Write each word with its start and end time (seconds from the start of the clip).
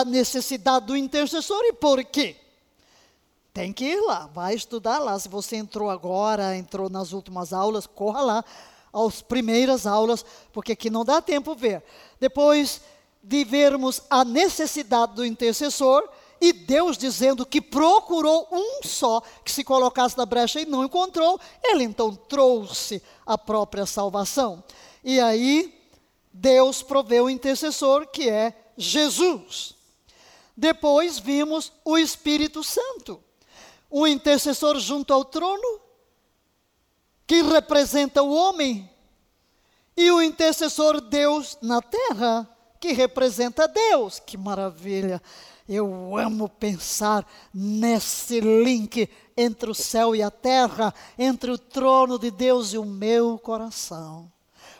a 0.00 0.04
necessidade 0.04 0.86
do 0.86 0.96
intercessor 0.96 1.60
e 1.64 1.72
por 1.72 2.02
quê? 2.04 2.36
Tem 3.52 3.72
que 3.72 3.84
ir 3.84 4.00
lá, 4.02 4.28
vai 4.32 4.54
estudar 4.54 4.98
lá. 4.98 5.18
Se 5.18 5.28
você 5.28 5.56
entrou 5.56 5.90
agora, 5.90 6.56
entrou 6.56 6.88
nas 6.88 7.12
últimas 7.12 7.52
aulas, 7.52 7.86
corra 7.86 8.20
lá, 8.20 8.44
às 8.92 9.20
primeiras 9.20 9.86
aulas, 9.86 10.24
porque 10.52 10.72
aqui 10.72 10.90
não 10.90 11.04
dá 11.04 11.20
tempo 11.20 11.54
ver. 11.54 11.82
Depois 12.20 12.80
de 13.22 13.44
vermos 13.44 14.00
a 14.08 14.24
necessidade 14.24 15.14
do 15.14 15.26
intercessor, 15.26 16.08
e 16.40 16.52
Deus 16.52 16.96
dizendo 16.96 17.44
que 17.44 17.60
procurou 17.60 18.46
um 18.52 18.80
só 18.84 19.20
que 19.44 19.50
se 19.50 19.64
colocasse 19.64 20.16
na 20.16 20.24
brecha 20.24 20.60
e 20.60 20.66
não 20.66 20.84
encontrou, 20.84 21.40
ele 21.64 21.82
então 21.82 22.14
trouxe 22.14 23.02
a 23.26 23.36
própria 23.36 23.84
salvação. 23.84 24.62
E 25.02 25.18
aí, 25.18 25.74
Deus 26.32 26.80
proveu 26.80 27.24
o 27.24 27.30
intercessor, 27.30 28.06
que 28.06 28.28
é 28.28 28.54
Jesus. 28.76 29.77
Depois 30.60 31.20
vimos 31.20 31.72
o 31.84 31.96
Espírito 31.96 32.64
Santo, 32.64 33.22
o 33.88 34.08
intercessor 34.08 34.76
junto 34.80 35.14
ao 35.14 35.24
trono, 35.24 35.80
que 37.24 37.42
representa 37.42 38.24
o 38.24 38.34
homem, 38.34 38.90
e 39.96 40.10
o 40.10 40.20
intercessor 40.20 41.00
Deus 41.00 41.56
na 41.62 41.80
terra, 41.80 42.48
que 42.80 42.92
representa 42.92 43.68
Deus. 43.68 44.18
Que 44.18 44.36
maravilha! 44.36 45.22
Eu 45.68 46.16
amo 46.16 46.48
pensar 46.48 47.24
nesse 47.54 48.40
link 48.40 49.08
entre 49.36 49.70
o 49.70 49.74
céu 49.74 50.16
e 50.16 50.24
a 50.24 50.30
terra, 50.30 50.92
entre 51.16 51.52
o 51.52 51.58
trono 51.58 52.18
de 52.18 52.32
Deus 52.32 52.72
e 52.72 52.78
o 52.78 52.84
meu 52.84 53.38
coração. 53.38 54.28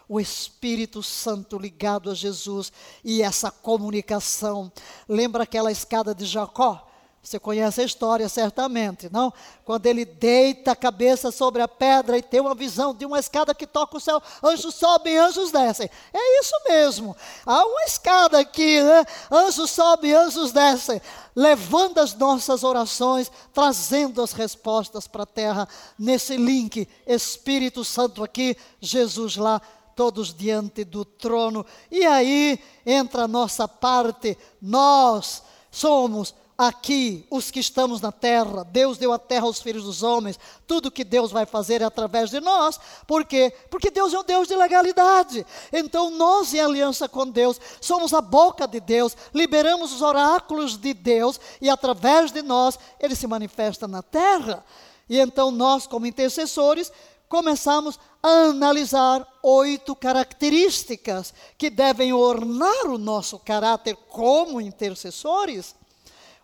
O 0.09 0.19
Espírito 0.19 1.03
Santo 1.03 1.59
ligado 1.59 2.11
a 2.11 2.15
Jesus 2.15 2.73
e 3.05 3.23
essa 3.23 3.51
comunicação. 3.51 4.73
Lembra 5.09 5.43
aquela 5.43 5.71
escada 5.71 6.15
de 6.15 6.25
Jacó? 6.25 6.89
Você 7.29 7.39
conhece 7.39 7.83
a 7.83 7.85
história 7.85 8.27
certamente, 8.27 9.11
não? 9.13 9.31
Quando 9.65 9.85
ele 9.85 10.07
deita 10.07 10.73
a 10.73 10.77
cabeça 10.77 11.31
sobre 11.31 11.61
a 11.61 11.69
pedra 11.69 12.17
e 12.17 12.23
tem 12.23 12.41
uma 12.41 12.55
visão 12.55 12.95
de 12.95 13.05
uma 13.05 13.19
escada 13.19 13.55
que 13.55 13.67
toca 13.67 13.99
o 13.99 14.01
céu, 14.01 14.23
anjos 14.43 14.75
sobem, 14.77 15.19
anjos 15.19 15.51
descem. 15.51 15.91
É 16.11 16.41
isso 16.41 16.55
mesmo. 16.67 17.15
Há 17.45 17.67
uma 17.67 17.83
escada 17.85 18.39
aqui, 18.39 18.81
né? 18.81 19.05
Anjos 19.31 19.71
sobem, 19.71 20.15
anjos 20.15 20.53
descem, 20.53 21.03
levando 21.37 21.99
as 21.99 22.15
nossas 22.15 22.65
orações, 22.65 23.31
trazendo 23.53 24.23
as 24.23 24.33
respostas 24.33 25.07
para 25.07 25.25
a 25.25 25.27
terra 25.27 25.69
nesse 25.99 26.37
link. 26.37 26.89
Espírito 27.07 27.85
Santo 27.85 28.25
aqui, 28.25 28.57
Jesus 28.81 29.37
lá 29.37 29.61
todos 29.99 30.33
diante 30.33 30.85
do 30.85 31.05
trono. 31.05 31.67
E 31.91 32.07
aí 32.07 32.61
entra 32.87 33.25
a 33.25 33.29
nossa 33.29 33.67
parte, 33.67 34.39
nós 34.63 35.43
somos 35.73 36.33
aqui, 36.57 37.27
os 37.29 37.51
que 37.51 37.59
estamos 37.59 38.01
na 38.01 38.13
terra, 38.13 38.63
Deus 38.63 38.97
deu 38.97 39.13
a 39.13 39.19
terra 39.19 39.47
aos 39.47 39.61
filhos 39.61 39.83
dos 39.83 40.05
homens, 40.05 40.39
tudo 40.69 40.91
que 40.91 41.03
Deus 41.03 41.33
vai 41.33 41.47
fazer 41.47 41.83
é 41.83 41.85
através 41.85 42.31
de 42.31 42.39
nós, 42.39 42.79
por 43.09 43.25
quê? 43.25 43.53
Porque 43.71 43.91
Deus 43.91 44.15
é 44.15 44.19
um 44.21 44.25
Deus 44.25 44.47
de 44.47 44.55
legalidade, 44.55 45.45
então 45.73 46.11
nós 46.11 46.55
em 46.55 46.61
aliança 46.61 47.09
com 47.09 47.29
Deus, 47.29 47.61
somos 47.81 48.15
a 48.15 48.21
boca 48.21 48.69
de 48.69 48.79
Deus, 48.79 49.17
liberamos 49.35 49.93
os 49.93 50.03
oráculos 50.03 50.77
de 50.77 50.95
Deus, 50.95 51.41
e 51.61 51.69
através 51.69 52.31
de 52.31 52.43
nós, 52.43 52.79
Ele 53.01 53.17
se 53.17 53.27
manifesta 53.27 53.89
na 53.89 54.03
terra, 54.03 54.65
e 55.09 55.19
então 55.19 55.51
nós 55.51 55.87
como 55.89 56.07
intercessores, 56.07 56.93
começamos 57.29 57.99
a 58.23 58.29
analisar 58.29 59.27
oito 59.43 59.95
características 59.95 61.35
que 61.57 61.71
devem 61.71 62.13
ornar 62.13 62.87
o 62.87 62.99
nosso 62.99 63.39
caráter 63.39 63.97
como 64.09 64.61
intercessores, 64.61 65.77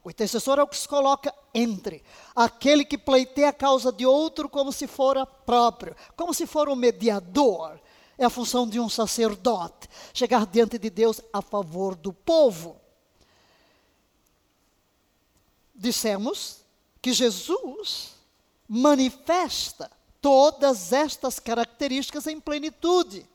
o 0.05 0.11
intercessor 0.11 0.59
é 0.59 0.63
o 0.63 0.69
que 0.69 0.77
se 0.77 0.87
coloca 0.87 1.35
entre 1.55 2.05
aquele 2.37 2.85
que 2.85 2.99
pleiteia 2.99 3.49
a 3.49 3.53
causa 3.55 3.91
de 3.91 4.05
outro 4.05 4.51
como 4.51 4.71
se 4.71 4.87
fora 4.87 5.25
próprio, 5.25 5.97
como 6.15 6.35
se 6.35 6.47
for 6.47 6.69
um 6.69 6.77
mediador. 6.77 7.81
É 8.19 8.27
a 8.27 8.31
função 8.31 8.69
de 8.69 8.79
um 8.79 8.89
sacerdote, 8.89 9.89
chegar 10.13 10.47
diante 10.47 10.79
de 10.79 10.91
Deus 10.91 11.23
a 11.33 11.41
favor 11.41 11.97
do 11.97 12.13
povo. 12.13 12.77
Dissemos 15.75 16.61
que 17.01 17.13
Jesus 17.13 18.13
manifesta 18.69 19.91
todas 20.25 20.91
estas 20.91 21.39
características 21.39 22.27
em 22.27 22.41
plenitude. 22.41 23.27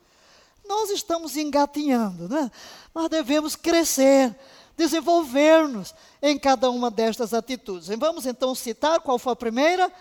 Nós 0.67 0.89
estamos 0.89 1.37
engatinhando, 1.37 2.27
né? 2.27 2.49
Mas 2.91 3.09
devemos 3.09 3.55
crescer 3.55 4.35
desenvolver-nos 4.75 5.93
em 6.19 6.35
cada 6.39 6.71
uma 6.71 6.89
destas 6.89 7.31
atitudes. 7.31 7.89
E 7.89 7.95
vamos 7.95 8.25
então 8.25 8.55
citar 8.55 9.01
qual 9.01 9.19
foi 9.19 9.33
a 9.33 9.35
primeira? 9.35 9.93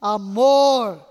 Amor. 0.00 1.04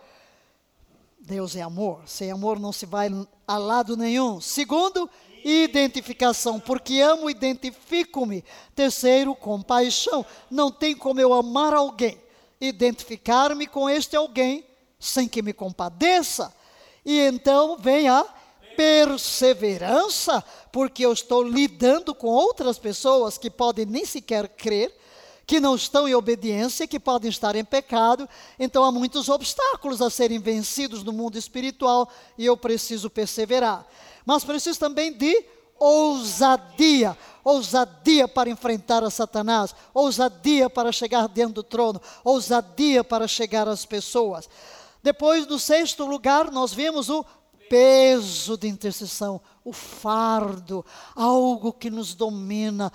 Deus 1.19 1.55
é 1.55 1.61
amor. 1.61 2.01
Sem 2.07 2.31
amor 2.31 2.59
não 2.59 2.71
se 2.71 2.87
vai 2.87 3.09
a 3.47 3.57
lado 3.59 3.95
nenhum. 3.95 4.41
Segundo, 4.41 5.07
identificação, 5.45 6.59
porque 6.59 7.01
amo, 7.01 7.29
identifico-me. 7.29 8.43
Terceiro, 8.73 9.35
compaixão. 9.35 10.25
Não 10.49 10.71
tem 10.71 10.95
como 10.95 11.21
eu 11.21 11.35
amar 11.35 11.75
alguém, 11.75 12.19
identificar-me 12.59 13.67
com 13.67 13.87
este 13.87 14.15
alguém 14.15 14.67
sem 14.99 15.27
que 15.27 15.41
me 15.41 15.53
compadeça. 15.53 16.53
E 17.05 17.19
então 17.21 17.77
vem 17.77 18.09
a 18.09 18.25
perseverança, 18.75 20.43
porque 20.71 21.05
eu 21.05 21.11
estou 21.13 21.43
lidando 21.43 22.13
com 22.13 22.27
outras 22.27 22.77
pessoas 22.77 23.37
que 23.37 23.49
podem 23.49 23.85
nem 23.85 24.05
sequer 24.05 24.47
crer, 24.49 24.95
que 25.45 25.59
não 25.59 25.75
estão 25.75 26.07
em 26.07 26.13
obediência, 26.13 26.87
que 26.87 26.99
podem 26.99 27.29
estar 27.29 27.55
em 27.55 27.65
pecado. 27.65 28.29
Então 28.59 28.83
há 28.83 28.91
muitos 28.91 29.29
obstáculos 29.29 30.01
a 30.01 30.09
serem 30.09 30.39
vencidos 30.39 31.03
no 31.03 31.11
mundo 31.11 31.37
espiritual 31.37 32.09
e 32.37 32.45
eu 32.45 32.55
preciso 32.55 33.09
perseverar. 33.09 33.87
Mas 34.25 34.43
preciso 34.43 34.79
também 34.79 35.11
de 35.11 35.43
ousadia, 35.79 37.17
ousadia 37.43 38.27
para 38.27 38.49
enfrentar 38.49 39.03
a 39.03 39.09
Satanás, 39.09 39.73
ousadia 39.93 40.69
para 40.69 40.91
chegar 40.91 41.27
dentro 41.27 41.55
do 41.55 41.63
trono, 41.63 42.01
ousadia 42.23 43.03
para 43.03 43.27
chegar 43.27 43.67
às 43.67 43.85
pessoas. 43.85 44.47
Depois, 45.01 45.47
no 45.47 45.57
sexto 45.57 46.05
lugar, 46.05 46.51
nós 46.51 46.73
vemos 46.73 47.09
o 47.09 47.25
peso 47.69 48.57
de 48.57 48.67
intercessão, 48.67 49.39
o 49.63 49.71
fardo, 49.71 50.85
algo 51.15 51.71
que 51.71 51.89
nos 51.89 52.13
domina 52.15 52.91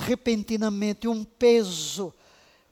repentinamente, 0.00 1.06
um 1.08 1.24
peso, 1.24 2.12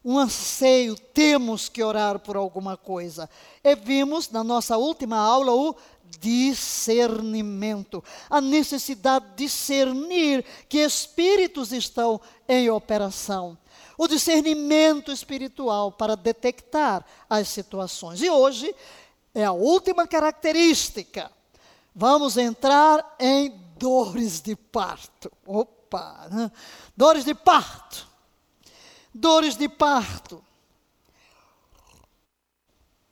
um 0.05 0.19
anseio, 0.19 0.97
temos 0.97 1.69
que 1.69 1.83
orar 1.83 2.19
por 2.19 2.37
alguma 2.37 2.77
coisa. 2.77 3.29
E 3.63 3.75
vimos 3.75 4.31
na 4.31 4.43
nossa 4.43 4.77
última 4.77 5.19
aula 5.19 5.53
o 5.53 5.77
discernimento, 6.19 8.03
a 8.31 8.41
necessidade 8.41 9.27
de 9.31 9.45
discernir 9.45 10.45
que 10.69 10.79
espíritos 10.79 11.73
estão 11.73 12.21
em 12.49 12.71
operação. 12.71 13.57
O 13.99 14.09
discernimento 14.09 15.13
espiritual 15.13 15.93
para 15.93 16.17
detectar 16.17 17.05
as 17.29 17.49
situações. 17.49 18.23
E 18.23 18.31
hoje 18.31 18.75
é 19.35 19.45
a 19.45 19.53
última 19.53 20.07
característica. 20.07 21.31
Vamos 21.95 22.37
entrar 22.37 23.17
em 23.19 23.51
dores 23.77 24.41
de 24.41 24.55
parto. 24.55 25.31
Opa! 25.45 26.29
Né? 26.31 26.53
Dores 26.97 27.25
de 27.25 27.35
parto. 27.35 28.07
Dores 29.13 29.57
de 29.57 29.69
parto. 29.69 30.45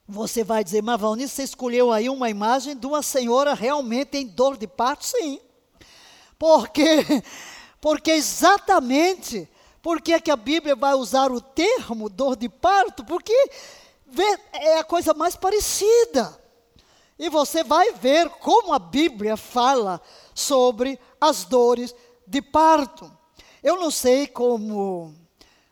Você 0.09 0.45
vai 0.45 0.63
dizer, 0.63 0.83
mas 0.83 1.01
Valnice, 1.01 1.35
você 1.35 1.43
escolheu 1.43 1.91
aí 1.91 2.09
uma 2.09 2.31
imagem 2.31 2.77
de 2.77 2.87
uma 2.87 3.03
senhora 3.03 3.55
realmente 3.55 4.17
em 4.17 4.25
dor 4.25 4.57
de 4.57 4.69
parto? 4.69 5.05
Sim. 5.05 5.41
Por 6.39 6.69
quê? 6.69 7.05
Porque 7.81 8.13
exatamente, 8.13 9.49
porque 9.87 10.15
é 10.15 10.21
que 10.21 10.33
a 10.33 10.37
Bíblia 10.37 10.75
vai 10.75 10.95
usar 10.95 11.31
o 11.31 11.41
termo 11.41 12.09
dor 12.09 12.35
de 12.35 12.49
parto? 12.49 13.05
Porque 13.05 13.33
é 14.53 14.79
a 14.79 14.83
coisa 14.83 15.15
mais 15.15 15.37
parecida. 15.37 16.37
E 17.17 17.29
você 17.29 17.63
vai 17.63 17.93
ver 17.93 18.29
como 18.29 18.73
a 18.73 18.81
Bíblia 18.81 19.37
fala 19.37 20.03
sobre 20.35 20.99
as 21.21 21.45
dores 21.45 21.95
de 22.27 22.43
parto. 22.43 23.09
Eu 23.63 23.79
não 23.79 23.93
sei 23.93 24.27
como. 24.27 25.15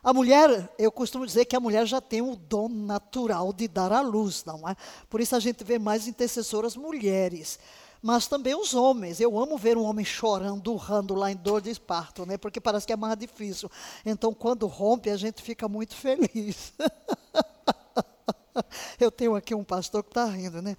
A 0.01 0.15
mulher, 0.15 0.73
eu 0.79 0.93
costumo 0.93 1.27
dizer 1.27 1.47
que 1.47 1.57
a 1.57 1.61
mulher 1.61 1.85
já 1.85 2.01
tem 2.01 2.23
o 2.23 2.37
dom 2.37 2.69
natural 2.69 3.53
de 3.53 3.67
dar 3.67 3.93
à 3.93 4.01
luz, 4.01 4.45
não 4.45 4.69
é? 4.69 4.77
Por 5.11 5.21
isso 5.21 5.35
a 5.35 5.41
gente 5.41 5.65
vê 5.65 5.77
mais 5.77 6.07
intercessoras 6.07 6.77
mulheres. 6.77 7.59
Mas 8.05 8.27
também 8.27 8.55
os 8.55 8.75
homens. 8.75 9.19
Eu 9.19 9.39
amo 9.39 9.56
ver 9.56 9.79
um 9.79 9.83
homem 9.83 10.05
chorando, 10.05 10.71
urrando 10.71 11.15
lá 11.15 11.33
em 11.33 11.37
dor 11.37 11.62
de 11.62 11.81
parto, 11.81 12.27
né? 12.27 12.37
Porque 12.37 12.61
parece 12.61 12.87
que 12.87 12.93
é 12.93 12.97
mais 12.97 13.17
difícil. 13.17 13.71
Então, 14.05 14.35
quando 14.35 14.67
rompe, 14.67 15.09
a 15.09 15.17
gente 15.17 15.41
fica 15.41 15.67
muito 15.67 15.97
feliz. 15.97 16.75
Eu 19.01 19.11
tenho 19.11 19.35
aqui 19.35 19.55
um 19.55 19.65
pastor 19.65 20.03
que 20.03 20.11
está 20.11 20.27
rindo, 20.27 20.61
né? 20.61 20.77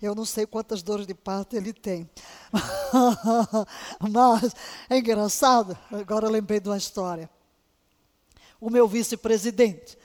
Eu 0.00 0.14
não 0.14 0.24
sei 0.24 0.46
quantas 0.46 0.80
dores 0.80 1.08
de 1.08 1.12
parto 1.12 1.56
ele 1.56 1.72
tem. 1.72 2.08
Mas 4.08 4.54
é 4.88 4.98
engraçado. 4.98 5.76
Agora 5.90 6.28
lembrei 6.28 6.60
de 6.60 6.68
uma 6.68 6.78
história. 6.78 7.28
O 8.60 8.70
meu 8.70 8.86
vice-presidente, 8.86 9.98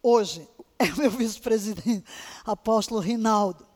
hoje, 0.00 0.48
é 0.78 0.84
o 0.84 0.96
meu 0.96 1.10
vice-presidente, 1.10 2.04
apóstolo 2.46 3.00
Rinaldo. 3.00 3.71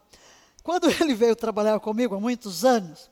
Quando 0.67 0.91
ele 1.01 1.15
veio 1.15 1.37
trabalhar 1.37 1.79
comigo 1.79 2.17
há 2.17 2.21
muitos 2.21 2.65
anos, 2.65 3.09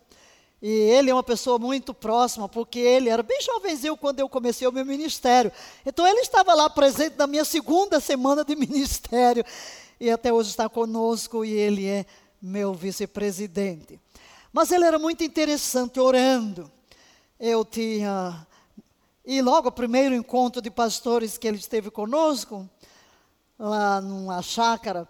e 0.61 0.69
ele 0.69 1.09
é 1.09 1.15
uma 1.15 1.23
pessoa 1.23 1.57
muito 1.57 1.95
próxima, 1.95 2.49
porque 2.49 2.81
ele 2.81 3.09
era 3.09 3.23
bem 3.23 3.41
jovenzinho 3.41 3.97
quando 3.97 4.19
eu 4.19 4.29
comecei 4.29 4.67
o 4.67 4.73
meu 4.73 4.85
ministério. 4.85 5.53
Então 5.87 6.05
ele 6.05 6.19
estava 6.19 6.53
lá 6.53 6.69
presente 6.69 7.15
na 7.17 7.29
minha 7.29 7.45
segunda 7.45 8.01
semana 8.01 8.45
de 8.45 8.57
ministério. 8.59 9.45
E 10.01 10.11
até 10.11 10.33
hoje 10.33 10.51
está 10.51 10.69
conosco 10.69 11.45
e 11.45 11.53
ele 11.53 11.87
é 11.87 12.05
meu 12.43 12.75
vice-presidente. 12.75 14.01
Mas 14.53 14.73
ele 14.73 14.85
era 14.85 14.99
muito 14.99 15.23
interessante 15.23 16.01
orando. 16.01 16.69
Eu 17.39 17.65
tinha. 17.65 18.45
E 19.25 19.41
logo 19.41 19.69
o 19.69 19.73
primeiro 19.73 20.13
encontro 20.13 20.61
de 20.61 20.73
pastores 20.73 21.39
que 21.39 21.47
ele 21.47 21.59
esteve 21.59 21.89
conosco, 21.89 22.69
lá 23.57 24.01
numa 24.01 24.43
chácara, 24.43 25.09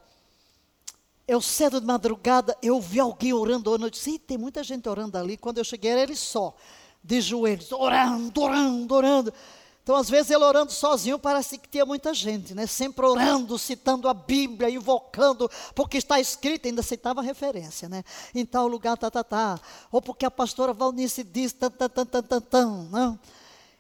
eu 1.26 1.40
cedo 1.40 1.80
de 1.80 1.86
madrugada, 1.86 2.56
eu 2.62 2.80
vi 2.80 3.00
alguém 3.00 3.32
orando 3.32 3.72
à 3.72 3.78
noite. 3.78 3.98
Sim, 3.98 4.18
tem 4.18 4.36
muita 4.36 4.62
gente 4.62 4.88
orando 4.88 5.16
ali. 5.16 5.36
Quando 5.36 5.58
eu 5.58 5.64
cheguei, 5.64 5.90
era 5.90 6.02
ele 6.02 6.16
só, 6.16 6.54
de 7.02 7.20
joelhos, 7.20 7.72
orando, 7.72 8.40
orando, 8.40 8.94
orando. 8.94 9.34
Então, 9.82 9.96
às 9.96 10.08
vezes, 10.08 10.30
ele 10.30 10.42
orando 10.42 10.72
sozinho, 10.72 11.18
parece 11.18 11.58
que 11.58 11.68
tinha 11.68 11.84
muita 11.84 12.14
gente, 12.14 12.54
né? 12.54 12.66
Sempre 12.66 13.04
orando, 13.04 13.58
citando 13.58 14.08
a 14.08 14.14
Bíblia, 14.14 14.70
invocando, 14.70 15.50
porque 15.74 15.98
está 15.98 16.18
escrito, 16.18 16.66
ainda 16.66 16.82
citava 16.82 17.20
referência, 17.20 17.86
né? 17.86 18.02
Em 18.34 18.46
tal 18.46 18.66
lugar, 18.66 18.96
tá, 18.96 19.10
tá, 19.10 19.22
tá. 19.22 19.60
Ou 19.92 20.00
porque 20.00 20.24
a 20.24 20.30
pastora 20.30 20.72
Valnice 20.72 21.22
diz, 21.22 21.52
tan, 21.52 21.70
tan, 21.70 21.88
tan, 21.90 22.06
tan, 22.06 22.22
tan, 22.22 22.40
tan, 22.40 22.88
né? 22.90 23.18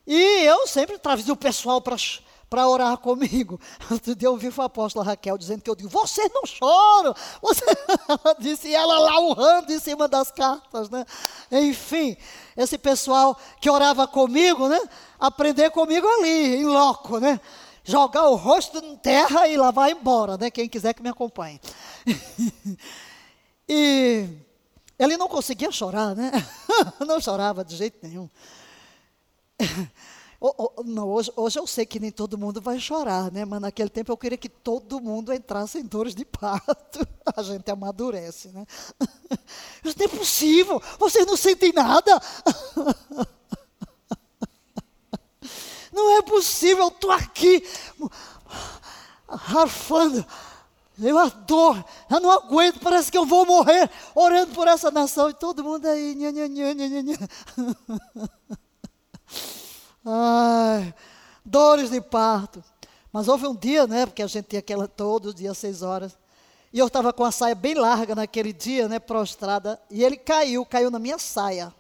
E 0.06 0.44
eu 0.44 0.66
sempre 0.66 0.98
trazia 0.98 1.32
o 1.32 1.36
pessoal 1.36 1.80
para 1.80 1.96
para 2.54 2.68
orar 2.68 2.96
comigo. 2.98 3.60
Outro 3.90 4.14
dia 4.14 4.28
eu 4.28 4.32
ouvi 4.32 4.48
a 4.56 4.64
apóstola 4.64 5.04
Raquel 5.04 5.36
dizendo 5.36 5.60
que 5.60 5.68
eu 5.68 5.74
digo, 5.74 5.88
vocês 5.88 6.30
não 6.32 6.46
choram. 6.46 7.12
Você... 7.42 7.64
Ela 8.06 8.36
disse, 8.38 8.72
ela 8.72 8.98
lá 8.98 9.18
urrando 9.20 9.72
em 9.72 9.78
cima 9.78 10.06
das 10.06 10.30
cartas, 10.30 10.88
né? 10.88 11.04
Enfim, 11.50 12.16
esse 12.56 12.78
pessoal 12.78 13.36
que 13.60 13.68
orava 13.68 14.06
comigo, 14.06 14.68
né? 14.68 14.78
Aprender 15.18 15.70
comigo 15.70 16.06
ali, 16.06 16.56
em 16.56 16.64
loco, 16.64 17.18
né? 17.18 17.40
Jogar 17.82 18.28
o 18.28 18.36
rosto 18.36 18.78
em 18.78 18.96
terra 18.96 19.48
e 19.48 19.56
lá 19.56 19.70
vai 19.70 19.92
embora, 19.92 20.36
né? 20.36 20.50
Quem 20.50 20.68
quiser 20.68 20.94
que 20.94 21.02
me 21.02 21.08
acompanhe. 21.08 21.60
e 23.68 24.28
ele 24.98 25.16
não 25.16 25.28
conseguia 25.28 25.72
chorar, 25.72 26.14
né? 26.14 26.30
Não 27.00 27.20
chorava 27.20 27.64
de 27.64 27.76
jeito 27.76 27.98
nenhum. 28.02 28.28
Não, 30.84 31.08
hoje, 31.08 31.32
hoje 31.36 31.58
eu 31.58 31.66
sei 31.66 31.86
que 31.86 31.98
nem 31.98 32.10
todo 32.10 32.36
mundo 32.36 32.60
vai 32.60 32.78
chorar, 32.78 33.32
né? 33.32 33.44
Mas 33.46 33.60
naquele 33.60 33.88
tempo 33.88 34.12
eu 34.12 34.16
queria 34.16 34.36
que 34.36 34.48
todo 34.48 35.00
mundo 35.00 35.32
entrasse 35.32 35.78
em 35.78 35.84
dores 35.84 36.14
de 36.14 36.24
parto. 36.24 37.06
A 37.34 37.42
gente 37.42 37.70
amadurece, 37.70 38.48
né? 38.48 38.66
Isso 39.82 39.96
não 39.98 40.04
é 40.04 40.08
possível, 40.08 40.82
vocês 40.98 41.26
não 41.26 41.36
sentem 41.36 41.72
nada. 41.72 42.20
Não 45.92 46.18
é 46.18 46.22
possível, 46.22 46.84
eu 46.84 46.88
estou 46.88 47.10
aqui 47.12 47.62
arfando. 49.28 50.24
Eu 50.98 51.18
adoro, 51.18 51.84
eu 52.08 52.20
não 52.20 52.30
aguento, 52.30 52.78
parece 52.78 53.10
que 53.10 53.18
eu 53.18 53.26
vou 53.26 53.44
morrer 53.44 53.90
orando 54.14 54.54
por 54.54 54.68
essa 54.68 54.90
nação. 54.92 55.28
E 55.28 55.34
todo 55.34 55.64
mundo 55.64 55.86
aí. 55.86 56.14
Nha, 56.14 56.30
nha, 56.30 56.46
nha, 56.48 56.74
nha, 56.74 57.02
nha. 57.02 57.18
Ai, 60.04 60.94
dores 61.44 61.90
de 61.90 62.00
parto. 62.00 62.62
Mas 63.12 63.28
houve 63.28 63.46
um 63.46 63.54
dia, 63.54 63.86
né, 63.86 64.06
porque 64.06 64.22
a 64.22 64.26
gente 64.26 64.46
tinha 64.46 64.58
aquela 64.58 64.88
todo 64.88 65.32
dia, 65.32 65.54
seis 65.54 65.82
horas. 65.82 66.18
E 66.72 66.78
eu 66.80 66.88
estava 66.88 67.12
com 67.12 67.24
a 67.24 67.30
saia 67.30 67.54
bem 67.54 67.74
larga 67.74 68.14
naquele 68.14 68.52
dia, 68.52 68.88
né, 68.88 68.98
prostrada. 68.98 69.80
E 69.88 70.02
ele 70.02 70.16
caiu, 70.16 70.66
caiu 70.66 70.90
na 70.90 70.98
minha 70.98 71.18
saia. 71.18 71.72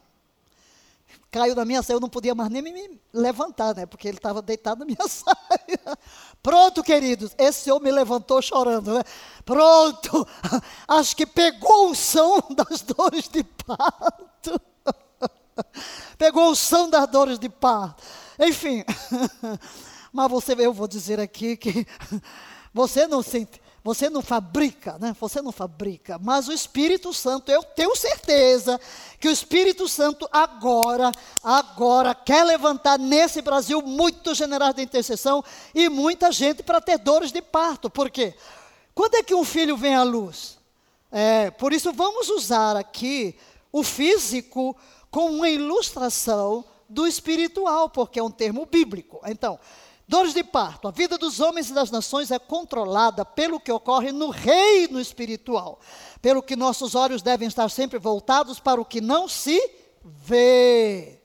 Caiu 1.32 1.56
na 1.56 1.64
minha 1.64 1.82
saia, 1.82 1.96
eu 1.96 2.00
não 2.00 2.08
podia 2.08 2.32
mais 2.32 2.48
nem 2.48 2.62
me 2.62 3.00
levantar, 3.12 3.74
né, 3.74 3.86
porque 3.86 4.06
ele 4.06 4.18
estava 4.18 4.40
deitado 4.40 4.78
na 4.78 4.84
minha 4.86 4.96
saia. 5.08 5.98
Pronto, 6.40 6.82
queridos, 6.84 7.34
esse 7.36 7.72
homem 7.72 7.92
me 7.92 7.98
levantou 7.98 8.40
chorando, 8.40 8.94
né? 8.94 9.02
Pronto, 9.44 10.26
acho 10.86 11.16
que 11.16 11.26
pegou 11.26 11.90
o 11.90 11.94
som 11.96 12.40
das 12.54 12.82
dores 12.82 13.28
de 13.28 13.42
parto. 13.42 14.60
Pegou 16.18 16.50
o 16.50 16.56
som 16.56 16.88
das 16.88 17.08
dores 17.08 17.38
de 17.38 17.48
parto. 17.48 18.02
Enfim, 18.38 18.84
mas 20.12 20.30
você, 20.30 20.54
eu 20.58 20.72
vou 20.72 20.88
dizer 20.88 21.20
aqui 21.20 21.56
que 21.56 21.86
você 22.72 23.06
não 23.06 23.22
sente, 23.22 23.60
você 23.82 24.08
não 24.08 24.22
fabrica, 24.22 24.96
né? 24.98 25.14
Você 25.20 25.42
não 25.42 25.52
fabrica, 25.52 26.18
mas 26.18 26.48
o 26.48 26.52
Espírito 26.52 27.12
Santo, 27.12 27.52
eu 27.52 27.62
tenho 27.62 27.94
certeza 27.94 28.80
que 29.20 29.28
o 29.28 29.30
Espírito 29.30 29.86
Santo 29.86 30.28
agora, 30.32 31.12
agora 31.42 32.14
quer 32.14 32.44
levantar 32.44 32.98
nesse 32.98 33.42
Brasil 33.42 33.82
muitos 33.82 34.38
generais 34.38 34.74
de 34.74 34.82
intercessão 34.82 35.44
e 35.74 35.88
muita 35.88 36.32
gente 36.32 36.62
para 36.62 36.80
ter 36.80 36.98
dores 36.98 37.30
de 37.30 37.42
parto. 37.42 37.90
Por 37.90 38.10
quê? 38.10 38.34
Quando 38.94 39.16
é 39.16 39.22
que 39.22 39.34
um 39.34 39.44
filho 39.44 39.76
vem 39.76 39.94
à 39.94 40.02
luz? 40.02 40.58
É, 41.12 41.50
por 41.50 41.72
isso 41.72 41.92
vamos 41.92 42.28
usar 42.28 42.76
aqui 42.76 43.36
o 43.70 43.82
físico 43.82 44.76
com 45.14 45.30
uma 45.30 45.48
ilustração 45.48 46.64
do 46.88 47.06
espiritual, 47.06 47.88
porque 47.88 48.18
é 48.18 48.22
um 48.22 48.32
termo 48.32 48.66
bíblico. 48.66 49.20
Então, 49.24 49.60
dores 50.08 50.34
de 50.34 50.42
parto. 50.42 50.88
A 50.88 50.90
vida 50.90 51.16
dos 51.16 51.38
homens 51.38 51.70
e 51.70 51.72
das 51.72 51.88
nações 51.88 52.32
é 52.32 52.38
controlada 52.40 53.24
pelo 53.24 53.60
que 53.60 53.70
ocorre 53.70 54.10
no 54.10 54.30
reino 54.30 55.00
espiritual, 55.00 55.78
pelo 56.20 56.42
que 56.42 56.56
nossos 56.56 56.96
olhos 56.96 57.22
devem 57.22 57.46
estar 57.46 57.68
sempre 57.68 57.96
voltados 57.96 58.58
para 58.58 58.80
o 58.80 58.84
que 58.84 59.00
não 59.00 59.28
se 59.28 59.62
vê. 60.02 61.20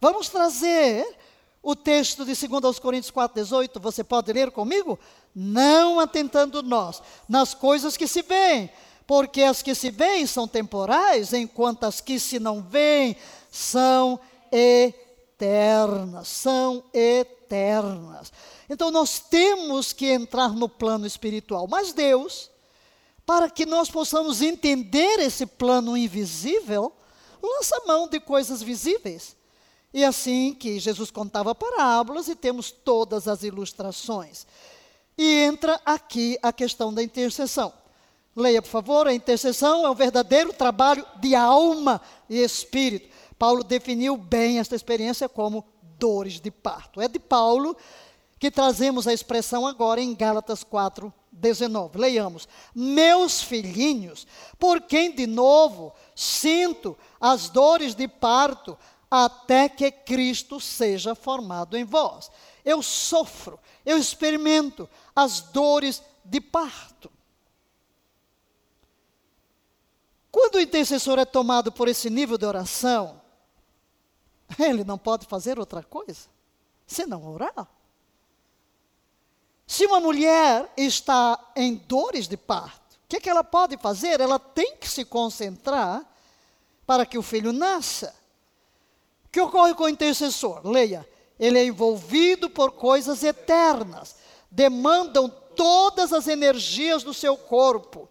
Vamos 0.00 0.28
trazer 0.28 1.12
o 1.60 1.74
texto 1.74 2.24
de 2.24 2.36
2 2.46 2.78
Coríntios 2.78 3.10
4,18, 3.10 3.80
você 3.80 4.04
pode 4.04 4.32
ler 4.32 4.52
comigo? 4.52 4.96
Não 5.34 5.98
atentando 5.98 6.62
nós 6.62 7.02
nas 7.28 7.52
coisas 7.52 7.96
que 7.96 8.06
se 8.06 8.22
veem, 8.22 8.70
porque 9.06 9.42
as 9.42 9.62
que 9.62 9.74
se 9.74 9.90
veem 9.90 10.26
são 10.26 10.48
temporais, 10.48 11.32
enquanto 11.32 11.84
as 11.84 12.00
que 12.00 12.18
se 12.18 12.38
não 12.38 12.62
veem 12.62 13.16
são 13.50 14.18
eternas. 14.50 16.26
São 16.28 16.82
eternas. 16.92 18.32
Então 18.68 18.90
nós 18.90 19.20
temos 19.20 19.92
que 19.92 20.06
entrar 20.06 20.50
no 20.50 20.68
plano 20.68 21.06
espiritual, 21.06 21.68
mas 21.68 21.92
Deus, 21.92 22.50
para 23.24 23.48
que 23.48 23.64
nós 23.64 23.88
possamos 23.88 24.42
entender 24.42 25.20
esse 25.20 25.46
plano 25.46 25.96
invisível, 25.96 26.92
lança 27.40 27.80
mão 27.86 28.08
de 28.08 28.18
coisas 28.18 28.60
visíveis. 28.60 29.36
E 29.94 30.04
assim 30.04 30.52
que 30.52 30.80
Jesus 30.80 31.10
contava 31.10 31.54
parábolas 31.54 32.28
e 32.28 32.34
temos 32.34 32.70
todas 32.72 33.28
as 33.28 33.44
ilustrações. 33.44 34.46
E 35.16 35.44
entra 35.44 35.80
aqui 35.84 36.36
a 36.42 36.52
questão 36.52 36.92
da 36.92 37.02
intercessão. 37.02 37.72
Leia, 38.36 38.60
por 38.60 38.68
favor, 38.68 39.08
a 39.08 39.14
intercessão 39.14 39.86
é 39.86 39.90
um 39.90 39.94
verdadeiro 39.94 40.52
trabalho 40.52 41.06
de 41.18 41.34
alma 41.34 42.02
e 42.28 42.38
espírito. 42.42 43.08
Paulo 43.38 43.64
definiu 43.64 44.14
bem 44.14 44.58
esta 44.58 44.76
experiência 44.76 45.26
como 45.26 45.64
dores 45.98 46.38
de 46.38 46.50
parto. 46.50 47.00
É 47.00 47.08
de 47.08 47.18
Paulo 47.18 47.74
que 48.38 48.50
trazemos 48.50 49.08
a 49.08 49.14
expressão 49.14 49.66
agora 49.66 50.02
em 50.02 50.14
Gálatas 50.14 50.62
4, 50.62 51.10
19. 51.32 51.98
Leiamos: 51.98 52.46
Meus 52.74 53.42
filhinhos, 53.42 54.26
por 54.58 54.82
quem 54.82 55.14
de 55.14 55.26
novo 55.26 55.94
sinto 56.14 56.94
as 57.18 57.48
dores 57.48 57.94
de 57.94 58.06
parto, 58.06 58.76
até 59.10 59.66
que 59.66 59.90
Cristo 59.90 60.60
seja 60.60 61.14
formado 61.14 61.74
em 61.74 61.84
vós. 61.84 62.30
Eu 62.62 62.82
sofro, 62.82 63.58
eu 63.86 63.96
experimento 63.96 64.86
as 65.14 65.40
dores 65.40 66.02
de 66.22 66.38
parto. 66.38 67.15
Quando 70.36 70.56
o 70.56 70.60
intercessor 70.60 71.18
é 71.18 71.24
tomado 71.24 71.72
por 71.72 71.88
esse 71.88 72.10
nível 72.10 72.36
de 72.36 72.44
oração, 72.44 73.22
ele 74.60 74.84
não 74.84 74.98
pode 74.98 75.24
fazer 75.24 75.58
outra 75.58 75.82
coisa 75.82 76.28
senão 76.86 77.26
orar. 77.26 77.66
Se 79.66 79.86
uma 79.86 79.98
mulher 79.98 80.70
está 80.76 81.42
em 81.56 81.76
dores 81.76 82.28
de 82.28 82.36
parto, 82.36 82.96
o 82.96 83.08
que, 83.08 83.18
que 83.18 83.30
ela 83.30 83.42
pode 83.42 83.78
fazer? 83.78 84.20
Ela 84.20 84.38
tem 84.38 84.76
que 84.76 84.86
se 84.86 85.06
concentrar 85.06 86.04
para 86.86 87.06
que 87.06 87.16
o 87.16 87.22
filho 87.22 87.50
nasça. 87.50 88.14
O 89.24 89.28
que 89.30 89.40
ocorre 89.40 89.72
com 89.72 89.84
o 89.84 89.88
intercessor? 89.88 90.60
Leia. 90.68 91.08
Ele 91.40 91.58
é 91.58 91.64
envolvido 91.64 92.50
por 92.50 92.72
coisas 92.72 93.24
eternas, 93.24 94.16
demandam 94.50 95.30
todas 95.30 96.12
as 96.12 96.28
energias 96.28 97.02
do 97.02 97.14
seu 97.14 97.38
corpo, 97.38 98.06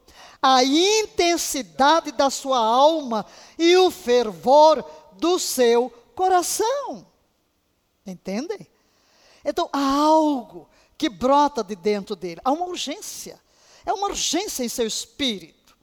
a 0.48 0.64
intensidade 0.64 2.12
da 2.12 2.30
sua 2.30 2.60
alma 2.60 3.26
e 3.58 3.76
o 3.78 3.90
fervor 3.90 4.88
do 5.14 5.40
seu 5.40 5.90
coração. 6.14 7.08
Entendem? 8.06 8.68
Então 9.44 9.68
há 9.74 9.84
algo 9.84 10.70
que 10.96 11.10
brota 11.10 11.64
de 11.64 11.76
dentro 11.76 12.16
dele, 12.16 12.40
há 12.46 12.52
uma 12.52 12.68
urgência. 12.68 13.42
É 13.84 13.92
uma 13.92 14.06
urgência 14.06 14.64
em 14.64 14.70
seu 14.70 14.86
espírito. 14.86 15.76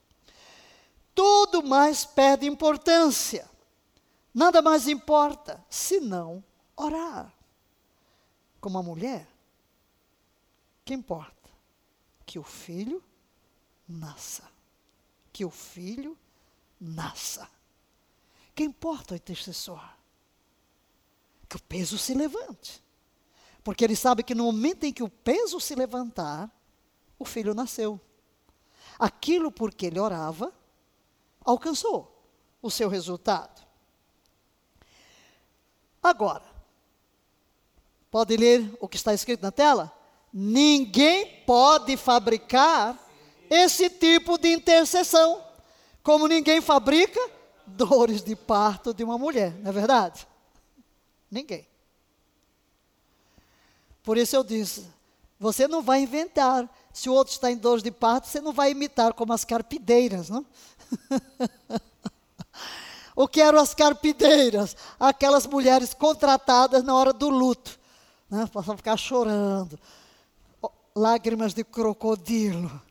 Tudo 1.13 1.61
mais 1.61 2.05
perde 2.05 2.47
importância. 2.47 3.49
Nada 4.33 4.61
mais 4.61 4.87
importa 4.87 5.61
senão 5.69 6.41
orar. 6.73 7.33
Como 8.61 8.77
a 8.77 8.83
mulher, 8.83 9.27
que 10.85 10.93
importa? 10.93 11.49
Que 12.25 12.39
o 12.39 12.43
filho 12.43 13.03
nasça. 13.85 14.52
Que 15.33 15.43
o 15.43 15.49
filho 15.49 16.17
nasça. 16.79 17.49
Que 18.55 18.63
importa 18.63 19.13
o 19.13 19.17
intercessor? 19.17 19.83
Que 21.49 21.57
o 21.57 21.61
peso 21.61 21.97
se 21.97 22.13
levante. 22.13 22.81
Porque 23.63 23.83
ele 23.83 23.95
sabe 23.95 24.23
que 24.23 24.35
no 24.35 24.45
momento 24.45 24.83
em 24.83 24.93
que 24.93 25.03
o 25.03 25.09
peso 25.09 25.59
se 25.59 25.73
levantar, 25.75 26.49
o 27.17 27.25
filho 27.25 27.53
nasceu. 27.53 27.99
Aquilo 28.99 29.51
por 29.51 29.73
que 29.73 29.87
ele 29.87 29.99
orava, 29.99 30.53
alcançou 31.43 32.23
o 32.61 32.69
seu 32.69 32.87
resultado. 32.89 33.65
Agora, 36.01 36.43
pode 38.11 38.35
ler 38.35 38.77
o 38.79 38.87
que 38.87 38.97
está 38.97 39.13
escrito 39.13 39.41
na 39.41 39.51
tela? 39.51 39.91
Ninguém 40.31 41.43
pode 41.45 41.95
fabricar 41.95 42.99
esse 43.53 43.87
tipo 43.87 44.37
de 44.37 44.51
intercessão, 44.51 45.43
como 46.01 46.27
ninguém 46.27 46.59
fabrica 46.59 47.19
dores 47.67 48.23
de 48.23 48.35
parto 48.35 48.93
de 48.93 49.03
uma 49.03 49.17
mulher, 49.17 49.53
não 49.59 49.69
é 49.69 49.73
verdade? 49.73 50.27
Ninguém. 51.29 51.67
Por 54.03 54.17
isso 54.17 54.35
eu 54.35 54.43
disse: 54.43 54.87
você 55.39 55.67
não 55.67 55.81
vai 55.83 56.01
inventar. 56.01 56.67
Se 56.91 57.09
o 57.09 57.13
outro 57.13 57.33
está 57.33 57.51
em 57.51 57.57
dores 57.57 57.83
de 57.83 57.91
parto, 57.91 58.27
você 58.27 58.41
não 58.41 58.53
vai 58.53 58.71
imitar 58.71 59.13
como 59.13 59.33
as 59.33 59.45
carpideiras, 59.45 60.29
não? 60.29 60.45
o 63.15 63.27
que 63.27 63.41
eram 63.41 63.59
as 63.59 63.73
carpideiras? 63.73 64.75
Aquelas 64.99 65.45
mulheres 65.45 65.93
contratadas 65.93 66.83
na 66.83 66.95
hora 66.95 67.13
do 67.13 67.29
luto. 67.29 67.79
Né? 68.29 68.47
Para 68.47 68.77
ficar 68.77 68.97
chorando. 68.97 69.79
Lágrimas 70.95 71.53
de 71.53 71.63
crocodilo. 71.63 72.81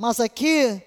Mas 0.00 0.18
aqui 0.18 0.82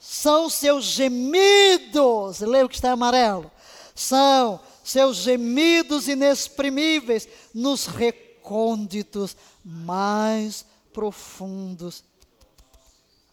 são 0.00 0.50
seus 0.50 0.84
gemidos. 0.84 2.40
Lê 2.40 2.64
o 2.64 2.68
que 2.68 2.74
está 2.74 2.90
amarelo. 2.90 3.48
São 3.94 4.58
seus 4.82 5.18
gemidos 5.18 6.08
inexprimíveis 6.08 7.28
nos 7.54 7.86
recônditos 7.86 9.36
mais 9.64 10.66
profundos 10.92 12.02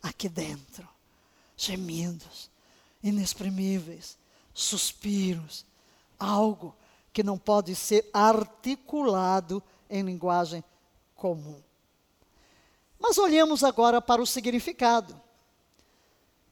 aqui 0.03 0.29
dentro. 0.29 0.87
Gemidos 1.57 2.51
inexprimíveis, 3.01 4.19
suspiros, 4.53 5.65
algo 6.19 6.75
que 7.11 7.23
não 7.23 7.39
pode 7.39 7.73
ser 7.73 8.07
articulado 8.13 9.63
em 9.89 10.03
linguagem 10.03 10.63
comum. 11.15 11.59
Mas 13.07 13.19
olhemos 13.19 13.63
agora 13.63 14.01
para 14.01 14.19
o 14.19 14.25
significado. 14.25 15.21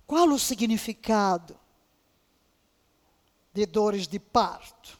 Qual 0.05 0.29
o 0.29 0.37
significado 0.37 1.59
de 3.51 3.65
dores 3.65 4.07
de 4.07 4.19
parto? 4.19 4.99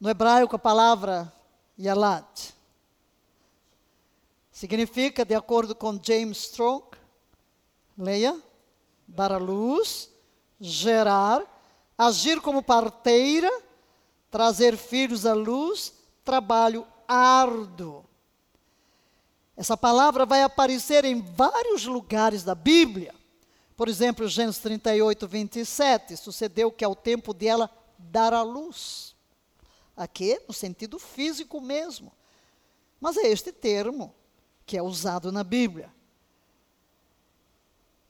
No 0.00 0.08
hebraico, 0.08 0.54
a 0.54 0.58
palavra 0.58 1.32
yalat 1.76 2.52
significa, 4.52 5.24
de 5.24 5.34
acordo 5.34 5.74
com 5.74 5.98
James 6.00 6.44
Strong, 6.44 6.84
leia, 7.98 8.40
dar 9.04 9.32
à 9.32 9.38
luz, 9.38 10.08
gerar, 10.60 11.42
agir 11.98 12.40
como 12.40 12.62
parteira, 12.62 13.50
trazer 14.30 14.76
filhos 14.76 15.26
à 15.26 15.34
luz, 15.34 15.92
trabalho 16.24 16.86
árduo. 17.08 18.07
Essa 19.58 19.76
palavra 19.76 20.24
vai 20.24 20.40
aparecer 20.44 21.04
em 21.04 21.20
vários 21.20 21.84
lugares 21.84 22.44
da 22.44 22.54
Bíblia. 22.54 23.12
Por 23.76 23.88
exemplo, 23.88 24.28
Gênesis 24.28 24.62
38, 24.62 25.26
27, 25.26 26.16
sucedeu 26.16 26.70
que 26.70 26.84
ao 26.84 26.94
tempo 26.94 27.34
dela 27.34 27.68
dar 27.98 28.32
à 28.32 28.42
luz. 28.42 29.16
Aqui, 29.96 30.40
no 30.46 30.54
sentido 30.54 30.96
físico 30.96 31.60
mesmo. 31.60 32.12
Mas 33.00 33.16
é 33.16 33.26
este 33.26 33.50
termo 33.50 34.14
que 34.64 34.78
é 34.78 34.82
usado 34.82 35.32
na 35.32 35.42
Bíblia. 35.42 35.92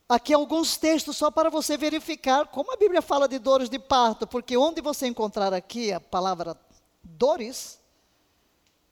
Aqui 0.07 0.35
alguns 0.35 0.77
textos 0.77 1.17
só 1.17 1.31
para 1.31 1.49
você 1.49 1.79
verificar 1.79 2.47
como 2.49 2.75
a 2.75 2.77
Bíblia 2.77 3.01
fala 3.01 3.27
de 3.27 3.39
dores 3.39 3.71
de 3.71 3.79
parto, 3.79 4.27
porque 4.27 4.55
onde 4.55 4.83
você 4.83 5.07
encontrar 5.07 5.55
aqui 5.55 5.95
a 5.95 6.01
palavra 6.01 6.61
dores, 7.03 7.81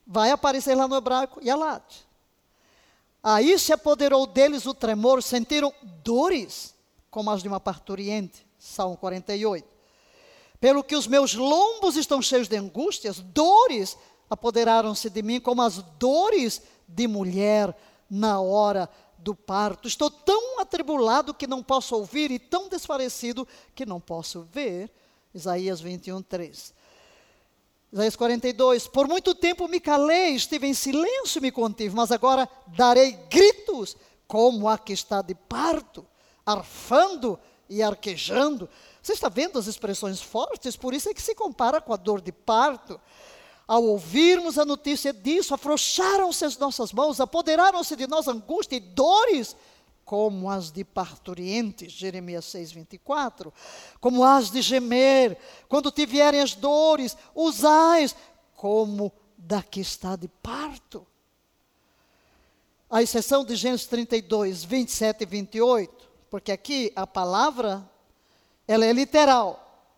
vai 0.07 0.31
aparecer 0.31 0.75
lá 0.75 0.89
no 0.89 0.97
hebraico 0.97 1.39
Yalat. 1.45 2.06
Aí 3.28 3.59
se 3.59 3.73
apoderou 3.73 4.25
deles 4.25 4.66
o 4.66 4.73
tremor, 4.73 5.21
sentiram 5.21 5.75
dores, 6.04 6.73
como 7.11 7.28
as 7.28 7.42
de 7.42 7.49
uma 7.49 7.59
parturiente. 7.59 8.47
Salmo 8.56 8.97
48. 8.97 9.66
Pelo 10.61 10.85
que 10.85 10.95
os 10.95 11.09
meus 11.09 11.35
lombos 11.35 11.97
estão 11.97 12.23
cheios 12.23 12.47
de 12.47 12.56
angústias, 12.56 13.18
dores 13.18 13.99
apoderaram-se 14.30 15.11
de 15.11 15.23
mim, 15.25 15.40
como 15.40 15.61
as 15.61 15.78
dores 15.99 16.62
de 16.87 17.09
mulher 17.09 17.76
na 18.09 18.40
hora 18.40 18.88
do 19.18 19.35
parto. 19.35 19.88
Estou 19.88 20.09
tão 20.09 20.61
atribulado 20.61 21.35
que 21.35 21.49
não 21.49 21.64
posso 21.64 21.97
ouvir 21.97 22.30
e 22.30 22.38
tão 22.38 22.68
desfalecido 22.68 23.45
que 23.75 23.85
não 23.85 24.00
posso 24.00 24.47
ver. 24.52 24.88
Isaías 25.35 25.80
21, 25.80 26.23
3. 26.23 26.73
Isaías 27.97 28.15
42, 28.15 28.88
por 28.88 29.09
muito 29.09 29.35
tempo 29.35 29.67
me 29.67 29.81
calei, 29.81 30.35
estive 30.35 30.67
em 30.67 30.75
silêncio 30.75 31.41
me 31.41 31.50
contive, 31.50 31.97
mas 31.97 32.12
agora 32.12 32.47
darei 32.67 33.12
gritos, 33.31 33.97
como 34.29 34.69
a 34.69 34.76
que 34.76 34.93
está 34.93 35.23
de 35.23 35.35
parto, 35.35 36.07
arfando 36.45 37.41
e 37.71 37.83
arquejando. 37.83 38.69
Você 39.00 39.15
está 39.15 39.31
vendo 39.31 39.59
as 39.59 39.67
expressões 39.67 40.21
fortes? 40.21 40.76
Por 40.76 40.93
isso 40.93 41.09
é 41.09 41.15
que 41.15 41.23
se 41.23 41.35
compara 41.35 41.81
com 41.81 41.95
a 41.95 41.97
dor 41.97 42.21
de 42.21 42.33
parto. 42.33 43.00
Ao 43.67 43.83
ouvirmos 43.83 44.59
a 44.59 44.67
notícia 44.67 45.11
disso, 45.11 45.55
afrouxaram-se 45.55 46.45
as 46.45 46.59
nossas 46.59 46.93
mãos, 46.93 47.19
apoderaram-se 47.19 47.97
de 47.97 48.07
nós 48.07 48.29
angústia 48.29 48.76
e 48.76 48.81
dores 48.81 49.57
como 50.07 50.49
as 50.49 50.71
de 50.71 50.85
parturientes, 50.85 51.93
Jeremias 51.93 52.45
6, 52.45 52.71
24, 52.71 53.53
como 54.01 54.25
as 54.25 54.53
de 54.53 54.63
gemer, 54.63 55.37
quando 55.69 55.91
tiverem 55.91 56.41
as 56.41 56.55
dores, 56.55 57.17
usais 57.35 58.15
como 58.55 59.13
da 59.37 59.65
que 59.65 59.81
está 59.81 60.15
de 60.15 60.29
parto. 60.29 61.05
A 62.89 63.03
exceção 63.03 63.45
de 63.45 63.57
Gênesis 63.57 63.87
32, 63.87 64.63
27 64.63 65.23
e 65.23 65.27
28, 65.27 66.09
porque 66.31 66.53
aqui 66.53 66.93
a 66.95 67.05
palavra, 67.05 67.85
ela 68.69 68.87
é 68.87 68.93
literal. 68.93 69.91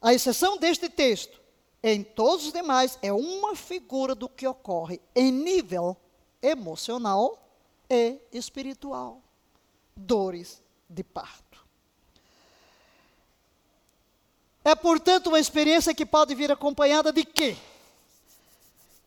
A 0.00 0.14
exceção 0.14 0.56
deste 0.56 0.88
texto, 0.88 1.38
em 1.82 2.02
todos 2.02 2.46
os 2.46 2.52
demais, 2.54 2.98
é 3.02 3.12
uma 3.12 3.54
figura 3.54 4.14
do 4.14 4.30
que 4.30 4.46
ocorre 4.46 4.98
em 5.14 5.30
nível 5.30 5.94
emocional 6.40 7.49
e 7.90 8.20
espiritual. 8.32 9.20
Dores 9.96 10.62
de 10.88 11.02
parto. 11.02 11.50
É, 14.64 14.74
portanto, 14.74 15.26
uma 15.26 15.40
experiência 15.40 15.94
que 15.94 16.06
pode 16.06 16.34
vir 16.34 16.52
acompanhada 16.52 17.12
de 17.12 17.24
quê? 17.24 17.56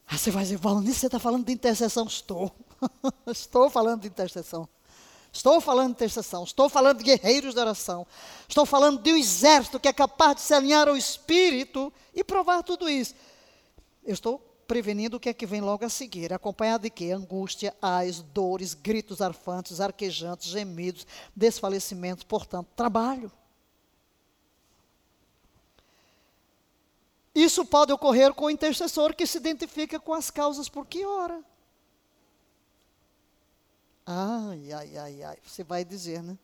Ah, 0.05 0.17
você 0.17 0.29
vai 0.29 0.43
dizer, 0.43 0.57
Valnice, 0.57 0.99
você 0.99 1.05
está 1.05 1.19
falando 1.19 1.45
de 1.45 1.53
intercessão? 1.53 2.05
Estou. 2.05 2.53
Estou 3.27 3.69
falando 3.69 4.01
de 4.01 4.07
intercessão. 4.07 4.67
Estou 5.31 5.61
falando 5.61 5.87
de 5.87 5.93
intercessão. 5.93 6.43
Estou 6.43 6.69
falando 6.69 6.97
de 6.97 7.03
guerreiros 7.05 7.53
de 7.53 7.59
oração. 7.59 8.05
Estou 8.47 8.65
falando 8.65 9.01
de 9.01 9.13
um 9.13 9.17
exército 9.17 9.79
que 9.79 9.87
é 9.87 9.93
capaz 9.93 10.35
de 10.35 10.41
se 10.41 10.53
alinhar 10.53 10.87
ao 10.87 10.97
Espírito 10.97 11.91
e 12.13 12.23
provar 12.23 12.61
tudo 12.63 12.89
isso. 12.89 13.15
Eu 14.03 14.13
estou 14.13 14.52
prevenindo 14.67 15.17
o 15.17 15.19
que 15.19 15.29
é 15.29 15.33
que 15.33 15.45
vem 15.45 15.61
logo 15.61 15.85
a 15.85 15.89
seguir, 15.89 16.33
acompanhado 16.33 16.83
de 16.83 16.89
quê? 16.89 17.11
Angústia, 17.11 17.75
ais, 17.81 18.21
dores, 18.21 18.73
gritos 18.73 19.21
arfantes, 19.21 19.79
arquejantes, 19.79 20.49
gemidos, 20.49 21.05
desfalecimentos, 21.35 22.23
portanto, 22.23 22.67
trabalho. 22.75 23.31
Isso 27.35 27.65
pode 27.65 27.91
ocorrer 27.91 28.33
com 28.33 28.45
o 28.45 28.49
intercessor 28.49 29.15
que 29.15 29.25
se 29.25 29.37
identifica 29.37 29.99
com 29.99 30.13
as 30.13 30.29
causas 30.29 30.69
por 30.69 30.85
que 30.85 31.03
ora. 31.03 31.43
Ai, 34.05 34.71
ai, 34.71 34.97
ai, 34.97 35.23
ai. 35.23 35.37
Você 35.43 35.63
vai 35.63 35.83
dizer, 35.83 36.21
né? 36.21 36.37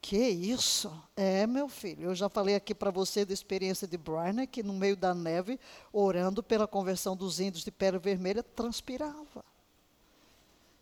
Que 0.00 0.16
isso? 0.16 0.90
É, 1.14 1.46
meu 1.46 1.68
filho, 1.68 2.04
eu 2.04 2.14
já 2.14 2.28
falei 2.28 2.54
aqui 2.54 2.74
para 2.74 2.90
você 2.90 3.24
da 3.24 3.34
experiência 3.34 3.86
de 3.86 3.98
Brian, 3.98 4.46
que 4.46 4.62
no 4.62 4.72
meio 4.72 4.96
da 4.96 5.14
neve, 5.14 5.60
orando 5.92 6.42
pela 6.42 6.66
conversão 6.66 7.14
dos 7.14 7.38
índios 7.38 7.62
de 7.62 7.70
pele 7.70 7.98
vermelha, 7.98 8.42
transpirava. 8.42 9.44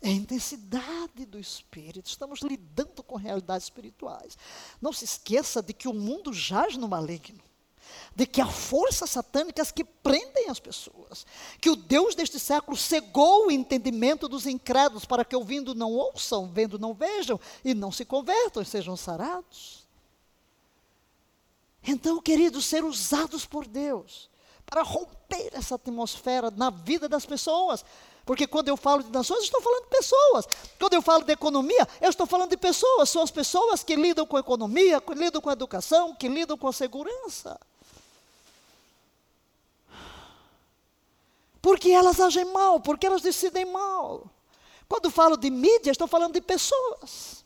É 0.00 0.08
a 0.08 0.12
intensidade 0.12 1.26
do 1.26 1.40
espírito. 1.40 2.06
Estamos 2.06 2.40
lidando 2.40 3.02
com 3.02 3.16
realidades 3.16 3.64
espirituais. 3.64 4.38
Não 4.80 4.92
se 4.92 5.04
esqueça 5.04 5.60
de 5.60 5.72
que 5.72 5.88
o 5.88 5.94
mundo 5.94 6.32
jaz 6.32 6.76
no 6.76 6.86
maligno 6.86 7.47
de 8.14 8.26
que 8.26 8.40
há 8.40 8.46
forças 8.46 9.10
satânicas 9.10 9.70
que 9.70 9.84
prendem 9.84 10.48
as 10.48 10.58
pessoas, 10.58 11.26
que 11.60 11.70
o 11.70 11.76
Deus 11.76 12.14
deste 12.14 12.38
século 12.38 12.76
cegou 12.76 13.46
o 13.46 13.50
entendimento 13.50 14.28
dos 14.28 14.46
incrédulos 14.46 15.04
para 15.04 15.24
que 15.24 15.36
ouvindo 15.36 15.74
não 15.74 15.92
ouçam, 15.92 16.48
vendo 16.48 16.78
não 16.78 16.94
vejam 16.94 17.38
e 17.64 17.74
não 17.74 17.92
se 17.92 18.04
convertam 18.04 18.62
e 18.62 18.66
sejam 18.66 18.96
sarados. 18.96 19.86
Então, 21.82 22.20
queridos, 22.20 22.64
ser 22.64 22.84
usados 22.84 23.46
por 23.46 23.66
Deus 23.66 24.28
para 24.66 24.82
romper 24.82 25.50
essa 25.52 25.76
atmosfera 25.76 26.50
na 26.50 26.70
vida 26.70 27.08
das 27.08 27.24
pessoas. 27.24 27.84
Porque 28.26 28.46
quando 28.46 28.68
eu 28.68 28.76
falo 28.76 29.02
de 29.02 29.10
nações, 29.10 29.38
eu 29.38 29.44
estou 29.44 29.62
falando 29.62 29.84
de 29.84 29.88
pessoas. 29.88 30.48
Quando 30.78 30.92
eu 30.92 31.00
falo 31.00 31.24
de 31.24 31.32
economia, 31.32 31.88
eu 31.98 32.10
estou 32.10 32.26
falando 32.26 32.50
de 32.50 32.58
pessoas. 32.58 33.08
São 33.08 33.22
as 33.22 33.30
pessoas 33.30 33.82
que 33.82 33.96
lidam 33.96 34.26
com 34.26 34.38
economia, 34.38 35.00
que 35.00 35.14
lidam 35.14 35.40
com 35.40 35.48
a 35.48 35.54
educação, 35.54 36.14
que 36.14 36.28
lidam 36.28 36.58
com 36.58 36.68
a 36.68 36.72
segurança. 36.72 37.58
Porque 41.60 41.90
elas 41.90 42.20
agem 42.20 42.44
mal, 42.46 42.80
porque 42.80 43.06
elas 43.06 43.22
decidem 43.22 43.64
mal. 43.64 44.30
Quando 44.88 45.10
falo 45.10 45.36
de 45.36 45.50
mídia, 45.50 45.90
estou 45.90 46.06
falando 46.06 46.34
de 46.34 46.40
pessoas. 46.40 47.44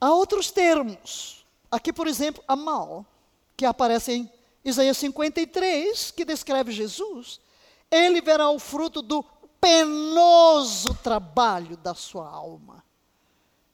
Há 0.00 0.12
outros 0.12 0.50
termos. 0.50 1.46
Aqui, 1.70 1.92
por 1.92 2.06
exemplo, 2.06 2.42
a 2.46 2.54
mal, 2.54 3.06
que 3.56 3.64
aparece 3.64 4.12
em 4.12 4.32
Isaías 4.64 4.98
53, 4.98 6.10
que 6.10 6.24
descreve 6.24 6.70
Jesus. 6.72 7.40
Ele 7.90 8.20
verá 8.20 8.50
o 8.50 8.58
fruto 8.58 9.00
do 9.00 9.24
penoso 9.60 10.94
trabalho 11.02 11.76
da 11.76 11.94
sua 11.94 12.28
alma. 12.28 12.84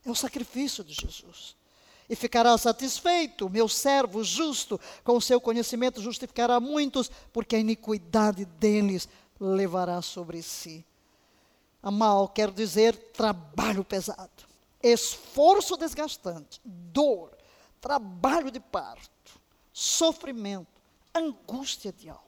É 0.05 0.11
o 0.11 0.15
sacrifício 0.15 0.85
de 0.85 0.95
Jesus 0.95 1.58
e 2.09 2.17
ficará 2.17 2.57
satisfeito. 2.57 3.50
Meu 3.50 3.69
servo 3.69 4.25
justo, 4.25 4.81
com 5.05 5.17
o 5.17 5.23
seu 5.23 5.41
conhecimento, 5.41 6.00
justificará 6.00 6.59
muitos, 6.59 7.11
porque 7.33 7.57
a 7.57 7.59
iniquidade 7.59 8.45
deles 8.45 9.09
levará 9.38 10.00
sobre 10.00 10.43
si. 10.43 10.85
A 11.83 11.91
mal 11.91 12.29
quer 12.29 12.50
dizer 12.50 12.97
trabalho 13.12 13.85
pesado, 13.85 14.49
esforço 14.83 15.77
desgastante, 15.77 16.61
dor, 16.65 17.31
trabalho 17.81 18.50
de 18.50 18.59
parto, 18.59 19.41
sofrimento, 19.73 20.81
angústia 21.15 21.93
de 21.93 22.09
alma. 22.09 22.23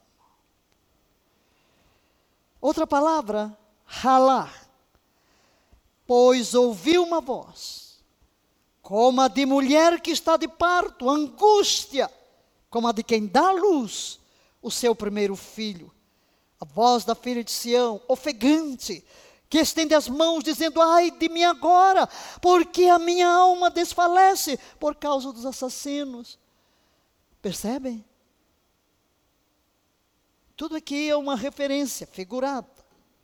Outra 2.60 2.86
palavra, 2.86 3.56
ralar. 3.84 4.68
Pois 6.06 6.54
ouvi 6.54 6.98
uma 6.98 7.20
voz 7.20 7.89
como 8.90 9.20
a 9.20 9.28
de 9.28 9.46
mulher 9.46 10.00
que 10.00 10.10
está 10.10 10.36
de 10.36 10.48
parto, 10.48 11.08
angústia, 11.08 12.10
como 12.68 12.88
a 12.88 12.92
de 12.92 13.04
quem 13.04 13.24
dá 13.24 13.50
à 13.50 13.52
luz 13.52 14.18
o 14.60 14.68
seu 14.68 14.96
primeiro 14.96 15.36
filho. 15.36 15.94
A 16.60 16.64
voz 16.64 17.04
da 17.04 17.14
filha 17.14 17.44
de 17.44 17.52
Sião, 17.52 18.02
ofegante, 18.08 19.04
que 19.48 19.58
estende 19.58 19.94
as 19.94 20.08
mãos, 20.08 20.42
dizendo: 20.42 20.82
Ai 20.82 21.12
de 21.12 21.28
mim 21.28 21.44
agora, 21.44 22.08
porque 22.42 22.86
a 22.86 22.98
minha 22.98 23.28
alma 23.28 23.70
desfalece 23.70 24.58
por 24.80 24.96
causa 24.96 25.32
dos 25.32 25.46
assassinos. 25.46 26.36
Percebem? 27.40 28.04
Tudo 30.56 30.74
aqui 30.74 31.08
é 31.08 31.16
uma 31.16 31.36
referência 31.36 32.08
figurada 32.08 32.66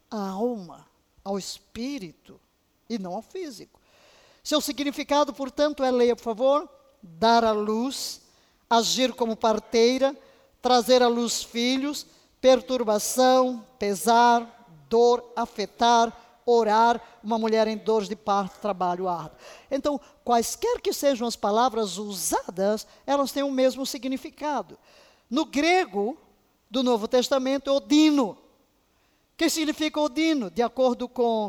à 0.09 0.29
alma, 0.29 0.89
ao 1.25 1.37
espírito 1.37 2.41
e 2.89 3.01
não 3.01 3.17
ao 3.17 3.23
físico. 3.23 3.76
Seu 4.47 4.61
significado, 4.61 5.35
portanto, 5.35 5.83
é, 5.83 5.91
leia, 5.91 6.15
por 6.15 6.23
favor, 6.23 6.69
dar 7.03 7.43
à 7.43 7.51
luz, 7.51 8.23
agir 8.71 9.13
como 9.13 9.35
parteira, 9.35 10.17
trazer 10.63 11.03
à 11.03 11.09
luz 11.09 11.43
filhos, 11.43 12.07
perturbação, 12.41 13.67
pesar, 13.77 14.69
dor, 14.89 15.33
afetar, 15.35 16.17
orar, 16.47 17.03
uma 17.25 17.37
mulher 17.37 17.67
em 17.67 17.77
dores 17.77 18.09
de 18.09 18.15
parto, 18.15 18.61
trabalho 18.61 19.09
árduo. 19.09 19.37
Então, 19.69 20.01
quaisquer 20.23 20.81
que 20.81 20.93
sejam 20.93 21.27
as 21.27 21.35
palavras 21.35 21.99
usadas, 21.99 22.87
elas 23.05 23.33
têm 23.33 23.43
o 23.43 23.51
mesmo 23.51 23.85
significado. 23.85 24.79
No 25.29 25.45
grego 25.45 26.17
do 26.71 26.85
Novo 26.85 27.09
Testamento, 27.09 27.73
odino. 27.73 28.29
O 28.31 28.37
que 29.37 29.51
significa 29.51 30.01
odino? 30.01 30.49
De 30.53 30.63
acordo 30.63 31.09
com 31.09 31.49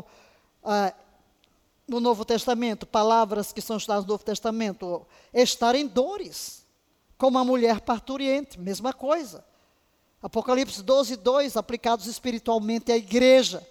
uh, 0.64 1.07
no 1.88 2.00
Novo 2.00 2.24
Testamento, 2.24 2.86
palavras 2.86 3.52
que 3.52 3.62
são 3.62 3.78
estudadas 3.78 4.04
no 4.04 4.12
Novo 4.12 4.22
Testamento, 4.22 5.06
estar 5.32 5.74
em 5.74 5.86
dores, 5.86 6.66
como 7.16 7.38
a 7.38 7.44
mulher 7.44 7.80
parturiente, 7.80 8.60
mesma 8.60 8.92
coisa. 8.92 9.44
Apocalipse 10.22 10.82
12, 10.82 11.16
2, 11.16 11.56
aplicados 11.56 12.06
espiritualmente 12.06 12.92
à 12.92 12.96
igreja. 12.96 13.66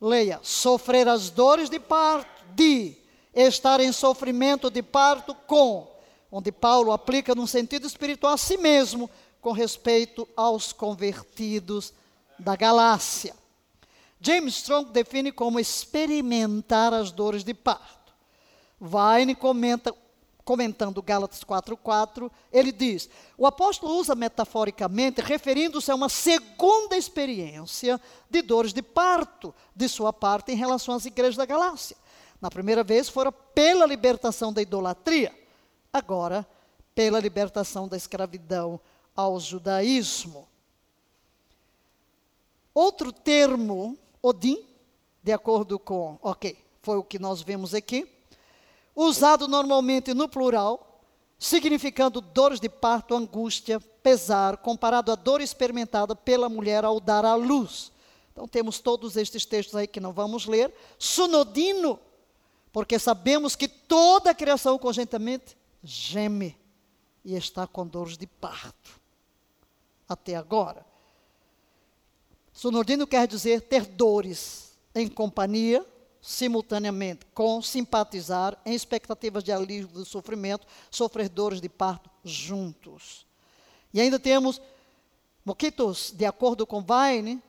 Leia, 0.00 0.40
sofrer 0.42 1.08
as 1.08 1.30
dores 1.30 1.70
de 1.70 1.80
parto, 1.80 2.44
de 2.54 2.96
estar 3.34 3.80
em 3.80 3.90
sofrimento 3.92 4.70
de 4.70 4.82
parto 4.82 5.34
com, 5.34 5.90
onde 6.30 6.52
Paulo 6.52 6.92
aplica 6.92 7.34
num 7.34 7.46
sentido 7.46 7.86
espiritual 7.86 8.34
a 8.34 8.38
si 8.38 8.56
mesmo, 8.56 9.08
com 9.40 9.52
respeito 9.52 10.28
aos 10.36 10.72
convertidos 10.72 11.92
da 12.38 12.54
Galácia. 12.54 13.41
James 14.24 14.54
Strong 14.54 14.92
define 14.92 15.32
como 15.32 15.58
experimentar 15.58 16.94
as 16.94 17.10
dores 17.10 17.42
de 17.42 17.52
parto. 17.52 18.14
Vine 18.80 19.34
comenta, 19.34 19.92
comentando 20.44 21.02
Gálatas 21.02 21.42
4:4, 21.42 22.30
ele 22.52 22.70
diz: 22.70 23.10
o 23.36 23.46
apóstolo 23.46 23.96
usa 23.96 24.14
metaforicamente, 24.14 25.20
referindo-se 25.20 25.90
a 25.90 25.96
uma 25.96 26.08
segunda 26.08 26.96
experiência 26.96 28.00
de 28.30 28.42
dores 28.42 28.72
de 28.72 28.80
parto 28.80 29.52
de 29.74 29.88
sua 29.88 30.12
parte 30.12 30.52
em 30.52 30.56
relação 30.56 30.94
às 30.94 31.04
igrejas 31.04 31.36
da 31.36 31.44
Galácia. 31.44 31.96
Na 32.40 32.50
primeira 32.50 32.84
vez 32.84 33.08
fora 33.08 33.32
pela 33.32 33.86
libertação 33.86 34.52
da 34.52 34.62
idolatria, 34.62 35.36
agora 35.92 36.46
pela 36.94 37.18
libertação 37.18 37.88
da 37.88 37.96
escravidão 37.96 38.80
ao 39.16 39.40
judaísmo. 39.40 40.48
Outro 42.74 43.12
termo 43.12 43.98
Odin, 44.22 44.64
de 45.22 45.32
acordo 45.32 45.78
com, 45.78 46.18
ok, 46.22 46.56
foi 46.80 46.96
o 46.96 47.02
que 47.02 47.18
nós 47.18 47.42
vemos 47.42 47.74
aqui, 47.74 48.08
usado 48.94 49.48
normalmente 49.48 50.14
no 50.14 50.28
plural, 50.28 51.00
significando 51.38 52.20
dores 52.20 52.60
de 52.60 52.68
parto, 52.68 53.16
angústia, 53.16 53.80
pesar, 53.80 54.58
comparado 54.58 55.10
à 55.10 55.16
dor 55.16 55.40
experimentada 55.40 56.14
pela 56.14 56.48
mulher 56.48 56.84
ao 56.84 57.00
dar 57.00 57.24
à 57.24 57.34
luz. 57.34 57.90
Então 58.32 58.46
temos 58.46 58.78
todos 58.78 59.16
estes 59.16 59.44
textos 59.44 59.74
aí 59.74 59.86
que 59.86 60.00
não 60.00 60.12
vamos 60.12 60.46
ler. 60.46 60.72
Sunodino, 60.98 61.98
porque 62.72 62.98
sabemos 62.98 63.56
que 63.56 63.66
toda 63.66 64.30
a 64.30 64.34
criação 64.34 64.78
conjuntamente 64.78 65.56
geme 65.82 66.56
e 67.24 67.34
está 67.34 67.66
com 67.66 67.86
dores 67.86 68.16
de 68.16 68.26
parto. 68.26 69.00
Até 70.08 70.36
agora. 70.36 70.91
Sonordino 72.52 73.06
quer 73.06 73.26
dizer 73.26 73.62
ter 73.62 73.86
dores 73.86 74.72
em 74.94 75.08
companhia, 75.08 75.84
simultaneamente, 76.20 77.26
com 77.34 77.60
simpatizar, 77.62 78.56
em 78.64 78.74
expectativas 78.74 79.42
de 79.42 79.50
alívio 79.50 79.88
do 79.88 80.04
sofrimento, 80.04 80.66
sofrer 80.90 81.28
dores 81.28 81.60
de 81.60 81.68
parto 81.68 82.10
juntos. 82.22 83.26
E 83.92 84.00
ainda 84.00 84.18
temos, 84.18 84.60
Moquitos, 85.44 86.12
de 86.14 86.24
acordo 86.24 86.64
com 86.64 86.82
Vine, 86.82 87.42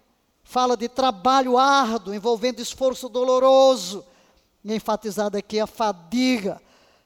fala 0.44 0.76
de 0.76 0.90
trabalho 0.90 1.58
árduo, 1.58 2.14
envolvendo 2.14 2.60
esforço 2.60 3.08
doloroso, 3.08 4.04
e 4.66 4.74
enfatizada 4.74 5.38
aqui 5.38 5.60
a 5.60 5.68
fadiga. 5.68 6.60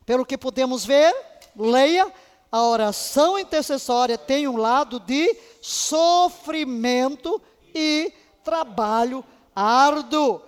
Pelo 0.06 0.26
que 0.26 0.38
podemos 0.38 0.86
ver, 0.86 1.14
leia, 1.56 2.12
a 2.50 2.64
oração 2.64 3.38
intercessória 3.38 4.18
tem 4.18 4.48
um 4.48 4.56
lado 4.56 5.00
de 5.00 5.36
sofrimento 5.62 7.42
e 7.78 8.14
trabalho 8.44 9.24
árduo. 9.56 10.42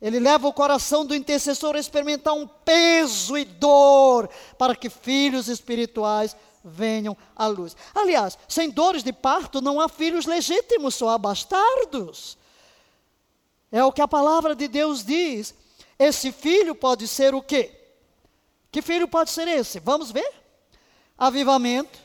Ele 0.00 0.20
leva 0.20 0.46
o 0.46 0.52
coração 0.52 1.04
do 1.04 1.14
intercessor 1.14 1.74
a 1.76 1.78
experimentar 1.78 2.34
um 2.34 2.46
peso 2.46 3.38
e 3.38 3.44
dor 3.44 4.28
para 4.58 4.76
que 4.76 4.90
filhos 4.90 5.48
espirituais 5.48 6.36
venham 6.62 7.16
à 7.34 7.46
luz. 7.46 7.76
Aliás, 7.94 8.38
sem 8.48 8.70
dores 8.70 9.02
de 9.02 9.12
parto 9.12 9.60
não 9.60 9.80
há 9.80 9.88
filhos 9.88 10.26
legítimos, 10.26 10.94
só 10.94 11.10
há 11.10 11.18
bastardos. 11.18 12.38
É 13.72 13.82
o 13.82 13.92
que 13.92 14.02
a 14.02 14.08
palavra 14.08 14.54
de 14.54 14.68
Deus 14.68 15.04
diz. 15.04 15.54
Esse 15.98 16.30
filho 16.30 16.74
pode 16.74 17.08
ser 17.08 17.34
o 17.34 17.42
quê? 17.42 17.72
Que 18.70 18.82
filho 18.82 19.08
pode 19.08 19.30
ser 19.30 19.48
esse? 19.48 19.80
Vamos 19.80 20.10
ver? 20.10 20.30
Avivamento, 21.16 21.98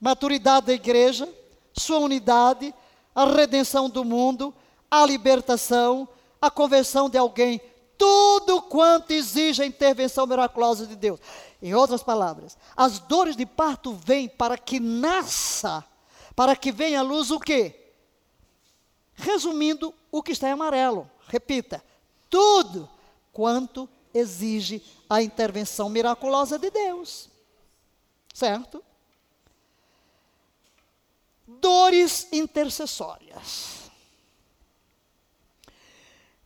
maturidade 0.00 0.66
da 0.66 0.72
igreja, 0.72 1.28
sua 1.72 1.98
unidade, 1.98 2.74
a 3.14 3.24
redenção 3.24 3.88
do 3.88 4.04
mundo, 4.04 4.54
a 4.90 5.04
libertação, 5.04 6.08
a 6.40 6.50
conversão 6.50 7.08
de 7.08 7.18
alguém, 7.18 7.60
tudo 7.98 8.62
quanto 8.62 9.12
exige 9.12 9.62
a 9.62 9.66
intervenção 9.66 10.26
miraculosa 10.26 10.86
de 10.86 10.96
Deus. 10.96 11.20
Em 11.60 11.74
outras 11.74 12.02
palavras, 12.02 12.56
as 12.74 12.98
dores 12.98 13.36
de 13.36 13.44
parto 13.44 13.92
vêm 13.92 14.28
para 14.28 14.56
que 14.56 14.80
nasça, 14.80 15.84
para 16.34 16.56
que 16.56 16.72
venha 16.72 17.00
à 17.00 17.02
luz 17.02 17.30
o 17.30 17.38
quê? 17.38 17.92
Resumindo 19.12 19.92
o 20.10 20.22
que 20.22 20.32
está 20.32 20.48
em 20.48 20.52
amarelo, 20.52 21.10
repita: 21.28 21.84
tudo 22.30 22.88
quanto 23.32 23.88
exige 24.14 24.82
a 25.08 25.22
intervenção 25.22 25.88
miraculosa 25.88 26.58
de 26.58 26.70
Deus. 26.70 27.28
Certo? 28.32 28.82
Dores 31.60 32.26
intercessórias. 32.32 33.90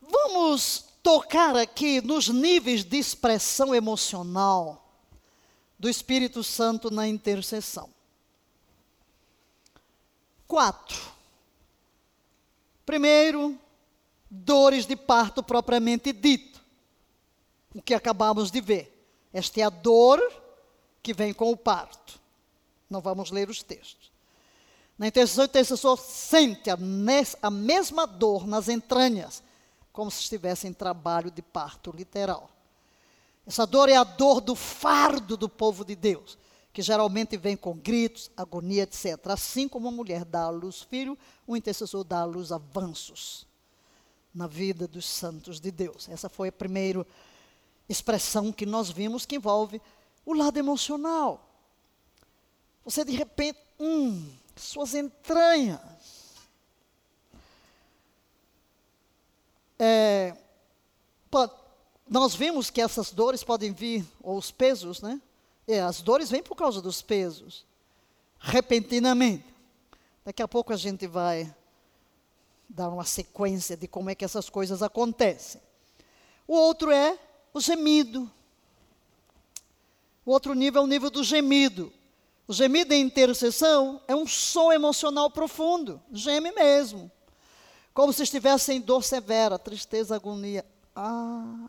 Vamos 0.01 0.85
tocar 1.03 1.57
aqui 1.57 2.01
nos 2.01 2.29
níveis 2.29 2.85
de 2.85 2.97
expressão 2.97 3.75
emocional 3.75 4.85
do 5.79 5.89
Espírito 5.89 6.43
Santo 6.43 6.91
na 6.91 7.07
intercessão. 7.07 7.91
Quatro. 10.47 10.99
Primeiro, 12.87 13.59
dores 14.31 14.87
de 14.87 14.97
parto 14.97 15.43
propriamente 15.43 16.13
dito. 16.13 16.63
O 17.75 17.83
que 17.83 17.95
acabamos 17.95 18.51
de 18.51 18.61
ver. 18.61 18.91
Esta 19.33 19.61
é 19.61 19.65
a 19.65 19.71
dor 19.71 20.21
que 21.03 21.13
vem 21.13 21.35
com 21.35 21.51
o 21.51 21.57
parto. 21.57 22.21
Não 22.89 23.01
vamos 23.01 23.31
ler 23.31 23.51
os 23.51 23.63
textos. 23.63 24.04
Na 24.99 25.09
intercessão, 25.09 25.45
o 25.45 25.47
intercessor 25.47 25.99
sente 25.99 26.71
a, 26.71 26.79
a 27.43 27.51
mesma 27.51 28.07
dor 28.07 28.47
nas 28.47 28.69
entranhas 28.69 29.43
como 29.93 30.11
se 30.11 30.23
estivesse 30.23 30.67
em 30.67 30.73
trabalho 30.73 31.31
de 31.31 31.41
parto 31.41 31.93
literal. 31.95 32.51
Essa 33.47 33.67
dor 33.67 33.89
é 33.89 33.97
a 33.97 34.05
dor 34.05 34.41
do 34.41 34.55
fardo 34.55 35.37
do 35.37 35.49
povo 35.49 35.85
de 35.85 35.95
Deus, 35.95 36.39
que 36.73 36.83
geralmente 36.83 37.37
vem 37.37 37.57
com 37.57 37.77
gritos, 37.77 38.31
agonia, 38.37 38.83
etc. 38.83 39.19
Assim 39.29 39.69
como 39.69 39.89
uma 39.89 39.97
mulher 39.97 40.25
dá 40.25 40.45
à 40.45 40.51
luz 40.51 40.83
filho, 40.83 41.17
o 41.47 41.57
intercessor 41.57 42.03
dá 42.03 42.21
à 42.21 42.25
luz 42.25 42.51
avanços 42.51 43.47
na 44.35 44.49
vida 44.49 44.89
dos 44.89 45.07
santos 45.07 45.61
de 45.61 45.71
Deus. 45.71 46.09
Essa 46.09 46.29
foi 46.29 46.49
a 46.49 46.53
primeira 46.53 47.07
expressão 47.89 48.51
que 48.51 48.67
nós 48.67 48.91
vimos 48.91 49.25
que 49.25 49.37
envolve 49.37 49.81
o 50.27 50.33
lado 50.33 50.59
emocional. 50.59 51.49
Você 52.85 53.05
de 53.05 53.13
repente, 53.13 53.59
hum, 53.79 54.27
suas 54.57 54.95
entranhas 54.95 55.95
É, 59.79 60.37
nós 62.09 62.35
vimos 62.35 62.71
que 62.71 62.81
essas 62.81 63.11
dores 63.11 63.43
podem 63.43 63.73
vir, 63.73 64.07
ou 64.23 64.39
os 64.39 64.51
pesos, 64.51 65.01
né? 65.03 65.21
É, 65.67 65.81
as 65.81 66.01
dores 66.01 66.31
vêm 66.31 66.43
por 66.43 66.55
causa 66.55 66.81
dos 66.81 67.03
pesos, 67.03 67.65
repentinamente. 68.39 69.45
Daqui 70.25 70.43
a 70.43 70.49
pouco 70.49 70.73
a 70.73 70.77
gente 70.77 71.07
vai 71.07 71.55
dar 72.69 72.89
uma 72.89 73.05
sequência 73.05 73.77
de 73.77 73.89
como 73.89 74.11
é 74.11 74.15
que 74.15 74.25
essas 74.25 74.49
coisas 74.49 74.83
acontecem. 74.83 75.61
O 76.47 76.55
outro 76.55 76.91
é 76.91 77.19
o 77.53 77.61
gemido. 77.61 78.31
O 80.25 80.31
outro 80.31 80.55
nível 80.55 80.83
é 80.83 80.85
o 80.85 80.89
nível 80.89 81.11
do 81.11 81.25
gemido. 81.25 81.93
O 82.47 82.53
gemido 82.53 82.93
em 82.93 83.01
intercessão 83.01 84.03
é 84.07 84.15
um 84.15 84.27
som 84.27 84.71
emocional 84.71 85.31
profundo, 85.31 86.01
geme 86.13 86.53
mesmo. 86.53 87.11
Como 87.95 88.13
se 88.13 88.23
estivesse 88.23 88.73
em 88.73 88.81
dor 88.81 89.03
severa, 89.03 89.59
tristeza, 89.59 90.17
agonia. 90.17 90.65
Ah. 90.95 91.69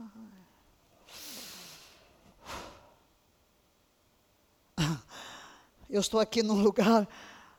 Eu 5.89 6.01
estou 6.01 6.19
aqui 6.19 6.43
num 6.43 6.61
lugar, 6.61 7.07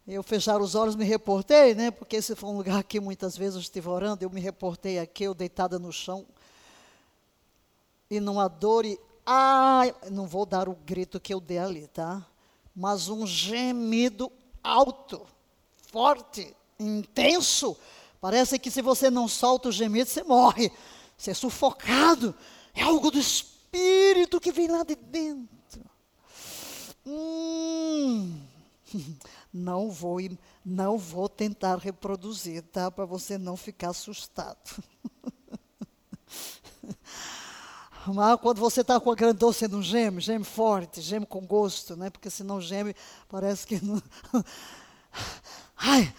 eu 0.07 0.23
fechar 0.23 0.61
os 0.61 0.75
olhos, 0.75 0.95
me 0.95 1.05
reportei, 1.05 1.75
né? 1.75 1.91
Porque 1.91 2.17
esse 2.17 2.35
foi 2.35 2.51
um 2.51 2.57
lugar 2.57 2.85
que 2.85 3.01
muitas 3.01 3.35
vezes 3.35 3.55
eu 3.55 3.61
estive 3.63 3.89
orando, 3.89 4.23
eu 4.23 4.29
me 4.29 4.41
reportei 4.41 4.99
aqui, 4.99 5.25
eu 5.25 5.33
deitada 5.33 5.79
no 5.79 5.91
chão, 5.91 6.27
e 8.11 8.21
numa 8.21 8.49
dor 8.49 8.85
e. 8.85 9.01
Ai, 9.25 9.95
não 10.11 10.27
vou 10.27 10.45
dar 10.45 10.69
o 10.69 10.75
grito 10.75 11.19
que 11.19 11.33
eu 11.33 11.41
dei 11.41 11.59
ali, 11.59 11.89
tá? 11.89 12.25
Mas 12.77 13.09
um 13.09 13.27
gemido 13.27 14.31
alto, 14.63 15.27
forte, 15.91 16.55
intenso, 16.79 17.77
Parece 18.27 18.59
que 18.59 18.73
se 18.73 18.83
você 18.83 19.09
não 19.11 19.29
solta 19.29 19.69
o 19.69 19.73
gemido, 19.73 20.11
você 20.11 20.25
morre. 20.25 20.73
Você 21.17 21.31
é 21.31 21.35
sufocado. 21.35 22.35
É 22.75 22.83
algo 22.83 23.09
do 23.09 23.21
espírito 23.21 24.41
que 24.41 24.51
vem 24.51 24.69
lá 24.69 24.83
de 24.83 24.97
dentro. 24.97 25.85
Hum, 27.07 28.37
não 29.55 29.91
vou, 29.91 30.19
não 30.65 30.99
vou 30.99 31.29
tentar 31.29 31.77
reproduzir, 31.77 32.63
tá? 32.63 32.91
Para 32.91 33.05
você 33.05 33.39
não 33.39 33.57
ficar 33.57 33.91
assustado. 33.91 34.59
Quando 38.41 38.61
você 38.61 38.83
está 38.83 39.01
com 39.01 39.11
a 39.11 39.15
grande 39.15 39.39
dor, 39.39 39.53
você 39.53 39.67
não 39.67 39.83
geme, 39.83 40.21
geme 40.21 40.45
forte, 40.45 41.01
geme 41.01 41.27
com 41.27 41.45
gosto, 41.45 41.97
né? 41.97 42.09
Porque 42.09 42.31
se 42.31 42.45
não 42.45 42.61
geme, 42.61 42.95
parece 43.29 43.67
que 43.67 43.85
não. 43.85 44.01
Ai, 45.77 46.15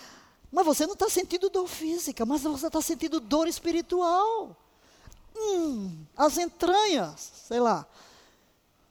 mas 0.52 0.66
você 0.66 0.86
não 0.86 0.94
está 0.94 1.10
sentindo 1.10 1.50
dor 1.50 1.68
física, 1.68 2.26
mas 2.26 2.42
você 2.42 2.68
está 2.68 2.82
sentindo 2.82 3.20
dor 3.20 3.48
espiritual. 3.48 4.56
Hum, 5.36 6.06
as 6.16 6.38
entranhas, 6.38 7.32
sei 7.48 7.60
lá. 7.60 7.86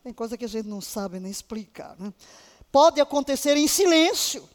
Tem 0.03 0.13
coisa 0.13 0.39
que 0.39 0.45
a 0.45 0.49
gente 0.49 0.69
não 0.69 0.81
sabe 0.81 1.19
nem 1.19 1.31
explicar. 1.31 1.97
Né? 1.99 2.15
Pode 2.71 3.01
acontecer 3.01 3.57
em 3.57 3.67
silêncio. 3.67 4.49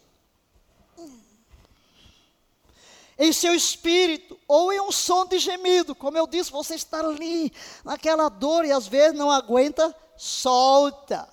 Em 3.23 3.31
seu 3.31 3.53
espírito, 3.53 4.39
ou 4.47 4.73
em 4.73 4.81
um 4.81 4.91
som 4.91 5.27
de 5.27 5.38
gemido. 5.38 5.93
Como 5.93 6.17
eu 6.17 6.25
disse, 6.25 6.51
você 6.51 6.73
está 6.73 6.99
ali, 6.99 7.53
naquela 7.86 8.29
dor, 8.29 8.65
e 8.65 8.71
às 8.71 8.88
vezes 8.88 9.17
não 9.17 9.29
aguenta, 9.29 9.95
solta. 10.17 11.29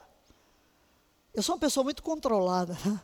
Eu 1.33 1.42
sou 1.42 1.55
uma 1.55 1.61
pessoa 1.61 1.85
muito 1.85 2.03
controlada. 2.03 2.77
Né? 2.85 3.01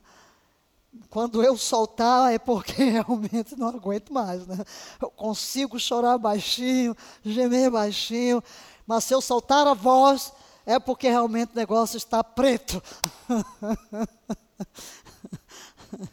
quando 1.10 1.42
eu 1.42 1.56
soltar 1.56 2.32
é 2.32 2.38
porque 2.38 2.82
realmente 2.84 3.56
não 3.56 3.68
aguento 3.68 4.12
mais, 4.12 4.46
né? 4.46 4.64
Eu 5.00 5.10
consigo 5.10 5.78
chorar 5.78 6.18
baixinho, 6.18 6.96
gemer 7.24 7.70
baixinho, 7.70 8.42
mas 8.86 9.04
se 9.04 9.14
eu 9.14 9.20
soltar 9.20 9.64
a 9.66 9.74
voz 9.74 10.32
é 10.66 10.78
porque 10.78 11.08
realmente 11.08 11.52
o 11.52 11.56
negócio 11.56 11.96
está 11.96 12.22
preto. 12.24 12.82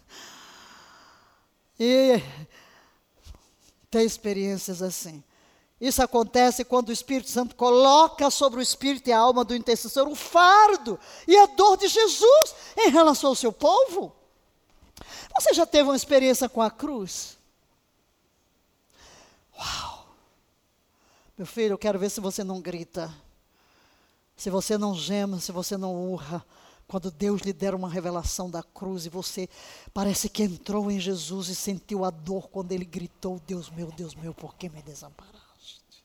e 1.79 2.21
tem 3.91 4.05
experiências 4.05 4.81
assim. 4.81 5.21
Isso 5.79 6.01
acontece 6.01 6.63
quando 6.63 6.89
o 6.89 6.93
Espírito 6.93 7.29
Santo 7.29 7.55
coloca 7.55 8.29
sobre 8.29 8.59
o 8.59 8.61
espírito 8.61 9.09
e 9.09 9.13
a 9.13 9.17
alma 9.17 9.43
do 9.43 9.55
intercessor 9.55 10.07
o 10.07 10.15
fardo 10.15 10.99
e 11.27 11.35
a 11.35 11.47
dor 11.47 11.75
de 11.75 11.87
Jesus 11.87 12.55
em 12.77 12.89
relação 12.89 13.31
ao 13.31 13.35
seu 13.35 13.51
povo. 13.51 14.15
Você 15.35 15.53
já 15.53 15.65
teve 15.65 15.89
uma 15.89 15.95
experiência 15.95 16.47
com 16.47 16.61
a 16.61 16.69
cruz? 16.69 17.37
Uau! 19.57 20.05
Meu 21.35 21.47
filho, 21.47 21.73
eu 21.73 21.77
quero 21.77 21.97
ver 21.97 22.11
se 22.11 22.21
você 22.21 22.43
não 22.43 22.61
grita, 22.61 23.11
se 24.37 24.49
você 24.51 24.77
não 24.77 24.93
gema, 24.95 25.39
se 25.39 25.51
você 25.51 25.75
não 25.77 25.95
urra. 25.95 26.45
Quando 26.91 27.09
Deus 27.09 27.39
lhe 27.43 27.53
der 27.53 27.73
uma 27.73 27.87
revelação 27.87 28.49
da 28.49 28.61
cruz 28.61 29.05
e 29.05 29.09
você 29.09 29.47
parece 29.93 30.27
que 30.27 30.43
entrou 30.43 30.91
em 30.91 30.99
Jesus 30.99 31.47
e 31.47 31.55
sentiu 31.55 32.03
a 32.03 32.09
dor 32.09 32.49
quando 32.49 32.73
ele 32.73 32.83
gritou: 32.83 33.39
Deus 33.47 33.69
meu, 33.69 33.89
Deus 33.93 34.13
meu, 34.13 34.33
por 34.33 34.55
que 34.55 34.67
me 34.67 34.81
desamparaste? 34.81 36.03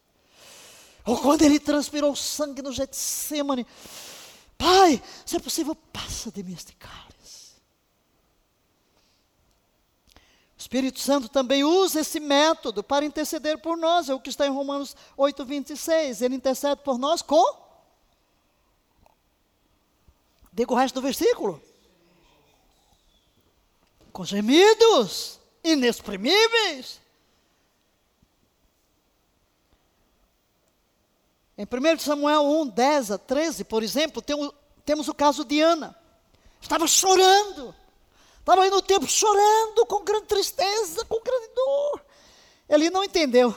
Ou 1.04 1.20
quando 1.20 1.42
ele 1.42 1.58
transpirou 1.58 2.14
sangue 2.14 2.62
no 2.62 2.70
Getsemane: 2.70 3.66
Pai, 4.56 5.02
se 5.24 5.34
é 5.34 5.40
possível, 5.40 5.74
passa 5.74 6.30
de 6.30 6.44
mim 6.44 6.52
este 6.52 6.72
cálice. 6.76 7.56
Espírito 10.56 11.00
Santo 11.00 11.28
também 11.28 11.64
usa 11.64 11.98
esse 11.98 12.20
método 12.20 12.84
para 12.84 13.04
interceder 13.04 13.58
por 13.58 13.76
nós, 13.76 14.08
é 14.08 14.14
o 14.14 14.20
que 14.20 14.30
está 14.30 14.46
em 14.46 14.50
Romanos 14.50 14.94
8, 15.16 15.44
26. 15.44 16.22
Ele 16.22 16.36
intercede 16.36 16.80
por 16.82 16.96
nós 16.96 17.22
com. 17.22 17.65
Diga 20.56 20.72
o 20.72 20.76
resto 20.76 20.94
do 20.94 21.02
versículo. 21.02 21.62
com 24.10 24.24
gemidos 24.24 25.38
inexprimíveis. 25.62 26.98
Em 31.58 31.66
1 31.66 31.98
Samuel 31.98 32.42
1, 32.42 32.68
10 32.68 33.10
a 33.10 33.18
13, 33.18 33.64
por 33.64 33.82
exemplo, 33.82 34.22
tem, 34.22 34.50
temos 34.82 35.08
o 35.08 35.14
caso 35.14 35.44
de 35.44 35.60
Ana. 35.60 35.94
Estava 36.58 36.86
chorando. 36.86 37.74
Estava 38.38 38.62
aí 38.62 38.70
no 38.70 38.80
tempo 38.80 39.06
chorando, 39.06 39.84
com 39.84 40.02
grande 40.04 40.24
tristeza, 40.24 41.04
com 41.04 41.20
grande 41.20 41.48
dor. 41.54 42.02
Ele 42.66 42.88
não 42.88 43.04
entendeu. 43.04 43.54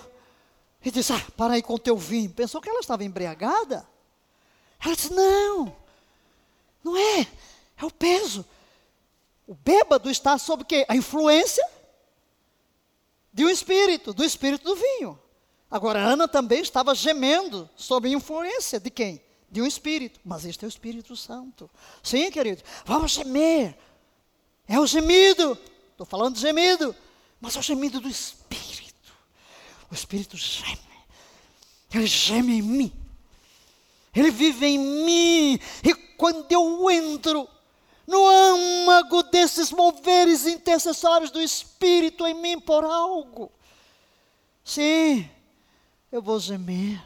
E 0.83 0.91
disse: 0.91 1.13
Ah, 1.13 1.25
para 1.37 1.53
aí 1.53 1.61
com 1.61 1.75
o 1.75 1.79
teu 1.79 1.95
vinho. 1.95 2.29
Pensou 2.31 2.59
que 2.59 2.69
ela 2.69 2.81
estava 2.81 3.05
embriagada. 3.05 3.87
Ela 4.83 4.95
disse: 4.95 5.13
Não, 5.13 5.78
não 6.83 6.95
é. 6.95 7.27
É 7.77 7.85
o 7.85 7.91
peso. 7.91 8.45
O 9.47 9.53
bêbado 9.53 10.09
está 10.09 10.37
sob 10.37 10.63
o 10.63 10.65
quê? 10.65 10.85
A 10.87 10.95
influência 10.95 11.67
de 13.33 13.45
um 13.45 13.49
espírito, 13.49 14.13
do 14.13 14.23
espírito 14.23 14.63
do 14.63 14.75
vinho. 14.75 15.19
Agora, 15.71 15.99
Ana 15.99 16.27
também 16.27 16.61
estava 16.61 16.95
gemendo 16.95 17.69
sob 17.75 18.09
influência 18.09 18.79
de 18.79 18.89
quem? 18.89 19.21
De 19.49 19.61
um 19.61 19.65
espírito. 19.65 20.19
Mas 20.25 20.45
este 20.45 20.65
é 20.65 20.67
o 20.67 20.69
Espírito 20.69 21.15
Santo. 21.15 21.69
Sim, 22.03 22.29
querido. 22.31 22.63
Vamos 22.85 23.11
gemer. 23.11 23.77
É 24.67 24.79
o 24.79 24.85
gemido. 24.85 25.57
Estou 25.91 26.05
falando 26.05 26.35
de 26.35 26.41
gemido. 26.41 26.95
Mas 27.39 27.55
é 27.55 27.59
o 27.59 27.63
gemido 27.63 27.99
do 27.99 28.07
Espírito. 28.07 29.13
O 29.91 29.93
Espírito 29.93 30.37
geme. 30.37 30.79
Ele 31.93 32.07
geme 32.07 32.59
em 32.59 32.61
mim. 32.61 33.08
Ele 34.15 34.31
vive 34.31 34.65
em 34.65 34.77
mim. 34.77 35.59
E 35.83 35.93
quando 36.17 36.51
eu 36.51 36.89
entro 36.89 37.47
no 38.07 38.25
âmago 38.25 39.23
desses 39.23 39.71
moveres 39.71 40.45
intercessórios 40.47 41.31
do 41.31 41.41
Espírito 41.41 42.25
em 42.25 42.33
mim 42.33 42.59
por 42.59 42.83
algo, 42.83 43.51
sim, 44.63 45.29
eu 46.11 46.21
vou 46.21 46.39
gemer. 46.39 47.01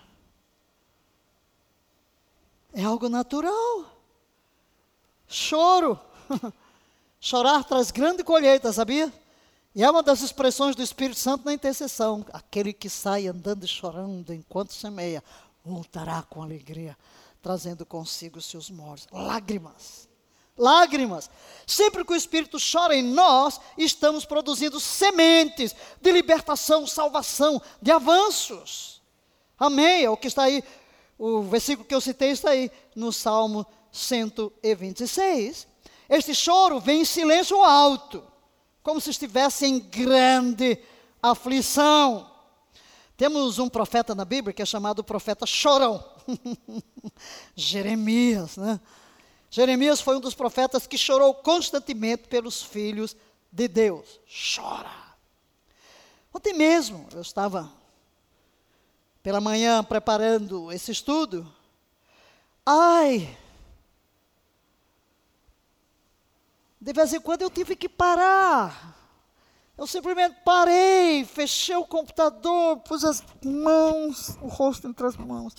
É 2.73 2.83
algo 2.83 3.07
natural. 3.07 3.85
Choro. 5.27 5.99
Chorar 7.19 7.63
traz 7.63 7.91
grande 7.91 8.23
colheita, 8.23 8.73
sabia? 8.73 9.11
E 9.75 9.83
é 9.83 9.89
uma 9.89 10.03
das 10.03 10.21
expressões 10.21 10.75
do 10.75 10.83
Espírito 10.83 11.19
Santo 11.19 11.45
na 11.45 11.53
intercessão. 11.53 12.25
Aquele 12.33 12.73
que 12.73 12.89
sai 12.89 13.27
andando 13.27 13.63
e 13.63 13.67
chorando 13.67 14.33
enquanto 14.33 14.73
semeia, 14.73 15.23
voltará 15.63 16.21
com 16.23 16.41
alegria, 16.41 16.97
trazendo 17.41 17.86
consigo 17.86 18.41
seus 18.41 18.69
mortos. 18.69 19.08
Lágrimas. 19.12 20.10
Lágrimas. 20.58 21.30
Sempre 21.65 22.06
que 22.06 22.13
o 22.13 22.15
Espírito 22.15 22.58
chora 22.60 22.95
em 22.95 23.04
nós, 23.04 23.60
estamos 23.78 24.26
produzindo 24.26 24.80
sementes 24.80 25.76
de 26.02 26.12
libertação, 26.12 26.86
salvação, 26.86 27.62
de 27.82 27.91
avanços. 27.91 29.02
Amém. 29.58 30.04
É 30.04 30.10
o 30.10 30.17
que 30.17 30.28
está 30.28 30.43
aí, 30.43 30.63
o 31.17 31.41
versículo 31.43 31.88
que 31.88 31.95
eu 31.95 32.02
citei 32.02 32.32
está 32.32 32.52
aí 32.52 32.69
no 32.95 33.12
Salmo 33.12 33.65
126. 33.91 35.67
Este 36.10 36.36
choro 36.36 36.80
vem 36.80 37.02
em 37.02 37.06
silêncio 37.06 37.63
alto, 37.63 38.23
como 38.84 39.02
se 39.02 39.10
estivesse 39.10 39.65
em 39.65 39.80
grande 39.80 40.78
aflição. 41.21 42.32
Temos 43.23 43.57
um 43.57 43.69
profeta 43.69 44.13
na 44.13 44.25
Bíblia 44.25 44.53
que 44.53 44.62
é 44.62 44.65
chamado 44.65 45.01
profeta 45.01 45.45
chorão. 45.45 46.03
Jeremias, 47.55 48.57
né? 48.57 48.77
Jeremias 49.49 50.01
foi 50.01 50.17
um 50.17 50.19
dos 50.19 50.36
profetas 50.36 50.86
que 50.86 50.97
chorou 50.97 51.33
constantemente 51.33 52.27
pelos 52.27 52.62
filhos 52.62 53.15
de 53.49 53.69
Deus. 53.69 54.19
Chora. 54.27 54.91
Ontem 56.33 56.53
mesmo 56.53 57.07
eu 57.13 57.21
estava 57.21 57.71
pela 59.23 59.39
manhã 59.39 59.81
preparando 59.86 60.69
esse 60.69 60.91
estudo. 60.91 61.49
Ai! 62.65 63.38
De 66.77 66.91
vez 66.91 67.13
em 67.13 67.21
quando 67.21 67.43
eu 67.43 67.49
tive 67.49 67.77
que 67.77 67.88
parar. 67.88 69.02
Eu 69.77 69.88
simplesmente 69.88 70.36
parei, 70.45 71.25
fechei 71.25 71.75
o 71.75 71.86
computador, 71.86 72.77
pus 72.77 73.03
as 73.03 73.23
mãos, 73.43 74.38
o 74.41 74.47
rosto 74.47 74.88
entre 74.88 75.07
as 75.07 75.17
mãos 75.17 75.53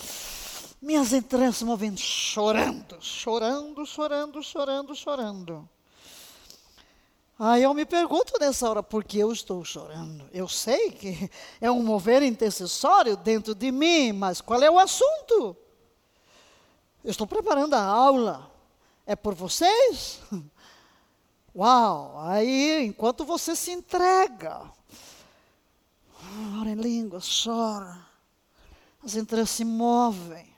minhas 0.85 1.15
entranhas 1.15 1.57
se 1.57 1.65
movendo, 1.65 1.99
chorando, 1.99 2.99
chorando, 3.01 3.87
chorando, 3.87 4.43
chorando, 4.43 4.95
chorando. 4.95 5.69
Aí 7.39 7.63
eu 7.63 7.73
me 7.73 7.87
pergunto 7.87 8.35
nessa 8.39 8.69
hora, 8.69 8.83
por 8.83 9.03
que 9.03 9.19
eu 9.19 9.33
estou 9.33 9.65
chorando? 9.65 10.29
Eu 10.31 10.47
sei 10.47 10.91
que 10.91 11.31
é 11.59 11.71
um 11.71 11.83
mover 11.83 12.23
intercessório 12.23 13.17
dentro 13.17 13.55
de 13.55 13.73
mim, 13.73 14.13
mas 14.13 14.43
qual 14.43 14.63
é 14.63 14.71
o 14.71 14.79
assunto? 14.79 15.57
Eu 17.03 17.11
estou 17.11 17.27
preparando 17.27 17.75
a 17.75 17.83
aula. 17.83 18.51
É 19.07 19.17
por 19.17 19.35
vocês? 19.35 20.21
Uau! 21.57 22.19
Aí, 22.19 22.85
enquanto 22.85 23.25
você 23.25 23.55
se 23.55 23.71
entrega, 23.71 24.63
ora 26.59 26.71
em 26.71 26.75
língua, 26.75 27.21
chora, 27.21 28.05
as 29.05 29.15
entranhas 29.15 29.51
se 29.51 29.65
movem. 29.65 30.53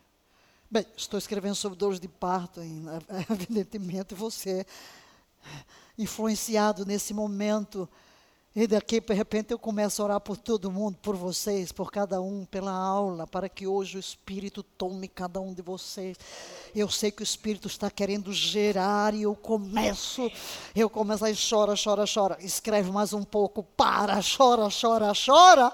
Bem, 0.70 0.86
estou 0.96 1.18
escrevendo 1.18 1.54
sobre 1.54 1.76
dores 1.76 2.00
de 2.00 2.08
parto, 2.08 2.60
evidentemente 3.30 4.14
você 4.14 4.60
é 4.60 4.66
influenciado 5.98 6.86
nesse 6.86 7.12
momento. 7.12 7.86
E 8.58 8.66
daqui, 8.66 9.00
de 9.00 9.12
repente, 9.12 9.52
eu 9.52 9.58
começo 9.58 10.00
a 10.00 10.06
orar 10.06 10.20
por 10.20 10.38
todo 10.38 10.70
mundo, 10.72 10.96
por 11.02 11.14
vocês, 11.14 11.70
por 11.70 11.92
cada 11.92 12.22
um, 12.22 12.46
pela 12.46 12.72
aula, 12.72 13.26
para 13.26 13.50
que 13.50 13.66
hoje 13.66 13.98
o 13.98 14.00
Espírito 14.00 14.62
tome 14.62 15.08
cada 15.08 15.38
um 15.38 15.52
de 15.52 15.60
vocês. 15.60 16.16
Eu 16.74 16.88
sei 16.88 17.10
que 17.10 17.20
o 17.20 17.22
Espírito 17.22 17.68
está 17.68 17.90
querendo 17.90 18.32
gerar 18.32 19.12
e 19.12 19.24
eu 19.24 19.34
começo, 19.34 20.32
eu 20.74 20.88
começo 20.88 21.26
aí, 21.26 21.36
chora, 21.36 21.74
chora, 21.76 22.04
chora. 22.06 22.38
Escreve 22.40 22.90
mais 22.90 23.12
um 23.12 23.24
pouco, 23.24 23.62
para, 23.62 24.20
chora, 24.22 24.70
chora, 24.70 25.12
chora 25.12 25.70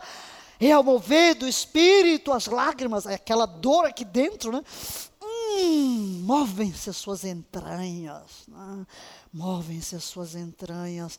é 0.59 0.73
ao 0.73 0.83
mover 0.83 1.35
do 1.35 1.47
espírito, 1.47 2.33
as 2.33 2.47
lágrimas, 2.47 3.07
é 3.07 3.15
aquela 3.15 3.47
dor 3.47 3.85
aqui 3.87 4.05
dentro, 4.05 4.53
né? 4.53 4.63
Hum, 5.21 6.23
movem-se 6.25 6.91
as 6.91 6.97
suas 6.97 7.25
entranhas, 7.25 8.45
né? 8.47 8.87
movem-se 9.33 9.97
as 9.97 10.05
suas 10.05 10.35
entranhas. 10.35 11.19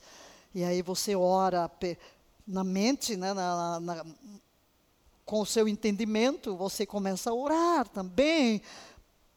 E 0.54 0.64
aí 0.64 0.82
você 0.82 1.16
ora 1.16 1.70
na 2.48 2.64
mente, 2.64 3.16
né? 3.16 3.34
Na, 3.34 3.80
na, 3.80 4.06
com 5.26 5.42
o 5.42 5.46
seu 5.46 5.68
entendimento, 5.68 6.56
você 6.56 6.86
começa 6.86 7.30
a 7.30 7.34
orar 7.34 7.88
também 7.88 8.62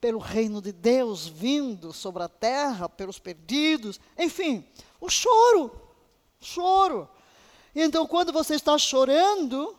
pelo 0.01 0.19
reino 0.19 0.61
de 0.61 0.73
Deus 0.73 1.27
vindo 1.27 1.93
sobre 1.93 2.23
a 2.23 2.29
terra, 2.29 2.89
pelos 2.89 3.19
perdidos, 3.19 3.99
enfim, 4.19 4.65
o 5.01 5.09
choro, 5.09 5.71
choro. 6.41 7.09
Então, 7.75 8.07
quando 8.07 8.33
você 8.33 8.55
está 8.55 8.77
chorando, 8.79 9.77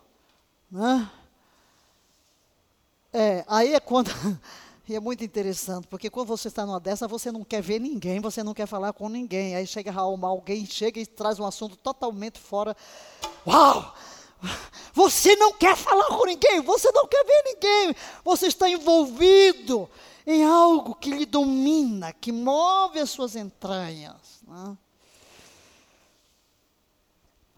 né? 0.71 1.09
É, 3.13 3.45
aí 3.47 3.73
é 3.73 3.79
quando. 3.79 4.11
E 4.87 4.95
é 4.95 4.99
muito 5.01 5.21
interessante, 5.21 5.85
porque 5.87 6.09
quando 6.09 6.27
você 6.27 6.47
está 6.47 6.65
numa 6.65 6.79
dessa, 6.79 7.09
você 7.09 7.29
não 7.29 7.43
quer 7.43 7.61
ver 7.61 7.77
ninguém, 7.77 8.21
você 8.21 8.41
não 8.41 8.53
quer 8.53 8.65
falar 8.65 8.93
com 8.93 9.09
ninguém. 9.09 9.53
Aí 9.53 9.67
chega 9.67 9.91
alguém 9.91 10.65
chega 10.65 10.97
e 10.99 11.05
traz 11.05 11.39
um 11.39 11.45
assunto 11.45 11.75
totalmente 11.75 12.39
fora. 12.39 12.75
Uau! 13.45 13.93
Você 14.93 15.35
não 15.35 15.53
quer 15.53 15.75
falar 15.75 16.07
com 16.07 16.25
ninguém, 16.25 16.61
você 16.61 16.89
não 16.91 17.05
quer 17.07 17.23
ver 17.25 17.43
ninguém. 17.45 17.95
Você 18.23 18.47
está 18.47 18.69
envolvido 18.69 19.89
em 20.25 20.45
algo 20.45 20.95
que 20.95 21.09
lhe 21.09 21.25
domina, 21.25 22.13
que 22.13 22.31
move 22.31 22.99
as 22.99 23.09
suas 23.09 23.35
entranhas. 23.35 24.15
Né? 24.47 24.77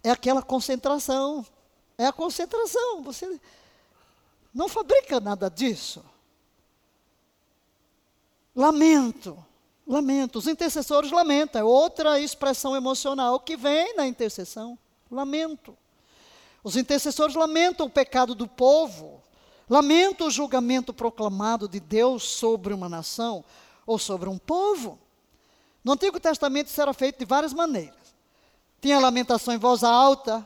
É 0.03 0.09
aquela 0.09 0.41
concentração. 0.41 1.45
É 1.97 2.05
a 2.07 2.13
concentração. 2.13 3.03
Você 3.03 3.39
não 4.53 4.67
fabrica 4.67 5.19
nada 5.19 5.49
disso. 5.49 6.03
Lamento. 8.59 9.41
Lamento. 9.87 10.37
Os 10.37 10.45
intercessores 10.45 11.11
lamentam. 11.11 11.61
É 11.61 11.63
outra 11.63 12.19
expressão 12.19 12.75
emocional 12.75 13.39
que 13.39 13.55
vem 13.55 13.95
na 13.95 14.05
intercessão. 14.05 14.77
Lamento. 15.09 15.77
Os 16.61 16.75
intercessores 16.75 17.35
lamentam 17.35 17.85
o 17.85 17.89
pecado 17.89 18.35
do 18.35 18.45
povo. 18.45 19.23
Lamentam 19.69 20.27
o 20.27 20.31
julgamento 20.31 20.93
proclamado 20.93 21.69
de 21.69 21.79
Deus 21.79 22.23
sobre 22.23 22.73
uma 22.73 22.89
nação 22.89 23.45
ou 23.85 23.97
sobre 23.97 24.27
um 24.27 24.37
povo. 24.37 24.99
No 25.81 25.93
Antigo 25.93 26.19
Testamento 26.19 26.67
isso 26.67 26.81
era 26.81 26.93
feito 26.93 27.17
de 27.17 27.25
várias 27.25 27.53
maneiras. 27.53 28.13
Tinha 28.81 28.99
lamentação 28.99 29.53
em 29.53 29.57
voz 29.57 29.85
alta, 29.85 30.45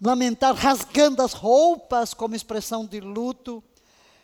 lamentar 0.00 0.54
rasgando 0.54 1.20
as 1.20 1.32
roupas 1.32 2.14
como 2.14 2.36
expressão 2.36 2.86
de 2.86 3.00
luto, 3.00 3.60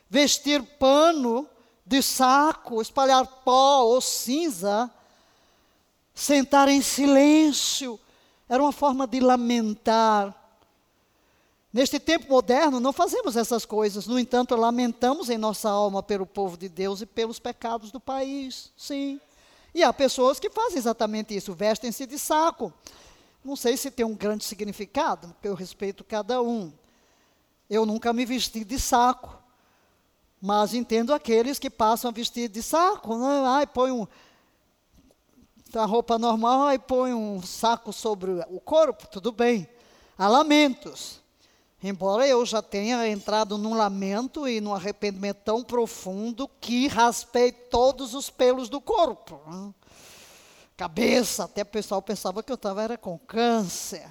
vestir 0.08 0.62
pano 0.78 1.48
de 1.86 2.02
saco, 2.02 2.80
espalhar 2.80 3.26
pó 3.44 3.82
ou 3.82 4.00
cinza, 4.00 4.90
sentar 6.14 6.68
em 6.68 6.80
silêncio, 6.80 7.98
era 8.48 8.62
uma 8.62 8.72
forma 8.72 9.06
de 9.06 9.20
lamentar. 9.20 10.34
Neste 11.72 11.98
tempo 11.98 12.28
moderno, 12.28 12.78
não 12.78 12.92
fazemos 12.92 13.36
essas 13.36 13.66
coisas, 13.66 14.06
no 14.06 14.18
entanto, 14.18 14.54
lamentamos 14.54 15.28
em 15.28 15.36
nossa 15.36 15.68
alma 15.68 16.02
pelo 16.02 16.24
povo 16.24 16.56
de 16.56 16.68
Deus 16.68 17.00
e 17.00 17.06
pelos 17.06 17.40
pecados 17.40 17.90
do 17.90 17.98
país, 17.98 18.70
sim. 18.76 19.20
E 19.74 19.82
há 19.82 19.92
pessoas 19.92 20.38
que 20.38 20.48
fazem 20.48 20.78
exatamente 20.78 21.34
isso, 21.34 21.52
vestem-se 21.52 22.06
de 22.06 22.16
saco. 22.16 22.72
Não 23.44 23.56
sei 23.56 23.76
se 23.76 23.90
tem 23.90 24.06
um 24.06 24.14
grande 24.14 24.44
significado, 24.44 25.28
porque 25.28 25.48
eu 25.48 25.54
respeito 25.54 26.04
cada 26.04 26.40
um. 26.40 26.72
Eu 27.68 27.84
nunca 27.84 28.12
me 28.12 28.24
vesti 28.24 28.64
de 28.64 28.78
saco, 28.78 29.36
mas 30.46 30.74
entendo 30.74 31.14
aqueles 31.14 31.58
que 31.58 31.70
passam 31.70 32.10
a 32.10 32.12
vestir 32.12 32.50
de 32.50 32.62
saco. 32.62 33.16
Né? 33.16 33.44
Ai, 33.46 33.66
põe 33.66 33.90
um, 33.90 34.06
a 35.74 35.86
roupa 35.86 36.18
normal 36.18 36.70
e 36.70 36.78
põe 36.78 37.14
um 37.14 37.40
saco 37.40 37.94
sobre 37.94 38.30
o 38.50 38.60
corpo, 38.60 39.06
tudo 39.06 39.32
bem. 39.32 39.66
Há 40.18 40.28
lamentos. 40.28 41.22
Embora 41.82 42.28
eu 42.28 42.44
já 42.44 42.60
tenha 42.60 43.08
entrado 43.08 43.56
num 43.56 43.72
lamento 43.72 44.46
e 44.46 44.60
num 44.60 44.74
arrependimento 44.74 45.38
tão 45.38 45.64
profundo 45.64 46.46
que 46.60 46.88
raspei 46.88 47.50
todos 47.50 48.12
os 48.12 48.28
pelos 48.28 48.68
do 48.68 48.82
corpo. 48.82 49.40
Né? 49.46 49.72
Cabeça, 50.76 51.44
até 51.44 51.62
o 51.62 51.66
pessoal 51.66 52.02
pensava 52.02 52.42
que 52.42 52.52
eu 52.52 52.56
estava 52.56 52.98
com 52.98 53.18
câncer. 53.18 54.06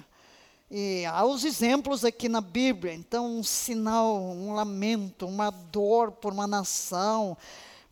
E 0.70 1.04
há 1.06 1.24
os 1.24 1.44
exemplos 1.44 2.04
aqui 2.04 2.28
na 2.28 2.40
Bíblia. 2.40 2.94
Então, 2.94 3.38
um 3.38 3.42
sinal, 3.42 4.16
um 4.16 4.54
lamento, 4.54 5.26
uma 5.26 5.50
dor 5.50 6.12
por 6.12 6.32
uma 6.32 6.46
nação. 6.46 7.36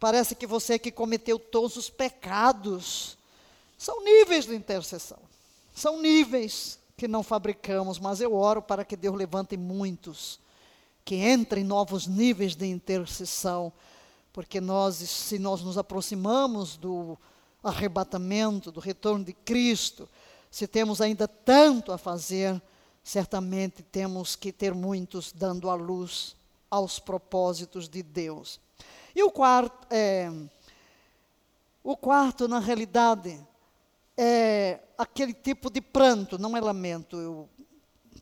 Parece 0.01 0.35
que 0.35 0.47
você 0.47 0.79
que 0.79 0.91
cometeu 0.91 1.39
todos 1.39 1.77
os 1.77 1.89
pecados. 1.91 3.17
São 3.79 4.03
níveis 4.03 4.47
de 4.47 4.55
intercessão. 4.55 5.19
São 5.75 6.01
níveis 6.01 6.79
que 6.97 7.07
não 7.07 7.23
fabricamos, 7.23 7.99
mas 7.99 8.21
eu 8.21 8.35
oro 8.35 8.63
para 8.63 8.85
que 8.85 8.97
Deus 8.97 9.17
levante 9.17 9.57
muitos 9.57 10.41
que 11.05 11.17
entrem 11.17 11.65
em 11.65 11.67
novos 11.67 12.07
níveis 12.07 12.55
de 12.55 12.67
intercessão, 12.67 13.73
porque 14.33 14.61
nós, 14.61 14.97
se 14.97 15.39
nós 15.39 15.63
nos 15.63 15.77
aproximamos 15.77 16.77
do 16.77 17.19
arrebatamento, 17.63 18.73
do 18.73 18.81
retorno 18.81 19.25
de 19.25 19.33
Cristo, 19.33 20.09
se 20.53 20.67
temos 20.67 21.01
ainda 21.01 21.27
tanto 21.27 21.93
a 21.93 21.99
fazer, 21.99 22.61
certamente 23.03 23.83
temos 23.83 24.37
que 24.37 24.53
ter 24.53 24.75
muitos 24.75 25.33
dando 25.33 25.71
a 25.71 25.75
luz 25.75 26.37
aos 26.71 26.99
propósitos 26.99 27.89
de 27.89 28.03
Deus. 28.03 28.61
E 29.17 29.23
o 29.23 29.31
quarto, 29.31 29.87
é, 29.91 30.31
o 31.83 31.97
quarto 31.97 32.47
na 32.47 32.59
realidade, 32.59 33.41
é 34.15 34.81
aquele 34.99 35.33
tipo 35.33 35.71
de 35.71 35.81
pranto, 35.81 36.39
não 36.39 36.55
é 36.55 36.61
lamento, 36.61 37.17
eu 37.17 37.49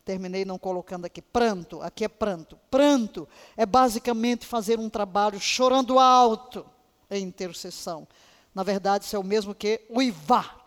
terminei 0.05 0.45
não 0.45 0.57
colocando 0.57 1.03
aqui 1.03 1.21
pranto, 1.21 1.81
aqui 1.81 2.05
é 2.05 2.07
pranto. 2.07 2.57
Pranto 2.71 3.27
é 3.57 3.65
basicamente 3.65 4.45
fazer 4.45 4.79
um 4.79 4.89
trabalho 4.89 5.37
chorando 5.37 5.99
alto 5.99 6.65
em 7.09 7.25
intercessão. 7.25 8.07
Na 8.55 8.63
verdade, 8.63 9.03
isso 9.03 9.17
é 9.17 9.19
o 9.19 9.23
mesmo 9.23 9.53
que 9.53 9.81
uivar. 9.89 10.60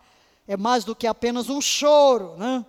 É 0.47 0.55
mais 0.55 0.83
do 0.83 0.95
que 0.95 1.07
apenas 1.07 1.49
um 1.49 1.59
choro, 1.59 2.35
né? 2.37 2.65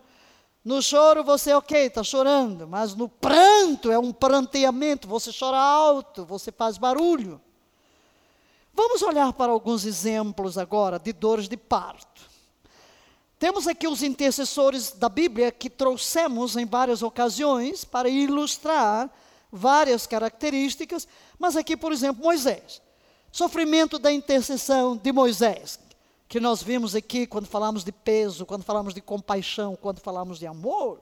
No 0.64 0.82
choro 0.82 1.22
você, 1.22 1.54
ok, 1.54 1.86
está 1.86 2.02
chorando, 2.02 2.66
mas 2.66 2.94
no 2.94 3.08
pranto 3.08 3.92
é 3.92 3.98
um 3.98 4.12
pranteamento, 4.12 5.06
você 5.06 5.30
chora 5.32 5.58
alto, 5.58 6.24
você 6.24 6.50
faz 6.50 6.76
barulho. 6.76 7.40
Vamos 8.74 9.00
olhar 9.00 9.32
para 9.32 9.52
alguns 9.52 9.84
exemplos 9.84 10.58
agora 10.58 10.98
de 10.98 11.12
dores 11.12 11.48
de 11.48 11.56
parto. 11.56 12.22
Temos 13.38 13.68
aqui 13.68 13.86
os 13.86 14.02
intercessores 14.02 14.92
da 14.92 15.08
Bíblia 15.08 15.52
que 15.52 15.70
trouxemos 15.70 16.56
em 16.56 16.66
várias 16.66 17.02
ocasiões 17.02 17.84
para 17.84 18.08
ilustrar 18.08 19.10
várias 19.52 20.06
características, 20.06 21.06
mas 21.38 21.56
aqui, 21.56 21.76
por 21.76 21.92
exemplo, 21.92 22.24
Moisés. 22.24 22.82
Sofrimento 23.30 23.98
da 23.98 24.10
intercessão 24.10 24.96
de 24.96 25.12
Moisés, 25.12 25.78
que 26.28 26.40
nós 26.40 26.62
vimos 26.62 26.94
aqui 26.94 27.26
quando 27.26 27.46
falamos 27.46 27.84
de 27.84 27.92
peso, 27.92 28.44
quando 28.44 28.64
falamos 28.64 28.92
de 28.92 29.00
compaixão, 29.00 29.76
quando 29.76 30.00
falamos 30.00 30.38
de 30.38 30.46
amor. 30.46 31.00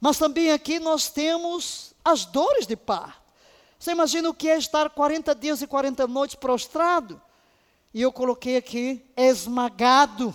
Mas 0.00 0.18
também 0.18 0.52
aqui 0.52 0.78
nós 0.78 1.08
temos 1.08 1.94
as 2.04 2.24
dores 2.24 2.66
de 2.66 2.76
parto. 2.76 3.22
Você 3.78 3.92
imagina 3.92 4.28
o 4.28 4.34
que 4.34 4.48
é 4.48 4.56
estar 4.56 4.90
40 4.90 5.34
dias 5.34 5.62
e 5.62 5.66
40 5.66 6.06
noites 6.06 6.36
prostrado? 6.36 7.20
E 7.94 8.00
eu 8.00 8.12
coloquei 8.12 8.56
aqui 8.56 9.04
esmagado 9.16 10.34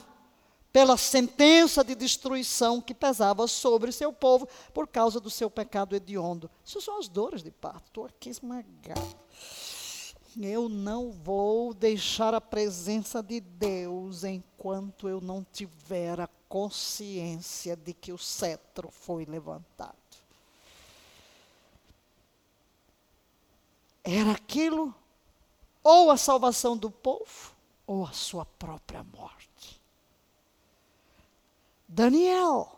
pela 0.71 0.97
sentença 0.97 1.83
de 1.83 1.95
destruição 1.95 2.81
que 2.81 2.93
pesava 2.93 3.47
sobre 3.47 3.91
seu 3.91 4.13
povo 4.13 4.47
por 4.73 4.87
causa 4.87 5.19
do 5.19 5.29
seu 5.29 5.49
pecado 5.49 5.95
hediondo. 5.95 6.51
Isso 6.63 6.79
são 6.81 6.99
as 6.99 7.07
dores 7.07 7.41
de 7.41 7.49
parto. 7.49 7.85
Estou 7.87 8.05
aqui 8.05 8.29
esmagado. 8.29 9.26
Eu 10.39 10.69
não 10.69 11.11
vou 11.11 11.73
deixar 11.73 12.33
a 12.33 12.41
presença 12.41 13.23
de 13.23 13.39
Deus 13.39 14.23
enquanto 14.23 15.09
eu 15.09 15.19
não 15.19 15.43
tiver 15.51 16.19
a 16.19 16.29
consciência 16.47 17.75
de 17.75 17.93
que 17.93 18.13
o 18.13 18.17
cetro 18.17 18.89
foi 18.91 19.25
levantado. 19.25 19.95
Era 24.03 24.31
aquilo 24.31 24.93
ou 25.83 26.11
a 26.11 26.17
salvação 26.17 26.77
do 26.77 26.91
povo 26.91 27.55
ou 27.87 28.05
a 28.05 28.11
sua 28.11 28.45
própria 28.45 29.03
morte. 29.03 29.81
Daniel, 31.87 32.77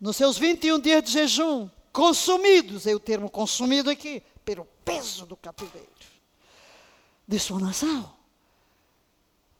nos 0.00 0.16
seus 0.16 0.36
21 0.36 0.80
dias 0.80 1.04
de 1.04 1.12
jejum, 1.12 1.70
consumidos, 1.92 2.86
é 2.86 2.94
o 2.94 3.00
termo 3.00 3.30
consumido 3.30 3.88
aqui, 3.88 4.22
pelo 4.44 4.66
peso 4.84 5.26
do 5.26 5.36
cativeiro 5.36 5.88
de 7.26 7.38
sua 7.38 7.60
nação, 7.60 8.12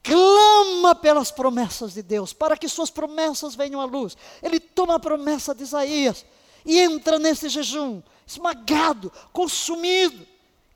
clama 0.03 0.95
pelas 0.95 1.31
promessas 1.31 1.95
de 1.95 2.03
Deus, 2.03 2.33
para 2.33 2.57
que 2.57 2.69
suas 2.69 2.91
promessas 2.91 3.55
venham 3.55 3.81
à 3.81 3.85
luz. 3.85 4.17
Ele 4.43 4.59
toma 4.59 4.97
a 4.97 5.01
promessa 5.01 5.55
de 5.55 5.63
Isaías 5.63 6.27
e 6.65 6.79
entra 6.79 7.19
nesse 7.19 7.49
jejum, 7.49 8.03
esmagado, 8.27 9.13
consumido. 9.33 10.27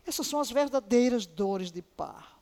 Essas 0.06 0.26
são 0.26 0.40
as 0.40 0.50
verdadeiras 0.50 1.26
dores 1.26 1.72
de 1.72 1.82
parto. 1.82 2.36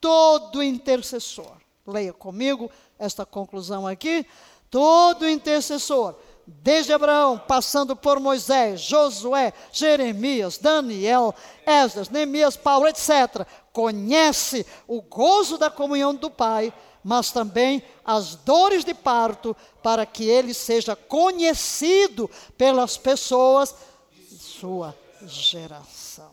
Todo 0.00 0.62
intercessor 0.62 1.56
Leia 1.86 2.12
comigo 2.12 2.70
esta 2.98 3.24
conclusão 3.24 3.86
aqui. 3.86 4.26
Todo 4.68 5.28
intercessor, 5.28 6.16
desde 6.46 6.92
Abraão, 6.92 7.38
passando 7.38 7.96
por 7.96 8.20
Moisés, 8.20 8.80
Josué, 8.80 9.52
Jeremias, 9.72 10.58
Daniel, 10.58 11.34
Esdras, 11.66 12.08
Neemias, 12.08 12.56
Paulo, 12.56 12.86
etc., 12.86 13.46
conhece 13.72 14.64
o 14.86 15.02
gozo 15.02 15.58
da 15.58 15.68
comunhão 15.68 16.14
do 16.14 16.30
Pai, 16.30 16.72
mas 17.02 17.30
também 17.30 17.82
as 18.04 18.36
dores 18.36 18.84
de 18.84 18.94
parto, 18.94 19.56
para 19.82 20.06
que 20.06 20.24
ele 20.24 20.54
seja 20.54 20.94
conhecido 20.94 22.30
pelas 22.56 22.96
pessoas 22.96 23.74
de 24.12 24.38
sua 24.38 24.96
geração. 25.22 26.30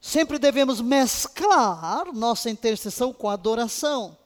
Sempre 0.00 0.38
devemos 0.38 0.80
mesclar 0.80 2.12
nossa 2.14 2.48
intercessão 2.48 3.12
com 3.12 3.28
adoração. 3.28 4.16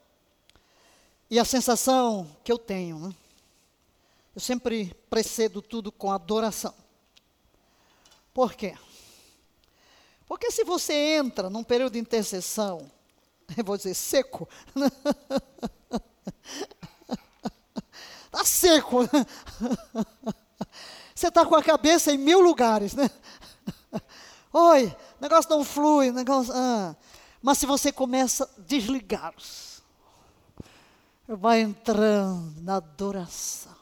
E 1.32 1.38
a 1.38 1.46
sensação 1.46 2.28
que 2.44 2.52
eu 2.52 2.58
tenho, 2.58 2.98
né? 2.98 3.14
eu 4.34 4.40
sempre 4.42 4.94
precedo 5.08 5.62
tudo 5.62 5.90
com 5.90 6.12
adoração. 6.12 6.74
Por 8.34 8.52
quê? 8.52 8.76
Porque 10.26 10.50
se 10.50 10.62
você 10.62 10.92
entra 10.92 11.48
num 11.48 11.64
período 11.64 11.94
de 11.94 11.98
intercessão, 11.98 12.86
eu 13.56 13.64
vou 13.64 13.78
dizer 13.78 13.94
seco, 13.94 14.46
está 18.26 18.44
seco, 18.48 18.98
você 21.16 21.28
está 21.28 21.46
com 21.46 21.56
a 21.56 21.62
cabeça 21.62 22.12
em 22.12 22.18
mil 22.18 22.42
lugares, 22.42 22.92
né? 22.92 23.10
Oi, 24.52 24.94
negócio 25.18 25.50
não 25.50 25.64
flui, 25.64 26.10
negócio. 26.10 26.52
Ah. 26.54 26.94
Mas 27.40 27.56
se 27.56 27.64
você 27.64 27.90
começa 27.90 28.44
a 28.44 28.60
desligar-se, 28.60 29.71
vai 31.28 31.60
entrando 31.60 32.60
na 32.60 32.76
adoração. 32.76 33.72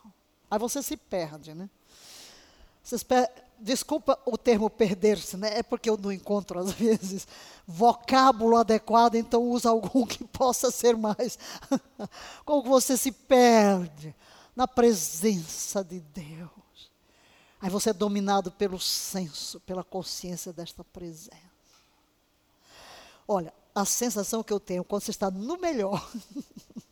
Aí 0.51 0.59
você 0.59 0.83
se 0.83 0.97
perde, 0.97 1.55
né? 1.55 1.69
Per... 3.07 3.31
Desculpa 3.59 4.19
o 4.25 4.39
termo 4.39 4.71
perder-se, 4.71 5.37
né? 5.37 5.59
É 5.59 5.63
porque 5.63 5.91
eu 5.91 5.97
não 5.99 6.11
encontro, 6.11 6.59
às 6.59 6.73
vezes, 6.73 7.29
vocábulo 7.67 8.57
adequado, 8.57 9.17
então 9.17 9.43
usa 9.43 9.69
algum 9.69 10.07
que 10.07 10.25
possa 10.25 10.71
ser 10.71 10.97
mais. 10.97 11.39
Como 12.45 12.63
você 12.63 12.97
se 12.97 13.13
perde 13.13 14.15
na 14.57 14.67
presença 14.67 15.85
de 15.85 16.01
Deus. 16.01 16.91
Aí 17.61 17.69
você 17.69 17.91
é 17.91 17.93
dominado 17.93 18.51
pelo 18.51 18.81
senso, 18.81 19.61
pela 19.61 19.85
consciência 19.85 20.53
desta 20.53 20.83
presença. 20.83 21.51
Olha, 23.29 23.53
a 23.75 23.85
sensação 23.85 24.43
que 24.43 24.53
eu 24.53 24.59
tenho 24.59 24.83
quando 24.83 25.03
você 25.03 25.11
está 25.11 25.31
no 25.31 25.59
melhor, 25.59 26.11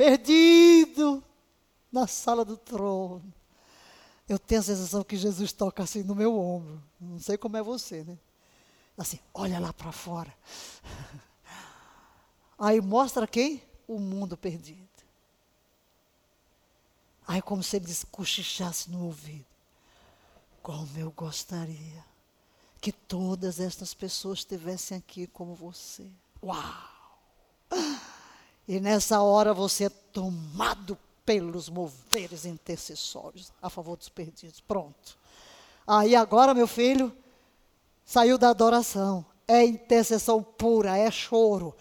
perdido 0.00 1.22
na 1.92 2.06
sala 2.06 2.42
do 2.42 2.56
trono. 2.56 3.34
Eu 4.26 4.38
tenho 4.38 4.62
a 4.62 4.64
sensação 4.64 5.04
que 5.04 5.14
Jesus 5.14 5.52
toca 5.52 5.82
assim 5.82 6.02
no 6.02 6.14
meu 6.14 6.38
ombro. 6.38 6.82
Não 6.98 7.18
sei 7.18 7.36
como 7.36 7.58
é 7.58 7.62
você, 7.62 8.02
né? 8.02 8.18
Assim, 8.96 9.18
olha 9.34 9.60
lá 9.60 9.74
para 9.74 9.92
fora. 9.92 10.34
Aí 12.58 12.80
mostra 12.80 13.26
quem? 13.26 13.62
O 13.86 13.98
mundo 13.98 14.38
perdido. 14.38 14.88
Aí 17.26 17.42
como 17.42 17.62
se 17.62 17.76
ele 17.76 17.94
cochichasse 18.10 18.90
no 18.90 19.04
ouvido. 19.04 19.44
Como 20.62 20.98
eu 20.98 21.10
gostaria 21.10 22.06
que 22.80 22.90
todas 22.90 23.60
estas 23.60 23.92
pessoas 23.92 24.38
estivessem 24.38 24.96
aqui 24.96 25.26
como 25.26 25.54
você. 25.54 26.10
Uau! 26.42 26.88
E 28.70 28.78
nessa 28.78 29.20
hora 29.20 29.52
você 29.52 29.86
é 29.86 29.88
tomado 29.88 30.96
pelos 31.26 31.68
moveres 31.68 32.44
intercessórios 32.44 33.52
a 33.60 33.68
favor 33.68 33.96
dos 33.96 34.08
perdidos. 34.08 34.60
Pronto. 34.60 35.18
Aí 35.84 36.14
agora, 36.14 36.54
meu 36.54 36.68
filho, 36.68 37.12
saiu 38.04 38.38
da 38.38 38.48
adoração. 38.48 39.26
É 39.48 39.64
intercessão 39.64 40.40
pura, 40.40 40.96
é 40.96 41.10
choro. 41.10 41.74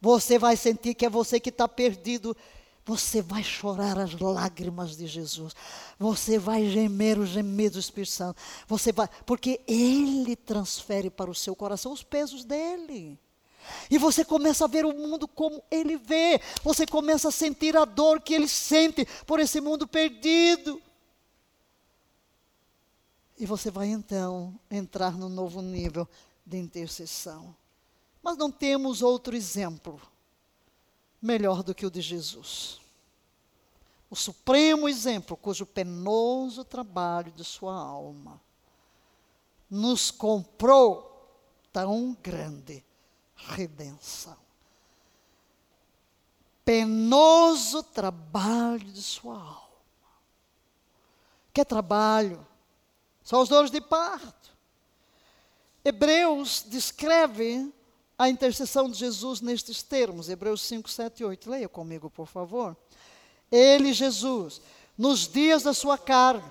Você 0.00 0.38
vai 0.38 0.56
sentir 0.56 0.94
que 0.94 1.04
é 1.04 1.10
você 1.10 1.40
que 1.40 1.48
está 1.48 1.66
perdido. 1.66 2.36
Você 2.84 3.20
vai 3.20 3.42
chorar 3.42 3.98
as 3.98 4.14
lágrimas 4.14 4.96
de 4.96 5.08
Jesus. 5.08 5.52
Você 5.98 6.38
vai 6.38 6.70
gemer 6.70 7.18
o 7.18 7.26
gemido 7.26 7.72
do 7.72 7.80
Espírito 7.80 8.12
Santo. 8.12 8.40
Você 8.68 8.92
vai, 8.92 9.08
porque 9.26 9.60
Ele 9.66 10.36
transfere 10.36 11.10
para 11.10 11.28
o 11.28 11.34
seu 11.34 11.56
coração 11.56 11.90
os 11.90 12.04
pesos 12.04 12.44
dele. 12.44 13.18
E 13.90 13.98
você 13.98 14.24
começa 14.24 14.64
a 14.64 14.68
ver 14.68 14.84
o 14.84 14.92
mundo 14.92 15.26
como 15.28 15.62
ele 15.70 15.96
vê. 15.96 16.40
Você 16.62 16.86
começa 16.86 17.28
a 17.28 17.32
sentir 17.32 17.76
a 17.76 17.84
dor 17.84 18.20
que 18.20 18.34
ele 18.34 18.48
sente 18.48 19.06
por 19.26 19.40
esse 19.40 19.60
mundo 19.60 19.86
perdido. 19.86 20.80
E 23.38 23.46
você 23.46 23.70
vai 23.70 23.88
então 23.88 24.58
entrar 24.70 25.16
no 25.16 25.28
novo 25.28 25.62
nível 25.62 26.06
de 26.44 26.58
intercessão. 26.58 27.56
Mas 28.22 28.36
não 28.36 28.50
temos 28.50 29.00
outro 29.00 29.34
exemplo 29.34 30.00
melhor 31.22 31.62
do 31.62 31.74
que 31.74 31.86
o 31.86 31.90
de 31.90 32.00
Jesus. 32.00 32.80
O 34.10 34.16
supremo 34.16 34.88
exemplo 34.88 35.36
cujo 35.36 35.64
penoso 35.64 36.64
trabalho 36.64 37.30
de 37.32 37.44
sua 37.44 37.74
alma 37.74 38.40
nos 39.70 40.10
comprou 40.10 41.08
tão 41.72 42.16
grande 42.20 42.84
redenção. 43.48 44.36
Penoso 46.64 47.82
trabalho 47.82 48.92
de 48.92 49.02
sua 49.02 49.36
alma. 49.36 49.60
Que 51.52 51.64
trabalho? 51.64 52.46
São 53.22 53.40
os 53.40 53.48
dores 53.48 53.70
de 53.70 53.80
parto. 53.80 54.50
Hebreus 55.84 56.64
descreve 56.68 57.72
a 58.18 58.28
intercessão 58.28 58.88
de 58.88 58.98
Jesus 58.98 59.40
nestes 59.40 59.82
termos, 59.82 60.28
Hebreus 60.28 60.60
5, 60.62 60.90
7 60.90 61.20
e 61.20 61.24
8. 61.24 61.50
Leia 61.50 61.68
comigo, 61.68 62.10
por 62.10 62.26
favor. 62.26 62.76
Ele, 63.50 63.92
Jesus, 63.92 64.60
nos 64.96 65.26
dias 65.26 65.62
da 65.62 65.72
sua 65.72 65.96
carne, 65.96 66.44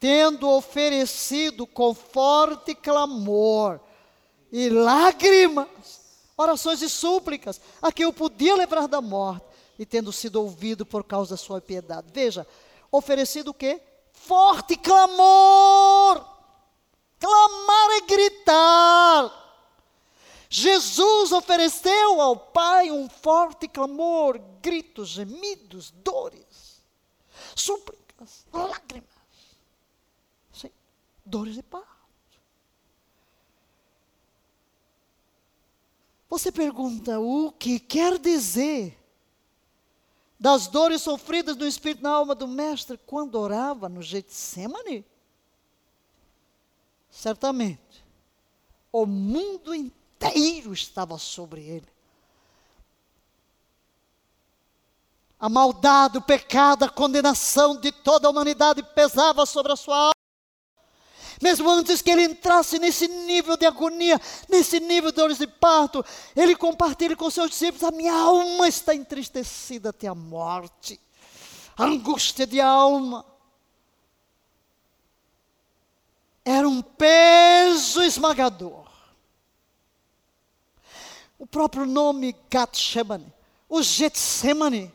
tendo 0.00 0.50
oferecido 0.50 1.64
com 1.64 1.94
forte 1.94 2.74
clamor 2.74 3.80
e 4.50 4.68
lágrimas, 4.68 6.01
orações 6.36 6.82
e 6.82 6.88
súplicas, 6.88 7.60
a 7.80 7.92
quem 7.92 8.04
eu 8.04 8.12
podia 8.12 8.56
livrar 8.56 8.88
da 8.88 9.00
morte, 9.00 9.46
e 9.78 9.86
tendo 9.86 10.12
sido 10.12 10.36
ouvido 10.36 10.84
por 10.84 11.04
causa 11.04 11.30
da 11.30 11.36
sua 11.36 11.60
piedade. 11.60 12.08
Veja, 12.12 12.46
oferecido 12.90 13.48
o 13.48 13.54
quê? 13.54 13.80
forte 14.22 14.76
clamor. 14.76 16.24
Clamar 17.18 17.90
é 17.92 18.00
gritar. 18.02 19.42
Jesus 20.48 21.32
ofereceu 21.32 22.20
ao 22.20 22.36
Pai 22.36 22.90
um 22.90 23.08
forte 23.08 23.66
clamor, 23.66 24.38
gritos, 24.60 25.08
gemidos, 25.08 25.90
dores, 25.90 26.82
súplicas, 27.56 28.44
lágrimas. 28.52 29.08
Sim, 30.52 30.70
dores 31.24 31.54
de 31.54 31.62
parto. 31.62 31.91
Você 36.32 36.50
pergunta 36.50 37.20
o 37.20 37.52
que 37.52 37.78
quer 37.78 38.18
dizer 38.18 38.98
das 40.40 40.66
dores 40.66 41.02
sofridas 41.02 41.58
no 41.58 41.66
espírito 41.66 42.02
na 42.02 42.08
alma 42.08 42.34
do 42.34 42.48
mestre 42.48 42.98
quando 43.04 43.34
orava 43.34 43.86
no 43.86 44.00
Getsemane? 44.00 45.04
Certamente, 47.10 48.02
o 48.90 49.04
mundo 49.04 49.74
inteiro 49.74 50.72
estava 50.72 51.18
sobre 51.18 51.60
ele. 51.60 51.88
A 55.38 55.50
maldade, 55.50 56.16
o 56.16 56.22
pecado, 56.22 56.86
a 56.86 56.88
condenação 56.88 57.78
de 57.78 57.92
toda 57.92 58.26
a 58.26 58.30
humanidade 58.30 58.82
pesava 58.82 59.44
sobre 59.44 59.72
a 59.72 59.76
sua 59.76 59.98
alma 59.98 60.21
mesmo 61.42 61.68
antes 61.68 62.00
que 62.00 62.10
ele 62.10 62.22
entrasse 62.22 62.78
nesse 62.78 63.08
nível 63.08 63.56
de 63.56 63.66
agonia, 63.66 64.20
nesse 64.48 64.78
nível 64.78 65.10
de 65.10 65.16
dores 65.16 65.38
de 65.38 65.46
parto, 65.46 66.04
ele 66.36 66.54
compartilha 66.54 67.16
com 67.16 67.28
seus 67.28 67.50
discípulos: 67.50 67.82
a 67.82 67.90
minha 67.90 68.14
alma 68.14 68.68
está 68.68 68.94
entristecida 68.94 69.90
até 69.90 70.06
a 70.06 70.14
morte, 70.14 71.00
angústia 71.76 72.46
de 72.46 72.60
alma. 72.60 73.26
Era 76.44 76.68
um 76.68 76.80
peso 76.80 78.02
esmagador. 78.02 78.86
O 81.38 81.46
próprio 81.46 81.84
nome 81.84 82.36
Gatshemane, 82.48 83.32
o 83.68 83.82
Getsemane, 83.82 84.94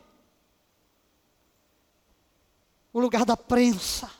o 2.90 3.00
lugar 3.00 3.26
da 3.26 3.36
prensa 3.36 4.17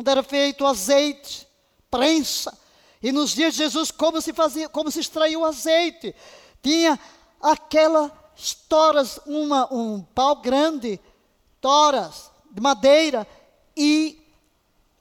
onde 0.00 0.10
era 0.10 0.22
feito 0.22 0.66
azeite, 0.66 1.46
prensa. 1.90 2.58
E 3.02 3.12
nos 3.12 3.34
dias 3.34 3.52
de 3.52 3.58
Jesus, 3.58 3.90
como 3.90 4.18
se 4.20 4.32
fazia, 4.32 4.66
como 4.66 4.90
se 4.90 4.98
extraía 4.98 5.38
o 5.38 5.44
azeite? 5.44 6.14
Tinha 6.62 6.98
aquelas 7.40 8.10
toras, 8.66 9.20
uma, 9.26 9.72
um 9.72 10.00
pau 10.00 10.36
grande, 10.36 10.98
toras 11.60 12.30
de 12.50 12.62
madeira 12.62 13.26
e 13.76 14.26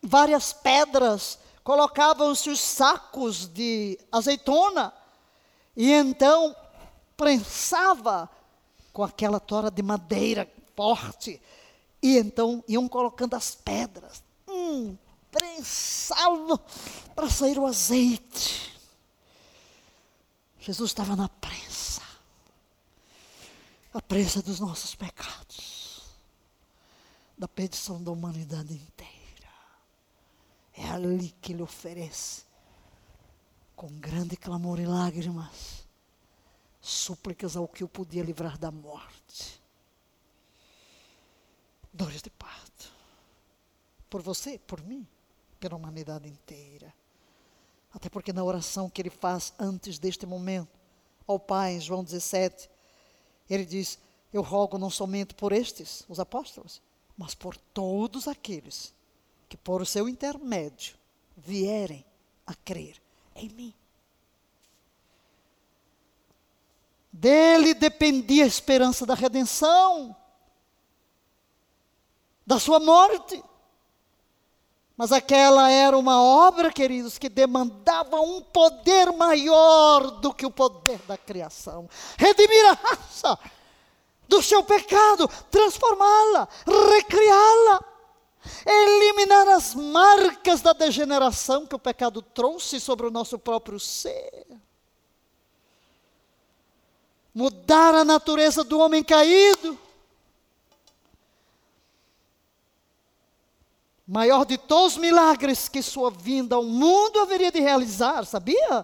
várias 0.02 0.52
pedras. 0.52 1.39
Colocavam-se 1.64 2.50
os 2.50 2.60
sacos 2.60 3.47
de 3.47 3.97
azeitona 4.12 4.93
e 5.78 5.93
então 5.93 6.54
prensava 7.16 8.30
com 8.91 9.04
aquela 9.04 9.39
tora 9.39 9.72
de 9.72 9.82
madeira 9.82 10.50
forte. 10.76 11.41
E 12.04 12.18
então 12.18 12.62
iam 12.68 12.88
colocando 12.88 13.36
as 13.36 13.56
pedras 13.56 14.29
hum, 14.50 14.97
prensá-lo 15.32 16.60
para 17.16 17.30
sair 17.30 17.58
o 17.60 17.66
azeite. 17.66 18.78
Jesus 20.60 20.91
estava 20.91 21.16
na 21.16 21.30
prensa 21.30 21.80
a 23.93 24.02
prensa 24.02 24.41
dos 24.41 24.60
nossos 24.60 24.93
pecados, 24.93 26.04
da 27.38 27.47
perdição 27.47 28.02
da 28.02 28.12
humanidade 28.12 28.74
inteira. 28.74 29.10
É 30.74 30.89
ali 30.89 31.32
que 31.41 31.54
ele 31.54 31.64
oferece, 31.64 32.43
com 33.76 33.88
grande 34.00 34.38
clamor 34.38 34.80
e 34.80 34.86
lágrimas, 34.86 35.88
súplicas 36.80 37.56
ao 37.56 37.68
que 37.68 37.84
o 37.84 37.89
podia 37.89 38.24
livrar 38.24 38.58
da 38.58 38.72
morte. 38.72 39.60
Dores 41.91 42.22
de 42.22 42.30
parto 42.30 42.68
por 44.10 44.22
você, 44.22 44.57
por 44.60 44.82
mim, 44.82 45.07
pela 45.60 45.76
humanidade 45.76 46.28
inteira. 46.28 46.93
Até 47.93 48.10
porque 48.10 48.34
na 48.34 48.43
oração 48.43 48.89
que 48.89 49.01
ele 49.01 49.10
faz 49.10 49.53
antes 49.60 49.99
deste 49.99 50.26
momento, 50.26 50.80
ao 51.28 51.39
Pai, 51.39 51.74
em 51.74 51.82
João 51.82 52.03
17, 52.03 52.70
ele 53.49 53.66
diz: 53.66 53.99
Eu 54.34 54.41
rogo 54.41 54.78
não 54.78 54.89
somente 54.89 55.34
por 55.34 55.51
estes, 55.51 56.03
os 56.07 56.20
apóstolos, 56.20 56.82
mas 57.18 57.36
por 57.36 57.55
todos 57.55 58.28
aqueles 58.28 58.93
que, 59.47 59.57
por 59.57 59.86
seu 59.86 60.07
intermédio, 60.07 60.95
vierem 61.36 62.05
a 62.45 62.53
crer 62.53 63.01
em 63.36 63.49
mim. 63.49 63.74
Dele 67.12 67.74
dependia 67.74 68.43
a 68.43 68.47
esperança 68.47 69.05
da 69.05 69.16
redenção, 69.16 70.16
da 72.45 72.60
sua 72.60 72.80
morte 72.80 73.43
Mas 75.00 75.14
aquela 75.14 75.72
era 75.72 75.97
uma 75.97 76.22
obra, 76.22 76.74
queridos, 76.74 77.18
que 77.18 77.30
demandava 77.30 78.20
um 78.20 78.41
poder 78.41 79.14
maior 79.14 80.20
do 80.20 80.34
que 80.34 80.45
o 80.45 80.52
poder 80.52 81.00
da 81.08 81.18
criação. 81.18 81.88
Redimir 82.18 82.66
a 82.66 82.74
raça 82.74 83.39
do 84.28 84.43
seu 84.43 84.62
pecado, 84.62 85.26
transformá-la, 85.50 86.50
recriá-la, 86.89 87.82
eliminar 88.66 89.47
as 89.47 89.74
marcas 89.74 90.60
da 90.60 90.74
degeneração 90.74 91.66
que 91.66 91.76
o 91.76 91.80
pecado 91.80 92.22
trouxe 92.22 92.78
sobre 92.78 93.08
o 93.08 93.12
nosso 93.12 93.39
próprio 93.39 93.80
ser. 93.80 94.47
Mudar 97.34 97.95
a 97.95 98.04
natureza 98.04 98.66
do 98.66 98.78
homem 98.80 99.02
caído 99.02 99.80
maior 104.10 104.43
de 104.43 104.57
todos 104.57 104.93
os 104.93 104.97
milagres 104.97 105.70
que 105.70 105.84
sua 105.84 106.10
vinda 106.10 106.55
ao 106.55 106.64
mundo 106.64 107.20
haveria 107.20 107.51
de 107.51 107.60
realizar, 107.60 108.26
sabia? 108.26 108.84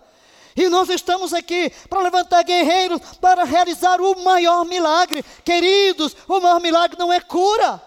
E 0.56 0.70
nós 0.70 0.88
estamos 0.88 1.34
aqui 1.34 1.72
para 1.90 2.04
levantar 2.04 2.44
guerreiros 2.44 3.02
para 3.20 3.44
realizar 3.44 4.00
o 4.00 4.24
maior 4.24 4.64
milagre. 4.66 5.26
Queridos, 5.44 6.16
o 6.28 6.40
maior 6.40 6.62
milagre 6.62 6.98
não 7.00 7.12
é 7.12 7.20
cura. 7.20 7.82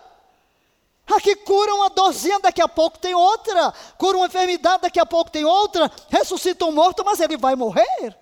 Aqui 1.06 1.36
cura 1.36 1.74
uma 1.74 1.88
dorzinha, 1.88 2.40
daqui 2.40 2.60
a 2.60 2.68
pouco 2.68 2.98
tem 2.98 3.14
outra. 3.14 3.72
Cura 3.96 4.18
uma 4.18 4.26
enfermidade, 4.26 4.82
daqui 4.82 4.98
a 4.98 5.06
pouco 5.06 5.30
tem 5.30 5.44
outra. 5.44 5.90
Ressuscita 6.10 6.66
um 6.66 6.72
morto, 6.72 7.04
mas 7.04 7.20
ele 7.20 7.36
vai 7.36 7.54
morrer. 7.54 8.18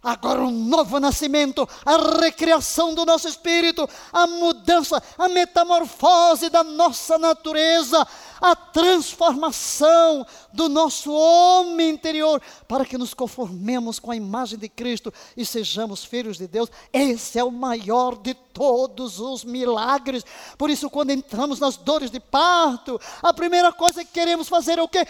Agora 0.00 0.42
um 0.42 0.52
novo 0.52 1.00
nascimento, 1.00 1.68
a 1.84 2.20
recriação 2.20 2.94
do 2.94 3.04
nosso 3.04 3.26
espírito, 3.26 3.88
a 4.12 4.28
mudança, 4.28 5.02
a 5.18 5.28
metamorfose 5.28 6.48
da 6.48 6.62
nossa 6.62 7.18
natureza, 7.18 8.06
a 8.40 8.54
transformação 8.54 10.24
do 10.52 10.68
nosso 10.68 11.12
homem 11.12 11.90
interior, 11.90 12.40
para 12.68 12.84
que 12.84 12.96
nos 12.96 13.12
conformemos 13.12 13.98
com 13.98 14.12
a 14.12 14.16
imagem 14.16 14.56
de 14.56 14.68
Cristo 14.68 15.12
e 15.36 15.44
sejamos 15.44 16.04
filhos 16.04 16.38
de 16.38 16.46
Deus. 16.46 16.70
Esse 16.92 17.36
é 17.36 17.42
o 17.42 17.50
maior 17.50 18.16
de 18.16 18.34
todos 18.34 19.18
os 19.18 19.42
milagres. 19.42 20.24
Por 20.56 20.70
isso, 20.70 20.88
quando 20.88 21.10
entramos 21.10 21.58
nas 21.58 21.76
dores 21.76 22.08
de 22.08 22.20
parto, 22.20 23.00
a 23.20 23.34
primeira 23.34 23.72
coisa 23.72 24.04
que 24.04 24.12
queremos 24.12 24.48
fazer 24.48 24.78
é 24.78 24.82
o 24.82 24.88
quê? 24.88 25.04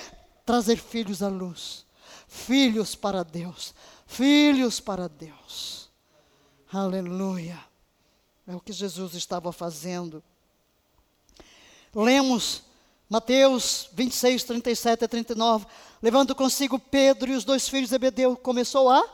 Trazer 0.46 0.78
filhos 0.78 1.22
à 1.22 1.28
luz, 1.28 1.84
filhos 2.26 2.94
para 2.94 3.22
Deus 3.22 3.74
filhos 4.08 4.80
para 4.80 5.08
Deus. 5.08 5.88
Aleluia. 6.72 7.62
É 8.46 8.56
o 8.56 8.60
que 8.60 8.72
Jesus 8.72 9.12
estava 9.14 9.52
fazendo. 9.52 10.24
Lemos 11.94 12.62
Mateus 13.08 13.88
26, 13.92 14.42
37 14.44 15.04
a 15.04 15.08
39. 15.08 15.66
Levando 16.02 16.34
consigo 16.34 16.78
Pedro 16.78 17.30
e 17.30 17.36
os 17.36 17.44
dois 17.44 17.68
filhos 17.68 17.90
de 17.90 17.90
Zebedeu, 17.90 18.34
começou 18.36 18.90
a 18.90 19.04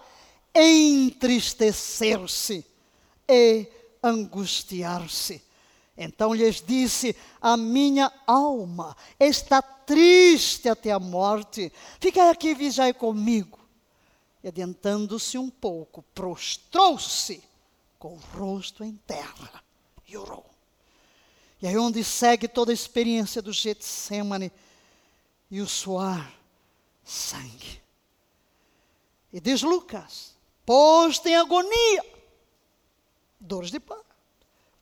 entristecer-se 0.55 2.65
e 3.29 3.67
angustiar-se. 4.03 5.43
Então 5.97 6.35
lhes 6.35 6.61
disse: 6.61 7.15
A 7.41 7.57
minha 7.57 8.13
alma 8.27 8.97
está 9.19 9.63
triste 9.63 10.69
até 10.69 10.93
a 10.93 10.99
morte. 10.99 11.73
Fica 12.01 12.31
aqui 12.31 12.49
e 12.49 12.55
vigiai 12.55 12.93
comigo. 12.93 13.64
E 14.45 14.49
adiantando-se 14.49 15.39
um 15.39 15.49
pouco, 15.49 16.03
prostrou-se 16.15 17.43
com 17.99 18.13
o 18.13 18.19
rosto 18.19 18.85
em 18.85 18.95
terra 19.07 19.65
e 20.07 20.19
orou. 20.19 20.45
E 21.63 21.67
aí 21.67 21.79
onde 21.79 22.05
segue 22.05 22.47
toda 22.47 22.71
a 22.71 22.75
experiência 22.75 23.41
do 23.41 23.51
Getsemane 23.55 24.53
e 25.51 25.63
o 25.63 25.67
suar 25.67 26.31
sangue. 27.03 27.83
E 29.33 29.41
diz 29.41 29.63
Lucas, 29.63 30.37
posto 30.67 31.27
em 31.27 31.37
agonia, 31.37 32.05
dores 33.41 33.71
de 33.71 33.81
parto, 33.81 34.15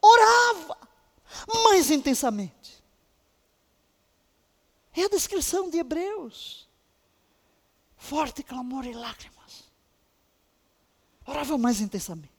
orava 0.00 0.76
mais 1.62 1.88
intensamente. 1.88 2.82
É 4.92 5.04
a 5.04 5.08
descrição 5.08 5.70
de 5.70 5.78
Hebreus. 5.78 6.68
Forte 7.96 8.42
clamor 8.42 8.84
e 8.84 8.92
lágrimas. 8.92 9.41
Orava 11.26 11.56
mais 11.56 11.80
intensamente. 11.80 12.32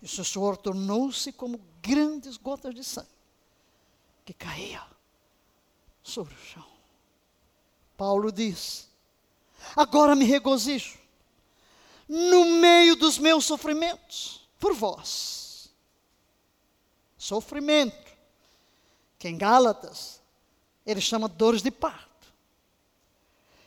E 0.00 0.06
o 0.06 0.08
seu 0.08 0.24
suor 0.24 0.56
tornou-se 0.56 1.32
como 1.32 1.60
grandes 1.82 2.36
gotas 2.36 2.74
de 2.74 2.84
sangue 2.84 3.08
que 4.24 4.32
caía 4.32 4.82
sobre 6.02 6.34
o 6.34 6.38
chão. 6.38 6.66
Paulo 7.96 8.30
diz: 8.30 8.88
Agora 9.74 10.14
me 10.14 10.24
regozijo 10.24 10.98
no 12.08 12.44
meio 12.44 12.96
dos 12.96 13.18
meus 13.18 13.44
sofrimentos 13.44 14.48
por 14.58 14.72
vós. 14.74 15.70
Sofrimento, 17.16 18.12
que 19.18 19.28
em 19.28 19.36
Gálatas 19.36 20.20
ele 20.86 21.00
chama 21.00 21.28
dores 21.28 21.60
de 21.60 21.70
parto. 21.70 22.08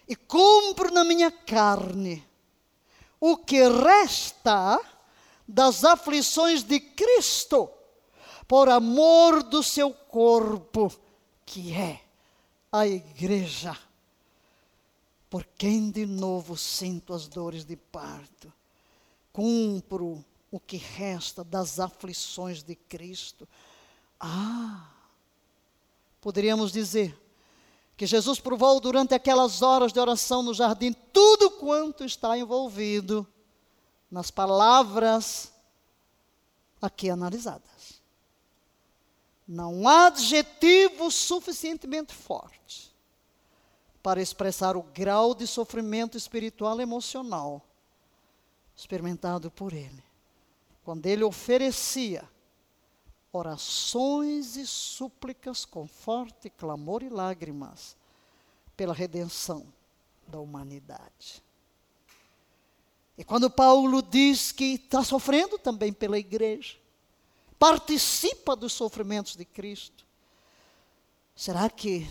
E 0.08 0.16
compro 0.16 0.92
na 0.92 1.04
minha 1.04 1.30
carne 1.30 2.28
o 3.22 3.38
que 3.38 3.62
resta 3.70 4.82
das 5.48 5.86
aflições 5.86 6.64
de 6.64 6.80
Cristo, 6.80 7.70
por 8.48 8.68
amor 8.68 9.44
do 9.44 9.62
seu 9.62 9.94
corpo, 9.94 10.92
que 11.46 11.72
é 11.72 12.02
a 12.72 12.88
igreja. 12.88 13.78
Por 15.30 15.46
quem 15.58 15.92
de 15.92 16.06
novo 16.06 16.58
sinto 16.58 17.14
as 17.14 17.28
dores 17.28 17.64
de 17.64 17.78
parto, 17.78 18.52
cumpro 19.32 20.26
o 20.50 20.60
que 20.60 20.78
resta 20.78 21.44
das 21.44 21.80
aflições 21.80 22.64
de 22.64 22.76
Cristo. 22.76 23.48
Ah, 24.20 24.90
poderíamos 26.20 26.72
dizer, 26.72 27.18
que 28.02 28.08
Jesus 28.08 28.40
provou 28.40 28.80
durante 28.80 29.14
aquelas 29.14 29.62
horas 29.62 29.94
de 29.94 30.00
oração 30.00 30.42
no 30.42 30.56
jardim, 30.56 30.92
tudo 30.92 31.52
quanto 31.52 32.04
está 32.04 32.36
envolvido 32.36 33.28
nas 34.10 34.32
palavras 34.32 35.52
aqui 36.82 37.12
analisadas. 37.12 38.02
Não 39.48 39.88
há 39.88 40.08
adjetivo 40.08 41.12
suficientemente 41.12 42.12
forte 42.12 42.92
para 44.02 44.20
expressar 44.20 44.76
o 44.76 44.82
grau 44.82 45.36
de 45.36 45.46
sofrimento 45.46 46.18
espiritual 46.18 46.80
e 46.80 46.82
emocional 46.82 47.62
experimentado 48.76 49.52
por 49.52 49.74
ele, 49.74 50.04
quando 50.84 51.06
ele 51.06 51.24
oferecia 51.24 52.28
orações 53.34 54.58
e 54.58 54.68
súplicas 54.68 55.64
com 55.64 55.88
forte 55.88 56.50
clamor 56.50 57.04
e 57.04 57.10
lágrimas 57.10 57.96
pela 58.76 58.94
redenção 58.94 59.66
da 60.28 60.40
humanidade. 60.40 61.42
E 63.18 63.24
quando 63.24 63.50
Paulo 63.50 64.02
diz 64.02 64.52
que 64.52 64.74
está 64.74 65.04
sofrendo 65.04 65.58
também 65.58 65.94
pela 65.94 66.18
igreja, 66.18 66.78
participa 67.60 68.56
dos 68.56 68.74
sofrimentos 68.74 69.36
de 69.36 69.46
Cristo, 69.46 70.06
será 71.36 71.70
que 71.70 72.10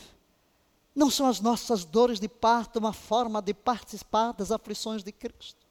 não 0.95 1.11
são 1.11 1.27
as 1.27 1.41
nossas 1.41 1.85
dores 1.85 2.21
de 2.21 2.29
parto 2.29 2.79
uma 2.79 2.93
forma 2.93 3.43
de 3.43 3.53
participar 3.53 4.33
das 4.33 4.51
aflições 4.51 5.03
de 5.03 5.13
Cristo? 5.13 5.67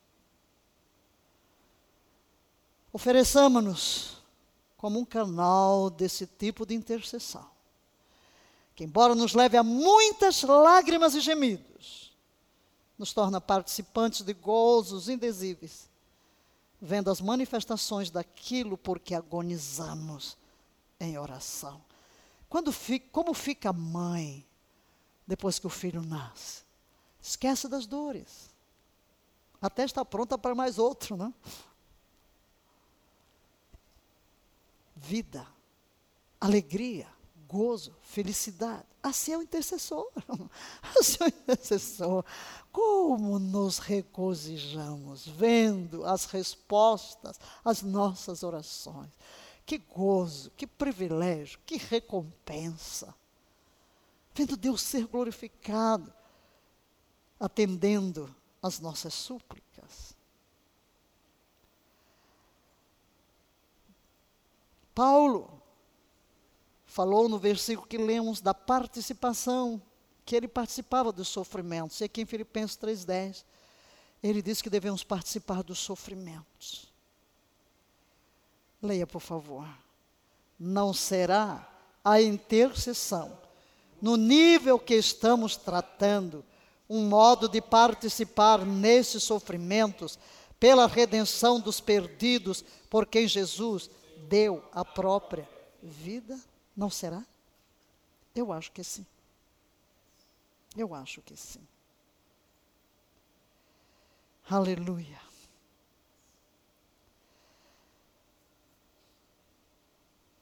Ofereçamos-nos 2.91 4.18
como 4.79 4.97
um 4.97 5.03
canal 5.03 5.89
desse 5.89 6.25
tipo 6.25 6.65
de 6.65 6.73
intercessão. 6.73 7.45
Que, 8.73 8.85
embora 8.85 9.13
nos 9.13 9.33
leve 9.33 9.57
a 9.57 9.63
muitas 9.63 10.41
lágrimas 10.41 11.15
e 11.15 11.19
gemidos, 11.19 12.17
nos 12.97 13.11
torna 13.11 13.41
participantes 13.41 14.21
de 14.21 14.33
gozos 14.33 15.09
indizíveis, 15.09 15.89
vendo 16.81 17.11
as 17.11 17.19
manifestações 17.19 18.09
daquilo 18.09 18.77
por 18.77 18.99
que 18.99 19.13
agonizamos 19.13 20.37
em 20.97 21.17
oração. 21.17 21.81
Quando 22.47 22.71
fica, 22.71 23.05
como 23.11 23.33
fica 23.33 23.71
a 23.71 23.73
mãe 23.73 24.47
depois 25.27 25.59
que 25.59 25.67
o 25.67 25.69
filho 25.69 26.01
nasce? 26.01 26.63
Esquece 27.21 27.67
das 27.67 27.85
dores. 27.85 28.49
Até 29.61 29.83
está 29.83 30.05
pronta 30.05 30.37
para 30.37 30.55
mais 30.55 30.79
outro, 30.79 31.17
não? 31.17 31.27
Né? 31.27 31.33
Vida, 35.01 35.45
alegria, 36.39 37.07
gozo, 37.47 37.95
felicidade. 38.01 38.85
Assim 39.01 39.33
é 39.33 39.37
o 39.37 39.41
intercessor. 39.41 40.07
Assim 40.99 41.17
é 41.21 41.25
o 41.25 41.27
intercessor. 41.27 42.25
Como 42.71 43.39
nos 43.39 43.79
regozijamos 43.79 45.27
vendo 45.27 46.05
as 46.05 46.25
respostas 46.25 47.39
às 47.63 47.81
nossas 47.81 48.43
orações. 48.43 49.11
Que 49.65 49.77
gozo, 49.77 50.51
que 50.51 50.67
privilégio, 50.67 51.59
que 51.65 51.77
recompensa. 51.77 53.13
vendo 54.33 54.55
Deus 54.55 54.81
ser 54.81 55.05
glorificado, 55.05 56.13
atendendo 57.39 58.33
às 58.61 58.79
nossas 58.79 59.13
súplicas. 59.13 59.68
Paulo 64.93 65.61
falou 66.85 67.29
no 67.29 67.37
versículo 67.37 67.87
que 67.87 67.97
lemos 67.97 68.41
da 68.41 68.53
participação, 68.53 69.81
que 70.25 70.35
ele 70.35 70.47
participava 70.47 71.11
dos 71.11 71.27
sofrimentos. 71.27 72.01
E 72.01 72.03
aqui 72.03 72.21
em 72.21 72.25
Filipenses 72.25 72.77
3,10, 72.77 73.43
ele 74.21 74.41
diz 74.41 74.61
que 74.61 74.69
devemos 74.69 75.03
participar 75.03 75.63
dos 75.63 75.79
sofrimentos. 75.79 76.91
Leia, 78.81 79.07
por 79.07 79.21
favor. 79.21 79.67
Não 80.59 80.93
será 80.93 81.67
a 82.03 82.21
intercessão, 82.21 83.37
no 84.01 84.15
nível 84.15 84.79
que 84.79 84.95
estamos 84.95 85.55
tratando, 85.55 86.43
um 86.89 87.07
modo 87.07 87.47
de 87.47 87.61
participar 87.61 88.65
nesses 88.65 89.23
sofrimentos 89.23 90.17
pela 90.59 90.87
redenção 90.87 91.59
dos 91.59 91.79
perdidos, 91.79 92.63
por 92.89 93.05
quem 93.05 93.27
Jesus 93.27 93.89
deu 94.27 94.63
a 94.71 94.83
própria 94.83 95.49
vida? 95.81 96.39
Não 96.75 96.89
será? 96.89 97.25
Eu 98.35 98.51
acho 98.53 98.71
que 98.71 98.83
sim. 98.83 99.05
Eu 100.77 100.93
acho 100.93 101.21
que 101.21 101.35
sim. 101.35 101.65
Aleluia. 104.49 105.19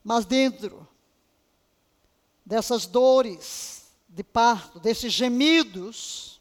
Mas 0.03 0.25
dentro 0.25 0.88
dessas 2.45 2.86
dores 2.86 3.91
de 4.07 4.23
parto, 4.23 4.80
desses 4.80 5.11
gemidos, 5.11 6.39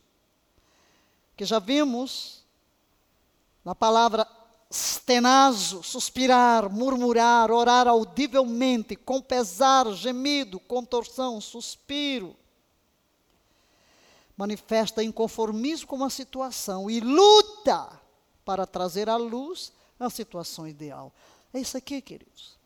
que 1.37 1.45
já 1.45 1.59
vimos 1.59 2.45
na 3.65 3.75
palavra 3.75 4.25
stenazo, 4.77 5.83
suspirar, 5.83 6.71
murmurar, 6.71 7.51
orar 7.51 7.89
audivelmente, 7.89 8.95
com 8.95 9.21
pesar, 9.21 9.91
gemido, 9.93 10.61
contorção, 10.61 11.41
suspiro. 11.41 12.37
Manifesta 14.37 15.03
inconformismo 15.03 15.87
com 15.87 16.05
a 16.05 16.11
situação 16.11 16.91
e 16.91 17.01
luta 17.01 18.01
para 18.45 18.67
trazer 18.67 19.09
à 19.09 19.17
luz 19.17 19.73
a 19.99 20.11
situação 20.11 20.69
ideal. 20.69 21.13
É 21.55 21.59
isso 21.59 21.77
aqui, 21.77 22.03
queridos. 22.03 22.57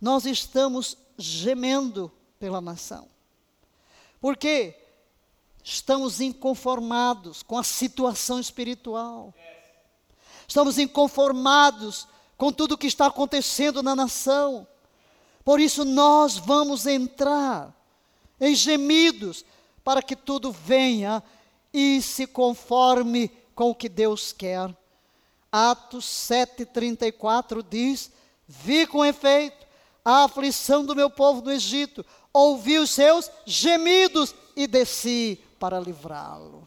Nós 0.00 0.24
estamos 0.24 0.96
gemendo 1.18 2.10
pela 2.38 2.60
nação. 2.60 3.08
Porque 4.20 4.76
estamos 5.64 6.20
inconformados 6.20 7.42
com 7.42 7.58
a 7.58 7.64
situação 7.64 8.38
espiritual 8.38 9.34
estamos 10.46 10.78
inconformados 10.78 12.06
com 12.36 12.52
tudo 12.52 12.72
o 12.72 12.78
que 12.78 12.86
está 12.86 13.06
acontecendo 13.06 13.82
na 13.82 13.94
nação. 13.94 14.66
Por 15.44 15.60
isso, 15.60 15.84
nós 15.84 16.36
vamos 16.36 16.86
entrar 16.86 17.74
em 18.40 18.54
gemidos 18.54 19.44
para 19.84 20.02
que 20.02 20.16
tudo 20.16 20.52
venha 20.52 21.22
e 21.72 22.00
se 22.02 22.26
conforme 22.26 23.28
com 23.54 23.70
o 23.70 23.74
que 23.74 23.88
Deus 23.88 24.32
quer. 24.32 24.74
Atos 25.50 26.06
7,34 26.06 27.64
diz: 27.68 28.10
Vi 28.46 28.86
com 28.86 29.04
efeito 29.04 29.66
a 30.04 30.24
aflição 30.24 30.84
do 30.84 30.96
meu 30.96 31.08
povo 31.08 31.42
no 31.42 31.52
Egito, 31.52 32.04
ouvi 32.32 32.78
os 32.78 32.90
seus 32.90 33.30
gemidos 33.46 34.34
e 34.56 34.66
desci 34.66 35.40
para 35.58 35.78
livrá-lo. 35.78 36.66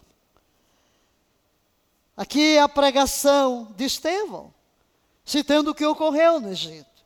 Aqui 2.17 2.55
é 2.55 2.61
a 2.61 2.69
pregação 2.69 3.73
de 3.75 3.83
Estevão, 3.83 4.53
citando 5.25 5.71
o 5.71 5.75
que 5.75 5.85
ocorreu 5.85 6.39
no 6.39 6.49
Egito. 6.49 7.03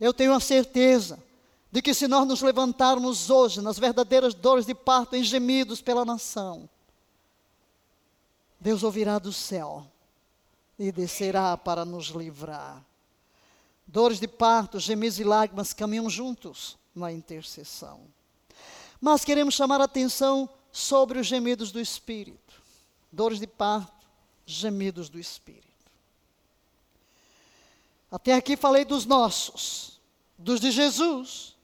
Eu 0.00 0.14
tenho 0.14 0.32
a 0.32 0.40
certeza 0.40 1.22
de 1.70 1.82
que 1.82 1.92
se 1.92 2.08
nós 2.08 2.26
nos 2.26 2.40
levantarmos 2.40 3.28
hoje 3.28 3.60
nas 3.60 3.78
verdadeiras 3.78 4.32
dores 4.32 4.64
de 4.64 4.74
parto, 4.74 5.14
em 5.14 5.22
gemidos 5.22 5.82
pela 5.82 6.04
nação, 6.04 6.68
Deus 8.58 8.82
ouvirá 8.82 9.18
do 9.18 9.32
céu 9.32 9.86
e 10.78 10.90
descerá 10.90 11.56
para 11.56 11.84
nos 11.84 12.06
livrar. 12.06 12.82
Dores 13.86 14.18
de 14.18 14.26
parto, 14.26 14.80
gemidos 14.80 15.18
e 15.18 15.24
lágrimas 15.24 15.72
caminham 15.72 16.08
juntos 16.08 16.78
na 16.94 17.12
intercessão. 17.12 18.00
Mas 19.00 19.24
queremos 19.24 19.54
chamar 19.54 19.80
a 19.80 19.84
atenção 19.84 20.48
sobre 20.72 21.18
os 21.18 21.26
gemidos 21.26 21.70
do 21.70 21.80
Espírito. 21.80 22.60
Dores 23.12 23.40
de 23.40 23.46
parto, 23.46 23.99
gemidos 24.46 25.08
do 25.08 25.18
Espírito. 25.18 25.66
Até 28.10 28.34
aqui 28.34 28.56
falei 28.56 28.84
dos 28.84 29.06
nossos, 29.06 29.98
dos 30.36 30.60
de 30.60 30.70
Jesus. 30.70 31.54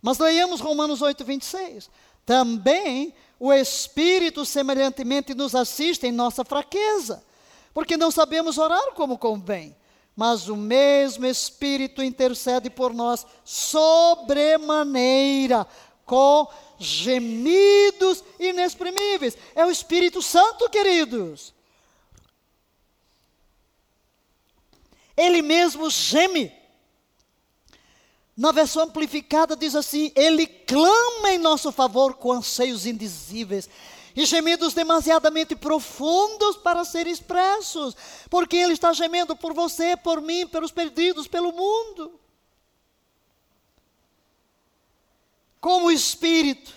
Mas 0.00 0.18
leiamos 0.18 0.60
Romanos 0.60 1.02
8, 1.02 1.24
26. 1.24 1.90
Também 2.26 3.14
o 3.40 3.52
Espírito 3.52 4.44
semelhantemente 4.44 5.34
nos 5.34 5.54
assiste 5.54 6.06
em 6.06 6.12
nossa 6.12 6.44
fraqueza, 6.44 7.24
porque 7.72 7.96
não 7.96 8.10
sabemos 8.10 8.58
orar 8.58 8.92
como 8.92 9.16
convém. 9.16 9.74
Mas 10.14 10.46
o 10.48 10.56
mesmo 10.56 11.24
Espírito 11.26 12.02
intercede 12.02 12.68
por 12.70 12.94
nós 12.94 13.26
sobremaneira, 13.44 15.66
com 16.04 16.46
gemidos 16.78 18.22
inexprimíveis. 18.38 19.38
É 19.54 19.64
o 19.64 19.70
Espírito 19.70 20.20
Santo, 20.20 20.68
queridos. 20.68 21.53
Ele 25.16 25.42
mesmo 25.42 25.88
geme. 25.90 26.52
Na 28.36 28.50
versão 28.50 28.82
amplificada 28.82 29.56
diz 29.56 29.74
assim: 29.74 30.12
Ele 30.16 30.46
clama 30.46 31.30
em 31.30 31.38
nosso 31.38 31.70
favor 31.70 32.14
com 32.14 32.32
anseios 32.32 32.84
indizíveis 32.84 33.68
e 34.16 34.24
gemidos 34.24 34.74
demasiadamente 34.74 35.56
profundos 35.56 36.56
para 36.56 36.84
serem 36.84 37.12
expressos, 37.12 37.96
porque 38.30 38.56
Ele 38.56 38.72
está 38.72 38.92
gemendo 38.92 39.34
por 39.36 39.52
você, 39.52 39.96
por 39.96 40.20
mim, 40.20 40.46
pelos 40.46 40.70
perdidos, 40.70 41.26
pelo 41.26 41.52
mundo. 41.52 42.20
Como 45.60 45.86
o 45.86 45.92
Espírito, 45.92 46.72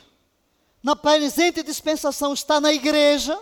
na 0.82 0.96
presente 0.96 1.62
dispensação, 1.62 2.34
está 2.34 2.60
na 2.62 2.72
igreja, 2.72 3.38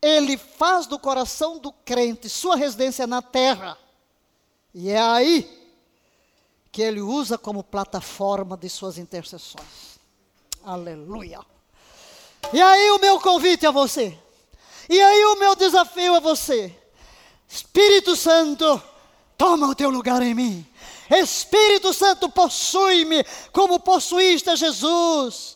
ele 0.00 0.36
faz 0.36 0.86
do 0.86 0.98
coração 0.98 1.58
do 1.58 1.72
crente 1.72 2.28
sua 2.28 2.56
residência 2.56 3.06
na 3.06 3.22
terra. 3.22 3.78
E 4.74 4.90
é 4.90 5.00
aí 5.00 5.66
que 6.70 6.82
ele 6.82 7.00
usa 7.00 7.38
como 7.38 7.64
plataforma 7.64 8.56
de 8.56 8.68
suas 8.68 8.98
intercessões. 8.98 9.98
Aleluia. 10.62 11.40
E 12.52 12.60
aí 12.60 12.90
o 12.90 12.98
meu 12.98 13.20
convite 13.20 13.66
a 13.66 13.70
você. 13.70 14.16
E 14.88 15.00
aí 15.00 15.24
o 15.24 15.36
meu 15.36 15.56
desafio 15.56 16.14
a 16.14 16.20
você. 16.20 16.76
Espírito 17.48 18.14
Santo, 18.14 18.82
toma 19.38 19.68
o 19.68 19.74
teu 19.74 19.90
lugar 19.90 20.20
em 20.22 20.34
mim. 20.34 20.66
Espírito 21.10 21.92
Santo, 21.92 22.28
possui-me 22.28 23.24
como 23.52 23.80
possuíste 23.80 24.54
Jesus. 24.56 25.55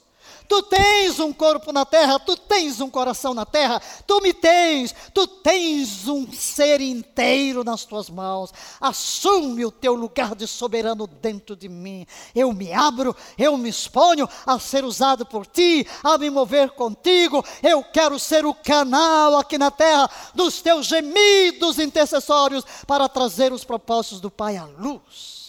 Tu 0.51 0.63
tens 0.65 1.21
um 1.21 1.33
corpo 1.33 1.73
na 1.73 1.87
terra, 1.87 2.19
tu 2.19 2.37
tens 2.37 2.81
um 2.81 2.91
coração 2.91 3.33
na 3.33 3.47
terra, 3.47 3.81
tu 4.05 4.21
me 4.21 4.35
tens, 4.35 4.93
tu 5.15 5.25
tens 5.25 6.09
um 6.09 6.29
ser 6.33 6.81
inteiro 6.81 7.63
nas 7.63 7.85
tuas 7.85 8.11
mãos. 8.11 8.53
Assume 8.81 9.65
o 9.65 9.71
teu 9.71 9.95
lugar 9.95 10.35
de 10.35 10.49
soberano 10.49 11.07
dentro 11.07 11.55
de 11.55 11.69
mim. 11.69 12.05
Eu 12.35 12.53
me 12.53 12.73
abro, 12.73 13.15
eu 13.39 13.57
me 13.57 13.69
exponho 13.69 14.29
a 14.45 14.59
ser 14.59 14.85
usado 14.85 15.25
por 15.25 15.47
ti, 15.47 15.87
a 16.03 16.19
me 16.19 16.29
mover 16.29 16.71
contigo. 16.71 17.45
Eu 17.63 17.85
quero 17.85 18.19
ser 18.19 18.45
o 18.45 18.53
canal 18.53 19.39
aqui 19.39 19.57
na 19.57 19.71
terra 19.71 20.11
dos 20.35 20.61
teus 20.61 20.89
gemidos 20.89 21.79
intercessórios 21.79 22.65
para 22.89 23.09
trazer 23.09 23.53
os 23.53 23.63
propósitos 23.63 24.21
do 24.21 24.33
Pai 24.33 24.57
à 24.57 24.65
luz. 24.65 25.49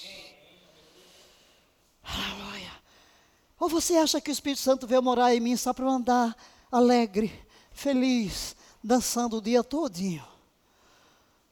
Ou 3.61 3.69
você 3.69 3.95
acha 3.95 4.19
que 4.19 4.31
o 4.31 4.33
Espírito 4.33 4.59
Santo 4.59 4.87
veio 4.87 5.03
morar 5.03 5.35
em 5.35 5.39
mim 5.39 5.55
só 5.55 5.71
para 5.71 5.85
eu 5.85 5.89
andar 5.89 6.35
alegre, 6.71 7.31
feliz, 7.71 8.55
dançando 8.83 9.37
o 9.37 9.41
dia 9.41 9.63
todinho? 9.63 10.25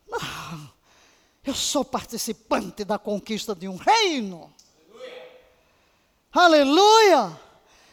Não. 0.09 0.71
Eu 1.45 1.53
sou 1.53 1.85
participante 1.85 2.83
da 2.83 2.97
conquista 2.97 3.53
de 3.53 3.67
um 3.67 3.75
reino. 3.75 4.51
Aleluia! 6.33 7.21
Aleluia. 7.21 7.41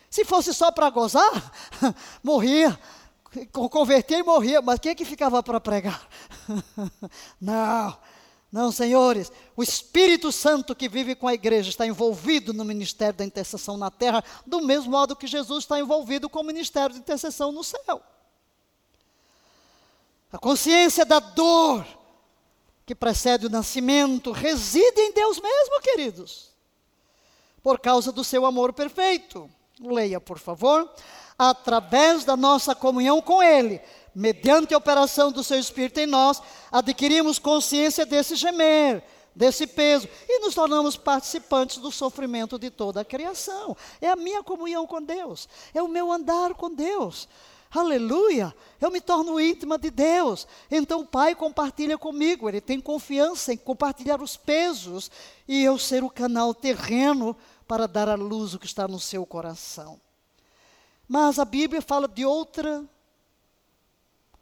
Se 0.08 0.24
fosse 0.24 0.54
só 0.54 0.72
para 0.72 0.88
gozar, 0.88 1.52
morria, 2.24 2.80
convertia 3.52 4.18
e 4.18 4.22
morria. 4.22 4.62
Mas 4.62 4.78
quem 4.78 4.92
é 4.92 4.94
que 4.94 5.04
ficava 5.04 5.42
para 5.42 5.60
pregar? 5.60 6.08
Não. 7.38 7.98
Não, 8.50 8.70
senhores, 8.70 9.30
o 9.56 9.62
Espírito 9.62 10.30
Santo 10.30 10.74
que 10.74 10.88
vive 10.88 11.14
com 11.14 11.26
a 11.26 11.34
igreja 11.34 11.68
está 11.68 11.86
envolvido 11.86 12.54
no 12.54 12.64
ministério 12.64 13.14
da 13.14 13.24
intercessão 13.24 13.76
na 13.76 13.90
terra, 13.90 14.22
do 14.46 14.60
mesmo 14.60 14.92
modo 14.92 15.16
que 15.16 15.26
Jesus 15.26 15.64
está 15.64 15.78
envolvido 15.78 16.28
com 16.28 16.40
o 16.40 16.44
ministério 16.44 16.94
de 16.94 17.00
intercessão 17.00 17.50
no 17.50 17.64
céu. 17.64 18.00
A 20.32 20.38
consciência 20.38 21.04
da 21.04 21.18
dor 21.18 21.86
que 22.84 22.94
precede 22.94 23.46
o 23.46 23.50
nascimento 23.50 24.30
reside 24.30 25.00
em 25.00 25.12
Deus 25.12 25.40
mesmo, 25.40 25.80
queridos, 25.82 26.50
por 27.62 27.80
causa 27.80 28.12
do 28.12 28.22
seu 28.22 28.46
amor 28.46 28.72
perfeito. 28.72 29.50
Leia, 29.80 30.20
por 30.20 30.38
favor. 30.38 30.88
Através 31.38 32.24
da 32.24 32.36
nossa 32.36 32.74
comunhão 32.74 33.20
com 33.20 33.42
Ele, 33.42 33.80
mediante 34.16 34.72
a 34.72 34.78
operação 34.78 35.30
do 35.30 35.44
seu 35.44 35.58
Espírito 35.58 36.00
em 36.00 36.06
nós, 36.06 36.42
adquirimos 36.72 37.38
consciência 37.38 38.06
desse 38.06 38.34
gemer, 38.34 39.04
desse 39.34 39.66
peso, 39.66 40.08
e 40.26 40.40
nos 40.40 40.54
tornamos 40.54 40.96
participantes 40.96 41.76
do 41.76 41.92
sofrimento 41.92 42.58
de 42.58 42.70
toda 42.70 43.02
a 43.02 43.04
criação. 43.04 43.76
É 44.00 44.08
a 44.08 44.16
minha 44.16 44.42
comunhão 44.42 44.86
com 44.86 45.02
Deus, 45.02 45.46
é 45.74 45.82
o 45.82 45.88
meu 45.88 46.10
andar 46.10 46.54
com 46.54 46.74
Deus. 46.74 47.28
Aleluia! 47.70 48.56
Eu 48.80 48.90
me 48.90 49.02
torno 49.02 49.38
íntima 49.38 49.76
de 49.76 49.90
Deus. 49.90 50.46
Então 50.70 51.00
o 51.00 51.06
Pai 51.06 51.34
compartilha 51.34 51.98
comigo, 51.98 52.48
ele 52.48 52.62
tem 52.62 52.80
confiança 52.80 53.52
em 53.52 53.56
compartilhar 53.58 54.22
os 54.22 54.34
pesos 54.34 55.10
e 55.46 55.62
eu 55.62 55.78
ser 55.78 56.02
o 56.02 56.08
canal 56.08 56.54
terreno 56.54 57.36
para 57.68 57.86
dar 57.86 58.08
a 58.08 58.14
luz 58.14 58.54
o 58.54 58.58
que 58.58 58.64
está 58.64 58.88
no 58.88 58.98
seu 58.98 59.26
coração. 59.26 60.00
Mas 61.06 61.38
a 61.38 61.44
Bíblia 61.44 61.82
fala 61.82 62.08
de 62.08 62.24
outra 62.24 62.82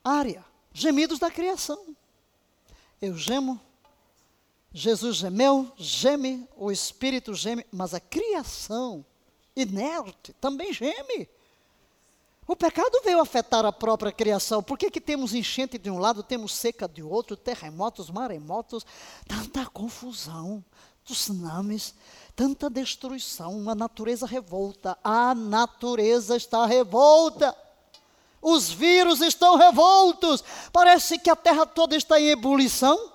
área, 0.05 0.45
gemidos 0.73 1.19
da 1.19 1.31
criação. 1.31 1.97
Eu 3.01 3.17
gemo, 3.17 3.61
Jesus 4.73 5.17
gemeu, 5.17 5.73
geme, 5.77 6.47
o 6.57 6.71
Espírito 6.71 7.33
geme, 7.35 7.65
mas 7.73 7.95
a 7.95 8.01
criação 8.01 9.05
inerte 9.57 10.33
também 10.35 10.73
geme. 10.73 11.29
O 12.47 12.55
pecado 12.55 13.01
veio 13.03 13.21
afetar 13.21 13.65
a 13.65 13.73
própria 13.73 14.13
criação. 14.13 14.63
Por 14.63 14.77
que, 14.77 14.91
que 14.91 15.01
temos 15.01 15.33
enchente 15.33 15.79
de 15.79 15.91
um 15.91 15.99
lado, 15.99 16.23
temos 16.23 16.53
seca 16.53 16.87
de 16.87 17.03
outro, 17.03 17.37
terremotos, 17.37 18.11
maremotos, 18.11 18.85
tanta 19.27 19.65
confusão, 19.65 20.63
tsunamis, 21.05 21.95
tanta 22.37 22.69
destruição, 22.69 23.69
a 23.71 23.75
natureza 23.75 24.27
revolta. 24.27 24.99
A 25.03 25.35
natureza 25.35 26.37
está 26.37 26.67
revolta. 26.67 27.57
Os 28.47 28.71
vírus 28.71 29.23
estão 29.23 29.57
revoltos. 29.57 30.45
Parece 30.71 31.19
que 31.19 31.31
a 31.31 31.35
terra 31.35 31.65
toda 31.65 31.97
está 31.97 32.21
em 32.21 32.29
ebulição. 32.29 33.11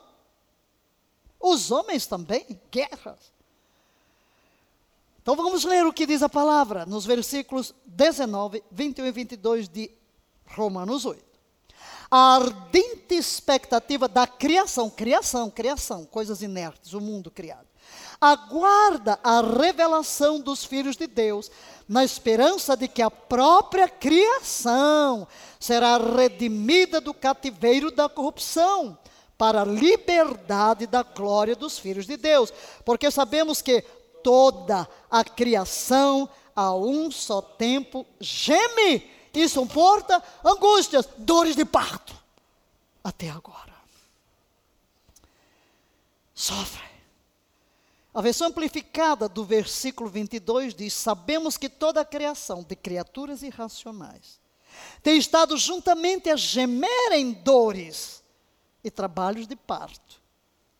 Os 1.39 1.69
homens 1.69 2.07
também, 2.07 2.59
guerras. 2.71 3.31
Então 5.21 5.35
vamos 5.35 5.63
ler 5.63 5.85
o 5.85 5.93
que 5.93 6.07
diz 6.07 6.23
a 6.23 6.29
palavra 6.29 6.83
nos 6.87 7.05
versículos 7.05 7.75
19, 7.85 8.63
21 8.71 9.05
e 9.05 9.11
22 9.11 9.69
de 9.69 9.91
Romanos 10.47 11.05
8. 11.05 11.23
A 12.09 12.37
ardente 12.37 13.13
expectativa 13.13 14.07
da 14.07 14.25
criação, 14.25 14.89
criação, 14.89 15.51
criação, 15.51 16.05
coisas 16.05 16.41
inertes, 16.41 16.93
o 16.93 16.99
mundo 16.99 17.29
criado. 17.29 17.68
Aguarda 18.21 19.19
a 19.23 19.41
revelação 19.41 20.39
dos 20.39 20.65
filhos 20.65 20.97
de 20.97 21.07
Deus, 21.07 21.49
na 21.87 22.03
esperança 22.03 22.75
de 22.75 22.87
que 22.87 23.01
a 23.01 23.09
própria 23.09 23.87
criação 23.87 25.27
será 25.59 25.97
redimida 25.97 26.99
do 26.99 27.13
cativeiro 27.13 27.91
da 27.91 28.09
corrupção, 28.09 28.97
para 29.37 29.61
a 29.61 29.65
liberdade 29.65 30.85
da 30.85 31.01
glória 31.01 31.55
dos 31.55 31.79
filhos 31.79 32.05
de 32.05 32.17
Deus. 32.17 32.51
Porque 32.83 33.09
sabemos 33.09 33.61
que 33.61 33.81
toda 34.21 34.87
a 35.09 35.23
criação 35.23 36.29
a 36.53 36.75
um 36.75 37.09
só 37.09 37.41
tempo 37.41 38.05
geme 38.19 39.09
e 39.33 39.47
suporta 39.47 40.21
angústias, 40.43 41.07
dores 41.17 41.55
de 41.55 41.63
parto. 41.63 42.13
Até 43.01 43.29
agora. 43.29 43.73
Sofre. 46.35 46.88
A 48.19 48.21
versão 48.21 48.47
amplificada 48.47 49.29
do 49.29 49.45
versículo 49.45 50.09
22 50.09 50.73
diz: 50.73 50.91
Sabemos 50.91 51.55
que 51.55 51.69
toda 51.69 52.01
a 52.01 52.05
criação 52.05 52.61
de 52.61 52.75
criaturas 52.75 53.43
irracionais 53.43 54.41
tem 55.01 55.17
estado 55.17 55.55
juntamente 55.55 56.29
a 56.29 56.35
gemer 56.35 57.13
em 57.13 57.31
dores 57.31 58.21
e 58.83 58.91
trabalhos 58.91 59.47
de 59.47 59.55
parto, 59.55 60.21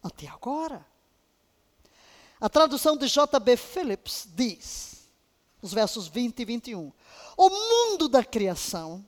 até 0.04 0.28
agora. 0.28 0.86
A 2.42 2.50
tradução 2.50 2.98
de 2.98 3.08
J.B. 3.08 3.56
Phillips 3.56 4.28
diz, 4.36 5.08
os 5.62 5.74
versos 5.74 6.10
20 6.10 6.42
e 6.42 6.44
21, 6.44 6.92
o 7.38 7.50
mundo 7.50 8.10
da 8.10 8.22
criação 8.22 9.02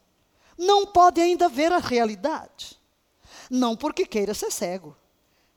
não 0.58 0.86
pode 0.86 1.20
ainda 1.20 1.50
ver 1.50 1.74
a 1.74 1.80
realidade. 1.80 2.80
Não 3.50 3.76
porque 3.76 4.06
queira 4.06 4.34
ser 4.34 4.52
cego, 4.52 4.96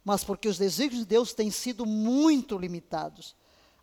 mas 0.04 0.22
porque 0.22 0.48
os 0.48 0.58
desígnios 0.58 1.00
de 1.00 1.08
Deus 1.08 1.32
têm 1.32 1.50
sido 1.50 1.86
muito 1.86 2.58
limitados, 2.58 3.34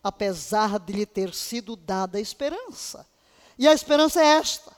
apesar 0.03 0.79
de 0.79 0.93
lhe 0.93 1.05
ter 1.05 1.33
sido 1.33 1.75
dada 1.75 2.17
a 2.17 2.21
esperança. 2.21 3.07
E 3.57 3.67
a 3.67 3.73
esperança 3.73 4.21
é 4.21 4.37
esta: 4.37 4.71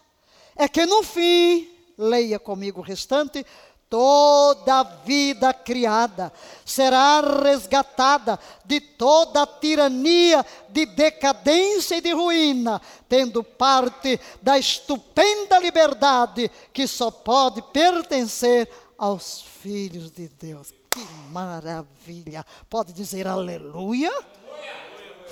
é 0.55 0.67
que 0.67 0.85
no 0.85 1.03
fim, 1.03 1.69
leia 1.97 2.39
comigo 2.39 2.79
o 2.79 2.83
restante, 2.83 3.45
toda 3.89 4.79
a 4.79 4.83
vida 4.83 5.53
criada 5.53 6.33
será 6.65 7.21
resgatada 7.43 8.39
de 8.65 8.79
toda 8.79 9.43
a 9.43 9.47
tirania 9.47 10.43
de 10.69 10.85
decadência 10.85 11.97
e 11.97 12.01
de 12.01 12.11
ruína, 12.11 12.81
tendo 13.07 13.43
parte 13.43 14.19
da 14.41 14.57
estupenda 14.57 15.59
liberdade 15.59 16.49
que 16.71 16.87
só 16.87 17.11
pode 17.11 17.61
pertencer 17.73 18.67
aos 18.97 19.41
filhos 19.61 20.09
de 20.09 20.27
Deus. 20.27 20.82
Que 20.93 21.03
maravilha! 21.31 22.45
Pode 22.69 22.93
dizer 22.93 23.27
aleluia? 23.27 24.11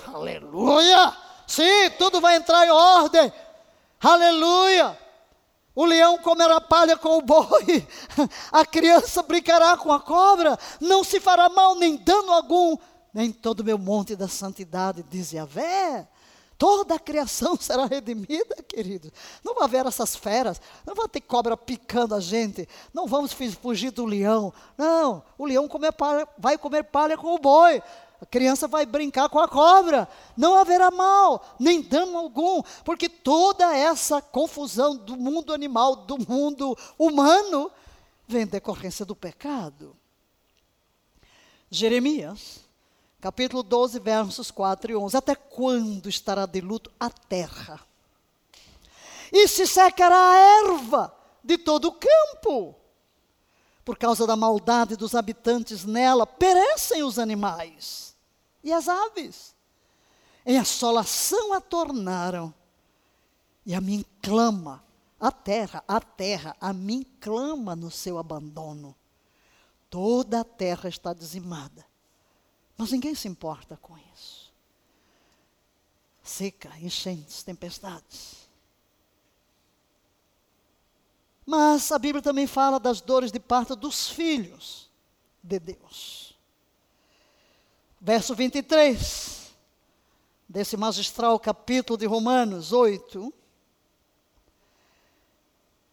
Aleluia! 0.08 0.40
aleluia. 0.40 1.18
Sim, 1.46 1.92
tudo 2.00 2.20
vai 2.20 2.38
entrar 2.38 2.66
em 2.66 2.72
ordem. 2.72 3.32
Aleluia! 4.02 4.98
O 5.76 5.86
leão 5.86 6.18
comerá 6.18 6.60
palha 6.60 6.98
com 6.98 7.18
o 7.18 7.22
boi, 7.22 7.88
a 8.52 8.66
criança 8.66 9.24
brincará 9.24 9.78
com 9.78 9.92
a 9.92 10.02
cobra, 10.02 10.60
não 10.82 11.02
se 11.02 11.20
fará 11.20 11.48
mal 11.48 11.76
nem 11.76 11.96
dano 11.96 12.34
algum, 12.34 12.76
nem 13.14 13.32
todo 13.32 13.64
meu 13.64 13.78
monte 13.78 14.16
da 14.16 14.28
santidade, 14.28 15.06
diz 15.10 15.32
Yahvé. 15.32 16.08
Toda 16.62 16.94
a 16.94 17.00
criação 17.00 17.58
será 17.60 17.88
redimida, 17.88 18.56
queridos. 18.68 19.12
Não 19.44 19.56
vai 19.56 19.64
haver 19.64 19.84
essas 19.88 20.16
feras, 20.16 20.62
não 20.86 20.94
vai 20.94 21.08
ter 21.08 21.22
cobra 21.22 21.58
picando 21.58 22.14
a 22.14 22.20
gente, 22.20 22.70
não 22.94 23.08
vamos 23.08 23.34
fugir 23.34 23.90
do 23.90 24.06
leão. 24.06 24.54
Não, 24.78 25.24
o 25.40 25.46
leão 25.48 25.68
comer 25.68 25.92
palha, 25.92 26.28
vai 26.38 26.60
comer 26.60 26.84
palha 26.84 27.18
com 27.18 27.34
o 27.34 27.40
boi, 27.40 27.82
a 28.22 28.26
criança 28.28 28.68
vai 28.68 28.86
brincar 28.86 29.28
com 29.28 29.40
a 29.40 29.48
cobra, 29.48 30.08
não 30.38 30.54
haverá 30.54 30.92
mal, 30.92 31.44
nem 31.60 31.82
dano 31.82 32.16
algum, 32.16 32.62
porque 32.86 33.10
toda 33.10 33.76
essa 33.76 34.22
confusão 34.22 34.96
do 34.96 35.18
mundo 35.18 35.56
animal, 35.56 35.96
do 35.96 36.20
mundo 36.30 36.78
humano, 36.96 37.72
vem 38.28 38.46
decorrência 38.46 39.04
do 39.04 39.16
pecado. 39.16 39.98
Jeremias, 41.72 42.60
capítulo 43.22 43.62
12, 43.62 44.00
versos 44.00 44.50
4 44.50 44.92
e 44.92 44.96
11. 44.96 45.16
Até 45.16 45.36
quando 45.36 46.10
estará 46.10 46.46
de 46.48 46.60
luto 46.60 46.92
a 47.00 47.10
terra? 47.10 47.80
E 49.32 49.48
se 49.48 49.66
secará 49.68 50.18
a 50.18 50.38
erva 50.66 51.16
de 51.44 51.58
todo 51.58 51.86
o 51.90 51.94
campo? 51.94 52.76
Por 53.86 53.98
causa 53.98 54.28
da 54.28 54.36
maldade 54.36 54.96
dos 54.96 55.16
habitantes 55.16 55.86
nela, 55.86 56.26
perecem 56.26 57.04
os 57.04 57.18
animais 57.18 58.16
e 58.64 58.74
as 58.74 58.90
aves. 58.90 59.56
Em 60.46 60.58
assolação 60.58 61.54
a 61.54 61.62
tornaram, 61.62 62.54
e 63.66 63.76
a 63.76 63.82
mim 63.82 64.04
clama, 64.22 64.84
a 65.20 65.32
terra, 65.32 65.84
a 65.88 66.00
terra, 66.00 66.56
a 66.60 66.74
mim 66.74 67.06
clama 67.20 67.76
no 67.76 67.92
seu 67.92 68.18
abandono. 68.18 68.96
Toda 69.90 70.42
a 70.42 70.44
terra 70.44 70.90
está 70.90 71.14
dizimada, 71.14 71.86
mas 72.78 72.92
ninguém 72.92 73.16
se 73.16 73.28
importa 73.28 73.78
com 73.78 73.98
isso. 74.14 74.52
Seca, 76.24 76.70
enchentes, 76.80 77.44
tempestades. 77.44 78.50
Mas 81.46 81.92
a 81.92 82.00
Bíblia 82.00 82.22
também 82.22 82.48
fala 82.48 82.80
das 82.80 83.02
dores 83.02 83.32
de 83.32 83.40
parto 83.40 83.76
dos 83.76 84.10
filhos 84.10 84.90
de 85.44 85.60
Deus. 85.60 86.38
Verso 88.00 88.34
23, 88.36 89.54
desse 90.48 90.78
magistral 90.78 91.40
capítulo 91.40 91.98
de 91.98 92.06
Romanos 92.06 92.72
8. 92.72 93.34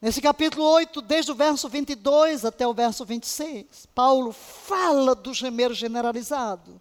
Nesse 0.00 0.20
capítulo 0.20 0.64
8, 0.64 1.02
desde 1.02 1.32
o 1.32 1.34
verso 1.34 1.68
22 1.68 2.44
até 2.44 2.66
o 2.66 2.72
verso 2.72 3.04
26, 3.04 3.86
Paulo 3.92 4.32
fala 4.32 5.12
do 5.14 5.34
gemer 5.34 5.74
generalizado. 5.74 6.80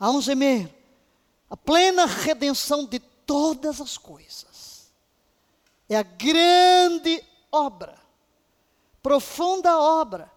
Há 0.00 0.10
um 0.10 0.22
gemer, 0.22 0.74
a 1.50 1.56
plena 1.56 2.06
redenção 2.06 2.86
de 2.86 2.98
todas 2.98 3.78
as 3.80 3.98
coisas. 3.98 4.90
É 5.86 5.96
a 5.96 6.02
grande 6.02 7.22
obra, 7.52 7.94
profunda 9.02 9.78
obra, 9.78 10.32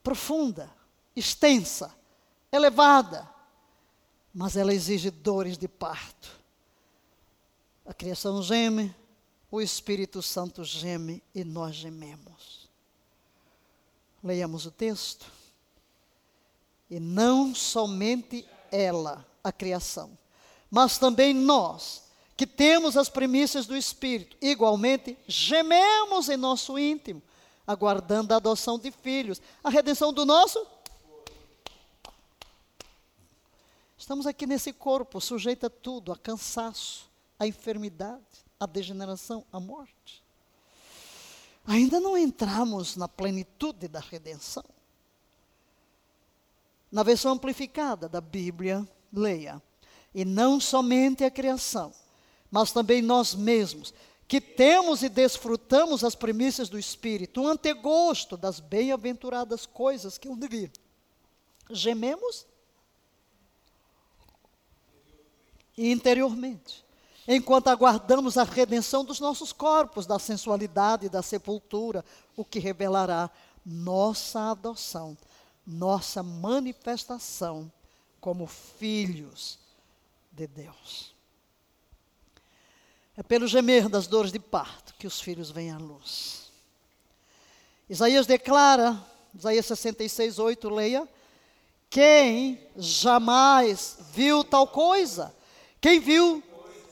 profunda, 0.00 0.70
extensa, 1.16 1.92
elevada, 2.52 3.28
mas 4.32 4.56
ela 4.56 4.72
exige 4.72 5.10
dores 5.10 5.58
de 5.58 5.66
parto. 5.66 6.30
A 7.84 7.92
criação 7.92 8.40
geme, 8.42 8.94
o 9.54 9.60
Espírito 9.60 10.20
Santo 10.20 10.64
geme 10.64 11.22
e 11.32 11.44
nós 11.44 11.76
gememos. 11.76 12.68
Leiamos 14.20 14.66
o 14.66 14.70
texto. 14.72 15.30
E 16.90 16.98
não 16.98 17.54
somente 17.54 18.44
ela, 18.72 19.24
a 19.44 19.52
criação, 19.52 20.18
mas 20.68 20.98
também 20.98 21.32
nós, 21.32 22.02
que 22.36 22.48
temos 22.48 22.96
as 22.96 23.08
premissas 23.08 23.64
do 23.64 23.76
Espírito, 23.76 24.36
igualmente 24.40 25.16
gememos 25.28 26.28
em 26.28 26.36
nosso 26.36 26.76
íntimo, 26.76 27.22
aguardando 27.64 28.34
a 28.34 28.38
adoção 28.38 28.76
de 28.76 28.90
filhos, 28.90 29.40
a 29.62 29.70
redenção 29.70 30.12
do 30.12 30.26
nosso. 30.26 30.66
Estamos 33.96 34.26
aqui 34.26 34.48
nesse 34.48 34.72
corpo, 34.72 35.20
sujeito 35.20 35.66
a 35.66 35.70
tudo, 35.70 36.10
a 36.10 36.18
cansaço, 36.18 37.08
a 37.38 37.46
enfermidade, 37.46 38.43
a 38.58 38.66
degeneração, 38.66 39.44
a 39.52 39.58
morte. 39.58 40.22
Ainda 41.66 41.98
não 41.98 42.16
entramos 42.16 42.96
na 42.96 43.08
plenitude 43.08 43.88
da 43.88 44.00
redenção. 44.00 44.64
Na 46.92 47.02
versão 47.02 47.32
amplificada 47.32 48.08
da 48.08 48.20
Bíblia, 48.20 48.86
leia. 49.12 49.62
E 50.14 50.24
não 50.24 50.60
somente 50.60 51.24
a 51.24 51.30
criação, 51.30 51.92
mas 52.50 52.70
também 52.70 53.02
nós 53.02 53.34
mesmos, 53.34 53.92
que 54.28 54.40
temos 54.40 55.02
e 55.02 55.08
desfrutamos 55.08 56.04
as 56.04 56.14
premissas 56.14 56.68
do 56.68 56.78
Espírito, 56.78 57.40
um 57.40 57.48
antegosto 57.48 58.36
das 58.36 58.60
bem-aventuradas 58.60 59.66
coisas 59.66 60.16
que 60.16 60.28
um 60.28 60.36
de 60.36 60.46
vir. 60.46 60.72
Gememos 61.70 62.46
interiormente 65.76 66.83
enquanto 67.26 67.68
aguardamos 67.68 68.36
a 68.36 68.44
redenção 68.44 69.04
dos 69.04 69.20
nossos 69.20 69.52
corpos, 69.52 70.06
da 70.06 70.18
sensualidade 70.18 71.06
e 71.06 71.08
da 71.08 71.22
sepultura, 71.22 72.04
o 72.36 72.44
que 72.44 72.58
revelará 72.58 73.30
nossa 73.64 74.50
adoção, 74.50 75.16
nossa 75.66 76.22
manifestação 76.22 77.70
como 78.20 78.46
filhos 78.46 79.58
de 80.30 80.46
Deus. 80.46 81.14
É 83.16 83.22
pelo 83.22 83.46
gemer 83.46 83.88
das 83.88 84.06
dores 84.06 84.32
de 84.32 84.38
parto 84.38 84.94
que 84.98 85.06
os 85.06 85.20
filhos 85.20 85.50
vêm 85.50 85.70
à 85.70 85.78
luz. 85.78 86.50
Isaías 87.88 88.26
declara, 88.26 88.98
Isaías 89.34 89.66
66, 89.66 90.38
8, 90.38 90.68
leia: 90.68 91.08
Quem 91.88 92.60
jamais 92.76 93.98
viu 94.12 94.42
tal 94.42 94.66
coisa? 94.66 95.34
Quem 95.80 96.00
viu 96.00 96.42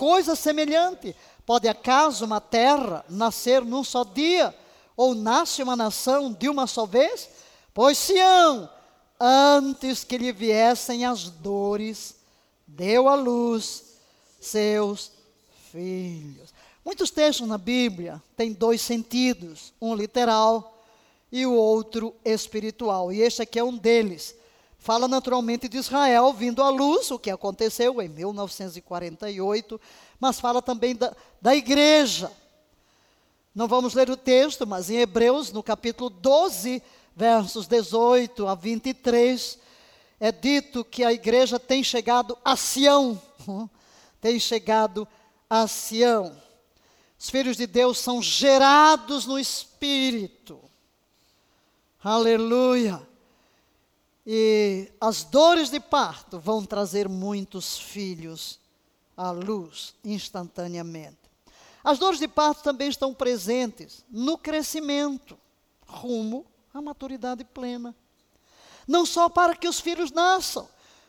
coisa 0.03 0.34
semelhante. 0.34 1.14
Pode 1.46 1.68
acaso 1.68 2.24
uma 2.24 2.40
terra 2.40 3.05
nascer 3.09 3.64
num 3.64 3.84
só 3.84 4.03
dia? 4.03 4.53
Ou 4.96 5.14
nasce 5.14 5.62
uma 5.62 5.76
nação 5.76 6.32
de 6.32 6.48
uma 6.48 6.66
só 6.66 6.84
vez? 6.84 7.30
Pois 7.72 7.98
Sião, 7.98 8.68
antes 9.20 10.03
que 10.03 10.18
lhe 10.18 10.32
viessem 10.32 11.05
as 11.05 11.30
dores, 11.30 12.16
deu 12.66 13.09
à 13.09 13.14
luz 13.14 13.84
seus 14.40 15.12
filhos. 15.70 16.53
Muitos 16.84 17.12
textos 17.12 17.46
na 17.46 17.57
Bíblia 17.57 18.20
têm 18.36 18.53
dois 18.53 18.82
sentidos, 18.82 19.72
um 19.80 19.94
literal 19.94 20.82
e 21.30 21.46
o 21.46 21.55
outro 21.55 22.12
espiritual. 22.24 23.12
E 23.12 23.20
este 23.20 23.42
aqui 23.42 23.61
é 23.61 23.62
um 23.62 23.76
deles. 23.76 24.34
Fala 24.83 25.07
naturalmente 25.07 25.68
de 25.68 25.76
Israel 25.76 26.33
vindo 26.33 26.61
à 26.61 26.68
luz, 26.68 27.09
o 27.12 27.18
que 27.18 27.30
aconteceu 27.30 28.03
em 28.03 28.09
1948, 28.09 29.80
mas 30.18 30.41
fala 30.41 30.61
também 30.61 30.97
da, 30.97 31.14
da 31.41 31.55
igreja. 31.55 32.33
Não 33.55 33.68
vamos 33.68 33.95
ler 33.95 34.11
o 34.11 34.16
texto, 34.16 34.66
mas 34.66 34.91
em 34.91 34.97
Hebreus, 34.97 35.53
no 35.53 35.62
capítulo 35.62 36.11
12, 36.11 36.83
versos 37.14 37.68
18 37.68 38.49
a 38.49 38.57
23, 38.57 39.57
é 40.18 40.33
dito 40.33 40.85
que 40.85 41.05
a 41.05 41.12
igreja 41.12 41.61
tem 41.61 41.85
chegado 41.85 42.37
a 42.45 42.57
Sião. 42.57 43.22
Tem 44.20 44.39
chegado 44.41 45.07
a 45.49 45.68
Sião. 45.68 46.37
Os 47.16 47.30
filhos 47.30 47.57
de 47.57 47.68
Deus 47.68 47.99
são 47.99 48.20
gerados 48.20 49.26
no 49.26 49.39
Espírito. 49.39 50.59
Aleluia. 52.03 53.12
E 54.27 54.93
as 55.01 55.25
dores 55.25 55.68
de 55.68 55.81
parto 55.81 56.39
vão 56.39 56.64
trazer 56.64 57.09
muitos 57.09 57.79
filhos 57.79 58.61
à 59.16 59.31
luz 59.31 59.95
instantaneamente. 60.05 61.18
As 61.83 61.99
dores 61.99 62.20
de 62.20 62.29
parto 62.29 62.62
também 62.62 62.89
estão 62.89 63.12
presentes 63.12 64.05
no 64.09 64.39
crescimento 64.39 65.37
rumo 65.87 66.47
à 66.73 66.81
maturidade 66.81 67.45
plena. 67.45 67.95
Não 68.87 69.05
só 69.05 69.29
para 69.29 69.57
que 69.57 69.68
os 69.68 69.81
filhos 69.81 70.12
nasçam. 70.12 70.68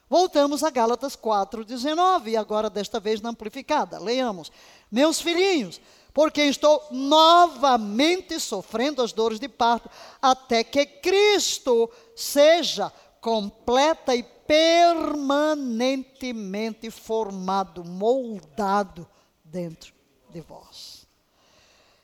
Voltamos 0.10 0.64
a 0.64 0.70
Gálatas 0.70 1.16
4:19 1.16 2.32
e 2.32 2.38
agora 2.38 2.70
desta 2.70 3.00
vez 3.00 3.22
na 3.22 3.30
amplificada. 3.30 4.00
Leamos: 4.00 4.52
Meus 4.92 5.22
filhinhos, 5.22 5.80
porque 6.14 6.44
estou 6.44 6.86
novamente 6.92 8.40
sofrendo 8.40 9.02
as 9.02 9.12
dores 9.12 9.40
de 9.40 9.50
parto, 9.50 9.90
até 10.22 10.64
que 10.64 10.86
Cristo 10.86 11.90
seja 12.16 12.94
completa 13.20 14.16
e 14.16 14.22
permanentemente 14.22 16.92
formado, 16.92 17.84
moldado 17.84 19.10
dentro 19.44 19.92
de 20.30 20.42
vós. 20.42 21.08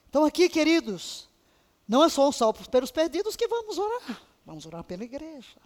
Então, 0.10 0.26
aqui, 0.26 0.50
queridos, 0.50 1.30
não 1.88 2.04
é 2.04 2.10
só 2.10 2.32
salvo 2.32 2.68
pelos 2.70 2.90
perdidos 2.90 3.36
que 3.36 3.48
vamos 3.48 3.78
orar, 3.78 4.22
vamos 4.46 4.66
orar 4.66 4.84
pela 4.84 5.04
igreja. 5.04 5.58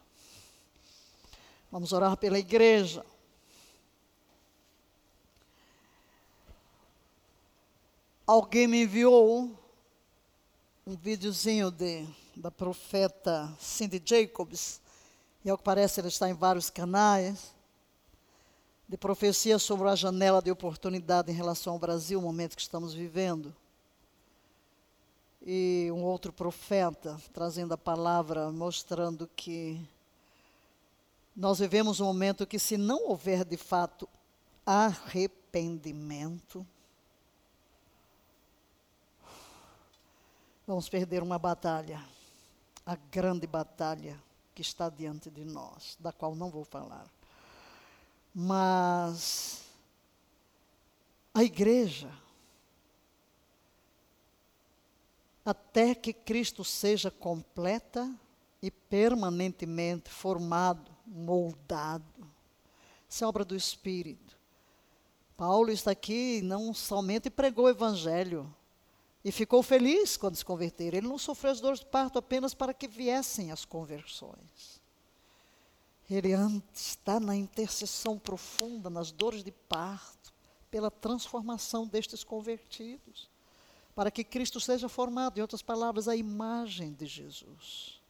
Vamos 1.72 1.92
orar 1.92 2.16
pela 2.18 2.38
igreja. 2.38 3.04
Alguém 8.26 8.68
me 8.68 8.84
enviou 8.84 9.52
um 10.88 10.96
videozinho 10.96 11.70
de, 11.70 12.08
da 12.34 12.50
profeta 12.50 13.54
Cindy 13.60 14.02
Jacobs, 14.04 14.80
e 15.44 15.50
ao 15.50 15.58
que 15.58 15.64
parece 15.66 16.00
ela 16.00 16.08
está 16.08 16.30
em 16.30 16.34
vários 16.34 16.70
canais, 16.70 17.54
de 18.88 18.96
profecia 18.96 19.60
sobre 19.60 19.90
a 19.90 19.96
janela 19.96 20.42
de 20.42 20.50
oportunidade 20.50 21.30
em 21.30 21.36
relação 21.36 21.74
ao 21.74 21.80
Brasil, 21.80 22.18
o 22.18 22.22
momento 22.22 22.56
que 22.56 22.62
estamos 22.62 22.94
vivendo. 22.94 23.54
E 25.46 25.90
um 25.92 26.02
outro 26.02 26.32
profeta 26.32 27.22
trazendo 27.34 27.74
a 27.74 27.78
palavra, 27.78 28.54
mostrando 28.54 29.30
que 29.36 29.86
nós 31.36 31.60
vivemos 31.60 32.00
um 32.00 32.06
momento 32.06 32.48
que, 32.48 32.58
se 32.58 32.78
não 32.78 33.10
houver 33.10 33.44
de 33.44 33.58
fato 33.58 34.08
arrependimento, 34.66 36.66
vamos 40.66 40.88
perder 40.90 41.22
uma 41.22 41.38
batalha, 41.38 42.04
a 42.86 42.96
grande 42.96 43.46
batalha 43.46 44.18
que 44.56 44.62
está 44.62 44.90
diante 44.90 45.30
de 45.30 45.44
nós, 45.44 45.98
da 46.00 46.12
qual 46.12 46.36
não 46.36 46.50
vou 46.50 46.64
falar. 46.64 47.08
Mas 48.34 49.64
a 51.34 51.44
igreja, 51.44 52.10
até 55.46 55.94
que 55.94 56.14
Cristo 56.14 56.64
seja 56.64 57.12
completa 57.12 58.10
e 58.62 58.72
permanentemente 58.72 60.10
formado, 60.10 60.92
moldado, 61.06 62.06
isso 63.10 63.24
é 63.24 63.28
obra 63.28 63.44
do 63.44 63.56
Espírito. 63.56 64.38
Paulo 65.36 65.70
está 65.72 65.92
aqui 65.92 66.42
não 66.42 66.74
somente 66.74 67.30
pregou 67.30 67.66
o 67.66 67.70
Evangelho, 67.70 68.52
e 69.24 69.32
ficou 69.32 69.64
feliz 69.64 70.18
quando 70.18 70.36
se 70.36 70.44
converteram. 70.44 70.98
Ele 70.98 71.08
não 71.08 71.18
sofreu 71.18 71.52
as 71.52 71.62
dores 71.62 71.80
de 71.80 71.86
parto 71.86 72.20
apenas 72.20 72.54
para 72.54 72.74
que 72.74 72.88
viessem 72.88 73.52
as 73.52 73.64
conversões. 73.64 74.82
Ele 76.10 76.30
está 76.74 77.20
na 77.20 77.36
intercessão 77.36 78.20
profunda, 78.20 78.90
nas 78.90 79.12
dores 79.12 79.44
de 79.44 79.52
parto, 79.52 80.34
pela 80.70 80.92
transformação 80.92 81.88
destes 81.88 82.24
convertidos. 82.24 83.32
para 83.96 84.10
que 84.10 84.24
Cristo 84.24 84.60
seja 84.60 84.90
formado, 84.90 85.38
em 85.38 85.42
outras 85.42 85.62
palavras, 85.62 86.08
a 86.08 86.16
imagem 86.16 86.94
de 86.94 87.06
Jesus. 87.06 88.02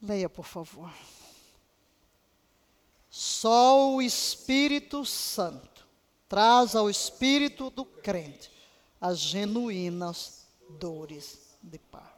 Leia, 0.00 0.28
por 0.28 0.44
favor. 0.44 0.92
Só 3.08 3.94
o 3.94 4.02
Espírito 4.02 5.06
Santo 5.06 5.75
traz 6.28 6.74
ao 6.74 6.90
espírito 6.90 7.70
do 7.70 7.84
crente 7.84 8.50
as 9.00 9.18
genuínas 9.18 10.46
dores 10.68 11.56
de 11.62 11.78
parto. 11.78 12.16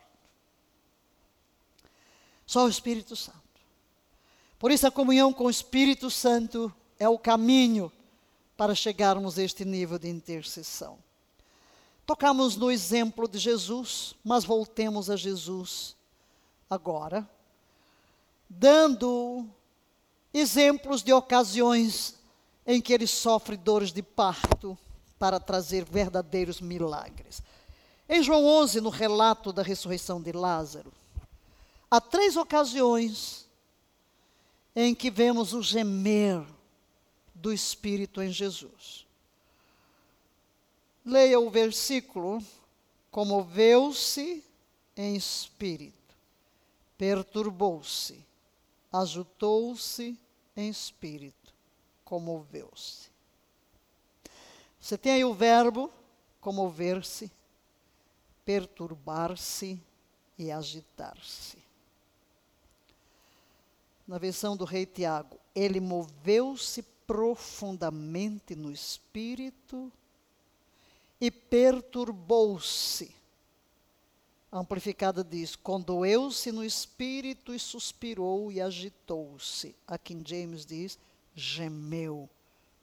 Só 2.47 2.65
o 2.65 2.69
Espírito 2.69 3.15
Santo. 3.15 3.39
Por 4.59 4.71
isso, 4.71 4.87
a 4.87 4.91
comunhão 4.91 5.33
com 5.33 5.45
o 5.45 5.51
Espírito 5.51 6.11
Santo 6.11 6.73
é 6.99 7.09
o 7.09 7.19
caminho 7.19 7.93
para 8.57 8.75
chegarmos 8.75 9.39
a 9.39 9.43
este 9.43 9.65
nível 9.65 9.99
de 9.99 10.09
intercessão. 10.09 10.99
Tocamos 12.07 12.57
no 12.57 12.71
exemplo 12.71 13.29
de 13.29 13.39
Jesus, 13.39 14.15
mas 14.25 14.45
voltemos 14.45 15.11
a 15.11 15.17
Jesus 15.17 15.95
agora, 16.71 17.29
dando 18.49 19.47
exemplos 20.33 21.03
de 21.03 21.13
ocasiões 21.13 22.18
em 22.69 22.83
que 22.83 22.93
ele 22.93 23.07
sofre 23.07 23.57
dores 23.57 23.91
de 23.91 24.03
parto 24.03 24.77
para 25.19 25.41
trazer 25.41 25.87
verdadeiros 25.87 26.61
milagres. 26.61 27.43
Em 28.07 28.23
João 28.23 28.45
11, 28.45 28.83
no 28.83 28.91
relato 28.91 29.55
da 29.55 29.62
ressurreição 29.62 30.21
de 30.21 30.33
Lázaro, 30.33 30.93
há 31.91 31.99
três 31.99 32.37
ocasiões 32.37 33.49
em 34.77 34.95
que 34.95 35.11
vemos 35.11 35.55
o 35.55 35.62
gemer 35.62 36.45
do 37.35 37.51
Espírito 37.51 38.21
em 38.21 38.31
Jesus. 38.31 39.07
Leia 41.03 41.41
o 41.41 41.49
versículo: 41.49 42.43
comoveu-se 43.11 44.45
em 44.95 45.16
espírito, 45.16 46.14
perturbou-se, 46.99 48.23
agitou-se 48.93 50.19
em 50.55 50.69
espírito, 50.69 51.38
comoveu-se. 52.09 53.11
Você 54.81 54.97
tem 54.97 55.13
aí 55.13 55.25
o 55.27 55.35
verbo 55.35 55.93
comover-se, 56.41 57.31
perturbar-se 58.47 59.79
e 60.39 60.51
agitar-se. 60.51 61.59
Na 64.07 64.17
versão 64.17 64.57
do 64.57 64.65
rei 64.65 64.87
Tiago, 64.87 65.39
ele 65.55 65.81
moveu-se 65.81 66.83
profundamente 67.07 68.57
no 68.57 68.73
espírito 68.73 69.93
e 71.21 71.31
perturbou-se. 71.31 73.15
Amplificada 74.51 75.23
diz: 75.23 75.55
condoeu-se 75.55 76.51
no 76.53 76.65
espírito 76.65 77.53
e 77.53 77.59
suspirou 77.59 78.51
e 78.51 78.63
agitou-se. 78.63 79.77
A 79.87 79.99
King 79.99 80.27
James 80.27 80.65
diz: 80.65 80.99
gemeu 81.39 82.28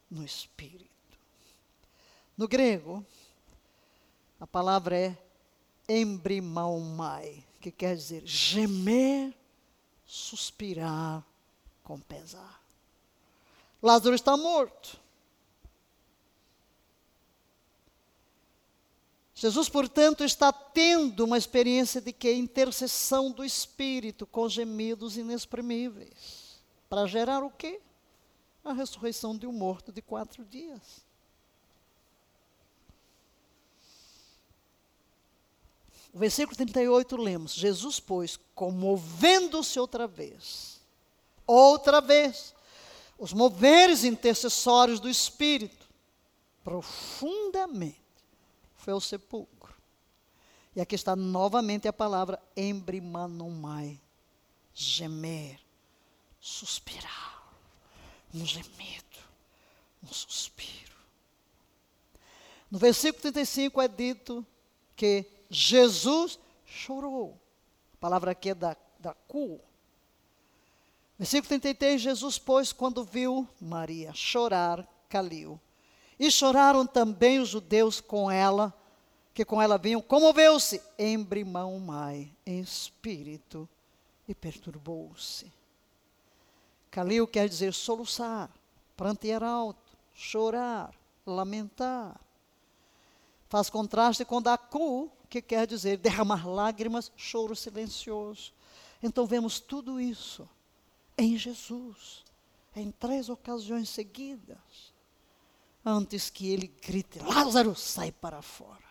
no 0.10 0.24
espírito. 0.24 0.90
No 2.38 2.48
grego, 2.48 3.06
a 4.40 4.48
palavra 4.48 4.98
é 4.98 5.18
embrimaumai, 5.88 7.44
que 7.60 7.72
quer 7.72 7.96
dizer 7.96 8.26
gemer, 8.26 9.34
suspirar 10.06 11.24
com 11.84 12.00
pesar. 12.00 12.62
Lázaro 13.82 14.16
está 14.16 14.36
morto. 14.36 15.00
Jesus, 19.36 19.68
portanto, 19.68 20.24
está 20.24 20.52
tendo 20.52 21.26
uma 21.26 21.38
experiência 21.38 22.00
de 22.00 22.14
que 22.14 22.32
intercessão 22.32 23.30
do 23.30 23.44
Espírito 23.44 24.26
com 24.26 24.48
gemidos 24.48 25.18
inexprimíveis. 25.18 26.64
Para 26.90 27.06
gerar 27.06 27.44
o 27.44 27.50
quê? 27.50 27.82
A 28.66 28.74
ressurreição 28.74 29.38
de 29.38 29.48
um 29.48 29.54
morto 29.54 29.92
de 29.92 30.02
quatro 30.02 30.44
dias. 30.44 31.06
O 36.12 36.18
versículo 36.18 36.56
38 36.56 37.18
lemos: 37.18 37.54
Jesus, 37.54 38.00
pois, 38.00 38.40
comovendo-se 38.56 39.78
outra 39.80 40.08
vez, 40.08 40.82
outra 41.46 42.02
vez, 42.02 42.56
os 43.20 43.34
moveres 43.34 44.04
intercessórios 44.04 45.00
do 45.00 45.10
Espírito, 45.10 45.86
profundamente, 46.64 48.00
foi 48.78 48.94
ao 48.94 49.02
sepulcro. 49.02 49.76
E 50.76 50.82
aqui 50.82 50.96
está 50.96 51.16
novamente 51.16 51.88
a 51.88 51.94
palavra 51.94 52.42
embrimanomai, 52.56 54.00
gemer, 54.74 55.60
suspirar, 56.40 57.35
um 58.36 58.46
gemido, 58.46 59.20
um 60.04 60.08
suspiro. 60.08 60.96
No 62.70 62.78
versículo 62.78 63.22
35 63.22 63.82
é 63.82 63.88
dito 63.88 64.46
que 64.96 65.26
Jesus 65.50 66.38
chorou. 66.66 67.40
A 67.94 67.98
palavra 67.98 68.32
aqui 68.32 68.50
é 68.50 68.56
da, 68.56 68.76
da 69.00 69.14
cu, 69.14 69.62
Versículo 71.18 71.48
33, 71.48 72.02
Jesus, 72.02 72.38
pois, 72.38 72.74
quando 72.74 73.04
viu 73.04 73.48
Maria 73.60 74.14
chorar, 74.14 74.86
caliu. 75.08 75.60
E 76.20 76.30
choraram 76.30 76.86
também 76.86 77.40
os 77.40 77.50
judeus 77.50 78.02
com 78.02 78.30
ela, 78.30 78.74
que 79.34 79.46
com 79.46 79.62
ela 79.62 79.78
vinham, 79.78 80.02
comoveu-se, 80.02 80.82
embrimão 81.00 81.80
mai, 81.80 82.32
em 82.46 82.60
espírito, 82.60 83.68
e 84.28 84.36
perturbou-se. 84.36 85.52
Caliu 86.96 87.28
quer 87.28 87.50
dizer 87.50 87.74
soluçar, 87.74 88.50
prantear 88.96 89.44
alto, 89.44 89.98
chorar, 90.14 90.96
lamentar. 91.26 92.18
Faz 93.50 93.70
contraste 93.70 94.24
com 94.24 94.42
dacu, 94.42 95.12
que 95.30 95.42
quer 95.42 95.68
dizer 95.68 95.98
derramar 95.98 96.48
lágrimas, 96.48 97.12
choro 97.18 97.54
silencioso. 97.54 98.54
Então 99.04 99.26
vemos 99.26 99.60
tudo 99.60 100.00
isso 100.00 100.48
em 101.18 101.38
Jesus, 101.38 102.24
em 102.74 102.90
três 102.92 103.28
ocasiões 103.28 103.90
seguidas, 103.90 104.94
antes 105.86 106.30
que 106.30 106.48
ele 106.48 106.74
grite: 106.82 107.20
Lázaro, 107.20 107.76
sai 107.76 108.14
para 108.14 108.42
fora. 108.42 108.85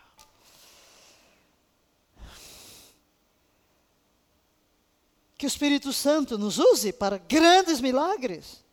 Que 5.37 5.45
o 5.45 5.47
Espírito 5.47 5.91
Santo 5.91 6.37
nos 6.37 6.57
use 6.57 6.93
para 6.93 7.17
grandes 7.17 7.81
milagres, 7.81 8.63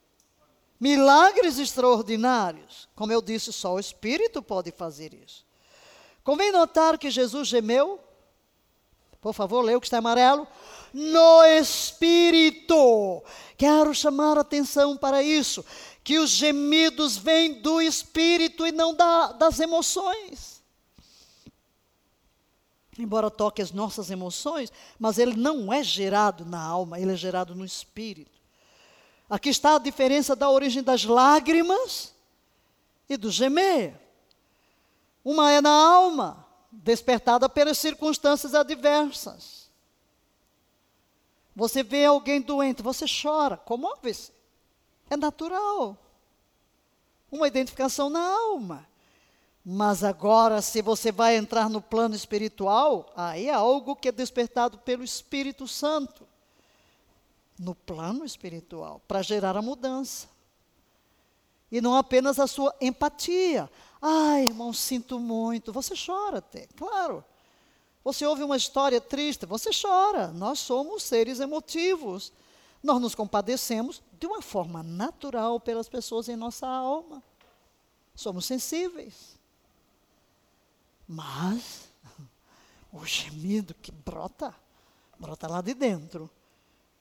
milagres 0.79 1.59
extraordinários. 1.59 2.89
Como 2.95 3.13
eu 3.13 3.21
disse, 3.21 3.53
só 3.53 3.75
o 3.75 3.81
Espírito 3.81 4.43
pode 4.43 4.71
fazer 4.71 5.13
isso. 5.15 5.45
Convém 6.23 6.53
notar 6.53 6.99
que 6.99 7.11
Jesus 7.11 7.49
gemeu. 7.49 7.99
Por 9.21 9.33
favor, 9.33 9.63
leia 9.63 9.79
o 9.79 9.81
que 9.81 9.87
está 9.87 9.99
amarelo 9.99 10.47
no 10.93 11.45
espírito. 11.45 13.23
Quero 13.57 13.95
chamar 13.95 14.37
a 14.37 14.43
atenção 14.43 14.97
para 14.97 15.23
isso, 15.23 15.65
que 16.05 16.19
os 16.19 16.31
gemidos 16.31 17.17
vêm 17.17 17.61
do 17.61 17.81
espírito 17.81 18.67
e 18.67 18.73
não 18.73 18.95
da, 18.95 19.33
das 19.33 19.61
emoções. 19.61 20.52
Embora 22.99 23.31
toque 23.31 23.63
as 23.63 23.73
nossas 23.73 24.11
emoções, 24.11 24.71
mas 24.99 25.19
ele 25.19 25.35
não 25.35 25.73
é 25.73 25.83
gerado 25.83 26.45
na 26.45 26.63
alma, 26.63 27.01
ele 27.01 27.13
é 27.13 27.17
gerado 27.17 27.55
no 27.55 27.65
espírito. 27.65 28.41
Aqui 29.31 29.49
está 29.49 29.77
a 29.77 29.79
diferença 29.79 30.37
da 30.37 30.51
origem 30.51 30.83
das 30.83 31.05
lágrimas 31.05 32.13
e 33.09 33.17
do 33.17 33.31
gemer. 33.31 33.99
Uma 35.25 35.51
é 35.51 35.61
na 35.61 35.71
alma, 35.71 36.47
despertada 36.71 37.49
pelas 37.49 37.79
circunstâncias 37.79 38.55
adversas. 38.55 39.71
Você 41.57 41.83
vê 41.83 42.05
alguém 42.05 42.41
doente, 42.41 42.83
você 42.83 43.07
chora, 43.07 43.57
comove-se. 43.57 44.33
É 45.09 45.17
natural. 45.17 45.97
Uma 47.31 47.49
identificação 47.49 48.11
na 48.11 48.21
alma. 48.21 48.87
Mas 49.65 50.03
agora, 50.03 50.61
se 50.61 50.83
você 50.83 51.13
vai 51.13 51.37
entrar 51.37 51.71
no 51.71 51.81
plano 51.81 52.17
espiritual, 52.17 53.13
aí 53.15 53.47
é 53.47 53.55
algo 53.55 53.95
que 53.95 54.09
é 54.09 54.13
despertado 54.13 54.79
pelo 54.79 55.05
Espírito 55.05 55.69
Santo. 55.69 56.27
No 57.59 57.75
plano 57.75 58.25
espiritual, 58.25 59.01
para 59.07 59.23
gerar 59.23 59.57
a 59.57 59.63
mudança. 59.63 60.29
E 61.71 61.81
não 61.81 61.95
apenas 61.95 62.41
a 62.41 62.47
sua 62.49 62.75
empatia. 62.81 63.71
Ai, 64.01 64.47
irmão, 64.47 64.73
sinto 64.73 65.21
muito. 65.21 65.73
Você 65.73 65.95
chora 65.95 66.39
até, 66.39 66.67
claro. 66.77 67.25
Você 68.03 68.27
ouve 68.27 68.43
uma 68.43 68.57
história 68.57 69.01
triste, 69.01 69.47
você 69.47 69.71
chora. 69.71 70.29
Nós 70.29 70.59
somos 70.59 71.05
seres 71.05 71.39
emotivos. 71.39 72.33
Nós 72.83 73.01
nos 73.01 73.15
compadecemos 73.15 74.03
de 74.19 74.27
uma 74.27 74.43
forma 74.43 74.83
natural 74.83 75.61
pelas 75.61 75.89
pessoas 75.89 76.29
em 76.29 76.35
nossa 76.35 76.67
alma. 76.67 77.23
Somos 78.13 78.45
sensíveis. 78.45 79.41
Mas 81.13 81.89
o 82.91 83.05
gemido 83.05 83.75
que 83.75 83.93
brota, 83.93 84.55
brota 85.19 85.47
lá 85.47 85.61
de 85.61 85.75
dentro, 85.75 86.31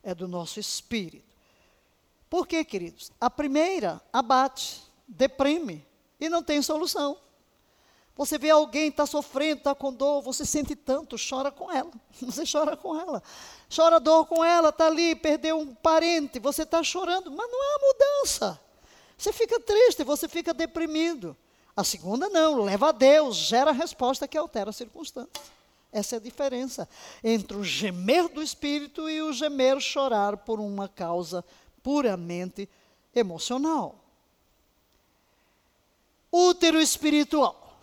é 0.02 0.14
do 0.14 0.28
nosso 0.28 0.60
espírito. 0.60 1.32
Por 2.28 2.46
quê, 2.46 2.62
queridos? 2.62 3.10
A 3.18 3.30
primeira 3.30 4.02
abate, 4.12 4.82
deprime 5.08 5.84
e 6.20 6.28
não 6.28 6.42
tem 6.42 6.60
solução. 6.60 7.16
Você 8.14 8.36
vê 8.36 8.50
alguém 8.50 8.88
está 8.88 9.06
sofrendo, 9.06 9.58
está 9.58 9.74
com 9.74 9.90
dor, 9.90 10.20
você 10.20 10.44
sente 10.44 10.76
tanto, 10.76 11.16
chora 11.16 11.50
com 11.50 11.72
ela. 11.72 11.90
Você 12.20 12.44
chora 12.44 12.76
com 12.76 12.98
ela. 12.98 13.22
Chora 13.74 13.98
dor 13.98 14.26
com 14.26 14.44
ela, 14.44 14.68
está 14.68 14.86
ali, 14.86 15.14
perdeu 15.14 15.58
um 15.58 15.74
parente, 15.74 16.38
você 16.38 16.62
está 16.62 16.82
chorando, 16.82 17.30
mas 17.30 17.50
não 17.50 17.64
é 17.64 17.74
a 17.74 17.78
mudança. 17.86 18.60
Você 19.16 19.32
fica 19.32 19.58
triste, 19.60 20.04
você 20.04 20.28
fica 20.28 20.52
deprimido. 20.52 21.34
A 21.76 21.82
segunda 21.82 22.28
não, 22.28 22.62
leva 22.62 22.90
a 22.90 22.92
Deus, 22.92 23.36
gera 23.36 23.70
a 23.70 23.74
resposta 23.74 24.28
que 24.28 24.36
altera 24.36 24.70
a 24.70 24.72
circunstância. 24.74 25.30
Essa 25.90 26.16
é 26.16 26.18
a 26.18 26.22
diferença 26.22 26.88
entre 27.22 27.56
o 27.56 27.64
gemer 27.64 28.28
do 28.28 28.42
espírito 28.42 29.08
e 29.08 29.20
o 29.22 29.32
gemer 29.32 29.80
chorar 29.80 30.38
por 30.38 30.58
uma 30.58 30.88
causa 30.88 31.44
puramente 31.82 32.68
emocional. 33.14 33.96
Útero 36.30 36.80
espiritual. 36.80 37.78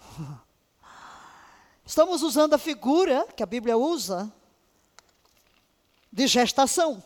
Estamos 1.86 2.24
usando 2.24 2.54
a 2.54 2.58
figura 2.58 3.28
que 3.36 3.44
a 3.44 3.48
Bíblia 3.48 3.78
usa 3.78 4.32
de 6.12 6.28
gestação. 6.28 7.04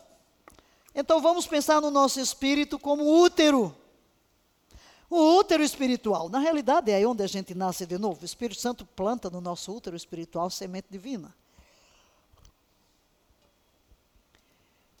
Então 0.94 1.20
vamos 1.20 1.46
pensar 1.46 1.80
no 1.80 1.90
nosso 1.90 2.20
espírito 2.20 2.78
como 2.78 3.22
útero. 3.22 3.74
O 5.16 5.38
útero 5.38 5.62
espiritual, 5.62 6.28
na 6.28 6.40
realidade, 6.40 6.90
é 6.90 6.96
aí 6.96 7.06
onde 7.06 7.22
a 7.22 7.28
gente 7.28 7.54
nasce 7.54 7.86
de 7.86 7.96
novo. 7.96 8.20
O 8.20 8.24
Espírito 8.24 8.60
Santo 8.60 8.84
planta 8.84 9.30
no 9.30 9.40
nosso 9.40 9.72
útero 9.72 9.94
espiritual 9.94 10.50
semente 10.50 10.88
divina. 10.90 11.32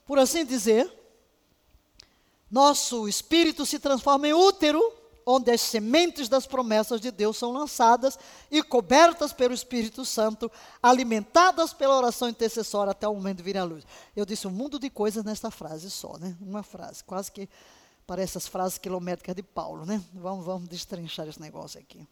Por 0.06 0.16
assim 0.20 0.44
dizer, 0.44 0.88
nosso 2.48 3.08
espírito 3.08 3.66
se 3.66 3.80
transforma 3.80 4.28
em 4.28 4.32
útero, 4.32 4.80
onde 5.26 5.50
as 5.50 5.60
sementes 5.60 6.28
das 6.28 6.46
promessas 6.46 7.00
de 7.00 7.10
Deus 7.10 7.36
são 7.36 7.50
lançadas 7.50 8.16
e 8.48 8.62
cobertas 8.62 9.32
pelo 9.32 9.52
Espírito 9.52 10.04
Santo, 10.04 10.48
alimentadas 10.80 11.72
pela 11.72 11.96
oração 11.96 12.28
intercessória 12.28 12.92
até 12.92 13.08
o 13.08 13.14
momento 13.14 13.38
de 13.38 13.42
vir 13.42 13.58
à 13.58 13.64
luz. 13.64 13.84
Eu 14.14 14.24
disse 14.24 14.46
um 14.46 14.52
mundo 14.52 14.78
de 14.78 14.88
coisas 14.90 15.24
nesta 15.24 15.50
frase 15.50 15.90
só, 15.90 16.16
né? 16.18 16.36
Uma 16.40 16.62
frase, 16.62 17.02
quase 17.02 17.32
que 17.32 17.48
Parece 18.06 18.38
as 18.38 18.46
frases 18.46 18.78
quilométricas 18.78 19.34
de 19.34 19.42
Paulo, 19.42 19.86
né? 19.86 20.02
Vamos, 20.12 20.44
vamos 20.44 20.68
destrinchar 20.68 21.26
esse 21.26 21.40
negócio 21.40 21.80
aqui. 21.80 22.06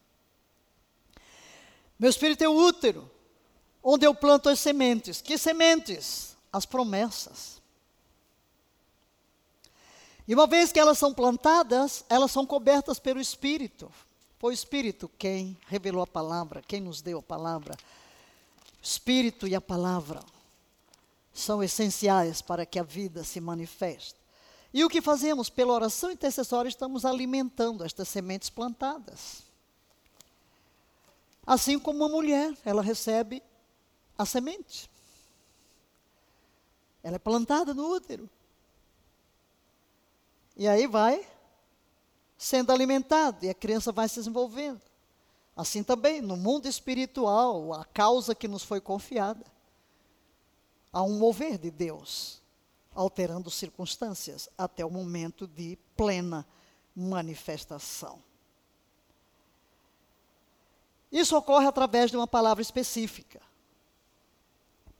Meu 1.99 2.09
espírito 2.09 2.43
é 2.43 2.49
o 2.49 2.55
útero, 2.55 3.09
onde 3.81 4.05
eu 4.05 4.15
planto 4.15 4.49
as 4.49 4.59
sementes. 4.59 5.21
Que 5.21 5.37
sementes? 5.37 6.35
As 6.51 6.65
promessas. 6.65 7.61
E 10.27 10.33
uma 10.33 10.47
vez 10.47 10.71
que 10.71 10.79
elas 10.79 10.97
são 10.97 11.13
plantadas, 11.13 12.05
elas 12.09 12.31
são 12.31 12.45
cobertas 12.45 12.97
pelo 12.97 13.19
Espírito. 13.19 13.91
Foi 14.39 14.51
o 14.51 14.53
Espírito 14.53 15.09
quem 15.17 15.57
revelou 15.67 16.01
a 16.01 16.07
palavra, 16.07 16.61
quem 16.61 16.79
nos 16.79 17.01
deu 17.01 17.19
a 17.19 17.23
palavra. 17.23 17.75
O 17.75 18.83
Espírito 18.83 19.47
e 19.47 19.55
a 19.55 19.61
palavra 19.61 20.21
são 21.33 21.61
essenciais 21.61 22.41
para 22.41 22.65
que 22.65 22.79
a 22.79 22.83
vida 22.83 23.23
se 23.23 23.41
manifeste. 23.41 24.22
E 24.73 24.83
o 24.83 24.89
que 24.89 25.01
fazemos? 25.01 25.49
Pela 25.49 25.71
oração 25.71 26.09
intercessória, 26.09 26.67
estamos 26.67 27.05
alimentando 27.05 27.83
estas 27.83 28.07
sementes 28.07 28.49
plantadas. 28.49 29.43
Assim 31.45 31.77
como 31.77 31.99
uma 31.99 32.09
mulher, 32.09 32.57
ela 32.65 32.81
recebe 32.81 33.43
a 34.17 34.25
semente. 34.25 34.89
Ela 37.03 37.17
é 37.17 37.19
plantada 37.19 37.73
no 37.73 37.87
útero. 37.87 38.27
E 40.55 40.67
aí 40.67 40.87
vai 40.87 41.27
sendo 42.35 42.71
alimentada 42.71 43.45
e 43.45 43.49
a 43.49 43.53
criança 43.53 43.91
vai 43.91 44.09
se 44.09 44.15
desenvolvendo. 44.15 44.81
Assim 45.55 45.83
também, 45.83 46.19
no 46.19 46.35
mundo 46.35 46.67
espiritual, 46.67 47.73
a 47.73 47.85
causa 47.85 48.33
que 48.33 48.47
nos 48.47 48.63
foi 48.63 48.81
confiada, 48.81 49.45
há 50.91 51.03
um 51.03 51.19
mover 51.19 51.59
de 51.59 51.69
Deus 51.69 52.42
alterando 52.95 53.49
circunstâncias 53.49 54.49
até 54.57 54.85
o 54.85 54.89
momento 54.89 55.47
de 55.47 55.77
plena 55.95 56.45
manifestação. 56.95 58.21
Isso 61.11 61.37
ocorre 61.37 61.67
através 61.67 62.09
de 62.09 62.17
uma 62.17 62.27
palavra 62.27 62.61
específica. 62.61 63.39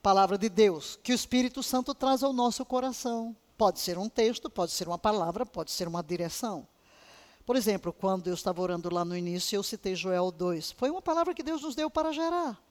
Palavra 0.01 0.37
de 0.37 0.49
Deus, 0.49 0.99
que 1.01 1.11
o 1.11 1.15
Espírito 1.15 1.63
Santo 1.63 1.95
traz 1.95 2.23
ao 2.23 2.33
nosso 2.33 2.63
coração. 2.65 3.35
Pode 3.57 3.79
ser 3.79 3.97
um 3.97 4.09
texto, 4.09 4.49
pode 4.49 4.71
ser 4.71 4.87
uma 4.87 4.99
palavra, 4.99 5.45
pode 5.45 5.71
ser 5.71 5.87
uma 5.87 6.03
direção. 6.03 6.67
Por 7.45 7.55
exemplo, 7.55 7.91
quando 7.91 8.27
eu 8.27 8.33
estava 8.33 8.61
orando 8.61 8.93
lá 8.93 9.03
no 9.03 9.17
início, 9.17 9.55
eu 9.55 9.63
citei 9.63 9.95
Joel 9.95 10.31
2. 10.31 10.71
Foi 10.73 10.89
uma 10.89 11.01
palavra 11.01 11.33
que 11.33 11.43
Deus 11.43 11.61
nos 11.61 11.75
deu 11.75 11.89
para 11.89 12.11
gerar. 12.11 12.61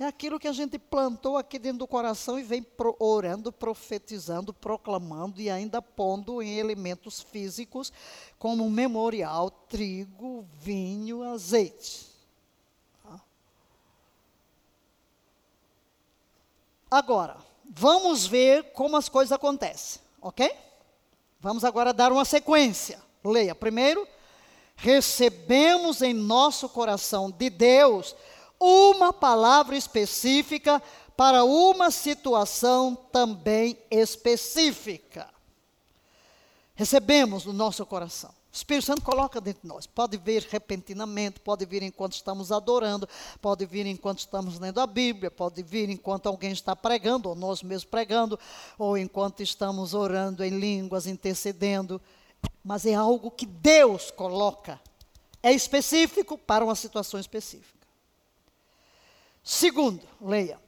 É 0.00 0.06
aquilo 0.06 0.40
que 0.40 0.48
a 0.48 0.52
gente 0.52 0.78
plantou 0.78 1.36
aqui 1.36 1.58
dentro 1.58 1.80
do 1.80 1.86
coração 1.86 2.38
e 2.38 2.42
vem 2.42 2.62
pro, 2.62 2.96
orando, 2.98 3.52
profetizando, 3.52 4.50
proclamando 4.50 5.38
e 5.42 5.50
ainda 5.50 5.82
pondo 5.82 6.40
em 6.40 6.58
elementos 6.58 7.20
físicos, 7.20 7.92
como 8.38 8.70
memorial, 8.70 9.50
trigo, 9.50 10.46
vinho, 10.58 11.22
azeite. 11.22 12.08
Tá? 13.04 13.20
Agora, 16.90 17.36
vamos 17.68 18.26
ver 18.26 18.72
como 18.72 18.96
as 18.96 19.06
coisas 19.06 19.32
acontecem, 19.32 20.00
ok? 20.22 20.50
Vamos 21.40 21.62
agora 21.62 21.92
dar 21.92 22.10
uma 22.10 22.24
sequência. 22.24 23.02
Leia. 23.22 23.54
Primeiro, 23.54 24.08
recebemos 24.76 26.00
em 26.00 26.14
nosso 26.14 26.70
coração 26.70 27.30
de 27.30 27.50
Deus 27.50 28.16
uma 28.60 29.12
palavra 29.12 29.76
específica 29.76 30.82
para 31.16 31.42
uma 31.44 31.90
situação 31.90 32.94
também 32.94 33.78
específica. 33.90 35.28
Recebemos 36.74 37.44
no 37.44 37.52
nosso 37.52 37.84
coração. 37.84 38.30
O 38.30 38.56
Espírito 38.56 38.86
Santo 38.86 39.02
coloca 39.02 39.40
dentro 39.40 39.62
de 39.62 39.68
nós. 39.68 39.86
Pode 39.86 40.16
vir 40.16 40.46
repentinamente, 40.50 41.38
pode 41.38 41.64
vir 41.64 41.82
enquanto 41.82 42.14
estamos 42.14 42.50
adorando, 42.50 43.08
pode 43.40 43.64
vir 43.64 43.86
enquanto 43.86 44.18
estamos 44.18 44.58
lendo 44.58 44.80
a 44.80 44.86
Bíblia, 44.86 45.30
pode 45.30 45.62
vir 45.62 45.88
enquanto 45.88 46.26
alguém 46.26 46.50
está 46.50 46.74
pregando, 46.74 47.28
ou 47.28 47.34
nós 47.36 47.62
mesmos 47.62 47.84
pregando, 47.84 48.38
ou 48.76 48.98
enquanto 48.98 49.42
estamos 49.42 49.94
orando 49.94 50.42
em 50.42 50.58
línguas, 50.58 51.06
intercedendo. 51.06 52.00
Mas 52.64 52.84
é 52.86 52.94
algo 52.94 53.30
que 53.30 53.46
Deus 53.46 54.10
coloca. 54.10 54.80
É 55.42 55.52
específico 55.52 56.36
para 56.36 56.64
uma 56.64 56.74
situação 56.74 57.20
específica. 57.20 57.79
Segundo, 59.42 60.02
leia. 60.20 60.58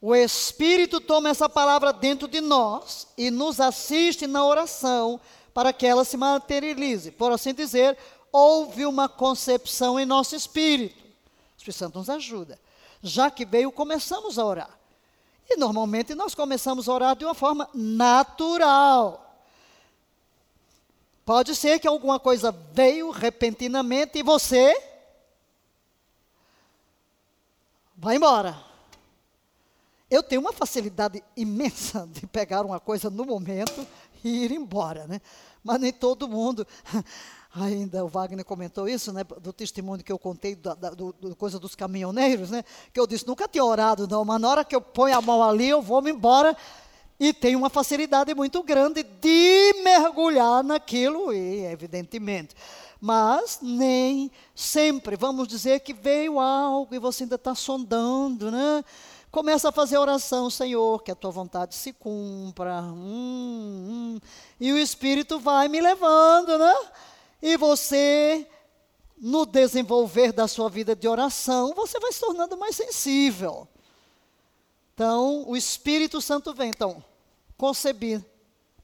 O 0.00 0.14
Espírito 0.14 1.00
toma 1.00 1.28
essa 1.28 1.48
palavra 1.48 1.92
dentro 1.92 2.26
de 2.26 2.40
nós 2.40 3.06
e 3.16 3.30
nos 3.30 3.60
assiste 3.60 4.26
na 4.26 4.44
oração 4.44 5.20
para 5.54 5.72
que 5.72 5.86
ela 5.86 6.04
se 6.04 6.16
materialize. 6.16 7.12
Por 7.12 7.30
assim 7.30 7.54
dizer, 7.54 7.96
houve 8.32 8.84
uma 8.84 9.08
concepção 9.08 10.00
em 10.00 10.06
nosso 10.06 10.34
espírito. 10.34 10.98
O 10.98 11.58
Espírito 11.58 11.78
Santo 11.78 11.98
nos 11.98 12.10
ajuda. 12.10 12.58
Já 13.02 13.30
que 13.30 13.44
veio, 13.44 13.70
começamos 13.70 14.38
a 14.38 14.44
orar. 14.44 14.70
E 15.48 15.56
normalmente 15.56 16.14
nós 16.14 16.34
começamos 16.34 16.88
a 16.88 16.94
orar 16.94 17.16
de 17.16 17.24
uma 17.24 17.34
forma 17.34 17.68
natural. 17.74 19.44
Pode 21.24 21.54
ser 21.54 21.78
que 21.78 21.86
alguma 21.86 22.18
coisa 22.18 22.50
veio 22.72 23.10
repentinamente 23.10 24.18
e 24.18 24.22
você 24.22 24.74
vai 28.02 28.16
embora. 28.16 28.56
Eu 30.10 30.24
tenho 30.24 30.40
uma 30.40 30.52
facilidade 30.52 31.22
imensa 31.36 32.06
de 32.10 32.26
pegar 32.26 32.66
uma 32.66 32.80
coisa 32.80 33.08
no 33.08 33.24
momento 33.24 33.86
e 34.24 34.44
ir 34.44 34.50
embora, 34.50 35.06
né? 35.06 35.20
Mas 35.62 35.80
nem 35.80 35.92
todo 35.92 36.28
mundo. 36.28 36.66
Ainda 37.54 38.04
o 38.04 38.08
Wagner 38.08 38.44
comentou 38.44 38.88
isso, 38.88 39.12
né? 39.12 39.22
Do 39.22 39.52
testemunho 39.52 40.02
que 40.02 40.10
eu 40.10 40.18
contei 40.18 40.56
da, 40.56 40.74
da 40.74 40.90
do, 40.90 41.12
do, 41.12 41.36
coisa 41.36 41.60
dos 41.60 41.76
caminhoneiros, 41.76 42.50
né? 42.50 42.64
Que 42.92 42.98
eu 42.98 43.06
disse 43.06 43.26
nunca 43.26 43.46
tinha 43.46 43.64
orado, 43.64 44.08
não. 44.08 44.24
Mas 44.24 44.40
na 44.40 44.48
hora 44.48 44.64
que 44.64 44.74
eu 44.74 44.80
ponho 44.80 45.16
a 45.16 45.20
mão 45.20 45.42
ali, 45.42 45.68
eu 45.68 45.80
vou 45.80 46.02
me 46.02 46.10
embora 46.10 46.56
e 47.20 47.32
tenho 47.32 47.58
uma 47.58 47.70
facilidade 47.70 48.34
muito 48.34 48.62
grande 48.64 49.04
de 49.04 49.74
mergulhar 49.84 50.64
naquilo 50.64 51.32
e, 51.32 51.64
evidentemente, 51.66 52.56
mas 53.04 53.58
nem 53.60 54.30
sempre. 54.54 55.16
Vamos 55.16 55.48
dizer 55.48 55.80
que 55.80 55.92
veio 55.92 56.38
algo 56.38 56.94
e 56.94 57.00
você 57.00 57.24
ainda 57.24 57.34
está 57.34 57.52
sondando, 57.52 58.48
né? 58.48 58.84
Começa 59.28 59.70
a 59.70 59.72
fazer 59.72 59.98
oração, 59.98 60.48
Senhor, 60.48 61.02
que 61.02 61.10
a 61.10 61.14
tua 61.16 61.32
vontade 61.32 61.74
se 61.74 61.92
cumpra. 61.92 62.80
Hum, 62.80 62.94
hum. 64.14 64.20
E 64.60 64.72
o 64.72 64.78
Espírito 64.78 65.40
vai 65.40 65.66
me 65.66 65.80
levando, 65.80 66.56
né? 66.56 66.74
E 67.42 67.56
você 67.56 68.46
no 69.18 69.44
desenvolver 69.46 70.30
da 70.32 70.46
sua 70.46 70.68
vida 70.68 70.94
de 70.94 71.08
oração, 71.08 71.74
você 71.74 71.98
vai 71.98 72.12
se 72.12 72.20
tornando 72.20 72.56
mais 72.56 72.76
sensível. 72.76 73.66
Então, 74.94 75.42
o 75.48 75.56
Espírito 75.56 76.20
Santo 76.20 76.54
vem. 76.54 76.70
Então, 76.70 77.02
concebi, 77.56 78.24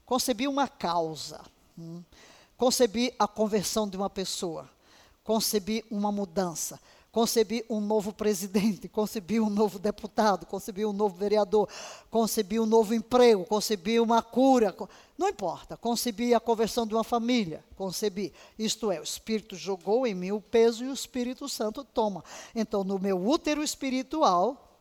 concebi 0.05 0.45
uma 0.45 0.67
causa, 0.67 1.39
hum, 1.77 2.03
concebi 2.59 3.13
a 3.17 3.25
conversão 3.25 3.87
de 3.87 3.95
uma 3.95 4.09
pessoa, 4.09 4.69
concebi 5.23 5.85
uma 5.89 6.11
mudança, 6.11 6.77
concebi 7.09 7.65
um 7.69 7.79
novo 7.79 8.11
presidente, 8.11 8.85
concebi 8.91 9.39
um 9.39 9.49
novo 9.49 9.79
deputado, 9.79 10.45
concebi 10.45 10.85
um 10.85 10.91
novo 10.91 11.15
vereador, 11.15 11.69
concebi 12.11 12.59
um 12.59 12.65
novo 12.65 12.93
emprego, 12.93 13.45
concebi 13.45 13.97
uma 13.97 14.21
cura, 14.21 14.75
não 15.17 15.29
importa, 15.29 15.77
concebi 15.77 16.33
a 16.33 16.39
conversão 16.39 16.85
de 16.85 16.93
uma 16.93 17.03
família, 17.05 17.63
concebi. 17.77 18.33
Isto 18.57 18.91
é, 18.91 18.99
o 18.99 19.03
Espírito 19.03 19.55
jogou 19.55 20.05
em 20.05 20.13
mim 20.13 20.31
o 20.33 20.41
peso 20.41 20.83
e 20.83 20.89
o 20.89 20.93
Espírito 20.93 21.47
Santo 21.47 21.85
toma. 21.85 22.25
Então, 22.53 22.83
no 22.83 22.99
meu 22.99 23.25
útero 23.25 23.63
espiritual, 23.63 24.77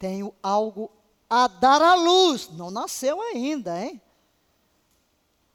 tenho 0.00 0.34
algo 0.42 0.90
a 1.30 1.46
dar 1.46 1.80
à 1.80 1.94
luz. 1.94 2.50
Não 2.50 2.72
nasceu 2.72 3.22
ainda, 3.22 3.80
hein? 3.80 4.00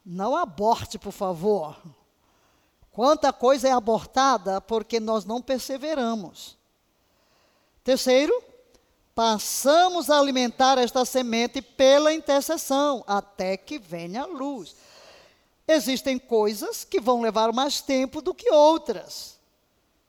Não 0.06 0.36
aborte, 0.36 0.98
por 0.98 1.12
favor. 1.12 1.78
Quanta 2.92 3.32
coisa 3.32 3.68
é 3.68 3.72
abortada 3.72 4.60
porque 4.60 5.00
nós 5.00 5.26
não 5.26 5.42
perseveramos. 5.42 6.58
Terceiro, 7.84 8.34
passamos 9.16 10.10
a 10.10 10.20
alimentar 10.20 10.78
esta 10.78 11.06
semente 11.06 11.62
pela 11.62 12.14
intercessão, 12.14 13.04
até 13.08 13.58
que 13.58 13.80
venha 13.80 14.24
a 14.24 14.26
luz. 14.26 14.76
Existem 15.68 16.18
coisas 16.18 16.84
que 16.84 17.00
vão 17.00 17.22
levar 17.22 17.54
mais 17.54 17.80
tempo 17.82 18.22
do 18.22 18.34
que 18.34 18.52
outras. 18.52 19.38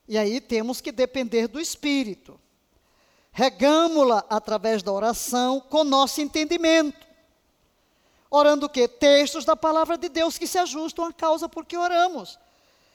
E 0.09 0.17
aí 0.17 0.41
temos 0.41 0.81
que 0.81 0.91
depender 0.91 1.47
do 1.47 1.61
Espírito. 1.61 2.41
Regamos-la 3.31 4.25
através 4.29 4.83
da 4.83 4.91
oração 4.93 5.61
com 5.61 5.85
nosso 5.85 6.21
entendimento. 6.21 7.07
Orando 8.31 8.66
o 8.66 8.69
quê? 8.69 8.86
Textos 8.86 9.44
da 9.44 9.57
palavra 9.57 9.98
de 9.98 10.09
Deus 10.09 10.39
que 10.39 10.47
se 10.47 10.57
ajustam 10.57 11.07
à 11.07 11.12
causa 11.12 11.48
por 11.48 11.66
que 11.66 11.77
oramos. 11.77 12.39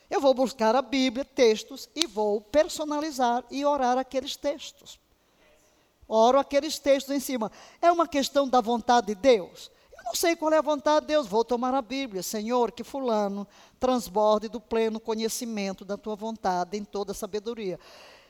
Eu 0.09 0.21
vou 0.21 0.33
buscar 0.33 0.75
a 0.75 0.81
Bíblia, 0.81 1.25
textos, 1.25 1.89
e 1.93 2.05
vou 2.05 2.39
personalizar 2.39 3.43
e 3.51 3.65
orar 3.65 3.97
aqueles 3.97 4.37
textos. 4.37 4.99
Oro 6.07 6.37
aqueles 6.37 6.79
textos 6.79 7.13
em 7.13 7.19
cima. 7.19 7.51
É 7.81 7.91
uma 7.91 8.07
questão 8.07 8.47
da 8.47 8.61
vontade 8.61 9.07
de 9.07 9.15
Deus. 9.15 9.71
Eu 9.97 10.03
não 10.03 10.15
sei 10.15 10.35
qual 10.35 10.53
é 10.53 10.57
a 10.57 10.61
vontade 10.61 11.01
de 11.01 11.07
Deus, 11.07 11.27
vou 11.27 11.43
tomar 11.43 11.73
a 11.73 11.81
Bíblia. 11.81 12.21
Senhor, 12.21 12.71
que 12.71 12.83
fulano 12.83 13.47
transborde 13.79 14.47
do 14.47 14.61
pleno 14.61 14.99
conhecimento 14.99 15.83
da 15.83 15.97
tua 15.97 16.15
vontade 16.15 16.77
em 16.77 16.83
toda 16.85 17.13
sabedoria. 17.13 17.79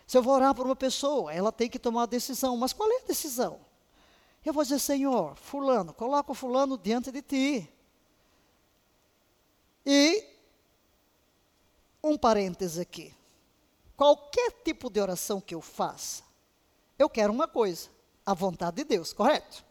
Se 0.08 0.18
eu 0.18 0.24
vou 0.24 0.34
orar 0.34 0.56
por 0.56 0.66
uma 0.66 0.76
pessoa, 0.76 1.34
ela 1.34 1.52
tem 1.52 1.70
que 1.70 1.78
tomar 1.78 2.04
a 2.04 2.08
decisão. 2.08 2.56
Mas 2.56 2.72
qual 2.72 2.90
é 2.90 3.02
a 3.04 3.08
decisão? 3.08 3.60
Eu 4.46 4.54
vou 4.54 4.64
dizer, 4.64 4.80
Senhor, 4.80 5.36
fulano, 5.36 5.92
coloca 5.92 6.32
o 6.32 6.36
fulano 6.36 6.78
diante 6.78 7.12
de 7.12 7.22
ti. 7.24 7.74
E 9.84 10.24
um 12.04 12.16
parêntese 12.16 12.80
aqui. 12.80 13.14
Qualquer 13.98 14.52
tipo 14.64 14.90
de 14.90 15.02
oração 15.02 15.42
que 15.42 15.56
eu 15.56 15.62
faça, 15.62 16.24
eu 17.00 17.10
quero 17.10 17.34
uma 17.34 17.48
coisa: 17.48 17.90
a 18.24 18.34
vontade 18.34 18.78
de 18.78 18.84
Deus, 18.84 19.12
correto? 19.14 19.66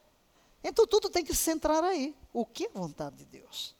Então 0.62 0.86
tudo 0.86 1.08
tem 1.08 1.24
que 1.24 1.34
se 1.34 1.42
centrar 1.42 1.84
aí. 1.84 2.16
O 2.32 2.44
que 2.44 2.64
é 2.64 2.68
vontade 2.68 3.16
de 3.16 3.24
Deus? 3.26 3.76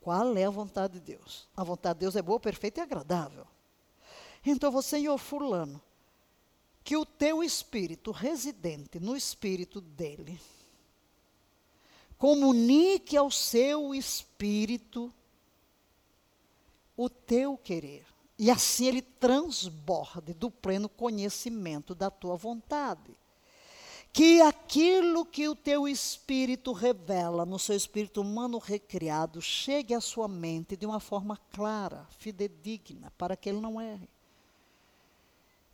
Qual 0.00 0.36
é 0.36 0.44
a 0.44 0.50
vontade 0.50 0.94
de 0.94 1.00
Deus? 1.00 1.48
A 1.56 1.62
vontade 1.62 1.98
de 1.98 2.00
Deus 2.00 2.16
é 2.16 2.22
boa, 2.22 2.40
perfeita 2.40 2.80
e 2.80 2.82
agradável. 2.82 3.46
Então 4.44 4.66
eu 4.68 4.72
vou, 4.72 4.82
Senhor 4.82 5.16
Fulano, 5.16 5.80
que 6.84 6.96
o 6.96 7.04
teu 7.06 7.42
espírito 7.42 8.10
residente 8.10 8.98
no 8.98 9.16
espírito 9.16 9.80
dele 9.80 10.40
comunique 12.18 13.16
ao 13.16 13.30
seu 13.30 13.94
espírito 13.94 15.12
o 16.96 17.08
teu 17.08 17.56
querer. 17.56 18.04
E 18.38 18.50
assim 18.50 18.86
ele 18.86 19.02
transborde 19.02 20.32
do 20.34 20.50
pleno 20.50 20.88
conhecimento 20.88 21.94
da 21.94 22.10
tua 22.10 22.36
vontade. 22.36 23.16
Que 24.12 24.40
aquilo 24.40 25.24
que 25.24 25.48
o 25.48 25.56
teu 25.56 25.88
espírito 25.88 26.72
revela 26.72 27.46
no 27.46 27.58
seu 27.58 27.74
espírito 27.74 28.20
humano 28.20 28.58
recriado 28.58 29.40
chegue 29.40 29.94
à 29.94 30.00
sua 30.00 30.28
mente 30.28 30.76
de 30.76 30.84
uma 30.84 31.00
forma 31.00 31.36
clara, 31.50 32.06
fidedigna, 32.18 33.10
para 33.16 33.36
que 33.36 33.48
ele 33.48 33.60
não 33.60 33.80
erre. 33.80 34.08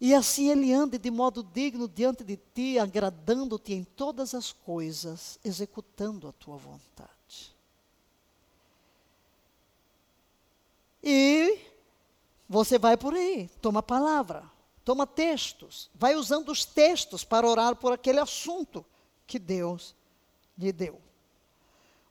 E 0.01 0.15
assim 0.15 0.49
ele 0.49 0.73
ande 0.73 0.97
de 0.97 1.11
modo 1.11 1.43
digno 1.43 1.89
diante 1.89 2.23
de 2.23 2.37
ti, 2.37 2.79
agradando-te 2.79 3.75
em 3.75 3.83
todas 3.83 4.33
as 4.33 4.53
coisas, 4.53 5.39
executando 5.45 6.29
a 6.29 6.33
tua 6.33 6.57
vontade. 6.57 7.57
E 11.03 11.59
você 12.49 12.79
vai 12.79 12.97
por 12.97 13.15
aí, 13.15 13.49
toma 13.61 13.83
palavra, 13.83 14.49
toma 14.85 15.07
textos, 15.07 15.91
vai 15.95 16.15
usando 16.15 16.51
os 16.51 16.65
textos 16.65 17.25
para 17.25 17.49
orar 17.49 17.77
por 17.77 17.93
aquele 17.93 18.21
assunto 18.21 18.85
que 19.27 19.39
Deus 19.39 19.95
lhe 20.57 20.73
deu. 20.73 21.01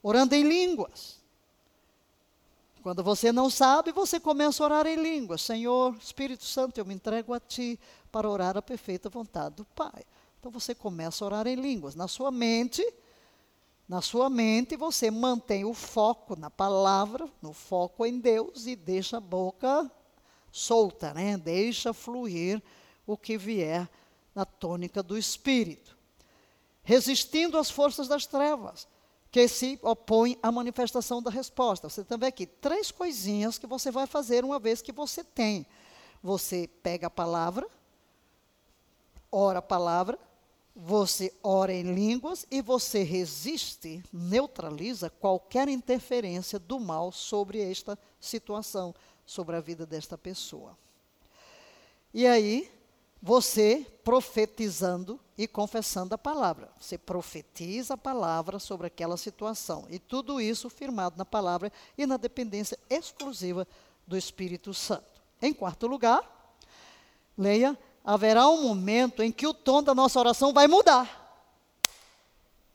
Orando 0.02 0.34
em 0.34 0.42
línguas. 0.42 1.17
Quando 2.88 3.04
você 3.04 3.30
não 3.30 3.50
sabe, 3.50 3.92
você 3.92 4.18
começa 4.18 4.64
a 4.64 4.66
orar 4.66 4.86
em 4.86 4.96
línguas. 4.96 5.42
Senhor, 5.42 5.94
Espírito 6.00 6.46
Santo, 6.46 6.78
eu 6.78 6.86
me 6.86 6.94
entrego 6.94 7.34
a 7.34 7.38
Ti 7.38 7.78
para 8.10 8.26
orar 8.26 8.56
a 8.56 8.62
perfeita 8.62 9.10
vontade 9.10 9.56
do 9.56 9.64
Pai. 9.66 10.06
Então 10.40 10.50
você 10.50 10.74
começa 10.74 11.22
a 11.22 11.26
orar 11.26 11.46
em 11.46 11.54
línguas. 11.54 11.94
Na 11.94 12.08
sua 12.08 12.30
mente, 12.30 12.82
na 13.86 14.00
sua 14.00 14.30
mente, 14.30 14.74
você 14.74 15.10
mantém 15.10 15.66
o 15.66 15.74
foco 15.74 16.34
na 16.34 16.48
palavra, 16.48 17.28
no 17.42 17.52
foco 17.52 18.06
em 18.06 18.18
Deus 18.18 18.66
e 18.66 18.74
deixa 18.74 19.18
a 19.18 19.20
boca 19.20 19.92
solta, 20.50 21.12
né? 21.12 21.36
Deixa 21.36 21.92
fluir 21.92 22.62
o 23.06 23.18
que 23.18 23.36
vier 23.36 23.86
na 24.34 24.46
tônica 24.46 25.02
do 25.02 25.18
espírito. 25.18 25.94
Resistindo 26.82 27.58
às 27.58 27.70
forças 27.70 28.08
das 28.08 28.24
trevas, 28.24 28.88
que 29.30 29.46
se 29.46 29.78
opõem 29.82 30.38
à 30.42 30.50
manifestação 30.50 31.22
da 31.22 31.30
resposta. 31.30 31.88
Você 31.88 32.02
tem 32.04 32.26
aqui 32.26 32.46
três 32.46 32.90
coisinhas 32.90 33.58
que 33.58 33.66
você 33.66 33.90
vai 33.90 34.06
fazer 34.06 34.44
uma 34.44 34.58
vez 34.58 34.80
que 34.80 34.92
você 34.92 35.22
tem. 35.22 35.66
Você 36.22 36.68
pega 36.82 37.06
a 37.06 37.10
palavra, 37.10 37.68
ora 39.30 39.58
a 39.58 39.62
palavra, 39.62 40.18
você 40.74 41.34
ora 41.42 41.72
em 41.72 41.82
línguas 41.82 42.46
e 42.50 42.62
você 42.62 43.02
resiste, 43.02 44.02
neutraliza 44.12 45.10
qualquer 45.10 45.68
interferência 45.68 46.58
do 46.58 46.78
mal 46.78 47.12
sobre 47.12 47.60
esta 47.60 47.98
situação, 48.20 48.94
sobre 49.26 49.56
a 49.56 49.60
vida 49.60 49.84
desta 49.84 50.16
pessoa. 50.16 50.76
E 52.14 52.26
aí, 52.26 52.70
você 53.20 53.86
profetizando 54.04 55.20
e 55.36 55.46
confessando 55.46 56.14
a 56.14 56.18
palavra. 56.18 56.70
Você 56.80 56.96
profetiza 56.96 57.94
a 57.94 57.98
palavra 57.98 58.58
sobre 58.58 58.86
aquela 58.86 59.16
situação. 59.16 59.86
E 59.90 59.98
tudo 59.98 60.40
isso 60.40 60.70
firmado 60.70 61.16
na 61.18 61.24
palavra 61.24 61.72
e 61.96 62.06
na 62.06 62.16
dependência 62.16 62.78
exclusiva 62.88 63.66
do 64.06 64.16
Espírito 64.16 64.72
Santo. 64.72 65.20
Em 65.40 65.52
quarto 65.52 65.86
lugar, 65.86 66.22
leia 67.36 67.78
haverá 68.04 68.48
um 68.48 68.62
momento 68.62 69.22
em 69.22 69.30
que 69.30 69.46
o 69.46 69.52
tom 69.52 69.82
da 69.82 69.94
nossa 69.94 70.18
oração 70.18 70.52
vai 70.52 70.66
mudar. 70.66 71.26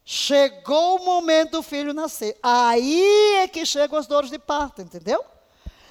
Chegou 0.06 0.98
o 0.98 1.06
momento 1.06 1.52
do 1.54 1.64
filho 1.64 1.94
nascer. 1.94 2.38
Aí 2.44 3.36
é 3.38 3.48
que 3.48 3.66
chegam 3.66 3.98
as 3.98 4.06
dores 4.06 4.30
de 4.30 4.38
parto, 4.38 4.82
entendeu? 4.82 5.24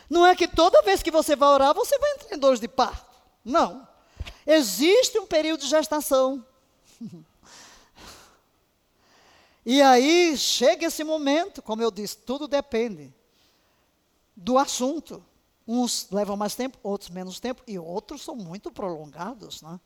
Não 0.09 0.25
é 0.25 0.37
que 0.37 0.47
toda 0.47 0.83
vez 0.83 1.03
que 1.03 1.11
você 1.11 1.35
vai 1.35 1.49
orar, 1.49 1.75
você 1.75 1.99
vai 1.99 2.13
entrar 2.13 2.37
em 2.37 2.39
dores 2.39 2.61
de 2.61 2.69
parto. 2.69 3.11
Não. 3.45 3.89
Existe 4.47 5.19
um 5.19 5.27
período 5.27 5.61
de 5.61 5.69
gestação. 5.69 6.45
e 9.65 9.81
aí 9.81 10.37
chega 10.37 10.87
esse 10.87 11.05
momento, 11.05 11.63
como 11.63 11.83
eu 11.83 11.91
disse, 11.91 12.17
tudo 12.19 12.49
depende 12.49 13.13
do 14.37 14.59
assunto. 14.59 15.25
Uns 15.67 16.09
levam 16.11 16.37
mais 16.37 16.55
tempo, 16.55 16.77
outros 16.83 17.11
menos 17.11 17.39
tempo, 17.39 17.63
e 17.67 17.79
outros 17.79 18.23
são 18.23 18.35
muito 18.35 18.71
prolongados. 18.71 19.63
Né? 19.63 19.79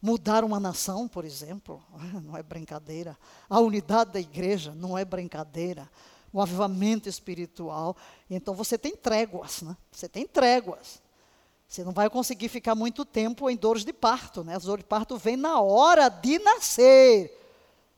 Mudar 0.00 0.44
uma 0.44 0.60
nação, 0.60 1.08
por 1.08 1.24
exemplo, 1.24 1.82
não 2.22 2.36
é 2.36 2.42
brincadeira. 2.42 3.18
A 3.50 3.58
unidade 3.58 4.12
da 4.12 4.20
igreja 4.20 4.74
não 4.74 4.96
é 4.96 5.04
brincadeira. 5.04 5.90
O 6.32 6.40
avivamento 6.40 7.08
espiritual. 7.08 7.96
Então 8.28 8.54
você 8.54 8.76
tem 8.76 8.94
tréguas, 8.94 9.62
né? 9.62 9.76
Você 9.90 10.08
tem 10.08 10.26
tréguas. 10.26 11.00
Você 11.68 11.82
não 11.84 11.92
vai 11.92 12.08
conseguir 12.08 12.48
ficar 12.48 12.74
muito 12.74 13.04
tempo 13.04 13.50
em 13.50 13.56
dores 13.56 13.84
de 13.84 13.92
parto, 13.92 14.44
né? 14.44 14.56
As 14.56 14.64
dores 14.64 14.84
de 14.84 14.88
parto 14.88 15.16
vêm 15.16 15.36
na 15.36 15.60
hora 15.60 16.08
de 16.08 16.38
nascer. 16.38 17.32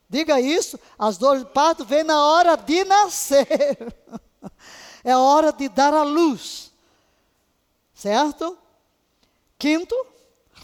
Diga 0.08 0.40
isso, 0.40 0.78
as 0.98 1.18
dores 1.18 1.44
de 1.44 1.50
parto 1.50 1.84
vêm 1.84 2.02
na 2.02 2.24
hora 2.24 2.56
de 2.56 2.82
nascer. 2.84 3.94
é 5.04 5.16
hora 5.16 5.52
de 5.52 5.68
dar 5.68 5.92
a 5.92 6.02
luz 6.02 6.68
certo? 7.98 8.56
Quinto, 9.58 9.96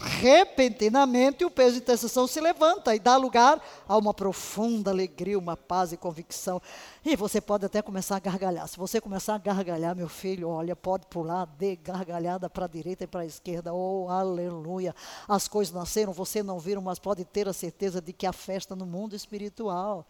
repentinamente 0.01 1.45
o 1.45 1.51
peso 1.51 1.73
de 1.73 1.81
intercessão 1.81 2.27
se 2.27 2.39
levanta 2.41 2.95
e 2.95 2.99
dá 2.99 3.15
lugar 3.17 3.61
a 3.87 3.97
uma 3.97 4.13
profunda 4.13 4.91
alegria, 4.91 5.37
uma 5.37 5.55
paz 5.55 5.93
e 5.93 5.97
convicção. 5.97 6.61
E 7.03 7.15
você 7.15 7.39
pode 7.39 7.65
até 7.65 7.81
começar 7.81 8.17
a 8.17 8.19
gargalhar. 8.19 8.67
Se 8.67 8.77
você 8.77 8.99
começar 8.99 9.35
a 9.35 9.37
gargalhar, 9.37 9.95
meu 9.95 10.09
filho, 10.09 10.49
olha, 10.49 10.75
pode 10.75 11.05
pular 11.07 11.45
de 11.45 11.75
gargalhada 11.77 12.49
para 12.49 12.65
a 12.65 12.67
direita 12.67 13.05
e 13.05 13.07
para 13.07 13.21
a 13.21 13.25
esquerda. 13.25 13.73
Oh, 13.73 14.07
aleluia! 14.09 14.93
As 15.27 15.47
coisas 15.47 15.73
nasceram, 15.73 16.11
você 16.11 16.43
não 16.43 16.59
viram, 16.59 16.81
mas 16.81 16.99
pode 16.99 17.23
ter 17.23 17.47
a 17.47 17.53
certeza 17.53 18.01
de 18.01 18.11
que 18.11 18.25
a 18.25 18.33
festa 18.33 18.75
no 18.75 18.85
mundo 18.85 19.15
espiritual. 19.15 20.05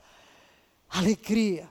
Alegria. 0.90 1.70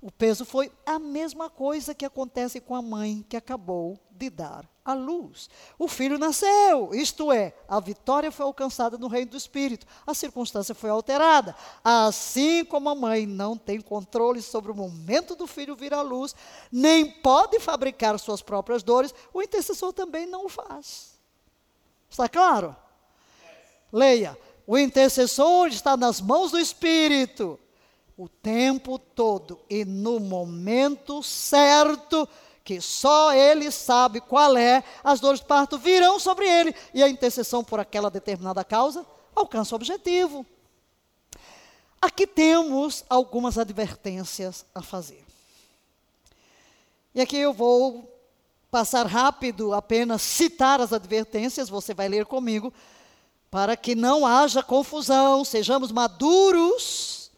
O 0.00 0.10
peso 0.10 0.44
foi 0.44 0.72
a 0.84 0.98
mesma 0.98 1.48
coisa 1.48 1.94
que 1.94 2.04
acontece 2.04 2.60
com 2.60 2.74
a 2.74 2.82
mãe 2.82 3.24
que 3.28 3.36
acabou 3.36 3.96
de 4.22 4.30
dar 4.30 4.68
a 4.84 4.94
luz. 4.94 5.50
O 5.76 5.88
filho 5.88 6.16
nasceu, 6.16 6.94
isto 6.94 7.32
é, 7.32 7.52
a 7.68 7.80
vitória 7.80 8.30
foi 8.30 8.46
alcançada 8.46 8.96
no 8.96 9.08
reino 9.08 9.32
do 9.32 9.36
Espírito, 9.36 9.84
a 10.06 10.14
circunstância 10.14 10.74
foi 10.74 10.90
alterada. 10.90 11.56
Assim 11.82 12.64
como 12.64 12.88
a 12.88 12.94
mãe 12.94 13.26
não 13.26 13.56
tem 13.56 13.80
controle 13.80 14.40
sobre 14.40 14.70
o 14.70 14.74
momento 14.74 15.34
do 15.34 15.46
filho 15.46 15.74
vir 15.74 15.92
à 15.92 16.02
luz, 16.02 16.34
nem 16.70 17.10
pode 17.10 17.58
fabricar 17.58 18.18
suas 18.18 18.42
próprias 18.42 18.82
dores, 18.82 19.12
o 19.34 19.42
intercessor 19.42 19.92
também 19.92 20.24
não 20.26 20.46
o 20.46 20.48
faz. 20.48 21.18
Está 22.08 22.28
claro? 22.28 22.76
Leia. 23.92 24.38
O 24.64 24.78
intercessor 24.78 25.66
está 25.66 25.96
nas 25.96 26.20
mãos 26.20 26.52
do 26.52 26.58
Espírito 26.60 27.58
o 28.16 28.28
tempo 28.28 28.98
todo 29.00 29.58
e 29.68 29.84
no 29.84 30.20
momento 30.20 31.22
certo 31.24 32.28
que 32.64 32.80
só 32.80 33.32
ele 33.32 33.70
sabe 33.70 34.20
qual 34.20 34.56
é, 34.56 34.84
as 35.02 35.20
dores 35.20 35.40
de 35.40 35.46
parto 35.46 35.78
virão 35.78 36.18
sobre 36.18 36.48
ele 36.48 36.74
e 36.94 37.02
a 37.02 37.08
intercessão 37.08 37.64
por 37.64 37.80
aquela 37.80 38.10
determinada 38.10 38.64
causa 38.64 39.04
alcança 39.34 39.74
o 39.74 39.76
objetivo. 39.76 40.46
Aqui 42.00 42.26
temos 42.26 43.04
algumas 43.08 43.58
advertências 43.58 44.64
a 44.74 44.82
fazer. 44.82 45.24
E 47.14 47.20
aqui 47.20 47.36
eu 47.36 47.52
vou 47.52 48.08
passar 48.70 49.06
rápido, 49.06 49.74
apenas 49.74 50.22
citar 50.22 50.80
as 50.80 50.92
advertências, 50.92 51.68
você 51.68 51.92
vai 51.92 52.08
ler 52.08 52.24
comigo, 52.24 52.72
para 53.50 53.76
que 53.76 53.94
não 53.94 54.26
haja 54.26 54.62
confusão, 54.62 55.44
sejamos 55.44 55.92
maduros, 55.92 57.30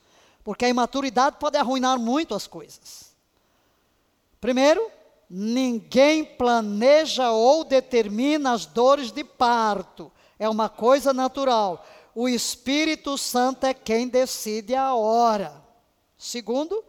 porque 0.44 0.64
a 0.64 0.68
imaturidade 0.68 1.36
pode 1.40 1.58
arruinar 1.58 1.98
muito 1.98 2.34
as 2.34 2.46
coisas. 2.46 3.12
Primeiro, 4.40 4.88
Ninguém 5.36 6.24
planeja 6.24 7.32
ou 7.32 7.64
determina 7.64 8.52
as 8.52 8.66
dores 8.66 9.10
de 9.10 9.24
parto. 9.24 10.12
É 10.38 10.48
uma 10.48 10.68
coisa 10.68 11.12
natural. 11.12 11.84
O 12.14 12.28
Espírito 12.28 13.18
Santo 13.18 13.66
é 13.66 13.74
quem 13.74 14.06
decide 14.06 14.76
a 14.76 14.94
hora. 14.94 15.52
Segundo, 16.16 16.84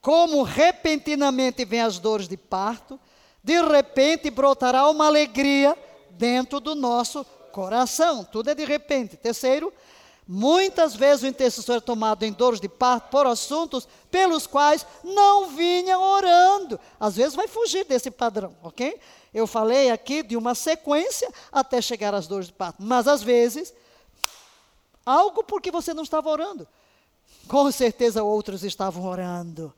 como 0.00 0.44
repentinamente 0.44 1.64
vêm 1.64 1.80
as 1.80 1.98
dores 1.98 2.28
de 2.28 2.36
parto, 2.36 3.00
de 3.42 3.60
repente 3.60 4.30
brotará 4.30 4.88
uma 4.88 5.08
alegria 5.08 5.76
dentro 6.10 6.60
do 6.60 6.76
nosso 6.76 7.24
coração. 7.50 8.22
Tudo 8.22 8.50
é 8.50 8.54
de 8.54 8.64
repente. 8.64 9.16
Terceiro, 9.16 9.72
Muitas 10.26 10.94
vezes 10.94 11.22
o 11.22 11.26
intercessor 11.26 11.76
é 11.76 11.80
tomado 11.80 12.22
em 12.22 12.32
dores 12.32 12.58
de 12.58 12.68
parto 12.68 13.10
por 13.10 13.26
assuntos 13.26 13.86
pelos 14.10 14.46
quais 14.46 14.86
não 15.02 15.48
vinha 15.48 15.98
orando. 15.98 16.80
Às 16.98 17.16
vezes 17.16 17.34
vai 17.34 17.46
fugir 17.46 17.84
desse 17.84 18.10
padrão, 18.10 18.56
ok? 18.62 18.98
Eu 19.34 19.46
falei 19.46 19.90
aqui 19.90 20.22
de 20.22 20.36
uma 20.36 20.54
sequência 20.54 21.30
até 21.52 21.82
chegar 21.82 22.14
às 22.14 22.26
dores 22.26 22.46
de 22.46 22.54
parto. 22.54 22.82
Mas 22.82 23.06
às 23.06 23.22
vezes, 23.22 23.74
algo 25.04 25.44
porque 25.44 25.70
você 25.70 25.92
não 25.92 26.02
estava 26.02 26.30
orando. 26.30 26.66
Com 27.46 27.70
certeza 27.70 28.22
outros 28.22 28.64
estavam 28.64 29.04
orando. 29.04 29.74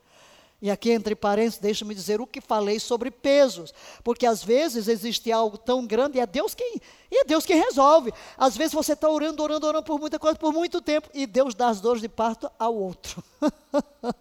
E 0.61 0.70
aqui, 0.70 0.91
entre 0.91 1.15
parênteses, 1.15 1.59
deixa-me 1.59 1.95
dizer 1.95 2.19
o 2.19 2.27
que 2.27 2.41
falei 2.41 2.81
sobre 2.81 3.11
pesos. 3.11 3.74
Porque 4.03 4.24
às 4.24 4.43
vezes 4.43 4.89
existe 4.89 5.31
algo 5.31 5.59
tão 5.59 5.87
grande 5.87 6.16
e 6.16 6.20
é 6.20 6.27
Deus 6.27 6.55
quem, 6.55 6.81
e 7.11 7.20
é 7.20 7.24
Deus 7.24 7.45
quem 7.45 7.61
resolve. 7.61 8.12
Às 8.39 8.57
vezes 8.57 8.73
você 8.73 8.95
está 8.95 9.09
orando, 9.09 9.43
orando, 9.43 9.66
orando 9.66 9.85
por 9.85 10.01
muita 10.01 10.19
coisa, 10.19 10.39
por 10.39 10.55
muito 10.55 10.81
tempo, 10.81 11.11
e 11.12 11.27
Deus 11.27 11.55
dá 11.55 11.69
as 11.69 11.81
dores 11.81 12.01
de 12.01 12.09
parto 12.09 12.51
ao 12.59 12.74
outro. 12.74 13.23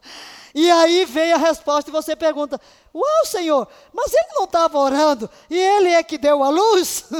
e 0.53 0.69
aí 0.69 1.05
vem 1.05 1.31
a 1.31 1.37
resposta 1.37 1.89
e 1.89 1.93
você 1.93 2.17
pergunta: 2.17 2.59
Uau, 2.93 3.25
Senhor, 3.25 3.65
mas 3.93 4.13
ele 4.13 4.33
não 4.35 4.43
estava 4.43 4.77
orando 4.77 5.29
e 5.49 5.57
ele 5.57 5.87
é 5.89 6.03
que 6.03 6.17
deu 6.17 6.43
a 6.43 6.49
luz? 6.49 7.05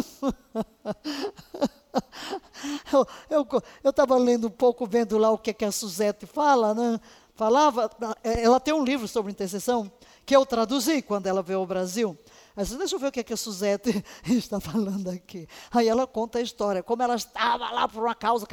eu 3.82 3.90
estava 3.90 4.18
lendo 4.18 4.48
um 4.48 4.52
pouco, 4.52 4.86
vendo 4.86 5.18
lá 5.18 5.32
o 5.32 5.38
que, 5.38 5.54
que 5.54 5.64
a 5.64 5.72
Suzette 5.72 6.26
fala, 6.26 6.74
né? 6.74 7.00
Falava, 7.36 7.91
é, 8.24 8.44
ela 8.44 8.60
tem 8.60 8.74
um 8.74 8.84
livro 8.84 9.07
sobre 9.07 9.32
intercessão 9.32 9.91
que 10.26 10.36
eu 10.36 10.45
traduzi 10.45 11.02
quando 11.02 11.28
ela 11.28 11.44
veio 11.44 11.60
ao 11.60 11.66
Brasil. 11.66 12.18
Mas 12.56 12.70
deixa 12.70 12.95
eu 12.95 12.99
ver 12.99 13.07
o 13.07 13.12
que, 13.12 13.20
é 13.20 13.24
que 13.24 13.34
a 13.34 13.38
Suzette 13.38 14.03
está 14.26 14.60
falando 14.60 15.10
aqui. 15.10 15.48
Aí 15.70 15.88
ela 15.88 16.07
conta 16.07 16.40
a 16.40 16.41
história, 16.41 16.82
como 16.82 17.03
ela 17.03 17.16
estava 17.16 17.70
lá 17.70 17.88
por 17.88 18.03
uma 18.03 18.16
causa. 18.16 18.48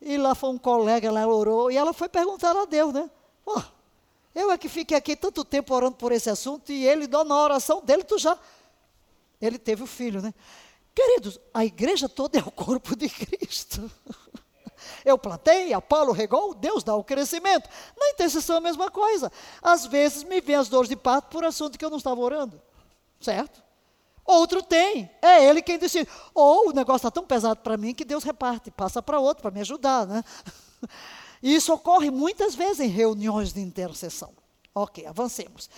E 0.00 0.18
lá 0.18 0.34
foi 0.34 0.50
um 0.50 0.58
colega, 0.58 1.08
ela 1.08 1.26
orou, 1.26 1.70
e 1.70 1.76
ela 1.76 1.92
foi 1.92 2.08
perguntar 2.08 2.54
a 2.56 2.66
Deus, 2.66 2.92
né? 2.92 3.08
Oh, 3.46 3.62
eu 4.34 4.50
é 4.50 4.58
que 4.58 4.68
fiquei 4.68 4.96
aqui 4.96 5.14
tanto 5.14 5.44
tempo 5.44 5.72
orando 5.72 5.96
por 5.96 6.10
esse 6.10 6.28
assunto, 6.28 6.72
e 6.72 6.84
ele, 6.86 7.06
na 7.06 7.42
oração 7.42 7.82
dele, 7.82 8.02
tu 8.02 8.18
já. 8.18 8.36
Ele 9.40 9.58
teve 9.58 9.82
o 9.82 9.86
filho, 9.86 10.20
né? 10.20 10.34
Queridos, 10.94 11.40
a 11.52 11.64
igreja 11.64 12.08
toda 12.08 12.38
é 12.38 12.42
o 12.42 12.50
corpo 12.50 12.96
de 12.96 13.08
Cristo. 13.08 13.90
Eu 15.04 15.18
plantei, 15.18 15.72
Apolo 15.72 16.12
regou, 16.12 16.54
Deus 16.54 16.82
dá 16.82 16.94
o 16.94 17.04
crescimento. 17.04 17.68
Na 17.96 18.10
intercessão 18.10 18.56
é 18.56 18.58
a 18.58 18.62
mesma 18.62 18.90
coisa. 18.90 19.30
Às 19.62 19.86
vezes 19.86 20.24
me 20.24 20.40
vem 20.40 20.56
as 20.56 20.68
dores 20.68 20.88
de 20.88 20.96
parto 20.96 21.28
por 21.28 21.44
assunto 21.44 21.78
que 21.78 21.84
eu 21.84 21.90
não 21.90 21.98
estava 21.98 22.20
orando. 22.20 22.60
Certo? 23.20 23.62
Outro 24.24 24.62
tem, 24.62 25.10
é 25.20 25.44
ele 25.44 25.60
quem 25.60 25.78
decide. 25.78 26.08
Ou 26.34 26.70
o 26.70 26.72
negócio 26.72 27.06
está 27.06 27.10
tão 27.10 27.24
pesado 27.24 27.60
para 27.60 27.76
mim 27.76 27.94
que 27.94 28.04
Deus 28.04 28.24
reparte, 28.24 28.70
passa 28.70 29.02
para 29.02 29.20
outro 29.20 29.42
para 29.42 29.50
me 29.50 29.60
ajudar, 29.60 30.06
né? 30.06 30.24
Isso 31.42 31.74
ocorre 31.74 32.10
muitas 32.10 32.54
vezes 32.54 32.80
em 32.80 32.88
reuniões 32.88 33.52
de 33.52 33.60
intercessão. 33.60 34.32
Ok, 34.74 35.06
avancemos. 35.06 35.68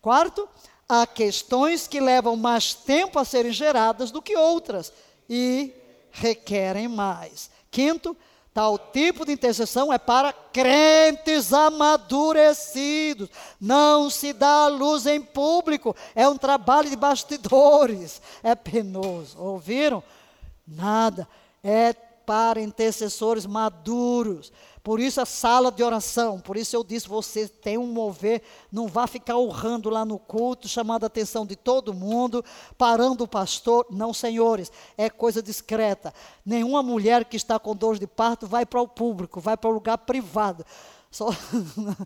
Quarto, 0.00 0.48
há 0.88 1.04
questões 1.04 1.88
que 1.88 2.00
levam 2.00 2.36
mais 2.36 2.74
tempo 2.74 3.18
a 3.18 3.24
serem 3.24 3.52
geradas 3.52 4.12
do 4.12 4.22
que 4.22 4.36
outras 4.36 4.92
e 5.28 5.74
requerem 6.12 6.86
mais. 6.86 7.50
Quinto, 7.72 8.16
Tal 8.56 8.78
tipo 8.78 9.26
de 9.26 9.32
intercessão 9.32 9.92
é 9.92 9.98
para 9.98 10.32
crentes 10.32 11.52
amadurecidos. 11.52 13.28
Não 13.60 14.08
se 14.08 14.32
dá 14.32 14.66
luz 14.68 15.04
em 15.04 15.20
público. 15.20 15.94
É 16.14 16.26
um 16.26 16.38
trabalho 16.38 16.88
de 16.88 16.96
bastidores. 16.96 18.22
É 18.42 18.54
penoso. 18.54 19.38
Ouviram? 19.38 20.02
Nada. 20.66 21.28
É 21.62 21.92
para 21.92 22.58
intercessores 22.58 23.44
maduros. 23.44 24.50
Por 24.86 25.00
isso 25.00 25.20
a 25.20 25.26
sala 25.26 25.72
de 25.72 25.82
oração, 25.82 26.38
por 26.38 26.56
isso 26.56 26.76
eu 26.76 26.84
disse, 26.84 27.08
você 27.08 27.48
tem 27.48 27.76
um 27.76 27.88
mover, 27.88 28.40
não 28.70 28.86
vá 28.86 29.08
ficar 29.08 29.36
urrando 29.36 29.90
lá 29.90 30.04
no 30.04 30.16
culto, 30.16 30.68
chamando 30.68 31.02
a 31.02 31.08
atenção 31.08 31.44
de 31.44 31.56
todo 31.56 31.92
mundo, 31.92 32.44
parando 32.78 33.24
o 33.24 33.26
pastor. 33.26 33.84
Não, 33.90 34.14
senhores, 34.14 34.70
é 34.96 35.10
coisa 35.10 35.42
discreta. 35.42 36.14
Nenhuma 36.44 36.84
mulher 36.84 37.24
que 37.24 37.36
está 37.36 37.58
com 37.58 37.74
dor 37.74 37.98
de 37.98 38.06
parto 38.06 38.46
vai 38.46 38.64
para 38.64 38.80
o 38.80 38.86
público, 38.86 39.40
vai 39.40 39.56
para 39.56 39.68
o 39.68 39.72
lugar 39.72 39.98
privado. 39.98 40.64
Só 41.10 41.30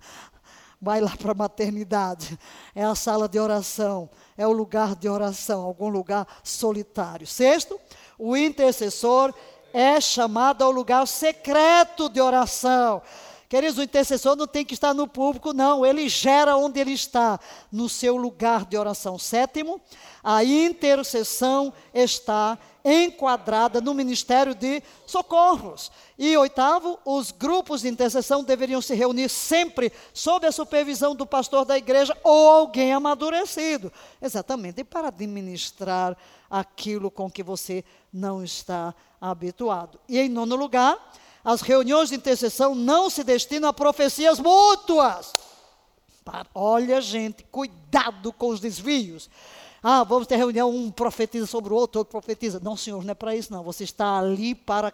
vai 0.81 1.03
lá 1.03 1.15
para 1.19 1.33
a 1.33 1.35
maternidade. 1.35 2.41
É 2.75 2.83
a 2.83 2.95
sala 2.95 3.29
de 3.29 3.39
oração, 3.39 4.09
é 4.39 4.47
o 4.47 4.53
lugar 4.53 4.97
de 4.97 5.07
oração, 5.07 5.61
algum 5.61 5.91
lugar 5.91 6.27
solitário. 6.43 7.27
Sexto, 7.27 7.79
o 8.19 8.35
intercessor 8.35 9.35
é 9.73 10.01
chamado 10.01 10.63
ao 10.63 10.71
lugar 10.71 11.07
secreto 11.07 12.09
de 12.09 12.21
oração. 12.21 13.03
Queridos, 13.51 13.79
o 13.79 13.83
intercessor 13.83 14.37
não 14.37 14.47
tem 14.47 14.65
que 14.65 14.75
estar 14.75 14.95
no 14.95 15.09
público, 15.09 15.53
não. 15.53 15.85
Ele 15.85 16.09
gera 16.09 16.57
onde 16.57 16.79
ele 16.79 16.93
está, 16.93 17.37
no 17.73 17.89
seu 17.89 18.17
lugar 18.17 18.65
de 18.65 18.79
oração. 18.79 19.19
Sétimo, 19.19 19.81
a 20.23 20.45
intercessão 20.45 21.73
está 21.93 22.57
enquadrada 22.85 23.81
no 23.81 23.93
ministério 23.93 24.55
de 24.55 24.81
socorros. 25.05 25.91
E 26.17 26.37
oitavo, 26.37 26.97
os 27.05 27.33
grupos 27.33 27.81
de 27.81 27.89
intercessão 27.89 28.45
deveriam 28.45 28.81
se 28.81 28.95
reunir 28.95 29.29
sempre 29.29 29.93
sob 30.15 30.47
a 30.47 30.53
supervisão 30.53 31.13
do 31.13 31.27
pastor 31.27 31.65
da 31.65 31.77
igreja 31.77 32.17
ou 32.23 32.49
alguém 32.49 32.93
amadurecido, 32.93 33.93
exatamente 34.23 34.85
para 34.85 35.09
administrar 35.09 36.17
aquilo 36.49 37.11
com 37.11 37.29
que 37.29 37.43
você 37.43 37.85
não 38.13 38.45
está 38.45 38.95
habituado. 39.21 39.99
E 40.09 40.21
em 40.21 40.29
nono 40.29 40.55
lugar, 40.55 40.97
as 41.45 41.61
reuniões 41.61 42.11
de 42.11 42.17
intercessão 42.17 42.75
não 42.75 43.09
se 43.09 43.25
destinam 43.25 43.69
a 43.69 43.73
profecias 43.73 44.39
mútuas. 44.39 45.35
Olha, 46.55 47.01
gente, 47.01 47.45
cuidado 47.45 48.33
com 48.33 48.49
os 48.49 48.61
desvios. 48.61 49.29
Ah, 49.83 50.05
vamos 50.05 50.27
ter 50.27 50.37
reunião, 50.37 50.71
um 50.71 50.91
profetiza 50.91 51.47
sobre 51.47 51.73
o 51.73 51.77
outro, 51.77 52.01
outro 52.01 52.13
profetiza. 52.13 52.61
Não, 52.63 52.77
senhor, 52.77 53.03
não 53.03 53.13
é 53.13 53.15
para 53.15 53.35
isso, 53.35 53.53
não. 53.53 53.65
Você 53.65 53.85
está 53.85 54.19
ali 54.19 54.55
para 54.55 54.93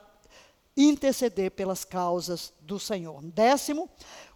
interceder 0.76 1.50
pelas 1.50 1.84
causas 1.84 2.52
do 2.60 2.78
Senhor. 2.78 3.20
Décimo, 3.22 3.88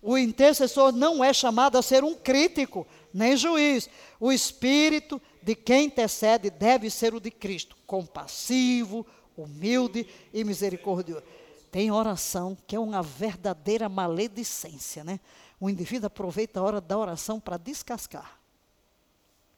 o 0.02 0.16
intercessor 0.16 0.90
não 0.90 1.22
é 1.22 1.32
chamado 1.32 1.76
a 1.76 1.82
ser 1.82 2.02
um 2.02 2.14
crítico, 2.14 2.86
nem 3.12 3.36
juiz. 3.36 3.88
O 4.18 4.32
espírito 4.32 5.20
de 5.42 5.54
quem 5.54 5.86
intercede 5.86 6.50
deve 6.50 6.90
ser 6.90 7.14
o 7.14 7.20
de 7.20 7.30
Cristo, 7.30 7.76
compassivo, 7.86 9.06
humilde 9.36 10.06
e 10.32 10.42
misericordioso. 10.42 11.22
Tem 11.70 11.90
oração 11.90 12.56
que 12.66 12.74
é 12.74 12.80
uma 12.80 13.02
verdadeira 13.02 13.88
maledicência, 13.88 15.04
né? 15.04 15.20
O 15.60 15.70
indivíduo 15.70 16.06
aproveita 16.06 16.58
a 16.58 16.62
hora 16.62 16.80
da 16.80 16.98
oração 16.98 17.38
para 17.38 17.56
descascar. 17.56 18.40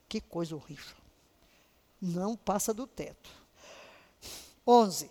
Que 0.09 0.20
coisa 0.20 0.55
horrível. 0.55 0.97
Não 2.01 2.36
passa 2.36 2.74
do 2.74 2.86
teto. 2.86 3.30
11. 4.66 5.10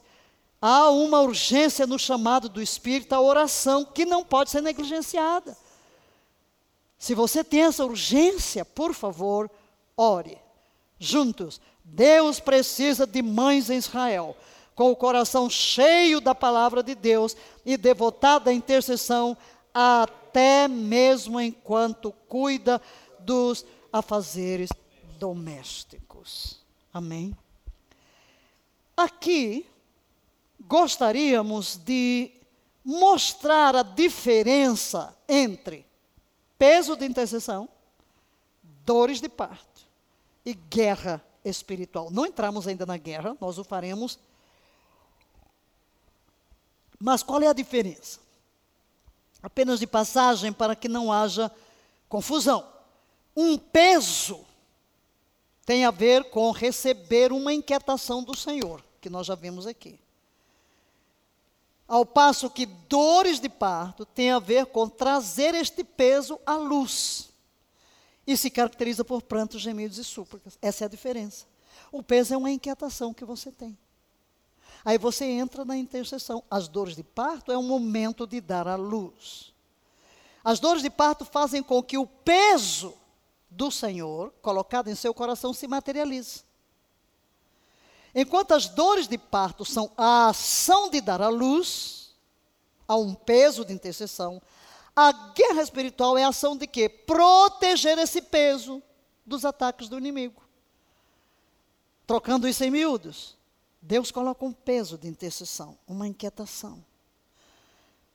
Há 0.62 0.90
uma 0.90 1.22
urgência 1.22 1.88
no 1.88 1.98
chamado 1.98 2.48
do 2.48 2.62
Espírito 2.62 3.14
à 3.14 3.22
oração 3.22 3.84
que 3.84 4.06
não 4.06 4.24
pode 4.24 4.52
ser 4.52 4.62
negligenciada. 4.62 5.58
Se 7.00 7.16
você 7.16 7.44
tem 7.44 7.64
essa 7.64 7.84
urgência, 7.84 8.64
por 8.64 8.94
favor, 8.94 9.50
ore. 9.98 10.38
Juntos. 11.00 11.60
Deus 11.84 12.40
precisa 12.40 13.08
de 13.08 13.24
mães 13.24 13.72
em 13.72 13.78
Israel, 13.78 14.38
com 14.82 14.90
o 14.90 14.96
coração 14.96 15.48
cheio 15.48 16.20
da 16.20 16.34
palavra 16.34 16.82
de 16.82 16.96
Deus 16.96 17.38
e 17.64 17.78
devotado 17.78 18.50
à 18.50 18.54
intercessão, 18.54 19.38
até 19.72 20.68
mesmo 20.68 21.40
enquanto 21.40 22.12
cuida 22.28 22.82
dos 23.20 23.64
afazeres 23.94 24.72
domésticos. 25.20 26.58
Amém? 26.92 27.38
Aqui, 28.98 29.68
gostaríamos 30.60 31.78
de 31.78 32.32
mostrar 32.84 33.76
a 33.76 33.84
diferença 33.84 35.16
entre 35.30 35.86
peso 36.58 36.96
de 36.96 37.06
intercessão, 37.06 37.70
dores 38.84 39.22
de 39.22 39.30
parto 39.30 39.82
e 40.44 40.56
guerra 40.56 41.24
espiritual. 41.46 42.10
Não 42.10 42.26
entramos 42.26 42.68
ainda 42.68 42.84
na 42.84 42.98
guerra, 42.98 43.38
nós 43.40 43.60
o 43.60 43.64
faremos. 43.64 44.18
Mas 47.02 47.24
qual 47.24 47.42
é 47.42 47.48
a 47.48 47.54
diferença? 47.54 48.20
Apenas 49.42 49.80
de 49.80 49.88
passagem 49.88 50.54
para 50.54 50.76
que 50.76 50.88
não 50.88 51.12
haja 51.12 51.52
confusão. 52.08 52.68
Um 53.36 53.58
peso 53.58 54.46
tem 55.66 55.84
a 55.84 55.90
ver 55.90 56.26
com 56.26 56.52
receber 56.52 57.32
uma 57.32 57.52
inquietação 57.52 58.24
do 58.24 58.38
Senhor, 58.38 58.84
que 59.00 59.10
nós 59.10 59.26
já 59.26 59.34
vimos 59.34 59.66
aqui. 59.66 60.00
Ao 61.88 62.06
passo 62.06 62.50
que 62.52 62.68
dores 62.68 63.40
de 63.40 63.50
parto 63.50 64.06
tem 64.06 64.30
a 64.30 64.40
ver 64.40 64.68
com 64.68 64.88
trazer 64.88 65.56
este 65.56 65.84
peso 65.84 66.40
à 66.46 66.56
luz. 66.56 67.30
E 68.28 68.38
se 68.38 68.52
caracteriza 68.52 69.04
por 69.04 69.24
prantos, 69.24 69.62
gemidos 69.62 69.98
e 69.98 70.04
súplicas. 70.04 70.58
Essa 70.62 70.84
é 70.84 70.86
a 70.86 70.90
diferença. 70.90 71.46
O 71.92 72.04
peso 72.04 72.34
é 72.34 72.38
uma 72.38 72.52
inquietação 72.52 73.12
que 73.12 73.26
você 73.26 73.52
tem. 73.52 73.76
Aí 74.84 74.98
você 74.98 75.26
entra 75.26 75.64
na 75.64 75.78
intercessão. 75.78 76.44
As 76.50 76.68
dores 76.68 76.96
de 76.96 77.04
parto 77.04 77.52
é 77.52 77.58
um 77.58 77.64
momento 77.64 78.26
de 78.26 78.42
dar 78.42 78.68
à 78.68 78.76
luz. 78.76 79.54
As 80.44 80.60
dores 80.60 80.82
de 80.82 80.90
parto 80.90 81.24
fazem 81.24 81.62
com 81.62 81.82
que 81.84 81.98
o 81.98 82.08
peso 82.08 82.94
do 83.50 83.70
Senhor, 83.70 84.34
colocado 84.42 84.90
em 84.90 84.96
seu 84.96 85.14
coração, 85.14 85.54
se 85.54 85.68
materialize. 85.68 86.44
Enquanto 88.14 88.54
as 88.54 88.68
dores 88.68 89.08
de 89.08 89.18
parto 89.18 89.64
são 89.64 89.92
a 89.96 90.30
ação 90.30 90.90
de 90.90 91.00
dar 91.00 91.22
à 91.22 91.30
luz, 91.30 92.16
a 92.88 92.96
um 92.96 93.14
peso 93.14 93.64
de 93.64 93.74
intercessão, 93.74 94.42
a 94.96 95.12
guerra 95.12 95.62
espiritual 95.62 96.18
é 96.18 96.24
a 96.24 96.30
ação 96.30 96.58
de 96.58 96.68
quê? 96.68 96.90
Proteger 96.90 97.98
esse 97.98 98.22
peso 98.22 98.82
dos 99.26 99.46
ataques 99.46 99.88
do 99.88 99.98
inimigo. 99.98 100.42
Trocando 102.06 102.48
isso 102.48 102.64
em 102.64 102.72
miúdos, 102.72 103.38
Deus 103.82 104.12
coloca 104.12 104.46
um 104.46 104.54
peso 104.54 104.98
de 104.98 105.08
intercessão, 105.08 105.78
uma 105.88 106.08
inquietação. 106.08 106.84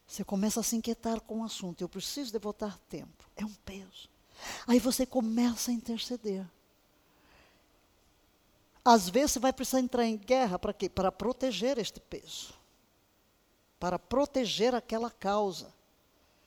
Você 0.07 0.23
começa 0.23 0.61
a 0.61 0.63
se 0.63 0.77
inquietar 0.77 1.21
com 1.21 1.41
o 1.41 1.45
assunto. 1.45 1.81
Eu 1.81 1.89
preciso 1.89 2.33
devotar 2.33 2.79
tempo. 2.89 3.29
É 3.35 3.45
um 3.45 3.53
peso. 3.65 4.09
Aí 4.67 4.79
você 4.79 5.05
começa 5.05 5.71
a 5.71 5.75
interceder. 5.75 6.47
Às 8.85 9.09
vezes 9.09 9.33
você 9.33 9.39
vai 9.41 9.53
precisar 9.53 9.81
entrar 9.81 10.07
em 10.07 10.17
guerra 10.17 10.59
para 10.59 10.73
quê? 10.73 10.89
Para 10.89 11.11
proteger 11.11 11.77
este 11.79 11.99
peso. 11.99 12.55
Para 13.81 13.99
proteger 13.99 14.75
aquela 14.75 15.11
causa. 15.11 15.75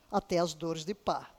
Até 0.10 0.40
as 0.40 0.54
dores 0.54 0.86
de 0.86 0.94
parto. 0.94 1.38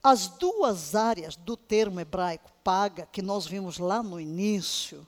As 0.00 0.28
duas 0.28 0.94
áreas 0.94 1.34
do 1.34 1.56
termo 1.56 2.00
hebraico 2.00 2.50
paga, 2.62 3.06
que 3.06 3.22
nós 3.22 3.46
vimos 3.46 3.78
lá 3.78 4.02
no 4.02 4.20
início, 4.20 5.06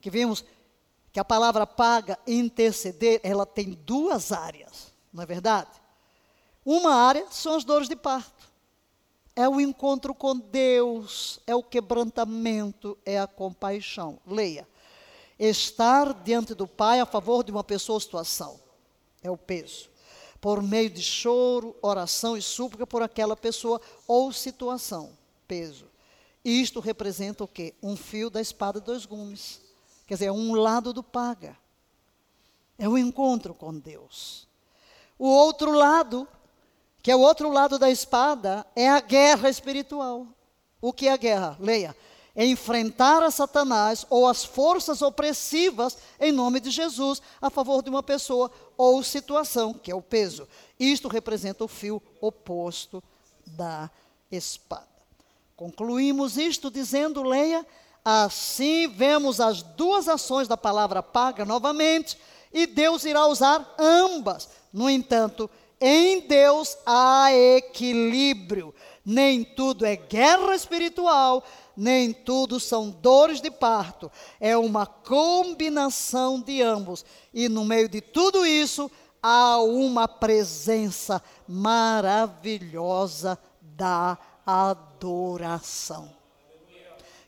que 0.00 0.10
vimos 0.10 0.44
que 1.16 1.20
a 1.20 1.24
palavra 1.24 1.66
paga, 1.66 2.18
interceder, 2.26 3.22
ela 3.22 3.46
tem 3.46 3.70
duas 3.70 4.32
áreas, 4.32 4.92
não 5.10 5.22
é 5.22 5.24
verdade? 5.26 5.70
Uma 6.62 6.92
área 6.92 7.24
são 7.30 7.56
as 7.56 7.64
dores 7.64 7.88
de 7.88 7.96
parto 7.96 8.52
é 9.34 9.48
o 9.48 9.58
encontro 9.58 10.14
com 10.14 10.36
Deus, 10.36 11.40
é 11.46 11.54
o 11.54 11.62
quebrantamento, 11.62 12.98
é 13.02 13.18
a 13.18 13.26
compaixão. 13.26 14.18
Leia. 14.26 14.68
Estar 15.38 16.12
diante 16.22 16.54
do 16.54 16.66
Pai 16.66 17.00
a 17.00 17.06
favor 17.06 17.42
de 17.42 17.50
uma 17.50 17.64
pessoa 17.64 17.96
ou 17.96 18.00
situação 18.00 18.60
é 19.22 19.30
o 19.30 19.38
peso. 19.38 19.88
Por 20.38 20.62
meio 20.62 20.90
de 20.90 21.00
choro, 21.00 21.74
oração 21.80 22.36
e 22.36 22.42
súplica 22.42 22.86
por 22.86 23.02
aquela 23.02 23.34
pessoa 23.34 23.80
ou 24.06 24.34
situação. 24.34 25.16
Peso. 25.48 25.86
Isto 26.44 26.78
representa 26.78 27.42
o 27.42 27.48
quê? 27.48 27.72
Um 27.82 27.96
fio 27.96 28.28
da 28.28 28.42
espada 28.42 28.80
de 28.80 28.86
dois 28.86 29.06
gumes. 29.06 29.65
Quer 30.06 30.14
dizer, 30.14 30.30
um 30.30 30.54
lado 30.54 30.92
do 30.92 31.02
paga. 31.02 31.56
É 32.78 32.88
o 32.88 32.96
encontro 32.96 33.54
com 33.54 33.78
Deus. 33.78 34.46
O 35.18 35.28
outro 35.28 35.72
lado 35.72 36.28
que 37.06 37.10
é 37.12 37.14
o 37.14 37.20
outro 37.20 37.52
lado 37.52 37.78
da 37.78 37.88
espada, 37.88 38.66
é 38.74 38.88
a 38.88 38.98
guerra 38.98 39.48
espiritual. 39.48 40.26
O 40.80 40.92
que 40.92 41.06
é 41.06 41.12
a 41.12 41.16
guerra? 41.16 41.56
Leia. 41.60 41.96
É 42.34 42.44
enfrentar 42.44 43.22
a 43.22 43.30
Satanás 43.30 44.04
ou 44.10 44.26
as 44.26 44.44
forças 44.44 45.02
opressivas 45.02 45.96
em 46.18 46.32
nome 46.32 46.58
de 46.58 46.68
Jesus 46.68 47.22
a 47.40 47.48
favor 47.48 47.80
de 47.80 47.90
uma 47.90 48.02
pessoa 48.02 48.50
ou 48.76 49.04
situação, 49.04 49.72
que 49.72 49.88
é 49.88 49.94
o 49.94 50.02
peso. 50.02 50.48
Isto 50.80 51.06
representa 51.06 51.62
o 51.62 51.68
fio 51.68 52.02
oposto 52.20 53.00
da 53.46 53.88
espada. 54.28 54.88
Concluímos 55.54 56.36
isto 56.36 56.72
dizendo, 56.72 57.22
leia, 57.22 57.64
assim 58.08 58.86
vemos 58.86 59.40
as 59.40 59.62
duas 59.62 60.08
ações 60.08 60.46
da 60.46 60.56
palavra 60.56 61.02
paga 61.02 61.44
novamente, 61.44 62.16
e 62.52 62.64
Deus 62.64 63.04
irá 63.04 63.26
usar 63.26 63.74
ambas. 63.76 64.48
No 64.72 64.88
entanto, 64.88 65.50
em 65.80 66.20
Deus 66.20 66.78
há 66.86 67.32
equilíbrio. 67.32 68.72
Nem 69.04 69.42
tudo 69.42 69.84
é 69.84 69.96
guerra 69.96 70.54
espiritual, 70.54 71.42
nem 71.76 72.12
tudo 72.12 72.60
são 72.60 72.90
dores 72.90 73.40
de 73.40 73.50
parto. 73.50 74.10
É 74.40 74.56
uma 74.56 74.86
combinação 74.86 76.40
de 76.40 76.62
ambos. 76.62 77.04
E 77.34 77.48
no 77.48 77.64
meio 77.64 77.88
de 77.88 78.00
tudo 78.00 78.46
isso, 78.46 78.88
há 79.22 79.58
uma 79.58 80.06
presença 80.06 81.20
maravilhosa 81.48 83.36
da 83.60 84.16
adoração, 84.46 86.15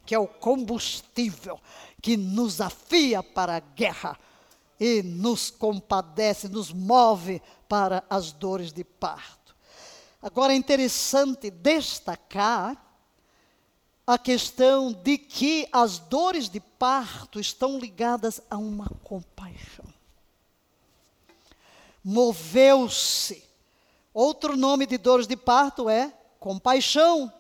que 0.09 0.14
é 0.14 0.18
o 0.18 0.26
combustível 0.26 1.60
que 2.01 2.16
nos 2.16 2.62
afia 2.62 3.22
para 3.22 3.56
a 3.56 3.60
guerra 3.60 4.18
e 4.80 5.02
nos 5.02 5.51
compadece, 5.51 6.48
nos 6.48 6.72
move 6.72 7.43
para 7.68 8.02
as 8.09 8.32
dores 8.32 8.72
de 8.72 8.82
parto. 8.85 9.55
Agora 10.22 10.55
é 10.55 10.56
interessante 10.56 11.51
destacar 11.51 12.82
a 14.06 14.16
questão 14.16 14.94
de 14.94 15.18
que 15.18 15.68
as 15.70 15.98
dores 15.98 16.48
de 16.48 16.59
parto 16.59 17.39
estão 17.39 17.78
ligadas 17.78 18.40
a 18.48 18.56
uma 18.56 18.89
compaixão. 19.05 19.85
Moveu-se. 22.02 23.44
Outro 24.14 24.56
nome 24.56 24.86
de 24.86 24.97
dores 24.97 25.26
de 25.26 25.36
parto 25.36 25.90
é 25.90 26.10
compaixão. 26.40 27.30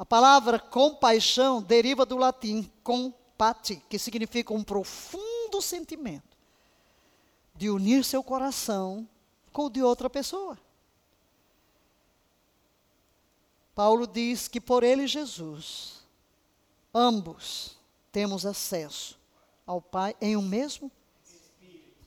A 0.00 0.06
palavra 0.06 0.58
compaixão 0.58 1.60
deriva 1.60 2.06
do 2.06 2.16
latim 2.16 2.62
compati, 2.82 3.84
que 3.86 3.98
significa 3.98 4.54
um 4.54 4.64
profundo 4.64 5.60
sentimento 5.60 6.38
de 7.54 7.68
unir 7.68 8.02
seu 8.02 8.22
coração 8.24 9.06
com 9.52 9.66
o 9.66 9.70
de 9.70 9.82
outra 9.82 10.08
pessoa. 10.08 10.58
Paulo 13.74 14.06
diz 14.06 14.48
que 14.48 14.58
por 14.58 14.82
ele, 14.82 15.06
Jesus, 15.06 16.02
ambos 16.94 17.76
temos 18.10 18.46
acesso 18.46 19.18
ao 19.66 19.82
Pai 19.82 20.16
em 20.18 20.34
um 20.34 20.40
mesmo 20.40 20.90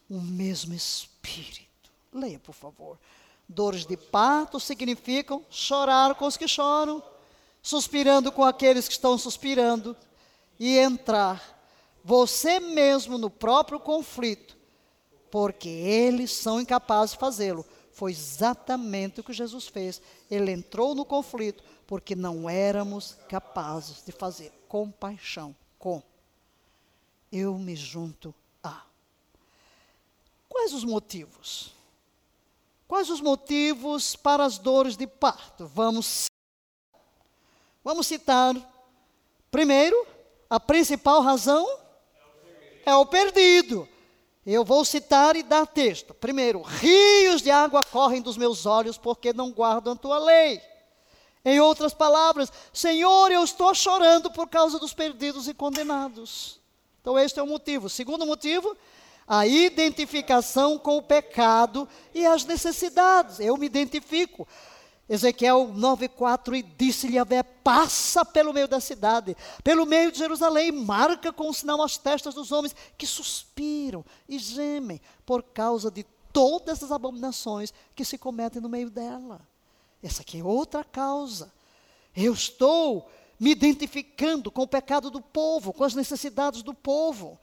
o 0.09 0.19
mesmo 0.19 0.73
espírito. 0.73 1.91
Leia, 2.11 2.39
por 2.39 2.55
favor. 2.55 2.97
Dores 3.47 3.85
de 3.85 3.95
parto 3.95 4.59
significam 4.59 5.45
chorar 5.51 6.15
com 6.15 6.25
os 6.25 6.35
que 6.35 6.47
choram, 6.47 7.03
suspirando 7.63 8.29
com 8.29 8.43
aqueles 8.43 8.87
que 8.89 8.93
estão 8.93 9.17
suspirando 9.17 9.95
e 10.59 10.77
entrar 10.77 11.53
você 12.03 12.59
mesmo 12.59 13.17
no 13.17 13.29
próprio 13.29 13.79
conflito, 13.79 14.57
porque 15.31 15.69
eles 15.69 16.31
são 16.31 16.59
incapazes 16.59 17.13
de 17.13 17.19
fazê-lo. 17.19 17.65
Foi 17.93 18.11
exatamente 18.11 19.21
o 19.21 19.23
que 19.23 19.31
Jesus 19.31 19.67
fez. 19.67 20.01
Ele 20.29 20.51
entrou 20.51 20.93
no 20.93 21.05
conflito 21.05 21.63
porque 21.87 22.15
não 22.15 22.49
éramos 22.49 23.17
capazes 23.29 24.03
de 24.03 24.11
fazer. 24.11 24.51
Compaixão. 24.67 25.55
Com. 25.79 26.03
Eu 27.31 27.57
me 27.57 27.75
junto 27.75 28.35
a. 28.61 28.83
Quais 30.49 30.73
os 30.73 30.83
motivos? 30.83 31.73
Quais 32.87 33.09
os 33.09 33.21
motivos 33.21 34.15
para 34.15 34.43
as 34.43 34.57
dores 34.57 34.97
de 34.97 35.07
parto? 35.07 35.65
Vamos 35.67 36.27
Vamos 37.83 38.07
citar. 38.07 38.55
Primeiro, 39.51 40.07
a 40.49 40.59
principal 40.59 41.21
razão 41.21 41.67
é 42.85 42.95
o 42.95 43.05
perdido. 43.05 43.87
Eu 44.45 44.65
vou 44.65 44.83
citar 44.83 45.35
e 45.35 45.43
dar 45.43 45.65
texto. 45.65 46.13
Primeiro, 46.13 46.61
rios 46.61 47.41
de 47.41 47.51
água 47.51 47.81
correm 47.83 48.21
dos 48.21 48.37
meus 48.37 48.65
olhos 48.65 48.97
porque 48.97 49.33
não 49.33 49.51
guardam 49.51 49.93
a 49.93 49.97
tua 49.97 50.17
lei. 50.17 50.61
Em 51.45 51.59
outras 51.59 51.93
palavras, 51.93 52.51
Senhor, 52.71 53.31
eu 53.31 53.43
estou 53.43 53.73
chorando 53.73 54.31
por 54.31 54.47
causa 54.47 54.79
dos 54.79 54.93
perdidos 54.93 55.47
e 55.47 55.53
condenados. 55.53 56.59
Então, 57.01 57.19
este 57.19 57.39
é 57.39 57.43
o 57.43 57.47
motivo. 57.47 57.89
Segundo 57.89 58.25
motivo, 58.25 58.77
a 59.27 59.45
identificação 59.45 60.77
com 60.77 60.97
o 60.97 61.01
pecado 61.01 61.87
e 62.13 62.25
as 62.25 62.45
necessidades. 62.45 63.39
Eu 63.39 63.57
me 63.57 63.65
identifico. 63.65 64.47
Ezequiel 65.07 65.67
9,4 65.75 66.57
e 66.57 66.63
disse-lhe 66.63 67.19
a 67.19 67.23
Vé: 67.23 67.43
passa 67.43 68.23
pelo 68.23 68.53
meio 68.53 68.67
da 68.67 68.79
cidade, 68.79 69.35
pelo 69.63 69.85
meio 69.85 70.11
de 70.11 70.17
Jerusalém, 70.17 70.71
marca 70.71 71.31
com 71.33 71.49
um 71.49 71.53
sinal 71.53 71.81
as 71.81 71.97
testas 71.97 72.33
dos 72.33 72.51
homens 72.51 72.75
que 72.97 73.05
suspiram 73.05 74.05
e 74.27 74.39
gemem 74.39 75.01
por 75.25 75.43
causa 75.43 75.91
de 75.91 76.05
todas 76.31 76.81
as 76.81 76.91
abominações 76.91 77.73
que 77.95 78.05
se 78.05 78.17
cometem 78.17 78.61
no 78.61 78.69
meio 78.69 78.89
dela. 78.89 79.41
Essa 80.01 80.21
aqui 80.21 80.39
é 80.39 80.43
outra 80.43 80.83
causa. 80.83 81.51
Eu 82.15 82.33
estou 82.33 83.09
me 83.39 83.51
identificando 83.51 84.51
com 84.51 84.61
o 84.61 84.67
pecado 84.67 85.11
do 85.11 85.21
povo, 85.21 85.73
com 85.73 85.83
as 85.83 85.93
necessidades 85.93 86.63
do 86.63 86.73
povo. 86.73 87.39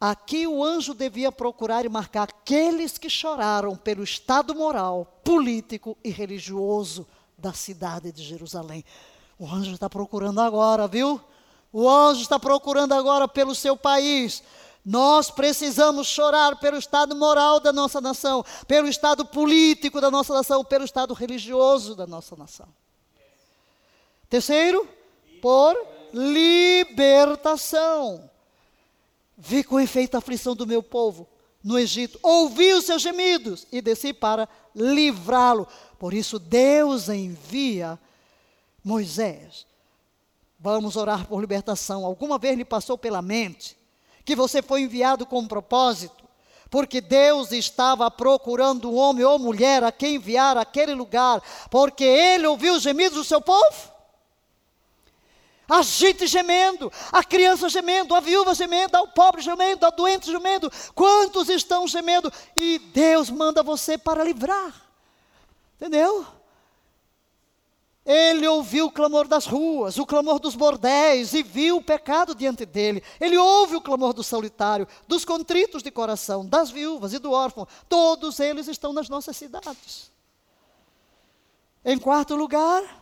Aqui 0.00 0.46
o 0.46 0.64
anjo 0.64 0.94
devia 0.94 1.30
procurar 1.30 1.84
e 1.84 1.88
marcar 1.88 2.22
aqueles 2.22 2.96
que 2.96 3.10
choraram 3.10 3.76
pelo 3.76 4.02
estado 4.02 4.54
moral, 4.54 5.20
político 5.22 5.94
e 6.02 6.08
religioso 6.08 7.06
da 7.36 7.52
cidade 7.52 8.10
de 8.10 8.22
Jerusalém. 8.22 8.82
O 9.38 9.46
anjo 9.46 9.74
está 9.74 9.90
procurando 9.90 10.40
agora, 10.40 10.88
viu? 10.88 11.20
O 11.70 11.86
anjo 11.86 12.22
está 12.22 12.38
procurando 12.38 12.94
agora 12.94 13.28
pelo 13.28 13.54
seu 13.54 13.76
país. 13.76 14.42
Nós 14.82 15.30
precisamos 15.30 16.06
chorar 16.06 16.58
pelo 16.58 16.78
estado 16.78 17.14
moral 17.14 17.60
da 17.60 17.70
nossa 17.70 18.00
nação, 18.00 18.42
pelo 18.66 18.88
estado 18.88 19.26
político 19.26 20.00
da 20.00 20.10
nossa 20.10 20.32
nação, 20.32 20.64
pelo 20.64 20.86
estado 20.86 21.12
religioso 21.12 21.94
da 21.94 22.06
nossa 22.06 22.34
nação. 22.36 22.68
Terceiro, 24.30 24.88
por 25.42 25.76
libertação. 26.14 28.29
Vi 29.42 29.64
com 29.64 29.80
efeito 29.80 30.16
a 30.16 30.18
aflição 30.18 30.54
do 30.54 30.66
meu 30.66 30.82
povo 30.82 31.26
no 31.64 31.78
Egito, 31.78 32.18
ouvi 32.22 32.72
os 32.74 32.84
seus 32.84 33.00
gemidos 33.00 33.66
e 33.72 33.80
desci 33.80 34.12
para 34.12 34.46
livrá-lo. 34.74 35.66
Por 35.98 36.12
isso, 36.12 36.38
Deus 36.38 37.08
envia 37.08 37.98
Moisés. 38.84 39.66
Vamos 40.58 40.94
orar 40.94 41.26
por 41.26 41.40
libertação. 41.40 42.04
Alguma 42.04 42.38
vez 42.38 42.56
lhe 42.56 42.64
passou 42.64 42.98
pela 42.98 43.22
mente 43.22 43.76
que 44.26 44.36
você 44.36 44.60
foi 44.60 44.82
enviado 44.82 45.24
com 45.24 45.38
um 45.38 45.48
propósito? 45.48 46.24
Porque 46.70 47.00
Deus 47.00 47.50
estava 47.50 48.10
procurando 48.10 48.90
um 48.90 48.96
homem 48.96 49.24
ou 49.24 49.38
mulher 49.38 49.82
a 49.82 49.90
quem 49.90 50.16
enviar 50.16 50.56
aquele 50.56 50.94
lugar, 50.94 51.42
porque 51.70 52.04
Ele 52.04 52.46
ouviu 52.46 52.74
os 52.74 52.82
gemidos 52.82 53.18
do 53.18 53.24
seu 53.24 53.40
povo? 53.40 53.90
A 55.70 55.82
gente 55.82 56.26
gemendo, 56.26 56.92
a 57.12 57.22
criança 57.22 57.68
gemendo, 57.68 58.12
a 58.12 58.18
viúva 58.18 58.52
gemendo, 58.54 58.96
ao 58.96 59.06
pobre 59.06 59.40
gemendo, 59.40 59.86
ao 59.86 59.92
doente 59.92 60.26
gemendo. 60.26 60.68
Quantos 60.96 61.48
estão 61.48 61.86
gemendo? 61.86 62.30
E 62.56 62.80
Deus 62.92 63.30
manda 63.30 63.62
você 63.62 63.96
para 63.96 64.24
livrar. 64.24 64.74
Entendeu? 65.76 66.26
Ele 68.04 68.48
ouviu 68.48 68.86
o 68.86 68.90
clamor 68.90 69.28
das 69.28 69.46
ruas, 69.46 69.96
o 69.96 70.04
clamor 70.04 70.40
dos 70.40 70.56
bordéis 70.56 71.32
e 71.34 71.44
viu 71.44 71.76
o 71.76 71.82
pecado 71.82 72.34
diante 72.34 72.66
dele. 72.66 73.00
Ele 73.20 73.36
ouve 73.38 73.76
o 73.76 73.80
clamor 73.80 74.12
do 74.12 74.24
solitário, 74.24 74.88
dos 75.06 75.24
contritos 75.24 75.84
de 75.84 75.90
coração, 75.92 76.44
das 76.44 76.70
viúvas 76.70 77.12
e 77.12 77.20
do 77.20 77.30
órfão. 77.30 77.68
Todos 77.88 78.40
eles 78.40 78.66
estão 78.66 78.92
nas 78.92 79.08
nossas 79.08 79.36
cidades. 79.36 80.10
Em 81.84 81.96
quarto 81.96 82.34
lugar, 82.34 82.99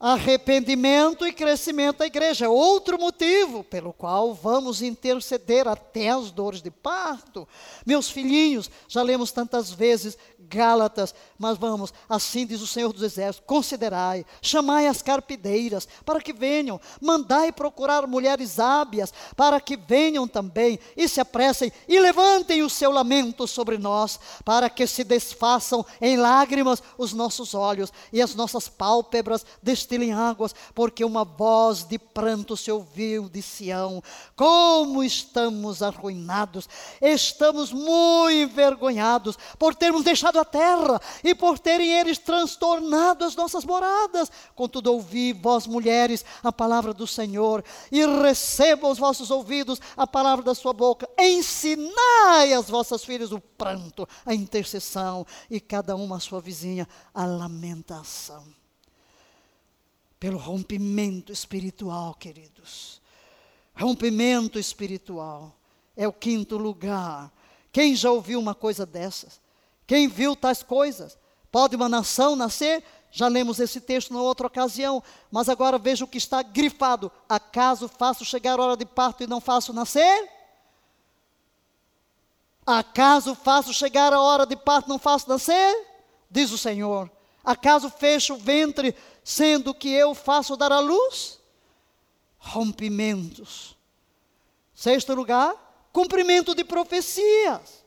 arrependimento 0.00 1.26
e 1.26 1.32
crescimento 1.32 1.98
da 1.98 2.06
igreja. 2.06 2.48
Outro 2.48 2.98
motivo 2.98 3.64
pelo 3.64 3.92
qual 3.92 4.32
vamos 4.32 4.80
interceder 4.80 5.66
até 5.66 6.10
as 6.10 6.30
dores 6.30 6.62
de 6.62 6.70
parto. 6.70 7.48
Meus 7.84 8.08
filhinhos, 8.08 8.70
já 8.86 9.02
lemos 9.02 9.32
tantas 9.32 9.72
vezes 9.72 10.16
Gálatas, 10.48 11.14
mas 11.38 11.58
vamos, 11.58 11.92
assim 12.08 12.46
diz 12.46 12.60
o 12.60 12.66
Senhor 12.66 12.92
dos 12.92 13.02
Exércitos: 13.02 13.46
considerai, 13.46 14.24
chamai 14.40 14.86
as 14.86 15.02
carpideiras, 15.02 15.86
para 16.04 16.20
que 16.20 16.32
venham, 16.32 16.80
mandai 17.00 17.52
procurar 17.52 18.06
mulheres 18.06 18.58
hábias, 18.58 19.12
para 19.36 19.60
que 19.60 19.76
venham 19.76 20.26
também, 20.26 20.78
e 20.96 21.08
se 21.08 21.20
apressem, 21.20 21.72
e 21.86 22.00
levantem 22.00 22.62
o 22.62 22.70
seu 22.70 22.90
lamento 22.90 23.46
sobre 23.46 23.76
nós, 23.76 24.18
para 24.44 24.70
que 24.70 24.86
se 24.86 25.04
desfaçam 25.04 25.84
em 26.00 26.16
lágrimas 26.16 26.82
os 26.96 27.12
nossos 27.12 27.54
olhos, 27.54 27.92
e 28.12 28.22
as 28.22 28.34
nossas 28.34 28.68
pálpebras 28.68 29.44
destilem 29.62 30.12
águas, 30.12 30.54
porque 30.74 31.04
uma 31.04 31.24
voz 31.24 31.84
de 31.84 31.98
pranto 31.98 32.56
se 32.56 32.70
ouviu 32.72 33.28
de 33.28 33.42
Sião. 33.42 34.02
Como 34.34 35.04
estamos 35.04 35.82
arruinados, 35.82 36.68
estamos 37.02 37.72
muito 37.72 37.98
envergonhados 38.30 39.38
por 39.58 39.74
termos 39.74 40.04
deixado 40.04 40.37
a 40.38 40.44
terra 40.44 41.00
e 41.22 41.34
por 41.34 41.58
terem 41.58 41.92
eles 41.92 42.18
transtornado 42.18 43.24
as 43.24 43.34
nossas 43.34 43.64
moradas. 43.64 44.30
Contudo, 44.54 44.92
ouvi, 44.92 45.32
vós 45.32 45.66
mulheres, 45.66 46.24
a 46.42 46.52
palavra 46.52 46.94
do 46.94 47.06
Senhor 47.06 47.64
e 47.90 48.04
recebam 48.22 48.90
os 48.90 48.98
vossos 48.98 49.30
ouvidos 49.30 49.80
a 49.96 50.06
palavra 50.06 50.44
da 50.44 50.54
sua 50.54 50.72
boca. 50.72 51.08
Ensinai 51.18 52.52
às 52.52 52.68
vossas 52.68 53.04
filhas 53.04 53.32
o 53.32 53.40
pranto, 53.40 54.08
a 54.24 54.34
intercessão 54.34 55.26
e 55.50 55.60
cada 55.60 55.96
uma 55.96 56.16
a 56.16 56.20
sua 56.20 56.40
vizinha 56.40 56.88
a 57.12 57.24
lamentação. 57.24 58.46
Pelo 60.18 60.38
rompimento 60.38 61.32
espiritual, 61.32 62.14
queridos. 62.14 63.00
Rompimento 63.74 64.58
espiritual 64.58 65.54
é 65.96 66.06
o 66.06 66.12
quinto 66.12 66.56
lugar. 66.56 67.32
Quem 67.70 67.94
já 67.94 68.10
ouviu 68.10 68.40
uma 68.40 68.54
coisa 68.54 68.84
dessas? 68.84 69.40
Quem 69.88 70.06
viu 70.06 70.36
tais 70.36 70.62
coisas? 70.62 71.18
Pode 71.50 71.74
uma 71.74 71.88
nação 71.88 72.36
nascer? 72.36 72.84
Já 73.10 73.26
lemos 73.26 73.58
esse 73.58 73.80
texto 73.80 74.12
na 74.12 74.20
outra 74.20 74.46
ocasião, 74.46 75.02
mas 75.30 75.48
agora 75.48 75.78
veja 75.78 76.04
o 76.04 76.08
que 76.08 76.18
está 76.18 76.42
grifado: 76.42 77.10
acaso 77.26 77.88
faço 77.88 78.22
chegar 78.22 78.60
a 78.60 78.62
hora 78.62 78.76
de 78.76 78.84
parto 78.84 79.24
e 79.24 79.26
não 79.26 79.40
faço 79.40 79.72
nascer? 79.72 80.30
Acaso 82.66 83.34
faço 83.34 83.72
chegar 83.72 84.12
a 84.12 84.20
hora 84.20 84.44
de 84.44 84.56
parto 84.56 84.88
e 84.88 84.88
não 84.90 84.98
faço 84.98 85.26
nascer? 85.26 85.86
Diz 86.30 86.52
o 86.52 86.58
Senhor. 86.58 87.10
Acaso 87.42 87.88
fecho 87.88 88.34
o 88.34 88.38
ventre, 88.38 88.94
sendo 89.24 89.72
que 89.72 89.88
eu 89.88 90.14
faço 90.14 90.54
dar 90.54 90.70
a 90.70 90.80
luz? 90.80 91.40
Rompimentos. 92.38 93.74
Sexto 94.74 95.14
lugar, 95.14 95.88
cumprimento 95.94 96.54
de 96.54 96.62
profecias. 96.62 97.77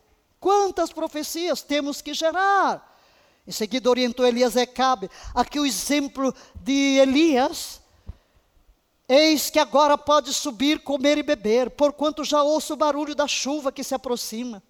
Quantas 0.41 0.91
profecias 0.91 1.61
temos 1.61 2.01
que 2.01 2.15
gerar? 2.15 2.99
Em 3.45 3.51
seguida 3.51 3.88
orientou 3.88 4.26
Elias 4.26 4.55
e 4.55 4.65
Cabe. 4.65 5.07
Aqui 5.35 5.59
o 5.59 5.65
exemplo 5.68 6.34
de 6.55 6.97
Elias. 6.97 7.80
Eis 9.07 9.51
que 9.51 9.59
agora 9.59 9.95
pode 9.99 10.34
subir, 10.34 10.80
comer 10.80 11.19
e 11.19 11.23
beber, 11.23 11.69
porquanto 11.69 12.23
já 12.23 12.41
ouço 12.41 12.73
o 12.73 12.77
barulho 12.77 13.13
da 13.13 13.27
chuva 13.27 13.72
que 13.72 13.84
se 13.84 13.93
aproxima. 13.93 14.63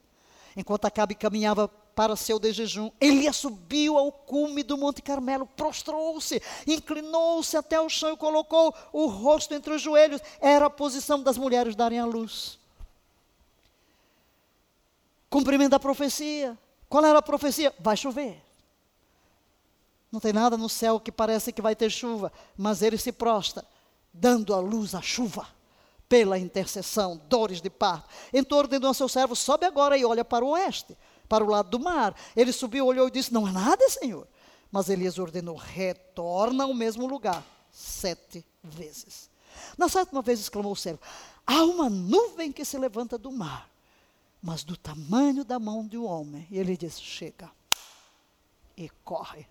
Enquanto 0.58 0.84
Acabe 0.84 1.16
caminhava 1.16 1.70
para 1.70 2.18
seu 2.18 2.38
de 2.38 2.52
jejum. 2.52 2.92
Elias 3.00 3.38
subiu 3.38 3.98
ao 3.98 4.12
cume 4.12 4.64
do 4.64 4.78
Monte 4.78 5.02
Carmelo, 5.02 5.46
prostrou-se, 5.56 6.42
inclinou-se 6.68 7.56
até 7.56 7.80
o 7.80 7.88
chão 7.88 8.12
e 8.12 8.18
colocou 8.18 8.76
o 8.92 9.06
rosto 9.06 9.54
entre 9.54 9.74
os 9.74 9.82
joelhos. 9.82 10.20
Era 10.42 10.66
a 10.66 10.70
posição 10.70 11.24
das 11.24 11.38
mulheres 11.38 11.78
darem 11.78 12.00
a 12.00 12.06
luz. 12.06 12.61
Cumprimento 15.32 15.72
da 15.72 15.80
profecia. 15.80 16.56
Qual 16.90 17.04
era 17.04 17.18
a 17.18 17.22
profecia? 17.22 17.74
Vai 17.80 17.98
chover. 17.98 18.44
Não 20.12 20.20
tem 20.20 20.34
nada 20.34 20.58
no 20.58 20.68
céu 20.68 21.00
que 21.00 21.12
parece 21.12 21.54
que 21.54 21.62
vai 21.62 21.74
ter 21.74 21.90
chuva, 21.90 22.32
mas 22.58 22.82
ele 22.82 22.98
se 22.98 23.14
prostra, 23.14 23.66
dando 24.14 24.54
a 24.54 24.60
luz 24.60 24.94
à 24.94 25.02
chuva 25.02 25.48
pela 26.10 26.38
intercessão, 26.38 27.22
dores 27.30 27.62
de 27.62 27.70
parto. 27.70 28.10
Então 28.34 28.58
ordenou 28.58 28.90
ao 28.90 28.94
seu 28.94 29.08
servo: 29.08 29.34
sobe 29.34 29.66
agora 29.66 29.98
e 29.98 30.04
olha 30.04 30.26
para 30.26 30.44
o 30.44 30.50
oeste 30.50 30.98
para 31.30 31.46
o 31.46 31.50
lado 31.50 31.70
do 31.70 31.80
mar. 31.80 32.14
Ele 32.36 32.52
subiu, 32.52 32.86
olhou 32.86 33.08
e 33.08 33.12
disse: 33.12 33.34
Não 33.34 33.48
é 33.48 33.52
nada, 33.54 33.90
Senhor. 33.90 34.28
Mas 34.70 34.90
Elias 34.90 35.18
ordenou: 35.18 35.56
retorna 35.56 36.66
ao 36.66 36.74
mesmo 36.74 37.08
lugar 37.08 37.42
sete 37.72 38.46
vezes. 38.62 39.30
Na 39.78 39.88
sétima 39.88 40.22
vez 40.22 40.42
exclamou 40.42 40.74
o 40.74 40.76
servo: 40.76 41.00
Há 41.48 41.64
uma 41.64 41.90
nuvem 41.90 42.52
que 42.52 42.66
se 42.66 42.78
levanta 42.78 43.18
do 43.18 43.32
mar, 43.32 43.71
mas 44.42 44.64
do 44.64 44.76
tamanho 44.76 45.46
da 45.46 45.60
mão 45.60 45.88
de 45.88 45.98
um 45.98 46.06
homem. 46.06 46.48
E 46.50 46.58
ele 46.58 46.76
disse: 46.76 47.02
Chega. 47.02 47.52
E 48.76 48.90
corre. 49.04 49.48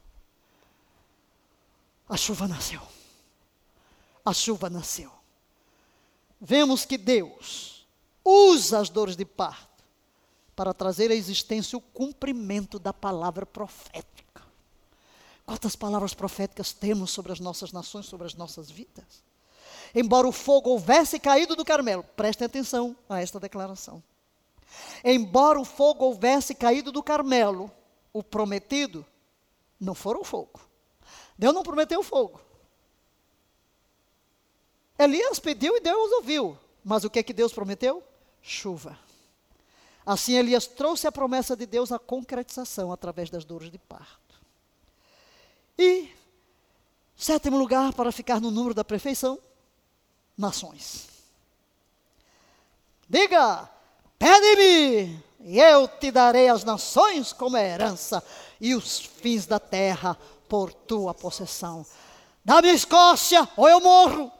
A 2.09 2.17
chuva 2.17 2.49
nasceu. 2.49 2.83
A 4.25 4.33
chuva 4.33 4.69
nasceu. 4.69 5.13
Vemos 6.41 6.85
que 6.85 6.99
Deus 6.99 7.87
usa 8.25 8.81
as 8.81 8.89
dores 8.89 9.15
de 9.15 9.25
parto 9.25 9.85
para 10.57 10.75
trazer 10.75 11.11
à 11.11 11.15
existência 11.15 11.79
o 11.79 11.81
cumprimento 11.81 12.79
da 12.79 12.93
palavra 12.93 13.47
profética. 13.47 14.43
Quantas 15.47 15.77
palavras 15.77 16.15
proféticas 16.15 16.73
temos 16.73 17.11
sobre 17.11 17.33
as 17.33 17.41
nossas 17.41 17.73
nações, 17.73 18.07
sobre 18.07 18.27
as 18.27 18.35
nossas 18.35 18.71
vidas? 18.71 19.23
Embora 19.95 20.27
o 20.27 20.33
fogo 20.33 20.71
houvesse 20.71 21.19
caído 21.19 21.57
do 21.57 21.65
Carmelo, 21.65 22.05
prestem 22.17 22.47
atenção 22.47 22.97
a 23.09 23.21
esta 23.21 23.41
declaração. 23.41 24.03
Embora 25.05 25.61
o 25.61 25.65
fogo 25.65 26.05
houvesse 26.05 26.55
caído 26.55 26.93
do 26.93 27.03
Carmelo, 27.03 27.71
o 28.13 28.23
prometido 28.23 29.05
não 29.79 29.95
foi 29.95 30.17
o 30.17 30.25
fogo. 30.25 30.61
Deus 31.39 31.55
não 31.55 31.63
prometeu 31.63 32.03
fogo. 32.03 32.41
Elias 34.99 35.39
pediu 35.39 35.77
e 35.77 35.81
Deus 35.81 36.13
ouviu. 36.13 36.59
Mas 36.85 37.05
o 37.05 37.11
que 37.11 37.19
é 37.19 37.23
que 37.23 37.33
Deus 37.33 37.53
prometeu? 37.53 38.03
Chuva. 38.43 38.99
Assim, 40.05 40.35
Elias 40.35 40.67
trouxe 40.67 41.07
a 41.07 41.13
promessa 41.13 41.57
de 41.57 41.67
Deus 41.67 41.93
à 41.93 41.99
concretização 41.99 42.93
através 42.93 43.31
das 43.31 43.45
dores 43.45 43.71
de 43.71 43.79
parto. 43.79 44.41
E, 45.79 46.11
sétimo 47.17 47.57
lugar, 47.57 47.93
para 47.95 48.13
ficar 48.13 48.41
no 48.41 48.51
número 48.51 48.75
da 48.75 48.85
perfeição, 48.85 49.39
nações. 50.37 51.09
Diga, 53.09 53.71
pede-me, 54.21 55.19
e 55.41 55.59
eu 55.59 55.89
te 55.89 56.11
darei 56.11 56.51
as 56.51 56.63
nações 56.63 57.33
como 57.33 57.57
herança, 57.57 58.23
e 58.61 58.75
os 58.75 58.99
fins 59.01 59.47
da 59.47 59.59
terra 59.59 60.17
por 60.47 60.73
tua 60.73 61.15
possessão. 61.15 61.87
Dá-me 62.45 62.69
a 62.69 62.75
Escócia, 62.75 63.49
ou 63.57 63.67
eu 63.67 63.81
morro. 63.81 64.31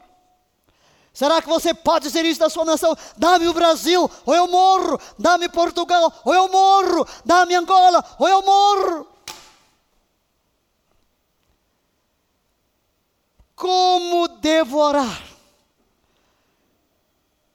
Será 1.11 1.41
que 1.41 1.47
você 1.47 1.73
pode 1.73 2.05
dizer 2.05 2.23
isso 2.23 2.39
da 2.39 2.49
sua 2.49 2.63
nação? 2.63 2.95
Dá-me 3.17 3.47
o 3.47 3.53
Brasil, 3.53 4.09
ou 4.25 4.35
eu 4.35 4.47
morro. 4.47 4.99
Dá-me 5.17 5.49
Portugal, 5.49 6.13
ou 6.23 6.33
eu 6.33 6.47
morro. 6.47 7.05
Dá-me 7.25 7.55
Angola, 7.55 8.05
ou 8.19 8.29
eu 8.29 8.41
morro. 8.43 9.07
Como 13.55 14.27
devorar? 14.27 15.30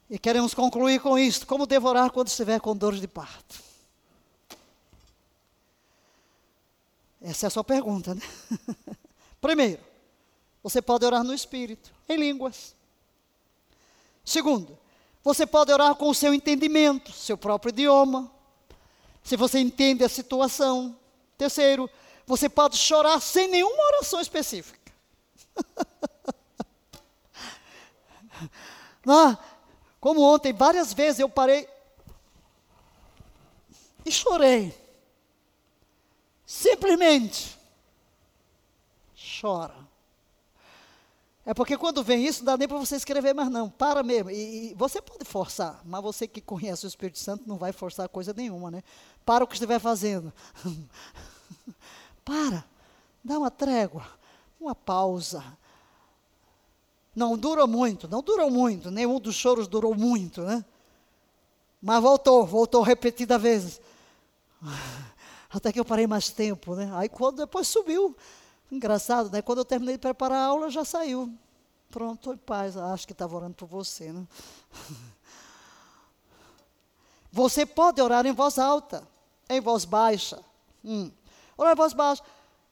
E 0.08 0.18
queremos 0.18 0.54
concluir 0.54 1.00
com 1.00 1.18
isto: 1.18 1.46
como 1.46 1.66
devorar 1.66 2.10
quando 2.10 2.28
estiver 2.28 2.60
com 2.60 2.76
dores 2.76 3.00
de 3.00 3.08
parto? 3.08 3.66
Essa 7.20 7.46
é 7.46 7.48
a 7.48 7.50
sua 7.50 7.64
pergunta, 7.64 8.14
né? 8.14 8.22
Primeiro, 9.40 9.82
você 10.62 10.80
pode 10.80 11.04
orar 11.04 11.24
no 11.24 11.34
Espírito, 11.34 11.92
em 12.08 12.16
línguas. 12.16 12.74
Segundo, 14.24 14.78
você 15.24 15.44
pode 15.46 15.72
orar 15.72 15.94
com 15.96 16.08
o 16.08 16.14
seu 16.14 16.32
entendimento, 16.32 17.10
seu 17.12 17.36
próprio 17.36 17.70
idioma, 17.70 18.30
se 19.24 19.36
você 19.36 19.58
entende 19.58 20.04
a 20.04 20.08
situação. 20.08 20.96
Terceiro, 21.36 21.90
você 22.26 22.48
pode 22.48 22.76
chorar 22.76 23.20
sem 23.20 23.48
nenhuma 23.48 23.82
oração 23.86 24.20
específica. 24.20 24.92
ah, 29.08 29.38
como 30.06 30.22
ontem, 30.22 30.52
várias 30.52 30.92
vezes 30.92 31.18
eu 31.18 31.28
parei 31.28 31.68
e 34.04 34.12
chorei. 34.12 34.72
Simplesmente 36.46 37.58
chora. 39.40 39.74
É 41.44 41.52
porque 41.52 41.76
quando 41.76 42.04
vem 42.04 42.24
isso, 42.24 42.44
não 42.44 42.52
dá 42.52 42.56
nem 42.56 42.68
para 42.68 42.78
você 42.78 42.94
escrever 42.94 43.34
mais 43.34 43.50
não. 43.50 43.68
Para 43.68 44.04
mesmo. 44.04 44.30
E, 44.30 44.70
e, 44.70 44.74
você 44.74 45.02
pode 45.02 45.24
forçar, 45.24 45.82
mas 45.84 46.00
você 46.00 46.28
que 46.28 46.40
conhece 46.40 46.86
o 46.86 46.88
Espírito 46.88 47.18
Santo 47.18 47.42
não 47.44 47.56
vai 47.56 47.72
forçar 47.72 48.08
coisa 48.08 48.32
nenhuma, 48.32 48.70
né? 48.70 48.84
Para 49.24 49.42
o 49.42 49.46
que 49.48 49.54
estiver 49.54 49.80
fazendo. 49.80 50.32
para. 52.24 52.64
Dá 53.24 53.40
uma 53.40 53.50
trégua, 53.50 54.06
uma 54.60 54.72
pausa. 54.72 55.42
Não 57.16 57.36
dura 57.36 57.66
muito, 57.66 58.06
não 58.06 58.22
durou 58.22 58.50
muito. 58.50 58.90
Nenhum 58.90 59.18
dos 59.18 59.34
choros 59.34 59.66
durou 59.66 59.94
muito, 59.94 60.42
né? 60.42 60.64
Mas 61.82 62.00
voltou, 62.00 62.46
voltou 62.46 62.82
repetida 62.82 63.36
vezes. 63.38 63.80
Até 65.50 65.72
que 65.72 65.80
eu 65.80 65.84
parei 65.84 66.06
mais 66.06 66.28
tempo, 66.28 66.76
né? 66.76 66.90
Aí 66.94 67.08
quando 67.08 67.38
depois 67.38 67.66
subiu, 67.66 68.14
Engraçado, 68.70 69.30
né? 69.30 69.40
Quando 69.42 69.58
eu 69.58 69.64
terminei 69.64 69.94
de 69.94 70.00
preparar 70.00 70.38
a 70.38 70.46
aula, 70.46 70.70
já 70.70 70.84
saiu. 70.84 71.32
Pronto, 71.90 72.32
em 72.32 72.36
paz. 72.36 72.76
Acho 72.76 73.06
que 73.06 73.12
estava 73.12 73.36
orando 73.36 73.54
por 73.54 73.66
você, 73.66 74.12
né? 74.12 74.26
Você 77.30 77.66
pode 77.66 78.00
orar 78.00 78.24
em 78.24 78.32
voz 78.32 78.58
alta, 78.58 79.06
em 79.48 79.60
voz 79.60 79.84
baixa. 79.84 80.42
Hum. 80.82 81.10
Orar 81.56 81.74
em 81.74 81.76
voz 81.76 81.92
baixa. 81.92 82.22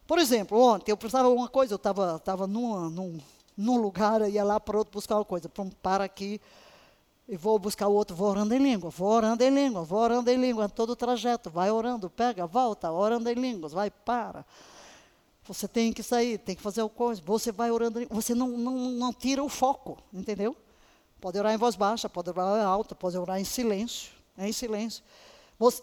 Por 0.07 0.19
exemplo, 0.19 0.59
ontem 0.59 0.91
eu 0.91 0.97
precisava 0.97 1.29
de 1.29 1.35
uma 1.35 1.49
coisa, 1.49 1.75
eu 1.75 1.77
estava 1.77 2.19
tava 2.19 2.47
num, 2.47 2.89
num, 2.89 3.21
num 3.57 3.77
lugar, 3.77 4.29
ia 4.29 4.45
lá 4.45 4.59
para 4.59 4.79
outro 4.79 4.93
buscar 4.93 5.17
uma 5.17 5.25
coisa. 5.25 5.49
Pronto, 5.49 5.77
para 5.77 6.05
aqui 6.05 6.41
e 7.29 7.37
vou 7.37 7.59
buscar 7.59 7.89
o 7.89 7.95
outro, 7.95 8.15
vou 8.15 8.29
orando 8.29 8.55
em 8.55 8.59
língua, 8.59 8.91
vou 8.91 9.09
orando 9.09 9.43
em 9.43 9.51
língua, 9.51 9.83
vou 9.83 9.99
orando 9.99 10.31
em 10.31 10.37
língua, 10.37 10.69
todo 10.69 10.91
o 10.91 10.97
trajeto, 10.97 11.49
vai 11.49 11.71
orando, 11.71 12.11
pega, 12.11 12.47
volta, 12.47 12.91
orando 12.93 13.31
em 13.31 13.35
línguas, 13.35 13.73
vai, 13.73 13.91
para. 13.91 14.45
Você 15.45 15.69
tem 15.69 15.93
que 15.93 16.03
sair, 16.03 16.39
tem 16.39 16.55
que 16.55 16.63
fazer 16.63 16.83
o 16.83 16.89
coisa. 16.89 17.23
Você 17.25 17.53
vai 17.53 17.71
orando, 17.71 18.07
você 18.11 18.35
não, 18.35 18.49
não, 18.49 18.91
não 18.91 19.13
tira 19.13 19.43
o 19.43 19.49
foco, 19.49 19.99
entendeu? 20.13 20.57
Pode 21.21 21.39
orar 21.39 21.53
em 21.53 21.59
voz 21.59 21.77
baixa, 21.77 22.09
pode 22.09 22.31
orar 22.31 22.61
em 22.61 22.65
alta, 22.65 22.95
pode 22.95 23.17
orar 23.17 23.41
em 23.41 23.45
silêncio. 23.45 24.13
É 24.37 24.49
em 24.49 24.53
silêncio. 24.53 25.03
Você, 25.59 25.83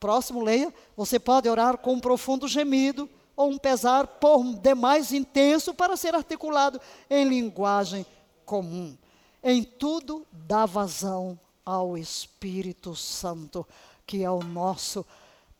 próximo, 0.00 0.42
leia. 0.42 0.72
Você 0.96 1.18
pode 1.18 1.48
orar 1.48 1.78
com 1.78 1.92
um 1.94 2.00
profundo 2.00 2.48
gemido 2.48 3.08
ou 3.36 3.50
um 3.50 3.58
pesar 3.58 4.06
por 4.06 4.42
demais 4.56 5.12
intenso 5.12 5.74
para 5.74 5.96
ser 5.96 6.14
articulado 6.14 6.80
em 7.08 7.28
linguagem 7.28 8.04
comum. 8.44 8.96
Em 9.42 9.62
tudo 9.62 10.26
dá 10.30 10.66
vazão 10.66 11.38
ao 11.64 11.96
Espírito 11.96 12.94
Santo, 12.94 13.66
que 14.06 14.22
é 14.22 14.30
o 14.30 14.42
nosso 14.42 15.04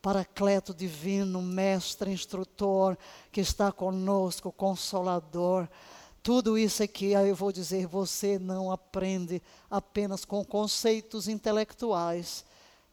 Paracleto 0.03 0.75
divino, 0.75 1.41
mestre, 1.41 2.11
instrutor, 2.11 2.99
que 3.31 3.41
está 3.41 3.71
conosco, 3.71 4.51
consolador. 4.51 5.69
Tudo 6.25 6.59
isso 6.59 6.83
aqui, 6.83 7.15
aí 7.15 7.29
eu 7.29 7.37
vou 7.37 7.53
dizer, 7.53 7.87
você 7.87 8.37
não 8.37 8.73
aprende 8.73 9.41
apenas 9.71 10.25
com 10.25 10.45
conceitos 10.45 11.29
intelectuais. 11.29 12.45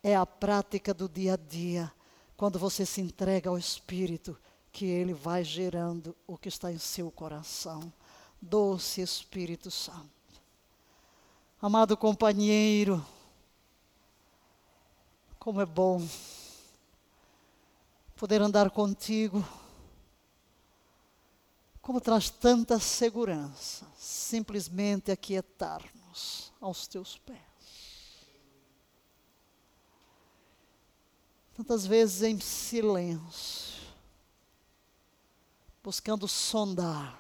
É 0.04 0.16
a 0.16 0.24
prática 0.24 0.94
do 0.94 1.10
dia 1.10 1.34
a 1.34 1.38
dia. 1.38 1.92
Quando 2.38 2.60
você 2.60 2.86
se 2.86 3.02
entrega 3.02 3.50
ao 3.50 3.58
Espírito, 3.58 4.38
que 4.80 4.86
ele 4.86 5.14
vai 5.14 5.44
gerando 5.44 6.16
o 6.26 6.38
que 6.38 6.48
está 6.48 6.72
em 6.72 6.78
seu 6.78 7.12
coração. 7.12 7.92
Doce 8.42 9.02
Espírito 9.02 9.70
Santo. 9.70 10.10
Amado 11.62 11.98
companheiro, 11.98 13.06
como 15.38 15.60
é 15.60 15.66
bom 15.66 16.02
poder 18.16 18.42
andar 18.42 18.72
contigo. 18.72 19.46
Como 21.82 22.00
traz 22.00 22.30
tanta 22.30 22.80
segurança, 22.80 23.86
simplesmente 23.98 25.12
aquietar-nos 25.12 26.54
aos 26.62 26.88
teus 26.88 27.18
pés. 27.18 27.38
Tantas 31.54 31.86
vezes 31.86 32.22
em 32.22 32.40
silêncio, 32.40 33.79
buscando 35.90 36.28
sondar 36.28 37.20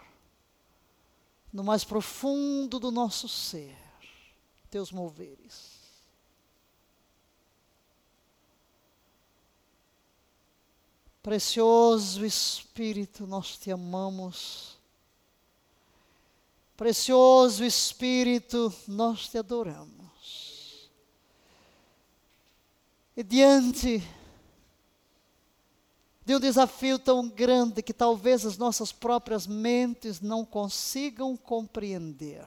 no 1.51 1.63
mais 1.63 1.83
profundo 1.83 2.77
do 2.77 2.91
nosso 2.91 3.27
ser, 3.27 3.75
teus 4.69 4.91
moveres. 4.91 5.79
Precioso 11.23 12.23
Espírito, 12.23 13.25
nós 13.25 13.57
te 13.57 13.71
amamos. 13.71 14.77
Precioso 16.77 17.63
Espírito, 17.63 18.71
nós 18.87 19.29
te 19.29 19.39
adoramos. 19.39 20.91
E 23.17 23.23
diante 23.23 24.07
de 26.29 26.35
um 26.35 26.39
desafio 26.39 26.99
tão 26.99 27.27
grande 27.27 27.81
que 27.81 27.91
talvez 27.91 28.45
as 28.45 28.55
nossas 28.55 28.91
próprias 28.91 29.47
mentes 29.47 30.21
não 30.21 30.45
consigam 30.45 31.35
compreender, 31.35 32.45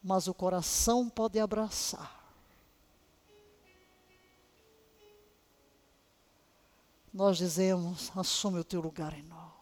mas 0.00 0.28
o 0.28 0.32
coração 0.32 1.08
pode 1.08 1.40
abraçar. 1.40 2.22
nós 7.12 7.38
dizemos: 7.38 8.16
assume 8.16 8.60
o 8.60 8.64
teu 8.64 8.80
lugar 8.80 9.12
em 9.18 9.22
nós. 9.24 9.52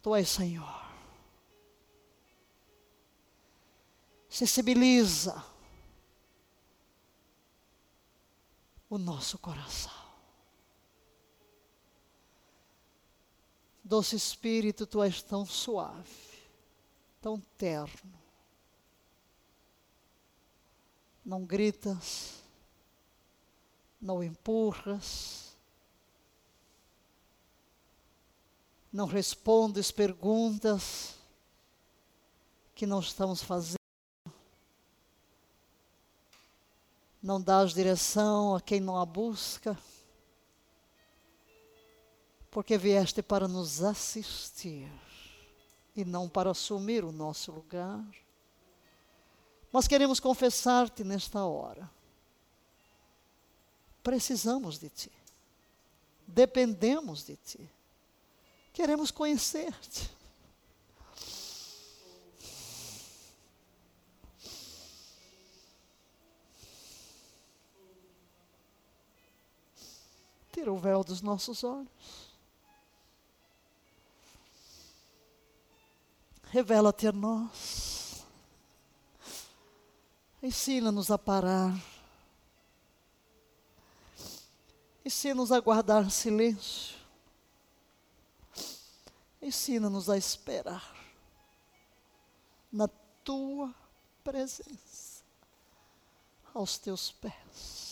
Tu 0.00 0.14
és 0.14 0.28
Senhor. 0.28 0.88
Sensibiliza 4.30 5.47
o 8.88 8.98
nosso 8.98 9.38
coração. 9.38 9.92
Doce 13.82 14.16
Espírito, 14.16 14.86
tu 14.86 15.02
és 15.02 15.22
tão 15.22 15.46
suave, 15.46 16.10
tão 17.20 17.40
terno 17.56 18.18
não 21.28 21.44
gritas, 21.44 22.42
não 24.00 24.24
empurras, 24.24 25.54
não 28.90 29.04
respondes 29.04 29.90
perguntas 29.90 31.16
que 32.74 32.86
não 32.86 33.00
estamos 33.00 33.42
fazendo, 33.42 33.77
não 37.22 37.40
dás 37.40 37.74
direção 37.74 38.54
a 38.54 38.60
quem 38.60 38.80
não 38.80 38.96
a 38.96 39.04
busca, 39.04 39.76
porque 42.50 42.78
vieste 42.78 43.22
para 43.22 43.46
nos 43.46 43.82
assistir 43.82 44.90
e 45.94 46.04
não 46.04 46.28
para 46.28 46.50
assumir 46.50 47.04
o 47.04 47.12
nosso 47.12 47.52
lugar. 47.52 48.04
Nós 49.72 49.86
queremos 49.86 50.18
confessar-te 50.18 51.04
nesta 51.04 51.44
hora. 51.44 51.90
Precisamos 54.02 54.78
de 54.78 54.88
ti. 54.88 55.12
Dependemos 56.26 57.24
de 57.24 57.36
ti. 57.36 57.70
Queremos 58.72 59.10
conhecer-te. 59.10 60.17
Tira 70.58 70.72
o 70.72 70.76
véu 70.76 71.04
dos 71.04 71.22
nossos 71.22 71.62
olhos. 71.62 71.88
Revela-te 76.50 77.06
a 77.06 77.12
nós. 77.12 78.24
Ensina-nos 80.42 81.12
a 81.12 81.16
parar. 81.16 81.80
Ensina-nos 85.04 85.52
a 85.52 85.60
guardar 85.60 86.10
silêncio. 86.10 86.98
Ensina-nos 89.40 90.10
a 90.10 90.18
esperar 90.18 90.92
na 92.72 92.88
tua 93.22 93.72
presença, 94.24 95.22
aos 96.52 96.78
teus 96.78 97.12
pés, 97.12 97.87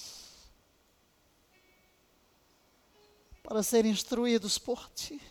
para 3.46 3.62
ser 3.62 3.86
instruídos 3.86 4.58
por 4.58 4.90
ti. 4.90 5.22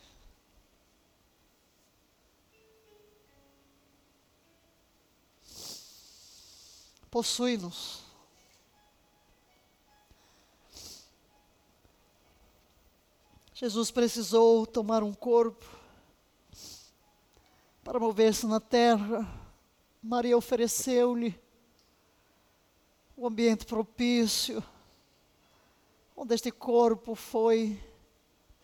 possui-nos. 7.12 8.04
Jesus 13.54 13.90
precisou 13.90 14.66
tomar 14.66 15.02
um 15.02 15.14
corpo 15.14 15.66
para 17.86 17.98
mover-se 18.02 18.46
na 18.46 18.60
terra. 18.60 19.26
Maria 20.04 20.38
ofereceu-lhe 20.38 21.40
o 23.16 23.26
ambiente 23.26 23.66
propício 23.66 24.62
onde 26.18 26.36
este 26.36 26.52
corpo 26.52 27.16
foi 27.16 27.80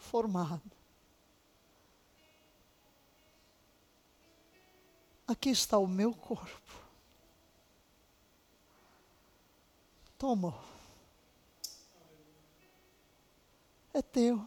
formado. 0.02 0.62
Aqui 5.28 5.50
está 5.50 5.78
o 5.78 5.88
meu 5.88 6.14
corpo. 6.14 6.72
Toma. 10.18 10.54
É 13.94 14.02
teu. 14.02 14.46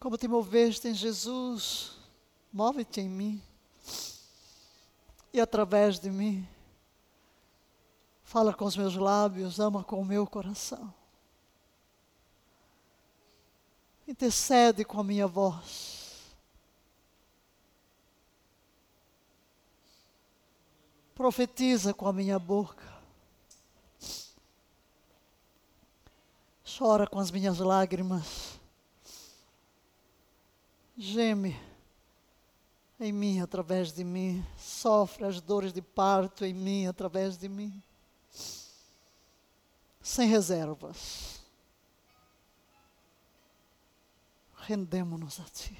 Como 0.00 0.18
te 0.18 0.28
moveste 0.28 0.88
em 0.88 0.94
Jesus, 0.94 1.98
move-te 2.52 3.00
em 3.00 3.08
mim. 3.08 3.42
E 5.32 5.40
através 5.40 5.98
de 5.98 6.10
mim, 6.10 6.46
fala 8.22 8.54
com 8.54 8.64
os 8.64 8.76
meus 8.76 8.96
lábios, 8.96 9.58
ama 9.58 9.82
com 9.82 10.00
o 10.00 10.04
meu 10.04 10.26
coração. 10.26 10.92
Intercede 14.06 14.84
com 14.84 15.00
a 15.00 15.04
minha 15.04 15.26
voz. 15.26 15.94
profetiza 21.14 21.94
com 21.94 22.08
a 22.08 22.12
minha 22.12 22.38
boca, 22.38 22.92
chora 26.76 27.06
com 27.06 27.20
as 27.20 27.30
minhas 27.30 27.58
lágrimas, 27.58 28.58
geme 30.96 31.58
em 32.98 33.12
mim 33.12 33.40
através 33.40 33.92
de 33.92 34.02
mim, 34.02 34.44
sofre 34.58 35.24
as 35.24 35.40
dores 35.40 35.72
de 35.72 35.80
parto 35.80 36.44
em 36.44 36.52
mim 36.52 36.86
através 36.86 37.36
de 37.36 37.48
mim, 37.48 37.72
sem 40.02 40.28
reservas. 40.28 41.33
Rendemos-nos 44.66 45.40
a 45.40 45.44
Ti. 45.44 45.76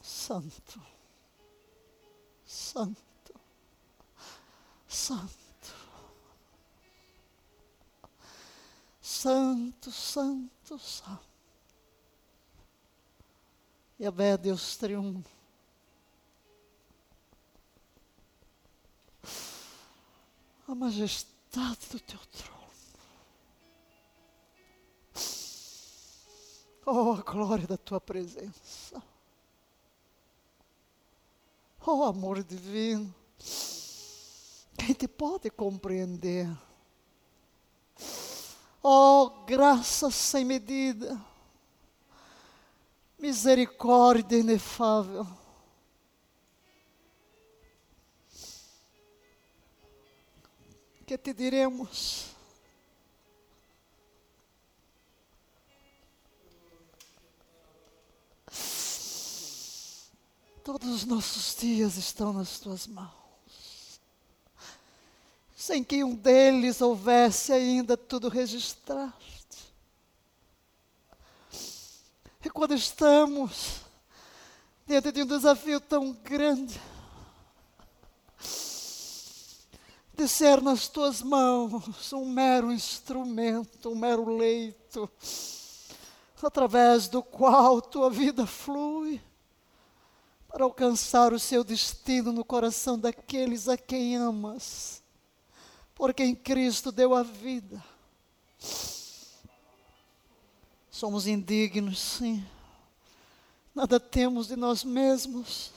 Santo, 0.00 0.80
Santo, 2.44 3.34
Santo, 4.88 5.30
Santo, 9.00 9.90
Santo, 9.92 10.78
Santo. 10.78 11.24
E 13.98 14.06
a 14.06 14.36
Deus 14.36 14.76
triunfa. 14.76 15.43
A 20.66 20.74
majestade 20.74 21.86
do 21.90 22.00
teu 22.00 22.18
trono. 22.18 22.54
Oh, 26.86 27.12
a 27.12 27.22
glória 27.22 27.66
da 27.66 27.76
tua 27.76 28.00
presença. 28.00 29.02
Oh, 31.86 32.04
amor 32.04 32.42
divino, 32.42 33.14
quem 34.78 34.94
te 34.94 35.06
pode 35.06 35.50
compreender? 35.50 36.48
Oh, 38.82 39.44
graça 39.46 40.10
sem 40.10 40.44
medida, 40.44 41.18
misericórdia 43.18 44.38
inefável. 44.38 45.26
Que 51.06 51.18
te 51.18 51.34
diremos? 51.34 52.34
Todos 60.62 60.88
os 60.88 61.04
nossos 61.04 61.54
dias 61.60 61.98
estão 61.98 62.32
nas 62.32 62.58
tuas 62.58 62.86
mãos. 62.86 64.00
Sem 65.54 65.84
que 65.84 66.02
um 66.02 66.14
deles 66.14 66.80
houvesse 66.80 67.52
ainda 67.52 67.98
tudo 67.98 68.30
registrado. 68.30 69.12
E 72.42 72.48
quando 72.48 72.74
estamos 72.74 73.82
diante 74.86 75.12
de 75.12 75.22
um 75.22 75.26
desafio 75.26 75.80
tão 75.80 76.12
grande, 76.12 76.80
de 80.16 80.28
ser 80.28 80.62
nas 80.62 80.88
tuas 80.88 81.22
mãos 81.22 82.12
um 82.12 82.24
mero 82.24 82.72
instrumento, 82.72 83.90
um 83.90 83.96
mero 83.96 84.36
leito, 84.36 85.10
através 86.42 87.08
do 87.08 87.22
qual 87.22 87.82
tua 87.82 88.08
vida 88.10 88.46
flui 88.46 89.20
para 90.48 90.62
alcançar 90.62 91.32
o 91.32 91.38
seu 91.38 91.64
destino 91.64 92.32
no 92.32 92.44
coração 92.44 92.96
daqueles 92.96 93.68
a 93.68 93.76
quem 93.76 94.16
amas, 94.16 95.02
porque 95.94 96.22
em 96.22 96.34
Cristo 96.34 96.92
deu 96.92 97.12
a 97.12 97.24
vida. 97.24 97.82
Somos 100.88 101.26
indignos, 101.26 101.98
sim. 101.98 102.46
Nada 103.74 103.98
temos 103.98 104.46
de 104.46 104.54
nós 104.54 104.84
mesmos. 104.84 105.72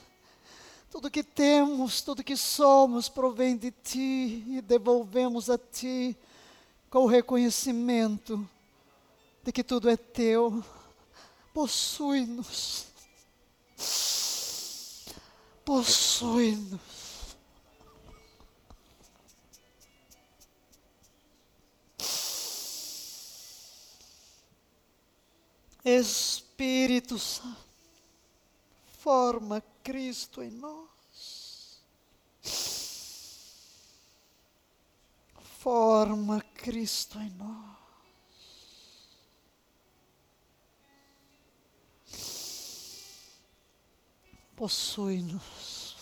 Tudo 0.97 1.11
que 1.11 1.21
temos, 1.21 2.01
tudo 2.01 2.23
que 2.23 2.35
somos 2.35 3.07
provém 3.07 3.55
de 3.55 3.69
Ti 3.69 4.43
e 4.47 4.61
devolvemos 4.65 5.47
a 5.47 5.55
Ti 5.55 6.17
com 6.89 7.03
o 7.03 7.05
reconhecimento 7.05 8.49
de 9.43 9.51
que 9.51 9.63
tudo 9.63 9.91
é 9.91 9.95
Teu. 9.95 10.65
Possui-nos 11.53 12.87
possui-nos. 15.63 16.81
Espírito 25.85 27.19
Santo, 27.19 27.55
forma 28.97 29.61
Cristo 29.87 30.43
em 30.43 30.51
nós. 30.51 31.81
Forma 35.59 36.41
Cristo 36.55 37.17
em 37.19 37.29
nós. 37.29 37.77
possui-nos. 44.57 45.95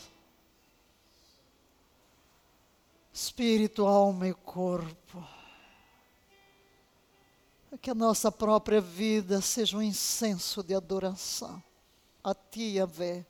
Espírito, 3.14 3.86
alma 3.86 4.30
e 4.30 4.34
corpo. 4.34 5.24
Que 7.80 7.92
a 7.92 7.94
nossa 7.94 8.32
própria 8.32 8.82
vida 8.82 9.42
seja 9.42 9.78
um 9.78 9.82
incenso 9.82 10.64
de 10.64 10.74
adoração 10.74 11.62
a 12.24 12.34
Ti, 12.34 12.78
Yahvé, 12.78 13.24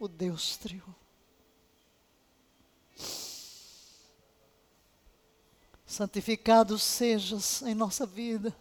o 0.00 0.08
Deus 0.08 0.56
Trio. 0.56 0.82
Santificado 5.86 6.76
sejas 6.80 7.62
em 7.62 7.74
nossa 7.74 8.04
vida. 8.04 8.56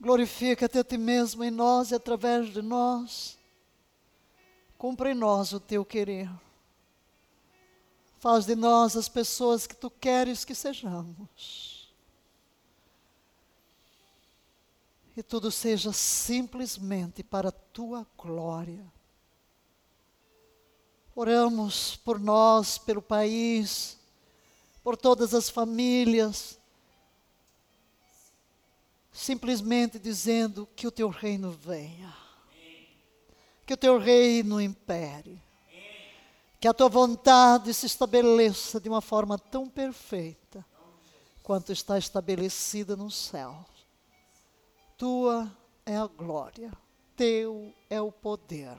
Glorifica-te 0.00 0.78
a 0.78 0.82
Ti 0.82 0.98
mesmo 0.98 1.44
em 1.44 1.50
nós 1.52 1.92
e 1.92 1.94
através 1.94 2.52
de 2.52 2.60
nós 2.60 3.38
Cumpre 4.80 5.10
em 5.10 5.14
nós 5.14 5.52
o 5.52 5.60
teu 5.60 5.84
querer. 5.84 6.26
Faz 8.18 8.46
de 8.46 8.54
nós 8.54 8.96
as 8.96 9.10
pessoas 9.10 9.66
que 9.66 9.76
tu 9.76 9.90
queres 9.90 10.42
que 10.42 10.54
sejamos. 10.54 11.92
E 15.14 15.22
tudo 15.22 15.50
seja 15.50 15.92
simplesmente 15.92 17.22
para 17.22 17.50
a 17.50 17.52
tua 17.52 18.06
glória. 18.16 18.82
Oramos 21.14 21.96
por 21.96 22.18
nós, 22.18 22.78
pelo 22.78 23.02
país, 23.02 23.98
por 24.82 24.96
todas 24.96 25.34
as 25.34 25.50
famílias, 25.50 26.58
simplesmente 29.12 29.98
dizendo 29.98 30.68
que 30.74 30.86
o 30.86 30.90
teu 30.90 31.08
reino 31.08 31.50
venha 31.50 32.20
que 33.70 33.74
o 33.74 33.76
teu 33.76 33.98
reino 33.98 34.60
impere, 34.60 35.40
que 36.58 36.66
a 36.66 36.74
tua 36.74 36.88
vontade 36.88 37.72
se 37.72 37.86
estabeleça 37.86 38.80
de 38.80 38.88
uma 38.88 39.00
forma 39.00 39.38
tão 39.38 39.68
perfeita 39.68 40.66
quanto 41.40 41.70
está 41.70 41.96
estabelecida 41.96 42.96
no 42.96 43.12
céu. 43.12 43.64
Tua 44.98 45.48
é 45.86 45.96
a 45.96 46.08
glória, 46.08 46.72
teu 47.14 47.72
é 47.88 48.00
o 48.00 48.10
poder, 48.10 48.76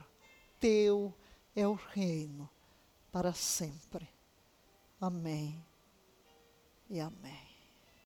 teu 0.60 1.14
é 1.54 1.66
o 1.66 1.74
reino 1.74 2.48
para 3.10 3.32
sempre. 3.32 4.08
Amém 5.00 5.62
e 6.88 7.00
amém. 7.00 7.41